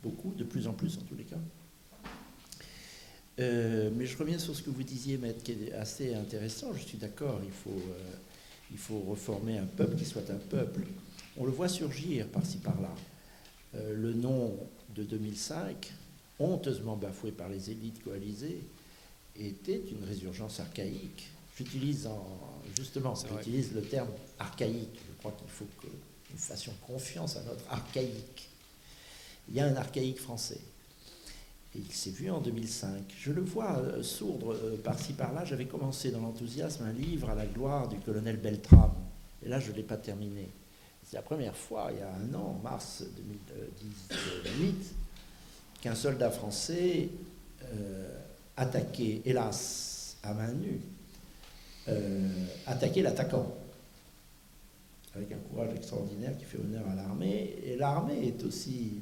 beaucoup, 0.03 0.35
de 0.35 0.44
plus 0.44 0.66
en 0.66 0.73
plus 0.73 0.98
en 0.98 1.03
tous 1.03 1.15
les 1.16 1.24
cas. 1.24 1.39
Euh, 3.39 3.91
mais 3.95 4.07
je 4.07 4.17
reviens 4.17 4.39
sur 4.39 4.57
ce 4.57 4.63
que 4.63 4.71
vous 4.71 4.83
disiez, 4.83 5.19
Maître, 5.19 5.43
qui 5.43 5.53
est 5.53 5.73
assez 5.73 6.15
intéressant. 6.15 6.73
Je 6.75 6.83
suis 6.83 6.99
d'accord, 6.99 7.41
il 7.45 7.53
faut, 7.53 7.71
euh, 7.71 8.15
il 8.71 8.79
faut 8.79 9.01
reformer 9.01 9.59
un 9.59 9.67
peuple 9.67 9.97
qui 9.97 10.05
soit 10.05 10.31
un 10.31 10.39
peuple. 10.39 10.83
On 11.37 11.45
le 11.45 11.53
voit 11.53 11.69
surgir 11.69 12.27
par-ci 12.29 12.59
par-là. 12.59 12.95
Euh, 13.75 13.95
le 13.95 14.15
nom 14.15 14.57
de 14.95 15.03
2005, 15.03 15.93
honteusement 16.39 16.97
bafoué 16.97 17.31
par 17.31 17.49
les 17.49 17.71
élites 17.71 18.03
coalisées, 18.03 18.61
était 19.39 19.83
une 19.91 20.05
résurgence 20.05 20.61
archaïque. 20.61 21.29
J'utilise 21.59 22.07
en, 22.07 22.27
justement, 22.77 23.15
j'utilise 23.15 23.75
le 23.75 23.83
terme 23.83 24.09
archaïque. 24.39 24.99
Je 25.09 25.19
crois 25.19 25.33
qu'il 25.33 25.49
faut 25.49 25.67
que 25.83 25.87
nous 25.87 26.39
fassions 26.39 26.73
confiance 26.87 27.37
à 27.37 27.43
notre 27.43 27.71
archaïque. 27.71 28.49
Il 29.49 29.57
y 29.57 29.61
a 29.61 29.67
un 29.67 29.77
archaïque 29.77 30.19
français. 30.21 30.61
Il 31.77 31.93
s'est 31.93 32.11
vu 32.11 32.31
en 32.31 32.40
2005. 32.40 33.15
Je 33.19 33.32
le 33.32 33.43
vois 33.43 33.78
euh, 33.78 34.03
sourdre 34.03 34.55
euh, 34.55 34.77
par-ci 34.82 35.12
par-là. 35.12 35.44
J'avais 35.44 35.66
commencé 35.66 36.11
dans 36.11 36.20
l'enthousiasme 36.20 36.85
un 36.85 36.93
livre 36.93 37.28
à 37.31 37.35
la 37.35 37.47
gloire 37.47 37.89
du 37.89 37.98
colonel 37.98 38.39
Beltrame. 38.39 38.94
Et 39.44 39.48
là, 39.48 39.61
je 39.61 39.70
ne 39.70 39.77
l'ai 39.77 39.82
pas 39.82 39.97
terminé. 39.97 40.48
C'est 41.05 41.16
la 41.16 41.23
première 41.23 41.57
fois, 41.57 41.90
il 41.93 41.98
y 41.98 42.03
a 42.03 42.12
un 42.12 42.35
an, 42.35 42.57
en 42.59 42.62
mars 42.62 43.05
2018, 44.11 44.94
qu'un 45.82 45.94
soldat 45.94 46.31
français 46.31 47.11
euh, 47.62 48.19
attaquait, 48.57 49.23
hélas, 49.24 50.16
à 50.23 50.35
main 50.35 50.53
nue, 50.53 50.81
attaquait 52.66 53.03
l'attaquant. 53.03 53.55
Avec 55.15 55.31
un 55.31 55.39
courage 55.48 55.74
extraordinaire 55.77 56.36
qui 56.36 56.44
fait 56.44 56.59
honneur 56.59 56.82
à 56.90 56.94
l'armée. 56.97 57.57
Et 57.65 57.77
l'armée 57.77 58.27
est 58.27 58.43
aussi 58.44 58.94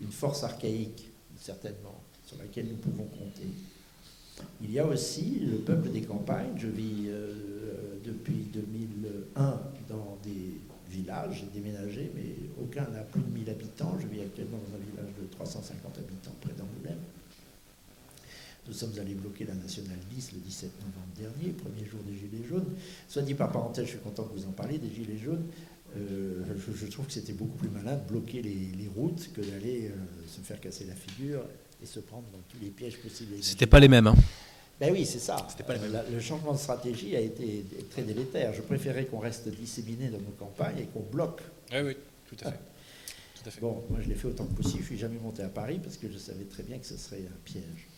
une 0.00 0.10
force 0.10 0.42
archaïque, 0.42 1.08
certainement, 1.38 2.01
sur 2.32 2.42
laquelle 2.42 2.66
nous 2.68 2.76
pouvons 2.76 3.04
compter. 3.04 3.48
Il 4.62 4.72
y 4.72 4.78
a 4.78 4.86
aussi 4.86 5.40
le 5.40 5.58
peuple 5.58 5.90
des 5.90 6.02
campagnes. 6.02 6.56
Je 6.56 6.68
vis 6.68 7.06
euh, 7.08 7.98
depuis 8.04 8.48
2001 8.52 9.60
dans 9.88 10.18
des 10.22 10.58
villages, 10.90 11.44
j'ai 11.44 11.60
déménagé, 11.60 12.10
mais 12.14 12.34
aucun 12.60 12.86
n'a 12.90 13.02
plus 13.02 13.22
de 13.22 13.30
1000 13.38 13.50
habitants. 13.50 13.96
Je 14.00 14.06
vis 14.06 14.22
actuellement 14.22 14.58
dans 14.58 14.76
un 14.76 14.80
village 14.80 15.14
de 15.20 15.26
350 15.32 15.98
habitants 15.98 16.34
près 16.40 16.52
d'Angoulême. 16.52 17.00
Nous 18.68 18.72
sommes 18.72 18.92
allés 19.00 19.14
bloquer 19.14 19.44
la 19.44 19.54
Nationale 19.54 19.98
10 20.14 20.32
le 20.32 20.38
17 20.38 20.70
novembre 20.80 21.12
dernier, 21.16 21.52
premier 21.52 21.84
jour 21.84 22.00
des 22.06 22.14
Gilets 22.14 22.48
jaunes. 22.48 22.74
Soit 23.08 23.22
dit 23.22 23.34
par 23.34 23.50
parenthèse, 23.50 23.86
je 23.86 23.90
suis 23.90 23.98
content 23.98 24.24
que 24.24 24.38
vous 24.38 24.46
en 24.46 24.52
parliez, 24.52 24.78
des 24.78 24.90
Gilets 24.90 25.18
jaunes. 25.18 25.46
Euh, 25.96 26.44
je, 26.56 26.86
trouve 26.86 27.06
que 27.06 27.12
c'était 27.12 27.32
beaucoup 27.32 27.56
plus 27.58 27.68
malin 27.68 27.96
de 27.96 28.08
bloquer 28.08 28.40
les, 28.40 28.70
les 28.78 28.88
routes 28.96 29.30
que 29.34 29.42
d'aller 29.42 29.88
euh, 29.88 29.96
se 30.26 30.40
faire 30.40 30.60
casser 30.60 30.86
la 30.86 30.94
figure 30.94 31.42
et 31.82 31.86
se 31.86 32.00
prendre 32.00 32.24
dans 32.32 32.38
tous 32.48 32.58
les 32.62 32.70
pièges 32.70 32.98
possibles. 32.98 33.34
et 33.38 33.42
C'était 33.42 33.66
pas 33.66 33.80
les 33.80 33.88
mêmes. 33.88 34.06
Hein. 34.06 34.14
ben 34.80 34.92
oui, 34.92 35.04
c'est 35.06 35.18
ça. 35.18 35.46
C'était 35.50 35.64
pas 35.64 35.74
les 35.74 35.80
mêmes. 35.80 35.92
La- 35.92 36.04
le 36.08 36.20
changement 36.20 36.52
de 36.52 36.58
stratégie 36.58 37.16
a 37.16 37.20
été 37.20 37.64
très 37.90 38.02
délétère. 38.02 38.52
Je 38.54 38.62
préférais 38.62 39.06
qu'on 39.06 39.18
reste 39.18 39.48
disséminé 39.48 40.08
dans 40.08 40.18
nos 40.18 40.32
campagnes 40.38 40.78
et 40.78 40.86
qu'on 40.86 41.00
bloque. 41.10 41.40
Oui, 41.72 41.78
oui, 41.84 41.96
tout 42.28 42.36
à 42.44 42.50
fait. 42.52 42.58
Tout 43.36 43.48
à 43.48 43.50
fait. 43.50 43.60
Bon, 43.60 43.82
moi 43.90 43.98
je 44.02 44.08
l'ai 44.08 44.14
fait 44.14 44.28
autant 44.28 44.44
que 44.46 44.54
possible. 44.54 44.80
Je 44.82 44.86
suis 44.86 44.98
jamais 44.98 45.18
monté 45.18 45.42
à 45.42 45.48
Paris 45.48 45.80
parce 45.82 45.96
que 45.96 46.10
je 46.10 46.18
savais 46.18 46.44
très 46.44 46.62
bien 46.62 46.78
que 46.78 46.86
ce 46.86 46.96
serait 46.96 47.22
un 47.26 47.38
piège. 47.44 47.88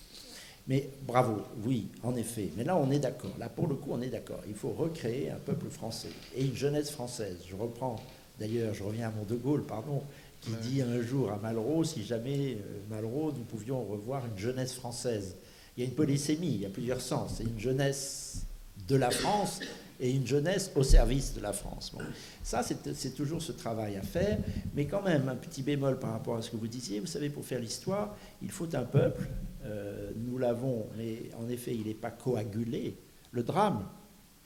Mais 0.66 0.88
bravo, 1.06 1.42
oui, 1.66 1.88
en 2.02 2.16
effet. 2.16 2.48
Mais 2.56 2.64
là, 2.64 2.74
on 2.76 2.90
est 2.90 2.98
d'accord. 2.98 3.32
Là, 3.38 3.50
pour 3.50 3.66
le 3.66 3.74
coup, 3.74 3.90
on 3.92 4.00
est 4.00 4.08
d'accord. 4.08 4.40
Il 4.48 4.54
faut 4.54 4.70
recréer 4.70 5.28
un 5.28 5.36
peuple 5.36 5.68
français 5.68 6.08
et 6.34 6.42
une 6.42 6.56
jeunesse 6.56 6.90
française. 6.90 7.36
Je 7.46 7.54
reprends, 7.54 7.96
d'ailleurs, 8.40 8.72
je 8.72 8.82
reviens 8.82 9.08
à 9.08 9.10
mon 9.10 9.24
De 9.24 9.34
Gaulle, 9.34 9.64
pardon, 9.64 10.02
qui 10.44 10.50
Ouais. 10.50 10.56
dit 10.62 10.82
un 10.82 11.00
jour 11.02 11.30
à 11.32 11.36
Malraux, 11.38 11.84
si 11.84 12.04
jamais, 12.04 12.58
euh, 12.60 12.78
Malraux, 12.90 13.32
nous 13.32 13.44
pouvions 13.44 13.82
revoir 13.84 14.26
une 14.26 14.36
jeunesse 14.38 14.74
française. 14.74 15.36
Il 15.76 15.82
y 15.82 15.86
a 15.86 15.88
une 15.88 15.94
polysémie, 15.94 16.48
il 16.54 16.60
y 16.60 16.66
a 16.66 16.70
plusieurs 16.70 17.00
sens. 17.00 17.34
C'est 17.38 17.44
une 17.44 17.58
jeunesse 17.58 18.44
de 18.88 18.96
la 18.96 19.10
France 19.10 19.60
et 20.00 20.10
une 20.10 20.26
jeunesse 20.26 20.70
au 20.76 20.82
service 20.82 21.34
de 21.34 21.40
la 21.40 21.52
France. 21.52 21.92
Bon. 21.94 22.00
Ça, 22.42 22.62
c'est 22.62 23.14
toujours 23.14 23.40
ce 23.40 23.52
travail 23.52 23.96
à 23.96 24.02
faire, 24.02 24.38
mais 24.74 24.84
quand 24.86 25.02
même, 25.02 25.28
un 25.28 25.36
petit 25.36 25.62
bémol 25.62 25.98
par 25.98 26.12
rapport 26.12 26.36
à 26.36 26.42
ce 26.42 26.50
que 26.50 26.56
vous 26.56 26.68
disiez, 26.68 27.00
vous 27.00 27.06
savez, 27.06 27.30
pour 27.30 27.44
faire 27.44 27.60
l'histoire, 27.60 28.14
il 28.42 28.50
faut 28.50 28.68
un 28.76 28.82
peuple, 28.84 29.26
euh, 29.64 30.10
nous 30.16 30.36
l'avons, 30.38 30.86
mais 30.98 31.22
en 31.42 31.48
effet, 31.48 31.74
il 31.74 31.86
n'est 31.86 31.94
pas 31.94 32.10
coagulé. 32.10 32.96
Le 33.32 33.42
drame, 33.42 33.84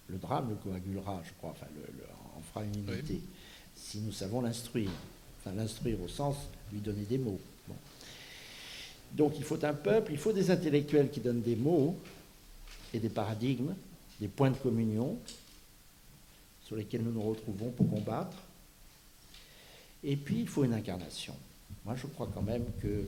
le 0.07 0.16
drame 0.19 0.51
le 0.51 0.55
coagulera, 0.55 1.20
je 1.27 1.33
crois, 1.39 1.51
enfin, 1.51 1.66
le- 1.75 1.93
le- 1.99 2.05
en 2.37 2.41
fera 2.41 2.65
une 2.65 2.77
unité, 2.89 3.20
si 3.75 3.99
nous 4.01 4.12
savons 4.12 4.41
l'instruire. 4.43 4.91
L'instruire 5.57 6.01
au 6.03 6.09
sens, 6.09 6.37
lui 6.73 6.81
donner 6.81 7.05
des 7.05 7.19
mots. 7.19 7.41
Donc, 9.12 9.35
il 9.39 9.45
faut 9.45 9.62
un 9.65 9.73
peuple, 9.73 10.12
il 10.12 10.19
faut 10.19 10.33
des 10.33 10.51
intellectuels 10.51 11.11
qui 11.11 11.20
donnent 11.20 11.41
des 11.41 11.57
mots 11.57 11.97
et 12.93 12.99
des 12.99 13.09
paradigmes, 13.09 13.75
des 14.20 14.29
points 14.29 14.51
de 14.51 14.57
communion 14.57 15.16
sur 16.65 16.77
lesquels 16.77 17.03
nous 17.03 17.12
nous 17.12 17.23
retrouvons 17.23 17.70
pour 17.70 17.89
combattre. 17.89 18.37
Et 20.05 20.16
puis, 20.16 20.41
il 20.41 20.49
faut 20.49 20.65
une 20.65 20.75
incarnation. 20.75 21.35
Moi, 21.85 21.97
je 21.97 22.07
crois 22.07 22.31
quand 22.35 22.43
même 22.43 22.65
que 22.83 23.07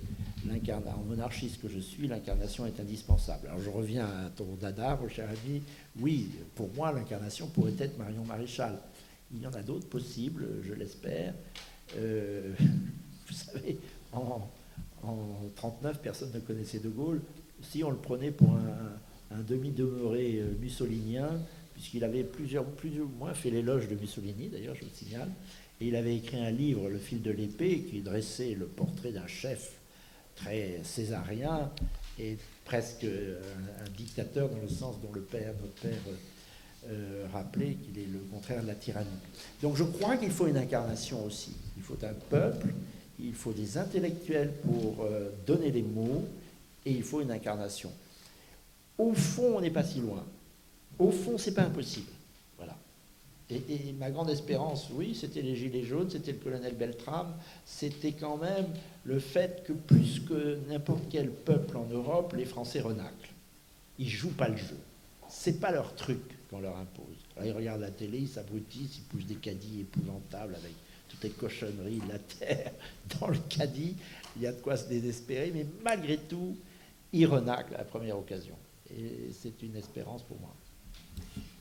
en 0.49 1.05
monarchiste 1.07 1.61
que 1.61 1.69
je 1.69 1.79
suis, 1.79 2.09
l'incarnation 2.09 2.65
est 2.67 2.81
indispensable. 2.81 3.49
Alors, 3.49 3.61
je 3.61 3.69
reviens 3.69 4.07
à 4.07 4.31
ton 4.31 4.47
dada, 4.61 4.99
mon 5.01 5.09
cher 5.09 5.29
ami. 5.29 5.62
Oui, 6.01 6.31
pour 6.55 6.73
moi, 6.75 6.91
l'incarnation 6.93 7.47
pourrait 7.49 7.75
être 7.79 7.99
Marion 7.99 8.25
Maréchal. 8.25 8.79
Il 9.35 9.43
y 9.43 9.47
en 9.47 9.53
a 9.53 9.62
d'autres 9.62 9.87
possibles, 9.87 10.47
je 10.67 10.73
l'espère. 10.73 11.35
Euh, 11.97 12.53
vous 13.27 13.35
savez, 13.35 13.79
en, 14.12 14.49
en 15.03 15.17
39, 15.57 16.01
personne 16.01 16.33
ne 16.33 16.41
connaissait 16.41 16.79
De 16.79 16.89
Gaulle. 16.89 17.21
Si 17.62 17.85
on 17.85 17.91
le 17.91 17.97
prenait 17.97 18.31
pour 18.31 18.51
un, 18.51 19.37
un 19.37 19.41
demi-demeuré 19.41 20.41
euh, 20.41 20.53
mussolinien, 20.61 21.41
puisqu'il 21.75 22.05
avait 22.05 22.25
plusieurs, 22.25 22.65
plus 22.65 23.01
ou 23.01 23.09
moins 23.19 23.35
fait 23.35 23.51
l'éloge 23.51 23.89
de 23.89 23.95
Mussolini, 23.95 24.49
d'ailleurs, 24.49 24.75
je 24.75 24.85
le 24.85 24.91
signale, 24.93 25.31
et 25.81 25.89
il 25.89 25.97
avait 25.97 26.17
écrit 26.17 26.39
un 26.39 26.51
livre, 26.51 26.89
Le 26.89 26.99
fil 26.99 27.23
de 27.23 27.31
l'épée, 27.31 27.81
qui 27.81 28.01
dressait 28.01 28.55
le 28.55 28.67
portrait 28.67 29.12
d'un 29.12 29.27
chef 29.27 29.79
très 30.37 30.81
césarien 30.83 31.71
et 32.19 32.37
presque 32.65 33.05
euh, 33.05 33.41
un, 33.81 33.87
un 33.87 33.91
dictateur 33.97 34.49
dans 34.49 34.61
le 34.61 34.69
sens 34.69 35.01
dont 35.01 35.12
le 35.12 35.23
père, 35.23 35.55
notre 35.61 35.75
père, 35.81 36.01
euh, 36.89 37.27
rappelait 37.32 37.74
qu'il 37.74 38.02
est 38.02 38.07
le 38.07 38.20
contraire 38.32 38.62
de 38.62 38.66
la 38.66 38.74
tyrannie. 38.74 39.09
Donc 39.62 39.77
je 39.77 39.85
crois 39.85 40.16
qu'il 40.16 40.31
faut 40.31 40.47
une 40.47 40.57
incarnation 40.57 41.24
aussi. 41.27 41.52
Il 41.77 41.82
faut 41.82 41.98
un 42.02 42.15
peuple, 42.31 42.69
il 43.19 43.35
faut 43.35 43.52
des 43.52 43.77
intellectuels 43.77 44.52
pour 44.62 45.05
euh, 45.05 45.28
donner 45.47 45.70
les 45.70 45.82
mots, 45.82 46.24
et 46.86 46.93
il 46.93 47.02
faut 47.02 47.20
une 47.20 47.31
incarnation. 47.31 47.93
Au 48.97 49.12
fond, 49.12 49.57
on 49.57 49.61
n'est 49.61 49.70
pas 49.70 49.85
si 49.85 50.01
loin. 50.01 50.24
Au 50.98 51.11
fond, 51.11 51.36
c'est 51.36 51.52
pas 51.52 51.62
impossible. 51.62 52.11
Voilà. 52.57 52.77
Et, 53.51 53.57
et 53.57 53.93
ma 53.98 54.11
grande 54.11 54.31
espérance, 54.31 54.89
oui, 54.93 55.15
c'était 55.15 55.43
les 55.43 55.57
Gilets 55.57 55.85
jaunes, 55.85 56.09
c'était 56.11 56.32
le 56.32 56.39
colonel 56.39 56.74
Beltrame, 56.74 57.35
c'était 57.66 58.12
quand 58.12 58.39
même 58.39 58.66
le 59.05 59.19
fait 59.19 59.65
que 59.66 59.74
plus 59.74 60.20
que 60.20 60.59
n'importe 60.69 61.05
quel 61.11 61.31
peuple 61.31 61.77
en 61.77 61.86
Europe, 61.86 62.35
les 62.36 62.47
Français 62.47 62.81
renaclent. 62.81 63.32
Ils 63.98 64.09
jouent 64.09 64.35
pas 64.35 64.48
le 64.48 64.57
jeu. 64.57 64.78
C'est 65.28 65.61
pas 65.61 65.73
leur 65.73 65.94
truc 65.94 66.20
qu'on 66.51 66.60
leur 66.60 66.77
impose. 66.77 67.16
Alors, 67.36 67.48
ils 67.48 67.52
regardent 67.52 67.81
la 67.82 67.90
télé, 67.90 68.18
ils 68.18 68.28
s'abrutissent, 68.28 68.98
ils 68.98 69.05
poussent 69.05 69.27
des 69.27 69.36
caddies 69.36 69.81
épouvantables 69.82 70.55
avec 70.56 70.72
toutes 71.09 71.22
les 71.22 71.31
cochonneries, 71.31 72.01
la 72.09 72.18
terre 72.18 72.72
dans 73.20 73.28
le 73.28 73.39
caddie. 73.48 73.94
Il 74.36 74.43
y 74.43 74.47
a 74.47 74.52
de 74.52 74.60
quoi 74.60 74.77
se 74.77 74.89
désespérer, 74.89 75.52
mais 75.55 75.66
malgré 75.82 76.18
tout, 76.18 76.56
ils 77.12 77.27
renaclent 77.27 77.74
à 77.74 77.78
la 77.78 77.85
première 77.85 78.18
occasion. 78.18 78.56
Et 78.90 79.31
c'est 79.32 79.62
une 79.62 79.77
espérance 79.77 80.22
pour 80.22 80.39
moi. 80.40 80.55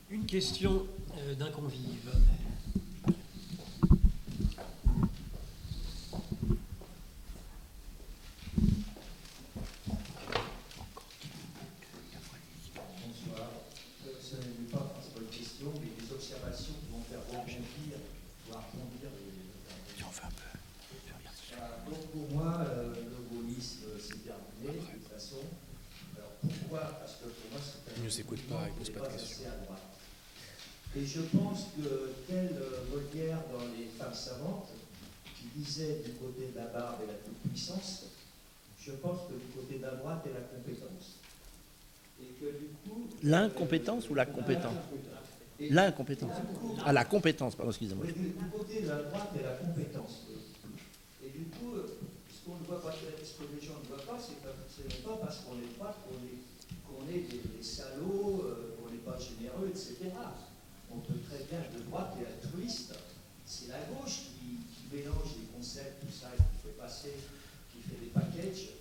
Une 0.10 0.26
question 0.26 0.88
euh, 1.20 1.36
d'un 1.36 1.52
convive. 1.52 2.10
Bonsoir. 12.76 13.50
Euh, 14.08 14.12
Ce 14.22 14.36
n'est 14.36 14.68
pas, 14.72 14.94
c'est 15.04 15.14
pas 15.14 15.20
une 15.22 15.28
question, 15.38 15.72
mais 15.76 15.88
des 15.88 16.14
pouvoir 18.46 18.64
conduire 18.72 19.12
les. 19.20 19.98
Si 19.98 20.04
on 20.04 20.12
fait 20.12 20.26
un 20.26 20.30
peu. 20.30 20.60
Voilà, 21.52 21.78
donc 21.86 22.08
pour 22.12 22.30
moi, 22.32 22.66
euh, 22.68 22.94
le 22.96 23.36
gaullisme, 23.36 23.84
euh, 23.88 23.98
c'est 24.00 24.24
terminé, 24.24 24.80
de 24.80 24.86
toute 25.00 25.08
façon. 25.12 25.38
Alors 26.18 26.32
pourquoi 26.42 26.80
Parce 27.00 27.14
que 27.16 27.26
pour 27.26 27.52
moi, 27.52 27.60
c'est 27.64 27.92
un 27.92 27.96
Il 27.98 28.04
nous 28.04 28.20
écoute 28.20 28.42
pas, 28.48 28.56
il 28.56 28.60
mouvement 28.60 28.76
pose 28.78 28.86
qui 28.88 28.92
pas 28.94 29.00
n'est 29.02 29.08
de 29.08 29.14
questions. 29.14 29.46
assez 29.48 29.48
à 29.48 29.66
droite. 29.66 29.82
Et 31.00 31.06
je 31.06 31.22
pense 31.38 31.68
que, 31.78 32.12
tel 32.28 32.50
euh, 32.60 32.84
Molière 32.92 33.40
dans 33.54 33.64
Les 33.78 33.86
femmes 33.98 34.14
savantes, 34.14 34.68
qui 35.38 35.46
disait 35.56 36.02
du 36.06 36.12
côté 36.14 36.52
de 36.54 36.58
la 36.60 36.66
barbe 36.68 36.98
et 37.04 37.08
la 37.08 37.14
toute-puissance, 37.14 38.08
je 38.82 38.92
pense 38.94 39.20
que 39.30 39.34
du 39.34 39.48
côté 39.56 39.78
de 39.78 39.84
la 39.84 39.92
droite 39.92 40.26
est 40.26 40.34
la 40.34 40.42
compétence. 40.42 41.16
Et 42.22 42.26
que 42.40 42.52
du 42.52 42.68
coup. 42.84 43.08
L'incompétence 43.24 44.06
euh, 44.08 44.12
ou 44.12 44.16
la 44.16 44.26
compétence 44.26 44.76
Et- 45.60 45.70
L'incompétence. 45.70 46.34
Ah, 46.86 46.92
la 46.92 47.06
compétence, 47.06 47.56
pardon, 47.56 47.72
excusez-moi. 47.72 48.06
du, 48.06 48.12
du 48.12 48.34
côté 48.52 48.82
de 48.82 48.88
la 48.90 49.04
droite 49.04 49.30
et 49.40 49.44
la 49.44 49.54
compétence. 49.56 50.24
Et 51.24 51.30
du 51.30 51.46
coup, 51.46 51.76
euh, 51.76 51.88
ce 52.30 52.46
qu'on 52.46 52.58
ne 52.60 52.66
voit 52.66 52.82
pas, 52.82 52.92
ce 52.92 53.34
que 53.40 53.48
les 53.56 53.66
gens 53.66 53.76
ne 53.84 53.88
voient 53.88 54.04
pas, 54.06 54.20
c'est 54.20 54.36
que 54.44 54.52
ce 54.68 54.82
n'est 54.84 55.02
pas 55.04 55.16
parce 55.22 55.38
qu'on 55.46 55.56
est 55.60 55.78
droite 55.78 55.96
qu'on 56.04 57.08
est, 57.08 57.16
est 57.16 57.58
des 57.58 57.64
salauds, 57.64 58.44
euh, 58.44 58.76
qu'on 58.76 58.92
n'est 58.92 59.00
pas 59.00 59.18
généreux, 59.18 59.70
etc. 59.70 59.96
On 60.92 61.00
peut 61.00 61.20
très 61.30 61.44
bien 61.46 61.60
être 61.60 61.74
de 61.74 61.84
droite 61.90 62.16
et 62.20 62.26
altruiste. 62.26 62.94
C'est 63.46 63.68
la 63.70 63.82
gauche 63.90 64.34
qui, 64.38 64.62
qui 64.70 64.96
mélange 64.96 65.38
les 65.40 65.48
concepts, 65.56 66.02
tout 66.02 66.14
ça, 66.14 66.30
et 66.34 66.38
qui 66.38 66.58
fait 66.62 66.78
passer, 66.78 67.16
qui 67.72 67.82
fait 67.82 68.00
des 68.02 68.12
packages 68.14 68.78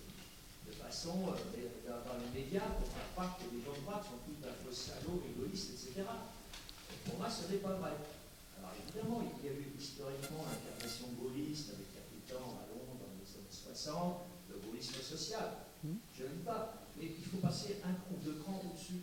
de 0.67 0.73
façon, 0.73 1.33
euh, 1.33 1.89
dans 1.89 2.01
dans 2.05 2.17
les 2.21 2.29
médias, 2.41 2.69
pour 2.77 2.87
faire 2.87 3.09
croire 3.13 3.37
que 3.37 3.49
les 3.53 3.61
gens 3.61 3.73
de 3.73 3.81
droite 3.85 4.05
sont 4.05 4.21
tous 4.25 4.37
un 4.45 4.53
peu 4.61 4.71
salauds, 4.73 5.21
égoïstes, 5.25 5.73
etc. 5.73 6.05
Pour 7.05 7.17
moi, 7.17 7.29
ce 7.29 7.49
n'est 7.51 7.61
pas 7.61 7.73
vrai. 7.77 7.93
Alors 8.57 8.73
évidemment, 8.77 9.21
il 9.25 9.45
y 9.45 9.49
a 9.49 9.53
eu 9.53 9.73
historiquement 9.77 10.45
l'intervention 10.45 11.09
gaulliste 11.17 11.73
avec 11.73 11.89
Capitan 11.93 12.61
à 12.61 12.69
Londres 12.69 13.01
dans 13.01 13.13
les 13.17 13.29
années 13.33 13.49
60, 13.49 14.29
le 14.49 14.55
gaullisme 14.61 15.01
social. 15.01 15.65
Je 15.83 16.23
ne 16.23 16.29
dis 16.29 16.43
pas, 16.43 16.85
mais 16.97 17.05
il 17.17 17.25
faut 17.25 17.37
passer 17.37 17.77
un 17.85 17.93
coup 18.05 18.19
de 18.21 18.33
cran 18.43 18.61
au-dessus. 18.65 19.01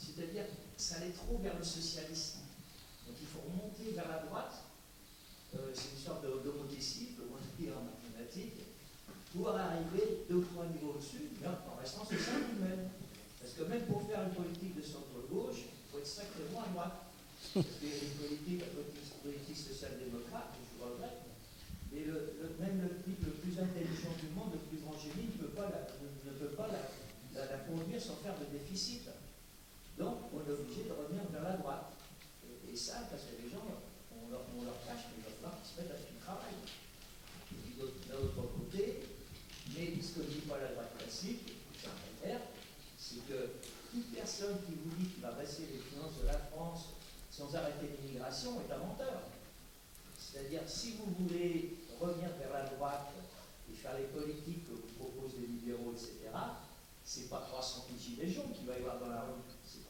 C'est-à-dire, 0.00 0.44
ça 0.76 0.96
allait 0.96 1.12
trop 1.12 1.38
vers 1.38 1.56
le 1.56 1.64
socialisme. 1.64 2.40
Donc 3.06 3.16
il 3.20 3.26
faut 3.26 3.44
remonter 3.44 3.92
vers 3.92 4.08
la 4.08 4.24
droite. 4.24 4.64
Euh, 5.54 5.70
c'est 5.74 5.92
une 5.92 6.02
sorte 6.02 6.22
d'homothétie, 6.24 7.18
comme 7.18 7.36
on 7.36 7.42
dit 7.60 7.68
en 7.68 7.84
mathématiques, 7.84 8.64
pour 9.34 9.50
arriver 9.50 10.24
deux 10.28 10.40
trois 10.42 10.66
niveaux 10.66 10.96
au-dessus, 10.96 11.36
en 11.44 11.76
restant 11.76 12.04
social 12.04 12.40
lui-même. 12.48 12.88
Parce 13.40 13.54
que 13.54 13.62
même 13.64 13.84
pour 13.86 14.02
faire 14.08 14.24
une 14.24 14.34
politique 14.34 14.76
de 14.76 14.82
centre-gauche, 14.82 15.68
il 15.68 15.86
faut 15.90 15.98
être 15.98 16.06
sacrément 16.06 16.62
à 16.64 16.68
droite. 16.72 16.96
Parce 17.54 17.66
une 17.82 18.16
politique, 18.20 18.60
la 18.60 18.72
politique, 19.24 19.56
social-démocrate, 19.56 20.54
je 20.54 20.76
vous 20.76 20.92
regrette, 20.92 21.24
mais 21.90 22.04
même 22.60 22.84
le 22.84 23.02
type 23.02 23.24
le 23.24 23.32
plus 23.42 23.58
intelligent 23.58 24.14
du 24.20 24.28
monde, 24.36 24.52
le 24.54 24.62
plus 24.70 24.78
grand 24.84 24.94
génie, 24.94 25.34
ne 25.34 25.48
peut 25.48 25.54
pas 25.56 25.66
ne, 25.66 26.32
peut 26.36 26.54
pas 26.54 26.68
la 26.68 27.58
conduire 27.66 28.00
sans 28.00 28.16
faire 28.22 28.36
de 28.38 28.44
déficit. 28.56 29.08
Donc, 30.00 30.32
on 30.32 30.40
est 30.40 30.54
obligé 30.56 30.88
de 30.88 30.96
revenir 30.96 31.28
vers 31.30 31.44
la 31.44 31.60
droite. 31.60 31.92
Et, 32.64 32.74
ça, 32.74 33.04
parce 33.10 33.28
que 33.28 33.36
les 33.36 33.50
gens, 33.50 33.60
on 34.16 34.30
leur, 34.30 34.40
on 34.56 34.64
leur 34.64 34.80
cache, 34.88 35.12
mais 35.12 35.20
il 35.20 35.24
va 35.28 35.36
falloir 35.36 35.60
qu'ils 35.60 35.68
se 35.68 35.76
mettent 35.76 35.92
à 35.92 36.00
du 36.00 36.16
travail. 36.16 36.56
D'un 38.08 38.16
autre 38.16 38.48
côté, 38.56 39.04
mais 39.76 39.92
ce 40.00 40.16
que 40.16 40.24
dit 40.24 40.40
pas 40.48 40.56
la 40.58 40.72
droite 40.72 40.96
classique, 40.96 41.52
vert, 42.24 42.40
c'est 42.98 43.26
que 43.28 43.60
toute 43.92 44.12
personne 44.12 44.56
qui 44.64 44.72
vous 44.72 44.96
dit 44.96 45.08
qu'il 45.08 45.22
va 45.22 45.32
baisser 45.32 45.68
les 45.72 45.78
finances 45.78 46.16
de 46.22 46.26
la 46.26 46.38
France 46.48 46.96
sans 47.30 47.54
arrêter 47.54 47.88
l'immigration 48.00 48.60
est 48.60 48.72
un 48.72 48.78
menteur. 48.78 49.20
C'est-à-dire, 50.16 50.62
si 50.66 50.96
vous 50.96 51.12
voulez 51.24 51.76
revenir 52.00 52.28
vers 52.38 52.52
la 52.52 52.68
droite 52.70 53.12
et 53.70 53.74
faire 53.76 53.96
les 53.98 54.08
politiques 54.08 54.64
que 54.66 54.72
vous 54.72 54.92
proposent 54.96 55.36
les 55.40 55.46
libéraux, 55.46 55.92
etc., 55.92 56.32
c'est 57.04 57.28
pas 57.28 57.40
300 57.40 57.86
000 57.88 57.98
gilets 57.98 58.32
jaunes 58.32 58.52
qu'il 58.54 58.66
va 58.66 58.74
y 58.74 58.78
avoir 58.78 59.00
dans 59.00 59.08
la 59.08 59.22
rue, 59.22 59.42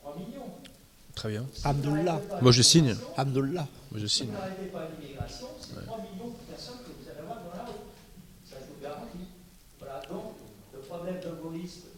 3 0.02 0.16
millions. 0.16 0.51
Très 1.14 1.28
bien. 1.31 1.47
Si 1.52 1.66
Abdullah. 1.66 2.20
Moi, 2.40 2.52
je 2.52 2.62
signe. 2.62 2.97
Abdullah. 3.16 3.66
Moi, 3.90 4.01
je 4.01 4.06
si 4.06 4.16
signe. 4.18 4.27
vous 4.28 4.32
n'arrêtez 4.32 4.66
pas 4.66 4.89
l'immigration, 4.89 5.48
c'est 5.60 5.85
3 5.85 5.98
millions 5.98 6.32
de 6.32 6.40
personnes 6.48 6.78
que 6.86 6.93
vous 6.97 7.06
allez 7.10 7.20
avoir 7.20 7.44
dans 7.44 7.56
la 7.56 7.64
rue. 7.68 7.85
Ça, 8.48 8.56
je 8.60 8.66
vous 8.72 8.81
garantis. 8.81 9.27
Voilà, 9.78 10.01
donc, 10.09 10.36
le 10.72 10.81
problème 10.81 11.20
de 11.20 11.31
gaullisme, 11.43 11.89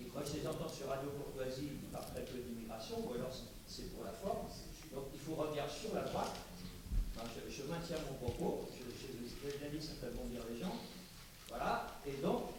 et 0.00 0.04
quand 0.14 0.20
je 0.26 0.38
les 0.40 0.46
entends 0.46 0.68
sur 0.70 0.86
Radio 0.88 1.10
Courtoisie, 1.10 1.80
ils 1.82 1.90
parlent 1.90 2.06
très 2.14 2.22
peu 2.22 2.38
d'immigration, 2.38 3.02
ou 3.02 3.14
alors 3.14 3.32
c'est 3.66 3.90
pour 3.94 4.04
la 4.04 4.12
forme. 4.12 4.46
Donc, 4.94 5.08
il 5.14 5.20
faut 5.20 5.34
revenir 5.34 5.64
sur 5.70 5.94
la 5.94 6.02
droite. 6.02 6.36
Enfin, 7.16 7.26
je, 7.34 7.40
je 7.50 7.62
maintiens 7.68 7.96
mon 8.06 8.16
propos, 8.20 8.68
je, 8.72 8.84
je, 8.84 9.08
je 9.10 9.34
l'ai 9.48 9.58
bien 9.58 9.70
dit, 9.72 9.84
ça 9.84 9.96
fait 10.00 10.12
bondir 10.14 10.40
les 10.52 10.60
gens. 10.60 10.76
Voilà, 11.48 11.88
et 12.06 12.20
donc, 12.22 12.52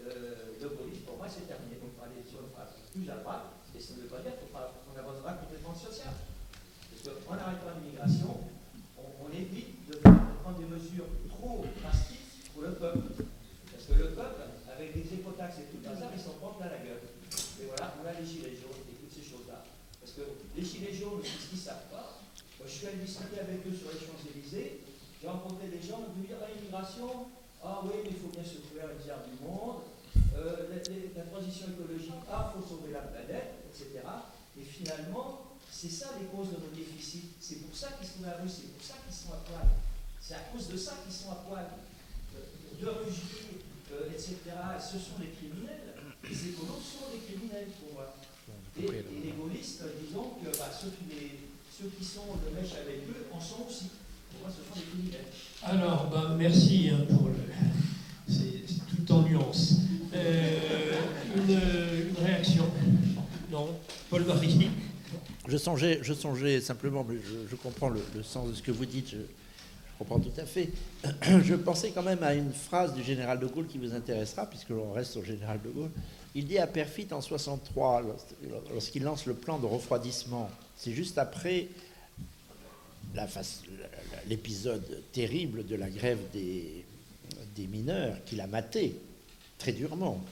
euh, 0.00 0.56
le 0.60 0.68
pour 1.06 1.16
moi, 1.18 1.26
c'est 1.28 1.46
terminé. 1.46 1.76
Donc, 1.82 1.94
aller 2.02 2.22
sur 2.26 2.40
une 2.42 2.50
phrase 2.54 2.74
plus 2.90 3.06
à 3.10 3.16
droite, 3.22 3.51
ça 3.92 4.00
ne 4.00 4.08
veut 4.08 4.12
pas 4.12 4.24
dire 4.24 4.32
qu'on 4.40 4.96
abandonnera 4.96 5.36
complètement 5.36 5.76
le 5.76 5.82
social. 5.84 6.16
Parce 6.16 7.02
qu'en 7.04 7.36
arrêtant 7.36 7.76
l'immigration, 7.76 8.32
on, 8.96 9.28
évite 9.32 9.84
de, 9.88 9.96
prendre 10.00 10.56
des 10.58 10.68
mesures 10.68 11.08
trop 11.28 11.64
drastiques 11.80 12.48
pour 12.52 12.62
le 12.64 12.72
peuple. 12.72 13.20
Parce 13.68 13.84
que 13.84 13.94
le 14.00 14.08
peuple, 14.16 14.40
avec 14.72 14.96
des 14.96 15.04
écotaxes 15.12 15.60
et 15.60 15.68
tout 15.68 15.84
bazar, 15.84 16.08
ils 16.12 16.20
s'en 16.20 16.40
prend 16.40 16.56
plein 16.56 16.72
la 16.72 16.80
gueule. 16.80 17.04
Et 17.60 17.68
voilà, 17.68 17.92
on 18.00 18.04
a 18.08 18.12
les 18.16 18.24
gilets 18.24 18.56
jaunes 18.56 18.80
et 18.88 18.96
toutes 18.96 19.12
ces 19.12 19.24
choses-là. 19.24 19.60
Parce 20.00 20.12
que 20.16 20.24
les 20.56 20.64
gilets 20.64 20.92
jaunes, 20.96 21.20
c'est 21.20 21.36
ce 21.36 21.46
qu'ils 21.52 21.60
ne 21.60 21.64
savent 21.68 21.88
pas. 21.92 22.16
Moi, 22.58 22.64
je 22.64 22.72
suis 22.72 22.86
allé 22.88 23.04
discuter 23.04 23.40
avec 23.40 23.60
eux 23.66 23.76
sur 23.76 23.92
les 23.92 24.00
Champs-Élysées. 24.00 24.80
J'ai 25.20 25.28
rencontré 25.28 25.68
des 25.68 25.80
gens 25.84 26.00
qui 26.08 26.16
me 26.16 26.26
disent 26.26 26.36
Ah, 26.40 26.48
l'immigration, 26.48 27.28
ah 27.62 27.80
oui, 27.84 28.04
mais 28.04 28.10
il 28.16 28.20
faut 28.20 28.32
bien 28.32 28.44
se 28.44 28.58
trouver 28.64 28.82
la 28.88 28.94
misère 28.96 29.20
du 29.28 29.36
monde. 29.44 29.86
Euh, 30.36 30.68
la, 30.68 30.76
la- 30.80 31.12
la 31.16 31.24
transition 31.30 31.66
écologique, 31.72 32.20
ah, 32.30 32.50
il 32.50 32.60
faut 32.60 32.66
sauver 32.66 32.92
la 32.92 33.04
planète, 33.06 33.51
etc. 33.82 34.06
Et 34.58 34.64
finalement, 34.64 35.58
c'est 35.70 35.90
ça 35.90 36.14
les 36.20 36.26
causes 36.26 36.50
de 36.54 36.60
nos 36.62 36.70
déficits. 36.74 37.34
C'est 37.40 37.60
pour 37.66 37.74
ça 37.76 37.88
qu'ils 37.98 38.06
sont 38.08 38.22
à 38.24 38.36
la 38.36 38.42
rue, 38.42 38.48
c'est 38.48 38.70
pour 38.70 38.84
ça 38.84 38.94
qu'ils 39.02 39.14
sont 39.16 39.32
à 39.34 39.40
poil. 39.42 39.66
C'est 40.20 40.34
à 40.34 40.44
cause 40.52 40.68
de 40.68 40.76
ça 40.76 41.02
qu'ils 41.02 41.14
sont 41.14 41.30
à 41.32 41.42
poil. 41.48 41.66
Euh, 42.36 42.38
De 42.80 42.86
rugir, 42.88 43.58
euh, 43.92 44.10
etc. 44.12 44.36
Ce 44.80 44.98
sont 44.98 45.18
des 45.18 45.30
criminels. 45.34 45.94
Les 46.24 46.48
écolos 46.54 46.78
sont 46.80 47.10
des 47.12 47.20
criminels 47.26 47.68
pour 47.80 47.94
moi. 47.94 48.14
Et, 48.78 48.84
et 48.84 49.20
les 49.24 49.32
gaullistes, 49.32 49.82
disons 50.06 50.38
que 50.42 50.48
bah, 50.58 50.70
ceux, 50.72 50.90
qui 50.90 51.04
les- 51.14 51.40
ceux 51.70 51.88
qui 51.90 52.04
sont 52.04 52.36
de 52.40 52.54
mèche 52.54 52.72
avec 52.74 53.04
eux 53.08 53.26
en 53.32 53.40
sont 53.40 53.66
aussi. 53.68 53.90
Pour 54.30 54.40
moi, 54.42 54.50
ce 54.50 54.62
sont 54.64 54.78
des 54.80 54.86
criminels. 54.86 55.26
Alors, 55.62 56.08
ben, 56.10 56.36
merci 56.36 56.88
hein, 56.90 57.04
pour 57.08 57.28
le. 57.28 57.34
C'est 58.28 58.62
c'est 58.66 58.96
tout 58.96 59.12
en 59.12 59.22
nuance. 59.22 59.74
Euh, 60.14 61.00
une, 61.36 61.50
une 62.10 62.24
réaction 62.24 62.64
Non 63.52 63.68
Paul 64.08 64.24
Marie 64.24 64.70
Je 65.46 65.58
songeais, 65.58 66.60
simplement, 66.62 67.04
mais 67.06 67.16
je, 67.50 67.54
comprends 67.56 67.90
le, 67.90 68.00
sens 68.22 68.48
de 68.48 68.54
ce 68.54 68.62
que 68.62 68.72
vous 68.72 68.86
dites, 68.86 69.10
je, 69.10 69.18
comprends 69.98 70.18
tout 70.18 70.32
à 70.38 70.46
fait. 70.46 70.70
Je 71.44 71.54
pensais 71.54 71.90
quand 71.90 72.02
même 72.02 72.22
à 72.22 72.32
une 72.32 72.52
phrase 72.52 72.94
du 72.94 73.02
général 73.02 73.38
de 73.38 73.46
Gaulle 73.46 73.66
qui 73.66 73.76
vous 73.76 73.92
intéressera, 73.94 74.46
puisque 74.46 74.70
l'on 74.70 74.92
reste 74.92 75.18
au 75.18 75.22
général 75.22 75.60
de 75.62 75.68
Gaulle. 75.68 75.90
Il 76.34 76.46
dit 76.46 76.56
à 76.58 76.66
Perfit 76.66 77.08
en 77.12 77.20
63, 77.20 78.00
lors- 78.00 78.16
lorsqu'il 78.72 79.02
lance 79.02 79.26
le 79.26 79.34
plan 79.34 79.58
de 79.58 79.66
refroidissement, 79.66 80.48
c'est 80.78 80.92
juste 80.92 81.18
après 81.18 81.68
l'épisode 84.28 85.02
terrible 85.12 85.66
de 85.66 85.76
la 85.76 85.90
grève 85.90 86.20
des 86.32 87.66
mineurs 87.66 88.16
qu'il 88.24 88.40
a 88.40 88.46
maté 88.46 88.96
très 89.58 89.72
durement. 89.72 90.24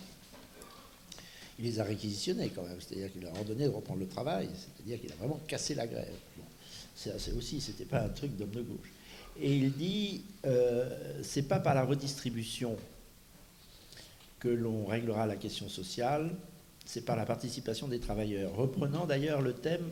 Il 1.60 1.66
les 1.66 1.78
a 1.78 1.84
réquisitionnés 1.84 2.50
quand 2.54 2.62
même, 2.62 2.78
c'est-à-dire 2.80 3.12
qu'il 3.12 3.22
leur 3.22 3.34
a 3.34 3.38
ordonné 3.38 3.64
de 3.64 3.70
reprendre 3.70 4.00
le 4.00 4.08
travail, 4.08 4.48
c'est-à-dire 4.54 4.98
qu'il 4.98 5.12
a 5.12 5.16
vraiment 5.16 5.38
cassé 5.46 5.74
la 5.74 5.86
grève. 5.86 6.14
C'est 6.94 7.32
aussi, 7.32 7.60
c'était 7.60 7.84
pas 7.84 8.00
un 8.00 8.08
truc 8.08 8.36
d'homme 8.36 8.50
de 8.50 8.62
gauche. 8.62 8.92
Et 9.40 9.54
il 9.54 9.72
dit, 9.72 10.22
euh, 10.46 10.88
c'est 11.22 11.42
pas 11.42 11.58
par 11.58 11.74
la 11.74 11.84
redistribution 11.84 12.76
que 14.38 14.48
l'on 14.48 14.86
réglera 14.86 15.26
la 15.26 15.36
question 15.36 15.68
sociale, 15.68 16.30
c'est 16.84 17.04
par 17.04 17.16
la 17.16 17.26
participation 17.26 17.88
des 17.88 18.00
travailleurs. 18.00 18.54
Reprenant 18.54 19.06
d'ailleurs 19.06 19.42
le 19.42 19.52
thème, 19.52 19.84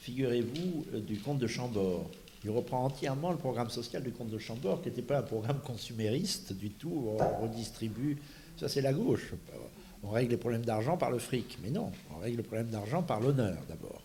figurez-vous, 0.00 0.86
euh, 0.94 1.00
du 1.00 1.18
comte 1.18 1.38
de 1.38 1.46
Chambord. 1.46 2.10
Il 2.44 2.50
reprend 2.50 2.84
entièrement 2.84 3.30
le 3.30 3.38
programme 3.38 3.70
social 3.70 4.02
du 4.02 4.10
comte 4.10 4.30
de 4.30 4.38
Chambord, 4.38 4.82
qui 4.82 4.88
n'était 4.88 5.02
pas 5.02 5.18
un 5.18 5.22
programme 5.22 5.60
consumériste 5.60 6.52
du 6.52 6.70
tout, 6.70 7.14
on 7.16 7.42
redistribue, 7.42 8.18
ça 8.58 8.68
c'est 8.68 8.80
la 8.82 8.92
gauche. 8.92 9.32
On 10.02 10.10
règle 10.10 10.32
les 10.32 10.36
problèmes 10.36 10.64
d'argent 10.64 10.96
par 10.96 11.10
le 11.10 11.18
fric, 11.18 11.58
mais 11.62 11.70
non, 11.70 11.92
on 12.14 12.18
règle 12.18 12.38
le 12.38 12.42
problème 12.42 12.68
d'argent 12.68 13.02
par 13.02 13.20
l'honneur 13.20 13.58
d'abord. 13.68 14.02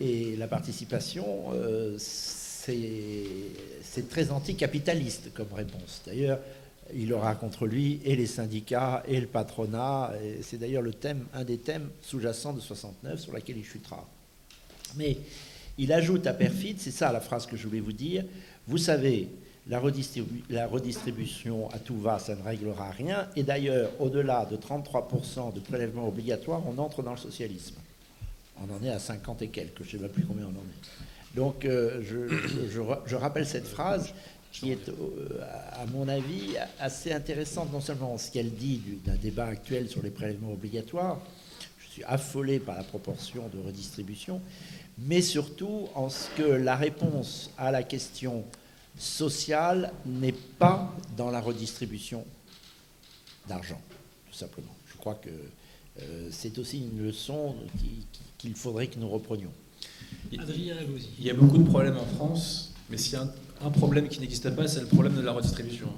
Et 0.00 0.36
la 0.36 0.48
participation, 0.48 1.52
euh, 1.52 1.96
c'est 1.98 4.08
très 4.08 4.30
anticapitaliste 4.30 5.32
comme 5.34 5.52
réponse. 5.52 6.02
D'ailleurs, 6.06 6.40
il 6.94 7.12
aura 7.12 7.34
contre 7.34 7.66
lui 7.66 8.00
et 8.04 8.16
les 8.16 8.26
syndicats 8.26 9.02
et 9.06 9.20
le 9.20 9.26
patronat. 9.26 10.12
C'est 10.42 10.58
d'ailleurs 10.58 10.82
le 10.82 10.92
thème, 10.92 11.26
un 11.32 11.44
des 11.44 11.58
thèmes 11.58 11.88
sous-jacents 12.02 12.52
de 12.52 12.60
69 12.60 13.20
sur 13.20 13.32
laquelle 13.32 13.58
il 13.58 13.64
chutera. 13.64 14.06
Mais 14.96 15.18
Il 15.76 15.92
ajoute 15.92 16.26
à 16.26 16.34
perfide, 16.34 16.78
c'est 16.78 16.92
ça 16.92 17.12
la 17.12 17.20
phrase 17.20 17.46
que 17.46 17.56
je 17.56 17.66
voulais 17.66 17.80
vous 17.80 17.92
dire, 17.92 18.24
vous 18.68 18.78
savez, 18.78 19.28
la, 19.68 19.78
redistribution 19.78 21.70
à 21.70 21.78
tout 21.78 21.98
va, 21.98 22.18
ça 22.18 22.34
ne 22.34 22.42
réglera 22.42 22.90
rien. 22.90 23.28
Et 23.34 23.42
d'ailleurs, 23.42 23.90
au-delà 23.98 24.44
de 24.44 24.56
33% 24.56 25.54
de 25.54 25.60
prélèvements 25.60 26.08
obligatoires, 26.08 26.62
on 26.66 26.78
entre 26.78 27.02
dans 27.02 27.12
le 27.12 27.18
socialisme. 27.18 27.76
On 28.60 28.72
en 28.72 28.84
est 28.84 28.90
à 28.90 28.98
50 28.98 29.42
et 29.42 29.48
quelques, 29.48 29.82
je 29.82 29.96
ne 29.96 30.02
sais 30.02 30.08
pas 30.08 30.12
plus 30.12 30.24
combien 30.24 30.44
on 30.44 30.58
en 30.58 30.62
est. 30.62 31.36
Donc 31.36 31.64
euh, 31.64 32.02
je, 32.02 33.14
rappelle 33.14 33.46
cette 33.46 33.66
phrase 33.66 34.12
qui 34.52 34.70
est, 34.70 34.88
euh, 34.88 35.40
à 35.72 35.84
mon 35.86 36.06
avis, 36.06 36.54
assez 36.78 37.12
intéressante, 37.12 37.72
non 37.72 37.80
seulement 37.80 38.14
en 38.14 38.18
ce 38.18 38.30
qu'elle 38.30 38.54
dit 38.54 38.80
d'un 39.04 39.16
débat 39.16 39.46
actuel 39.46 39.88
sur 39.88 40.02
les 40.02 40.10
prélèvements 40.10 40.52
obligatoires, 40.52 41.18
je 41.78 41.88
suis 41.88 42.04
affolé 42.04 42.60
par 42.60 42.76
la 42.76 42.84
proportion 42.84 43.48
de 43.52 43.58
redistribution, 43.66 44.40
mais 44.98 45.22
surtout 45.22 45.88
en 45.94 46.08
ce 46.08 46.28
que 46.36 46.42
la 46.42 46.76
réponse 46.76 47.50
à 47.58 47.72
la 47.72 47.82
question 47.82 48.44
sociale 48.98 49.92
n'est 50.06 50.32
pas 50.32 50.94
dans 51.16 51.30
la 51.30 51.40
redistribution 51.40 52.24
d'argent, 53.48 53.80
tout 54.30 54.36
simplement. 54.36 54.74
Je 54.86 54.96
crois 54.96 55.14
que 55.14 55.30
euh, 56.00 56.28
c'est 56.30 56.58
aussi 56.58 56.78
une 56.80 57.04
leçon 57.06 57.54
qu'il 58.38 58.54
faudrait 58.54 58.86
que 58.88 58.98
nous 58.98 59.08
reprenions. 59.08 59.52
Adrien 60.38 60.76
Il 61.18 61.24
y 61.24 61.30
a 61.30 61.34
beaucoup 61.34 61.58
de 61.58 61.68
problèmes 61.68 61.96
en 61.96 62.06
France, 62.06 62.72
mais 62.90 62.96
s'il 62.96 63.14
y 63.14 63.16
a 63.16 63.26
un, 63.62 63.70
problème 63.70 64.08
qui 64.08 64.20
n'existe 64.20 64.50
pas, 64.50 64.66
c'est 64.66 64.80
le 64.80 64.86
problème 64.86 65.14
de 65.14 65.20
la 65.20 65.32
redistribution. 65.32 65.88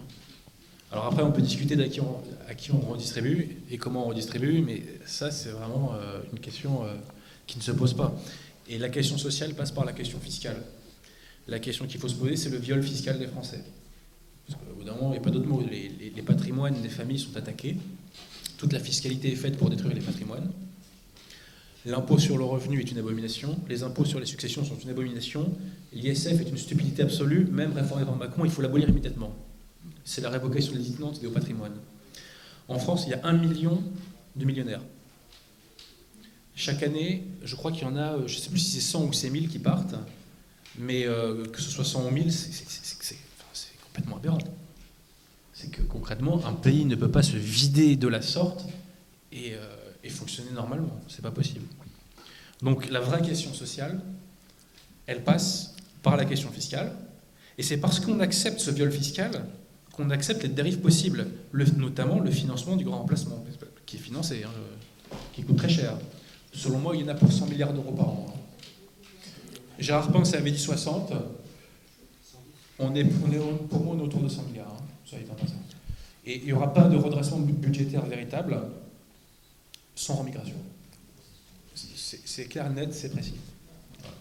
Alors 0.92 1.06
après, 1.06 1.22
on 1.22 1.32
peut 1.32 1.42
discuter 1.42 1.76
d'à 1.76 1.88
qui, 1.88 2.00
on, 2.00 2.80
redistribue 2.80 3.62
et 3.70 3.78
comment 3.78 4.06
on 4.06 4.08
redistribue, 4.08 4.62
mais 4.62 4.82
ça, 5.04 5.30
c'est 5.30 5.50
vraiment 5.50 5.94
euh, 5.94 6.20
une 6.32 6.38
question 6.38 6.84
euh, 6.84 6.94
qui 7.46 7.58
ne 7.58 7.62
se 7.62 7.72
pose 7.72 7.94
pas. 7.94 8.14
Et 8.68 8.78
la 8.78 8.88
question 8.88 9.18
sociale 9.18 9.54
passe 9.54 9.72
par 9.72 9.84
la 9.84 9.92
question 9.92 10.18
fiscale. 10.20 10.62
La 11.48 11.58
question 11.58 11.86
qu'il 11.86 12.00
faut 12.00 12.08
se 12.08 12.14
poser, 12.14 12.36
c'est 12.36 12.50
le 12.50 12.58
viol 12.58 12.82
fiscal 12.82 13.18
des 13.18 13.26
Français. 13.26 13.62
Parce 14.46 14.58
qu'au 14.58 14.74
bout 14.74 14.84
d'un 14.84 14.94
moment, 14.94 15.08
il 15.08 15.12
n'y 15.12 15.18
a 15.18 15.20
pas 15.20 15.30
d'autre 15.30 15.46
mot. 15.46 15.62
Les, 15.62 16.22
patrimoines 16.22 16.80
des 16.80 16.88
familles 16.88 17.18
sont 17.18 17.36
attaqués. 17.36 17.76
Toute 18.58 18.72
la 18.72 18.80
fiscalité 18.80 19.32
est 19.32 19.36
faite 19.36 19.56
pour 19.56 19.70
détruire 19.70 19.94
les 19.94 20.00
patrimoines. 20.00 20.50
L'impôt 21.84 22.18
sur 22.18 22.36
le 22.36 22.44
revenu 22.44 22.80
est 22.80 22.90
une 22.90 22.98
abomination. 22.98 23.56
Les 23.68 23.84
impôts 23.84 24.04
sur 24.04 24.18
les 24.18 24.26
successions 24.26 24.64
sont 24.64 24.76
une 24.76 24.90
abomination. 24.90 25.52
L'ISF 25.92 26.40
est 26.40 26.48
une 26.48 26.58
stupidité 26.58 27.02
absolue. 27.02 27.46
Même 27.46 27.72
réformé 27.72 28.04
par 28.04 28.16
Macron, 28.16 28.44
il 28.44 28.50
faut 28.50 28.62
l'abolir 28.62 28.88
immédiatement. 28.88 29.32
C'est 30.04 30.20
la 30.20 30.30
révocation 30.30 30.72
des 30.72 30.80
lieutenants 30.80 31.12
et 31.22 31.26
au 31.26 31.30
patrimoine. 31.30 31.74
En 32.66 32.78
France, 32.80 33.04
il 33.06 33.10
y 33.10 33.14
a 33.14 33.20
un 33.24 33.34
million 33.34 33.82
de 34.34 34.44
millionnaires. 34.44 34.82
Chaque 36.56 36.82
année, 36.82 37.22
je 37.44 37.54
crois 37.54 37.70
qu'il 37.70 37.82
y 37.82 37.84
en 37.84 37.96
a, 37.96 38.16
je 38.26 38.36
ne 38.36 38.40
sais 38.40 38.50
plus 38.50 38.58
si 38.58 38.72
c'est 38.72 38.80
100 38.80 39.04
ou 39.04 39.12
c'est 39.12 39.30
1000 39.30 39.48
qui 39.48 39.58
partent, 39.58 39.94
mais 40.78 41.06
euh, 41.06 41.46
que 41.46 41.60
ce 41.60 41.70
soit 41.70 41.84
100 41.84 42.06
ou 42.06 42.10
1000, 42.10 42.32
c'est 42.32 43.16
complètement 43.84 44.16
aberrant. 44.16 44.38
C'est 45.52 45.70
que 45.70 45.82
concrètement, 45.82 46.44
un 46.46 46.52
pays 46.52 46.84
ne 46.84 46.94
peut 46.94 47.10
pas 47.10 47.22
se 47.22 47.36
vider 47.36 47.96
de 47.96 48.08
la 48.08 48.20
sorte 48.22 48.66
et, 49.32 49.54
euh, 49.54 49.76
et 50.04 50.10
fonctionner 50.10 50.50
normalement. 50.52 51.00
C'est 51.08 51.22
pas 51.22 51.30
possible. 51.30 51.64
Donc 52.62 52.90
la 52.90 53.00
vraie 53.00 53.22
question 53.22 53.54
sociale, 53.54 54.00
elle 55.06 55.24
passe 55.24 55.74
par 56.02 56.16
la 56.16 56.24
question 56.24 56.50
fiscale. 56.50 56.92
Et 57.58 57.62
c'est 57.62 57.78
parce 57.78 58.00
qu'on 58.00 58.20
accepte 58.20 58.60
ce 58.60 58.70
viol 58.70 58.92
fiscal 58.92 59.46
qu'on 59.96 60.10
accepte 60.10 60.42
les 60.42 60.50
dérives 60.50 60.80
possibles, 60.80 61.26
notamment 61.78 62.20
le 62.20 62.30
financement 62.30 62.76
du 62.76 62.84
grand 62.84 62.98
remplacement, 62.98 63.42
qui 63.86 63.96
est 63.96 64.00
financé, 64.00 64.44
hein, 64.44 64.50
qui 65.32 65.42
coûte 65.42 65.56
très 65.56 65.70
cher. 65.70 65.94
Selon 66.52 66.78
moi, 66.78 66.94
il 66.94 67.00
y 67.00 67.04
en 67.04 67.08
a 67.08 67.14
pour 67.14 67.32
100 67.32 67.46
milliards 67.46 67.72
d'euros 67.72 67.92
par 67.92 68.08
an. 68.08 68.26
Gérard 69.78 70.10
Pince 70.12 70.34
avait 70.34 70.50
dit 70.50 70.58
60. 70.58 71.12
On 72.78 72.94
est, 72.94 73.04
pour 73.04 73.80
moi, 73.80 73.94
on 73.94 73.98
est 73.98 74.02
autour 74.02 74.20
de 74.20 74.28
100 74.28 74.42
milliards. 74.44 74.66
Hein, 74.68 74.82
ça 75.10 75.16
Et 76.26 76.38
il 76.38 76.44
n'y 76.44 76.52
aura 76.52 76.72
pas 76.72 76.88
de 76.88 76.96
redressement 76.96 77.38
budgétaire 77.38 78.04
véritable 78.04 78.58
sans 79.94 80.16
remigration. 80.16 80.56
C'est 81.74 82.44
clair, 82.44 82.70
net, 82.70 82.94
c'est 82.94 83.10
précis. 83.10 83.34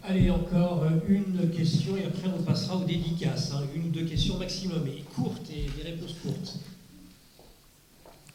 Allez, 0.04 0.30
encore 0.30 0.84
euh, 0.84 1.00
une 1.08 1.50
question 1.52 1.98
et 1.98 2.06
après 2.06 2.28
on 2.28 2.42
passera 2.44 2.78
aux 2.78 2.86
dédicaces. 2.86 3.52
Hein. 3.54 3.64
Une 3.76 3.88
ou 3.88 3.90
deux 3.90 4.06
questions 4.06 4.38
maximum, 4.38 4.86
et 4.88 5.04
courtes 5.16 5.50
et 5.50 5.70
des 5.78 5.90
réponses 5.90 6.16
courtes. 6.22 6.60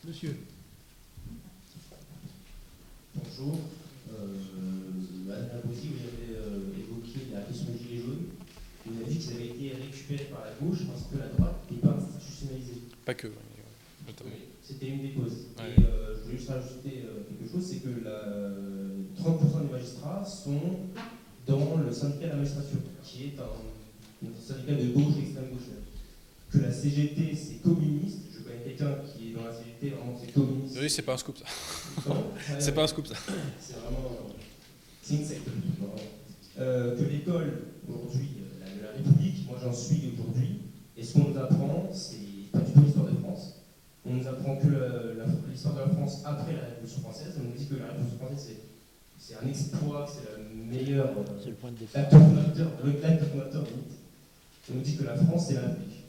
Monsieur. 0.07 0.37
Bonjour. 3.15 3.59
Euh, 4.13 4.37
Madame 5.27 5.61
vous 5.65 5.73
avez 5.73 5.87
euh, 5.87 6.20
question 7.51 7.73
des 7.73 7.79
gilets 7.79 8.03
jaunes. 8.03 8.27
Avez 8.87 9.11
dit 9.11 9.19
que 9.19 9.25
ça 9.25 9.35
avait 9.35 9.47
été 9.47 9.75
récupéré 9.75 10.25
par 10.31 10.43
la 10.45 10.55
gauche 10.59 10.87
parce 10.87 11.05
que 11.11 11.19
la 11.19 11.29
droite 11.29 11.63
n'est 11.71 11.79
pas 11.79 11.99
institutionnalisée. 11.99 12.81
Pas 13.05 13.15
que, 13.15 13.29
notamment. 14.07 14.31
C'était 14.63 14.89
une 14.89 15.03
des 15.03 15.11
causes. 15.11 15.51
Et 15.59 15.83
euh, 15.83 16.17
je 16.17 16.23
voulais 16.25 16.39
juste 16.39 16.49
rajouter 16.49 17.05
euh, 17.05 17.27
quelque 17.29 17.51
chose, 17.51 17.67
c'est 17.67 17.83
que 17.83 18.05
la, 18.05 18.55
30% 19.21 19.67
des 19.67 19.73
magistrats 19.73 20.25
sont 20.25 20.89
dans 21.47 21.77
le 21.77 21.93
syndicat 21.93 22.27
de 22.27 22.31
la 22.31 22.37
magistrature, 22.37 22.79
qui 23.05 23.25
est 23.25 23.39
un, 23.39 24.31
syndicat 24.41 24.75
de 24.75 24.93
gauche, 24.93 25.15
extrême 25.21 25.51
gauche. 25.51 25.69
Que 26.51 26.59
la 26.59 26.73
CGT, 26.73 27.37
c'est 27.37 27.63
communiste, 27.63 28.19
quelqu'un 28.65 28.97
qui 29.07 29.31
est 29.31 29.33
dans 29.35 29.45
la 29.45 29.53
CGT, 29.53 29.95
vraiment 29.97 30.19
c'est 30.21 30.33
communiste. 30.33 30.79
Oui, 30.81 30.91
c'est 30.91 31.03
pas 31.03 31.15
un 31.15 31.19
scoop 31.19 31.39
ça. 31.39 31.45
c'est 32.59 32.75
pas 32.75 32.85
un 32.85 32.87
scoop 32.87 33.07
ça. 33.07 33.15
C'est 33.61 33.75
vraiment. 33.75 34.19
C'est 35.03 35.15
une 35.15 35.25
secte. 35.25 35.49
Euh, 36.59 36.97
que 36.97 37.05
l'école, 37.05 37.63
aujourd'hui, 37.89 38.29
la, 38.61 38.89
la 38.89 38.93
République, 38.97 39.47
moi 39.47 39.59
j'en 39.63 39.73
suis 39.73 40.13
aujourd'hui, 40.13 40.61
et 40.97 41.03
ce 41.05 41.15
qu'on 41.15 41.29
nous 41.31 41.39
apprend, 41.39 41.89
c'est 41.93 42.51
pas 42.53 42.59
du 42.59 42.73
tout 42.73 42.81
l'histoire 42.83 43.07
de 43.07 43.17
France. 43.17 43.55
On 44.05 44.15
nous 44.15 44.27
apprend 44.27 44.57
que 44.57 44.67
l'histoire 45.51 45.75
de 45.75 45.81
la 45.81 45.89
France 45.89 46.23
après 46.25 46.53
la 46.55 46.69
Révolution 46.75 47.01
française. 47.03 47.35
On 47.39 47.45
nous 47.45 47.57
dit 47.57 47.67
que 47.67 47.77
la 47.77 47.87
Révolution 47.93 48.19
française, 48.19 48.57
c'est 49.19 49.35
un 49.37 49.47
exploit, 49.49 50.07
c'est 50.09 50.27
le 50.39 50.65
meilleur. 50.65 51.09
Euh, 51.09 51.39
c'est 51.41 51.51
le 51.51 51.55
point 51.55 51.71
de 51.71 51.77
départ. 51.77 52.09
fondateur, 52.11 52.71
l'acte 52.85 53.25
fondateur, 53.31 53.63
limite. 53.65 53.93
On 54.71 54.75
nous 54.77 54.81
dit 54.81 54.97
que 54.97 55.05
la 55.05 55.17
France, 55.17 55.47
c'est 55.49 55.55
la 55.55 55.61
République. 55.63 56.05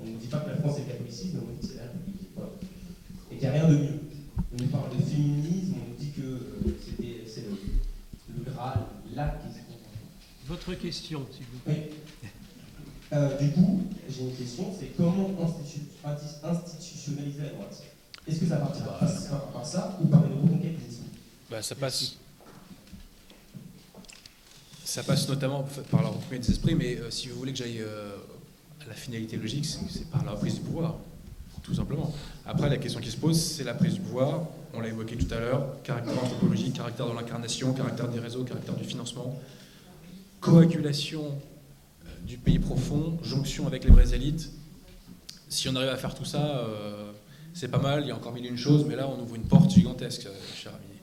On 0.00 0.06
ne 0.06 0.16
dit 0.16 0.26
pas 0.28 0.38
que 0.40 0.50
la 0.50 0.56
France 0.56 0.78
est 0.78 0.90
catholicisme, 0.90 1.38
mais 1.38 1.46
on 1.50 1.60
dit 1.60 1.66
que 1.68 1.72
c'est 1.74 1.78
la 1.78 1.90
République. 1.90 2.28
Et 3.30 3.36
qu'il 3.36 3.40
n'y 3.40 3.46
a 3.46 3.52
rien 3.52 3.68
de 3.68 3.76
mieux. 3.76 4.00
On 4.52 4.62
nous 4.62 4.68
parle 4.68 4.96
de 4.96 5.02
féminisme, 5.02 5.74
on 5.76 5.90
nous 5.90 5.96
dit 5.98 6.10
que 6.10 6.22
euh, 6.22 7.24
c'est 7.26 7.42
le, 7.42 7.56
le 8.38 8.50
Graal, 8.50 8.78
Votre 10.46 10.74
question, 10.74 11.26
s'il 11.32 11.46
vous 11.52 11.58
plaît. 11.60 11.90
Euh, 13.12 13.38
du 13.38 13.50
coup, 13.52 13.82
j'ai 14.08 14.22
une 14.22 14.34
question, 14.34 14.74
c'est 14.78 14.96
comment 14.96 15.30
institutionnaliser 16.42 17.42
la 17.42 17.48
droite? 17.50 17.82
Est-ce 18.26 18.40
que 18.40 18.46
ça 18.46 18.56
partira 18.56 18.98
bah, 19.00 19.50
par, 19.52 19.66
ça 19.66 19.98
ou 20.02 20.06
par 20.06 20.24
une 20.24 20.40
reconquête 20.40 20.78
bah, 21.50 21.60
Ça 21.60 21.74
passe. 21.74 22.16
Ça 24.84 25.02
passe 25.02 25.28
notamment 25.28 25.66
par 25.90 26.02
la 26.02 26.08
reconquête 26.08 26.40
des 26.40 26.50
esprits, 26.50 26.74
mais 26.74 26.96
euh, 26.96 27.10
si 27.10 27.28
vous 27.28 27.38
voulez 27.38 27.52
que 27.52 27.58
j'aille 27.58 27.80
euh, 27.80 28.16
à 28.84 28.88
la 28.88 28.94
finalité 28.94 29.36
logique, 29.36 29.66
c'est 29.66 30.08
par 30.10 30.24
la 30.24 30.32
reprise 30.32 30.54
du 30.54 30.60
pouvoir, 30.60 30.96
tout 31.62 31.74
simplement. 31.74 32.12
Après, 32.46 32.68
la 32.68 32.78
question 32.78 33.00
qui 33.00 33.10
se 33.10 33.16
pose, 33.16 33.40
c'est 33.40 33.64
la 33.64 33.74
prise 33.74 33.94
du 33.94 34.00
pouvoir. 34.00 34.46
On 34.74 34.80
l'a 34.80 34.88
évoqué 34.88 35.16
tout 35.16 35.32
à 35.34 35.38
l'heure 35.38 35.82
caractère 35.82 36.14
anthropologique, 36.22 36.74
caractère 36.74 37.08
de 37.08 37.14
l'incarnation, 37.14 37.72
caractère 37.74 38.08
des 38.08 38.20
réseaux, 38.20 38.44
caractère 38.44 38.74
du 38.74 38.84
financement, 38.84 39.38
coagulation 40.40 41.38
du 42.26 42.38
pays 42.38 42.58
profond, 42.58 43.18
jonction 43.22 43.66
avec 43.66 43.84
les 43.84 43.90
vraies 43.90 44.14
élites. 44.14 44.50
Si 45.48 45.68
on 45.68 45.76
arrive 45.76 45.90
à 45.90 45.96
faire 45.96 46.14
tout 46.14 46.24
ça, 46.24 46.58
euh, 46.58 47.12
c'est 47.52 47.68
pas 47.68 47.78
mal. 47.78 48.04
Il 48.04 48.08
y 48.08 48.10
a 48.10 48.16
encore 48.16 48.32
mille 48.32 48.46
et 48.46 48.48
une 48.48 48.56
choses, 48.56 48.86
mais 48.88 48.96
là, 48.96 49.08
on 49.08 49.20
ouvre 49.20 49.34
une 49.34 49.44
porte 49.44 49.70
gigantesque, 49.70 50.26
euh, 50.26 50.34
cher 50.54 50.72
ami. 50.72 50.98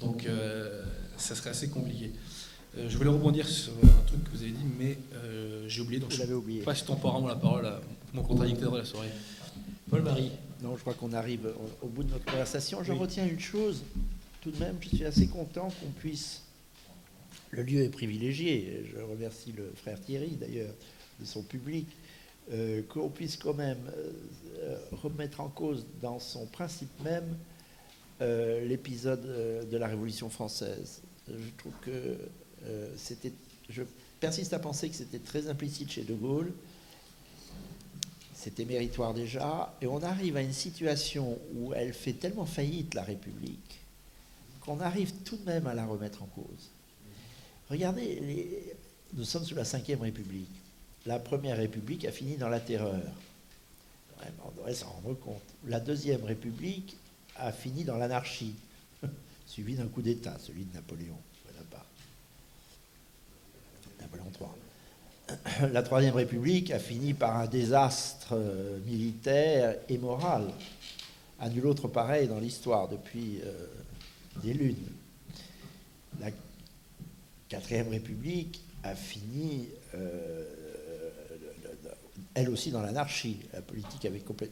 Donc, 0.00 0.26
euh, 0.26 0.82
ça 1.16 1.34
serait 1.34 1.50
assez 1.50 1.70
compliqué. 1.70 2.12
je 2.76 2.94
voulais 2.98 3.08
rebondir 3.08 3.48
sur 3.48 3.72
un 3.82 4.06
truc 4.06 4.22
que 4.24 4.30
vous 4.36 4.42
avez 4.42 4.50
dit, 4.50 4.66
mais 4.78 4.98
j'ai 5.66 5.80
oublié. 5.80 5.98
Donc, 5.98 6.12
je 6.12 6.30
oublié. 6.34 6.60
passe 6.60 6.84
temporairement 6.84 7.28
la 7.28 7.36
parole 7.36 7.64
à 7.64 7.80
mon 8.12 8.22
contradicteur 8.22 8.70
de 8.70 8.78
la 8.78 8.84
soirée. 8.84 9.08
Paul-Marie. 9.88 10.32
Non, 10.66 10.74
je 10.74 10.80
crois 10.80 10.94
qu'on 10.94 11.12
arrive 11.12 11.48
au, 11.80 11.86
bout 11.86 12.02
de 12.02 12.10
notre 12.10 12.24
conversation. 12.24 12.82
Je 12.82 12.92
retiens 12.92 13.24
une 13.24 13.38
chose, 13.38 13.84
tout 14.40 14.50
de 14.50 14.58
même, 14.58 14.76
je 14.80 14.88
suis 14.88 15.04
assez 15.04 15.28
content 15.28 15.68
qu'on 15.80 15.90
puisse 15.90 16.42
le 17.52 17.62
lieu 17.62 17.82
est 17.82 17.88
privilégié. 17.88 18.84
Je 18.92 19.00
remercie 19.00 19.52
le 19.52 19.72
frère 19.76 20.00
Thierry, 20.00 20.30
d'ailleurs, 20.30 20.74
de 21.20 21.24
son 21.24 21.42
public. 21.42 21.86
Euh, 22.52 22.82
qu'on 22.88 23.08
puisse 23.08 23.36
quand 23.36 23.54
même 23.54 23.78
euh, 24.58 24.76
remettre 24.90 25.40
en 25.40 25.48
cause 25.48 25.84
dans 26.00 26.20
son 26.20 26.46
principe 26.46 26.90
même 27.02 27.36
euh, 28.20 28.64
l'épisode 28.64 29.68
de 29.70 29.76
la 29.76 29.86
Révolution 29.86 30.30
française. 30.30 31.02
Je 31.28 31.50
trouve 31.58 31.72
que 31.82 32.18
c'était. 32.96 33.32
Je 33.68 33.82
persiste 34.18 34.52
à 34.52 34.58
penser 34.58 34.88
que 34.88 34.96
c'était 34.96 35.20
très 35.20 35.48
implicite 35.48 35.90
chez 35.92 36.02
De 36.02 36.14
Gaulle. 36.14 36.52
C'était 38.46 38.64
méritoire 38.64 39.12
déjà. 39.12 39.74
Et 39.82 39.88
on 39.88 40.00
arrive 40.04 40.36
à 40.36 40.40
une 40.40 40.52
situation 40.52 41.36
où 41.56 41.74
elle 41.74 41.92
fait 41.92 42.12
tellement 42.12 42.46
faillite, 42.46 42.94
la 42.94 43.02
République, 43.02 43.80
qu'on 44.60 44.78
arrive 44.78 45.12
tout 45.24 45.36
de 45.36 45.44
même 45.46 45.66
à 45.66 45.74
la 45.74 45.84
remettre 45.84 46.22
en 46.22 46.26
cause. 46.26 46.70
Regardez, 47.68 48.76
nous 49.14 49.24
sommes 49.24 49.44
sous 49.44 49.56
la 49.56 49.64
Ve 49.64 50.00
République. 50.00 50.52
La 51.06 51.18
Première 51.18 51.56
République 51.56 52.04
a 52.04 52.12
fini 52.12 52.36
dans 52.36 52.48
la 52.48 52.60
terreur. 52.60 53.02
On 54.44 54.50
devrait 54.52 54.74
s'en 54.74 54.90
rendre 54.90 55.18
compte. 55.18 55.42
La 55.66 55.80
Deuxième 55.80 56.22
République 56.22 56.96
a 57.34 57.50
fini 57.50 57.82
dans 57.82 57.96
l'anarchie, 57.96 58.54
suivi 59.48 59.74
d'un 59.74 59.88
coup 59.88 60.02
d'État, 60.02 60.38
celui 60.38 60.62
de 60.66 60.72
Napoléon 60.72 61.18
Bonaparte. 61.48 61.84
Napoléon 63.98 64.30
III. 64.40 64.65
La 65.72 65.82
Troisième 65.82 66.14
République 66.14 66.70
a 66.70 66.78
fini 66.78 67.14
par 67.14 67.36
un 67.36 67.46
désastre 67.46 68.32
euh, 68.32 68.78
militaire 68.86 69.76
et 69.88 69.98
moral. 69.98 70.48
À 71.40 71.48
nul 71.48 71.66
autre 71.66 71.88
pareil 71.88 72.28
dans 72.28 72.38
l'histoire 72.38 72.88
depuis 72.88 73.40
euh, 73.44 73.66
des 74.42 74.54
lunes. 74.54 74.86
La 76.20 76.28
Quatrième 77.48 77.88
République 77.88 78.62
a 78.82 78.94
fini, 78.94 79.68
euh, 79.94 80.44
elle 82.34 82.50
aussi, 82.50 82.70
dans 82.70 82.82
l'anarchie. 82.82 83.38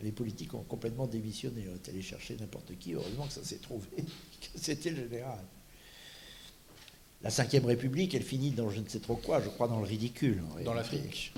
Les 0.03 0.13
politiques 0.13 0.55
ont 0.55 0.65
complètement 0.65 1.07
démissionné. 1.07 1.67
On 1.71 1.77
est 1.77 1.89
allé 1.89 2.03
chercher 2.03 2.37
n'importe 2.39 2.77
qui. 2.79 2.95
Heureusement 2.95 3.27
que 3.27 3.33
ça 3.33 3.45
s'est 3.45 3.57
trouvé, 3.57 3.89
que 3.97 4.47
c'était 4.57 4.91
le 4.91 5.09
général. 5.09 5.39
La 7.25 7.31
Cinquième 7.31 7.65
République, 7.65 8.15
elle 8.15 8.23
finit 8.23 8.51
dans 8.51 8.69
je 8.69 8.81
ne 8.81 8.89
sais 8.89 8.99
trop 8.99 9.17
quoi, 9.17 9.41
je 9.43 9.49
crois 9.49 9.67
dans 9.67 9.79
le 9.79 9.87
ridicule. 9.87 10.43
Dans 10.63 10.75
l'Afrique. 10.75 11.33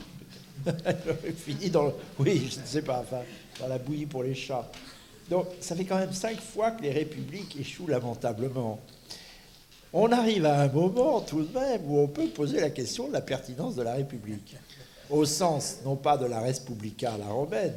Elle 0.67 1.35
finit 1.37 1.71
dans 1.71 1.85
le... 1.85 1.93
Oui, 2.19 2.49
je 2.51 2.61
ne 2.61 2.67
sais 2.67 2.83
pas, 2.83 2.99
enfin, 2.99 3.23
dans 3.61 3.69
la 3.69 3.79
bouillie 3.79 4.07
pour 4.07 4.25
les 4.25 4.35
chats. 4.35 4.69
Donc, 5.31 5.47
ça 5.61 5.77
fait 5.77 5.85
quand 5.85 5.99
même 5.99 6.13
cinq 6.13 6.41
fois 6.41 6.73
que 6.73 6.83
les 6.83 6.91
républiques 6.91 7.57
échouent 7.61 7.87
lamentablement. 7.87 8.81
On 9.93 10.11
arrive 10.11 10.45
à 10.45 10.63
un 10.63 10.69
moment, 10.69 11.21
tout 11.21 11.43
de 11.43 11.57
même, 11.57 11.83
où 11.87 12.01
on 12.01 12.09
peut 12.09 12.27
poser 12.27 12.61
la 12.61 12.71
question 12.71 13.07
de 13.07 13.13
la 13.13 13.21
pertinence 13.21 13.77
de 13.77 13.83
la 13.83 13.95
République. 13.95 14.57
Au 15.09 15.25
sens, 15.25 15.79
non 15.85 15.95
pas 15.95 16.17
de 16.17 16.27
la 16.27 16.41
res 16.41 16.65
publica 16.65 17.15
à 17.15 17.19
la 17.19 17.27
romaine, 17.27 17.75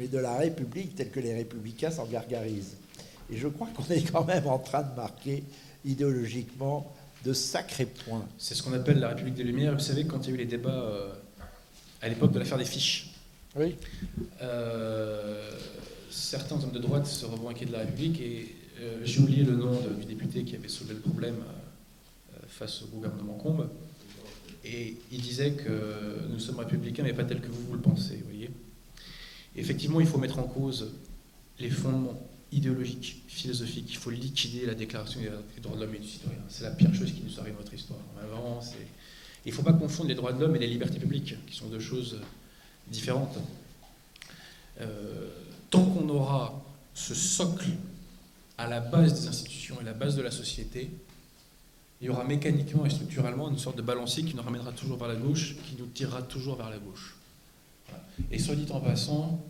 mais 0.00 0.08
de 0.08 0.18
la 0.18 0.36
République 0.36 0.96
telle 0.96 1.10
que 1.10 1.20
les 1.20 1.32
républicains 1.32 1.92
s'en 1.92 2.06
gargarisent. 2.06 2.76
Et 3.30 3.36
je 3.36 3.46
crois 3.46 3.68
qu'on 3.68 3.94
est 3.94 4.10
quand 4.10 4.24
même 4.24 4.48
en 4.48 4.58
train 4.58 4.82
de 4.82 4.94
marquer 4.96 5.44
idéologiquement 5.84 6.92
de 7.24 7.32
sacrés 7.32 7.86
points. 7.86 8.26
C'est 8.38 8.54
ce 8.54 8.62
qu'on 8.62 8.72
appelle 8.72 8.98
la 8.98 9.08
République 9.08 9.34
des 9.34 9.44
Lumières. 9.44 9.74
Vous 9.74 9.80
savez, 9.80 10.04
quand 10.06 10.20
il 10.26 10.28
y 10.28 10.32
a 10.32 10.34
eu 10.34 10.38
les 10.38 10.44
débats 10.46 10.70
euh, 10.82 11.12
à 12.00 12.08
l'époque 12.08 12.32
de 12.32 12.38
l'affaire 12.38 12.58
des 12.58 12.64
fiches, 12.64 13.10
Oui. 13.56 13.76
euh, 14.42 15.50
certains 16.10 16.56
hommes 16.56 16.72
de 16.72 16.78
droite 16.78 17.06
se 17.06 17.24
revendiquaient 17.26 17.66
de 17.66 17.72
la 17.72 17.80
République 17.80 18.20
et 18.20 18.54
euh, 18.80 19.00
j'ai 19.04 19.20
oublié 19.20 19.44
le 19.44 19.54
nom 19.54 19.72
de- 19.80 19.94
du 20.00 20.04
député 20.06 20.42
qui 20.44 20.56
avait 20.56 20.68
soulevé 20.68 20.94
le 20.94 21.00
problème 21.00 21.36
euh, 21.36 22.38
face 22.48 22.82
au 22.82 22.86
gouvernement 22.86 23.34
Combe. 23.34 23.68
Et 24.64 24.96
il 25.10 25.20
disait 25.20 25.52
que 25.52 26.18
nous 26.30 26.38
sommes 26.38 26.58
républicains, 26.60 27.02
mais 27.02 27.12
pas 27.12 27.24
tels 27.24 27.40
que 27.40 27.48
vous, 27.48 27.62
vous 27.68 27.74
le 27.74 27.80
pensez. 27.80 28.16
Vous 28.16 28.24
voyez 28.30 28.50
effectivement, 29.56 30.00
il 30.00 30.06
faut 30.06 30.18
mettre 30.18 30.38
en 30.38 30.44
cause 30.44 30.92
les 31.58 31.68
fondements 31.70 32.20
idéologiques, 32.52 33.22
philosophiques. 33.28 33.86
Il 33.90 33.96
faut 33.96 34.10
liquider 34.10 34.66
la 34.66 34.74
déclaration 34.74 35.20
des 35.20 35.60
droits 35.60 35.76
de 35.76 35.80
l'homme 35.80 35.94
et 35.94 35.98
du 35.98 36.08
citoyen. 36.08 36.38
C'est 36.48 36.64
la 36.64 36.70
pire 36.70 36.94
chose 36.94 37.12
qui 37.12 37.22
nous 37.22 37.40
arrive 37.40 37.54
dans 37.54 37.60
notre 37.60 37.74
histoire. 37.74 37.98
Il 39.44 39.50
ne 39.50 39.54
faut 39.54 39.62
pas 39.62 39.72
confondre 39.72 40.08
les 40.08 40.14
droits 40.14 40.32
de 40.32 40.40
l'homme 40.40 40.54
et 40.56 40.58
les 40.58 40.68
libertés 40.68 40.98
publiques, 40.98 41.34
qui 41.46 41.56
sont 41.56 41.66
deux 41.66 41.80
choses 41.80 42.20
différentes. 42.88 43.38
Euh, 44.80 45.28
tant 45.70 45.84
qu'on 45.84 46.08
aura 46.08 46.62
ce 46.94 47.14
socle 47.14 47.70
à 48.58 48.68
la 48.68 48.80
base 48.80 49.20
des 49.20 49.28
institutions 49.28 49.80
et 49.80 49.84
la 49.84 49.94
base 49.94 50.14
de 50.14 50.22
la 50.22 50.30
société, 50.30 50.90
il 52.00 52.06
y 52.06 52.10
aura 52.10 52.24
mécaniquement 52.24 52.84
et 52.84 52.90
structurellement 52.90 53.48
une 53.48 53.58
sorte 53.58 53.76
de 53.76 53.82
balancier 53.82 54.24
qui 54.24 54.34
nous 54.34 54.42
ramènera 54.42 54.72
toujours 54.72 54.98
vers 54.98 55.08
la 55.08 55.16
gauche, 55.16 55.56
qui 55.64 55.76
nous 55.78 55.86
tirera 55.86 56.22
toujours 56.22 56.56
vers 56.56 56.70
la 56.70 56.78
gauche. 56.78 57.14
Et 58.30 58.38
soit 58.38 58.56
dit 58.56 58.70
en 58.70 58.80
passant. 58.80 59.40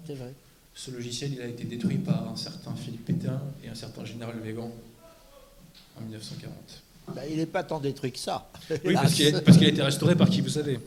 Ce 0.75 0.91
logiciel 0.91 1.33
il 1.35 1.41
a 1.43 1.47
été 1.47 1.65
détruit 1.65 1.99
par 1.99 2.29
un 2.29 2.37
certain 2.37 2.75
Philippe 2.75 3.05
Pétain 3.05 3.41
et 3.65 3.69
un 3.69 3.75
certain 3.75 4.05
général 4.05 4.35
Végan 4.43 4.71
en 5.99 6.01
1940. 6.03 6.53
Ben, 7.15 7.23
il 7.31 7.37
n'est 7.37 7.47
pas 7.47 7.65
tant 7.65 7.81
détruit 7.81 8.13
que 8.13 8.19
ça. 8.19 8.49
Oui, 8.85 8.95
parce 8.95 9.13
qu'il 9.13 9.35
a, 9.35 9.41
parce 9.41 9.59
qu'il 9.59 9.67
a 9.67 9.71
été 9.71 9.83
restauré 9.83 10.15
par 10.15 10.31
qui 10.31 10.41
vous 10.41 10.49
savez 10.49 10.79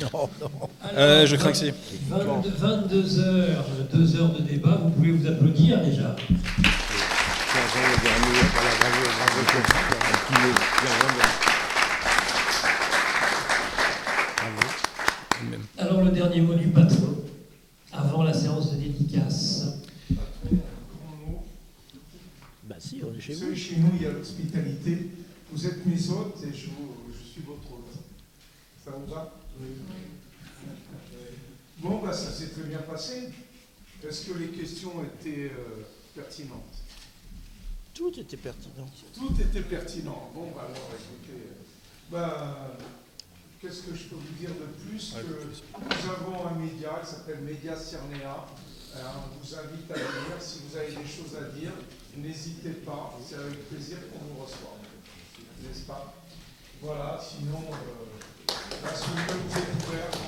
Non, 0.00 0.30
non. 0.40 0.50
Euh, 0.96 1.26
Je 1.26 1.36
crains 1.36 1.50
que 1.50 1.56
c'est. 1.58 1.74
22, 2.08 2.48
22 2.50 3.18
heures, 3.18 3.66
2 3.92 4.16
heures 4.16 4.32
de 4.32 4.42
débat, 4.42 4.80
vous 4.82 4.90
pouvez 4.90 5.10
vous 5.12 5.26
applaudir 5.26 5.82
déjà. 5.82 6.14
Alors 15.78 16.02
le 16.02 16.10
dernier 16.10 16.40
mot 16.40 16.54
du 16.54 16.68
patron, 16.68 17.03
avant 18.14 18.22
la 18.22 18.32
séance 18.32 18.70
de 18.70 18.76
dédicace. 18.76 19.64
Bah 22.62 22.76
si, 22.78 23.02
on 23.04 23.12
est 23.12 23.20
chez 23.20 23.34
Vous 23.34 23.56
chez 23.56 23.76
nous, 23.76 23.90
il 23.96 24.02
y 24.02 24.06
a 24.06 24.12
l'hospitalité. 24.12 25.10
Vous 25.50 25.66
êtes 25.66 25.84
mes 25.84 26.08
hôtes 26.10 26.36
et 26.44 26.56
je, 26.56 26.66
vous- 26.70 26.94
je 27.12 27.24
suis 27.32 27.42
votre 27.42 27.72
hôte. 27.72 27.92
Ça 28.84 28.92
vous 28.92 29.12
va? 29.12 29.34
Bon, 31.78 32.00
bah, 32.02 32.12
ça 32.12 32.30
s'est 32.30 32.48
très 32.50 32.62
bien 32.62 32.78
passé. 32.78 33.30
Est-ce 34.08 34.26
que 34.26 34.38
les 34.38 34.48
questions 34.48 34.92
étaient 35.02 35.50
euh, 35.50 35.82
pertinentes? 36.14 36.82
Tout 37.94 38.12
était 38.18 38.36
pertinent. 38.36 38.88
Tout 39.12 39.32
était 39.40 39.62
pertinent. 39.62 40.30
Bon, 40.34 40.52
bah, 40.54 40.68
alors, 40.68 40.90
écoutez, 40.94 41.32
euh, 41.40 42.12
bah, 42.12 42.76
qu'est-ce 43.64 43.82
que 43.82 43.96
je 43.96 44.04
peux 44.04 44.16
vous 44.16 44.34
dire 44.38 44.50
de 44.50 44.66
plus 44.84 45.14
Nous 45.16 46.10
avons 46.10 46.48
un 46.48 46.54
média, 46.58 47.00
il 47.00 47.06
s'appelle 47.06 47.40
Média 47.40 47.74
Cirnea. 47.74 48.44
Euh, 48.94 49.00
on 49.00 49.38
vous 49.38 49.54
invite 49.54 49.90
à 49.90 49.94
venir. 49.94 50.36
Si 50.38 50.60
vous 50.68 50.76
avez 50.76 50.88
des 50.88 51.08
choses 51.08 51.34
à 51.40 51.44
dire, 51.56 51.72
n'hésitez 52.16 52.70
pas. 52.84 53.18
C'est 53.26 53.36
avec 53.36 53.68
plaisir 53.70 53.98
qu'on 54.12 54.34
vous 54.34 54.42
reçoit. 54.44 54.76
N'est-ce 55.62 55.86
pas? 55.86 56.14
Voilà, 56.82 57.18
sinon, 57.18 57.64
euh, 57.72 58.54
la 58.84 58.94
souveraineté 58.94 59.60
ouverte. 59.88 60.18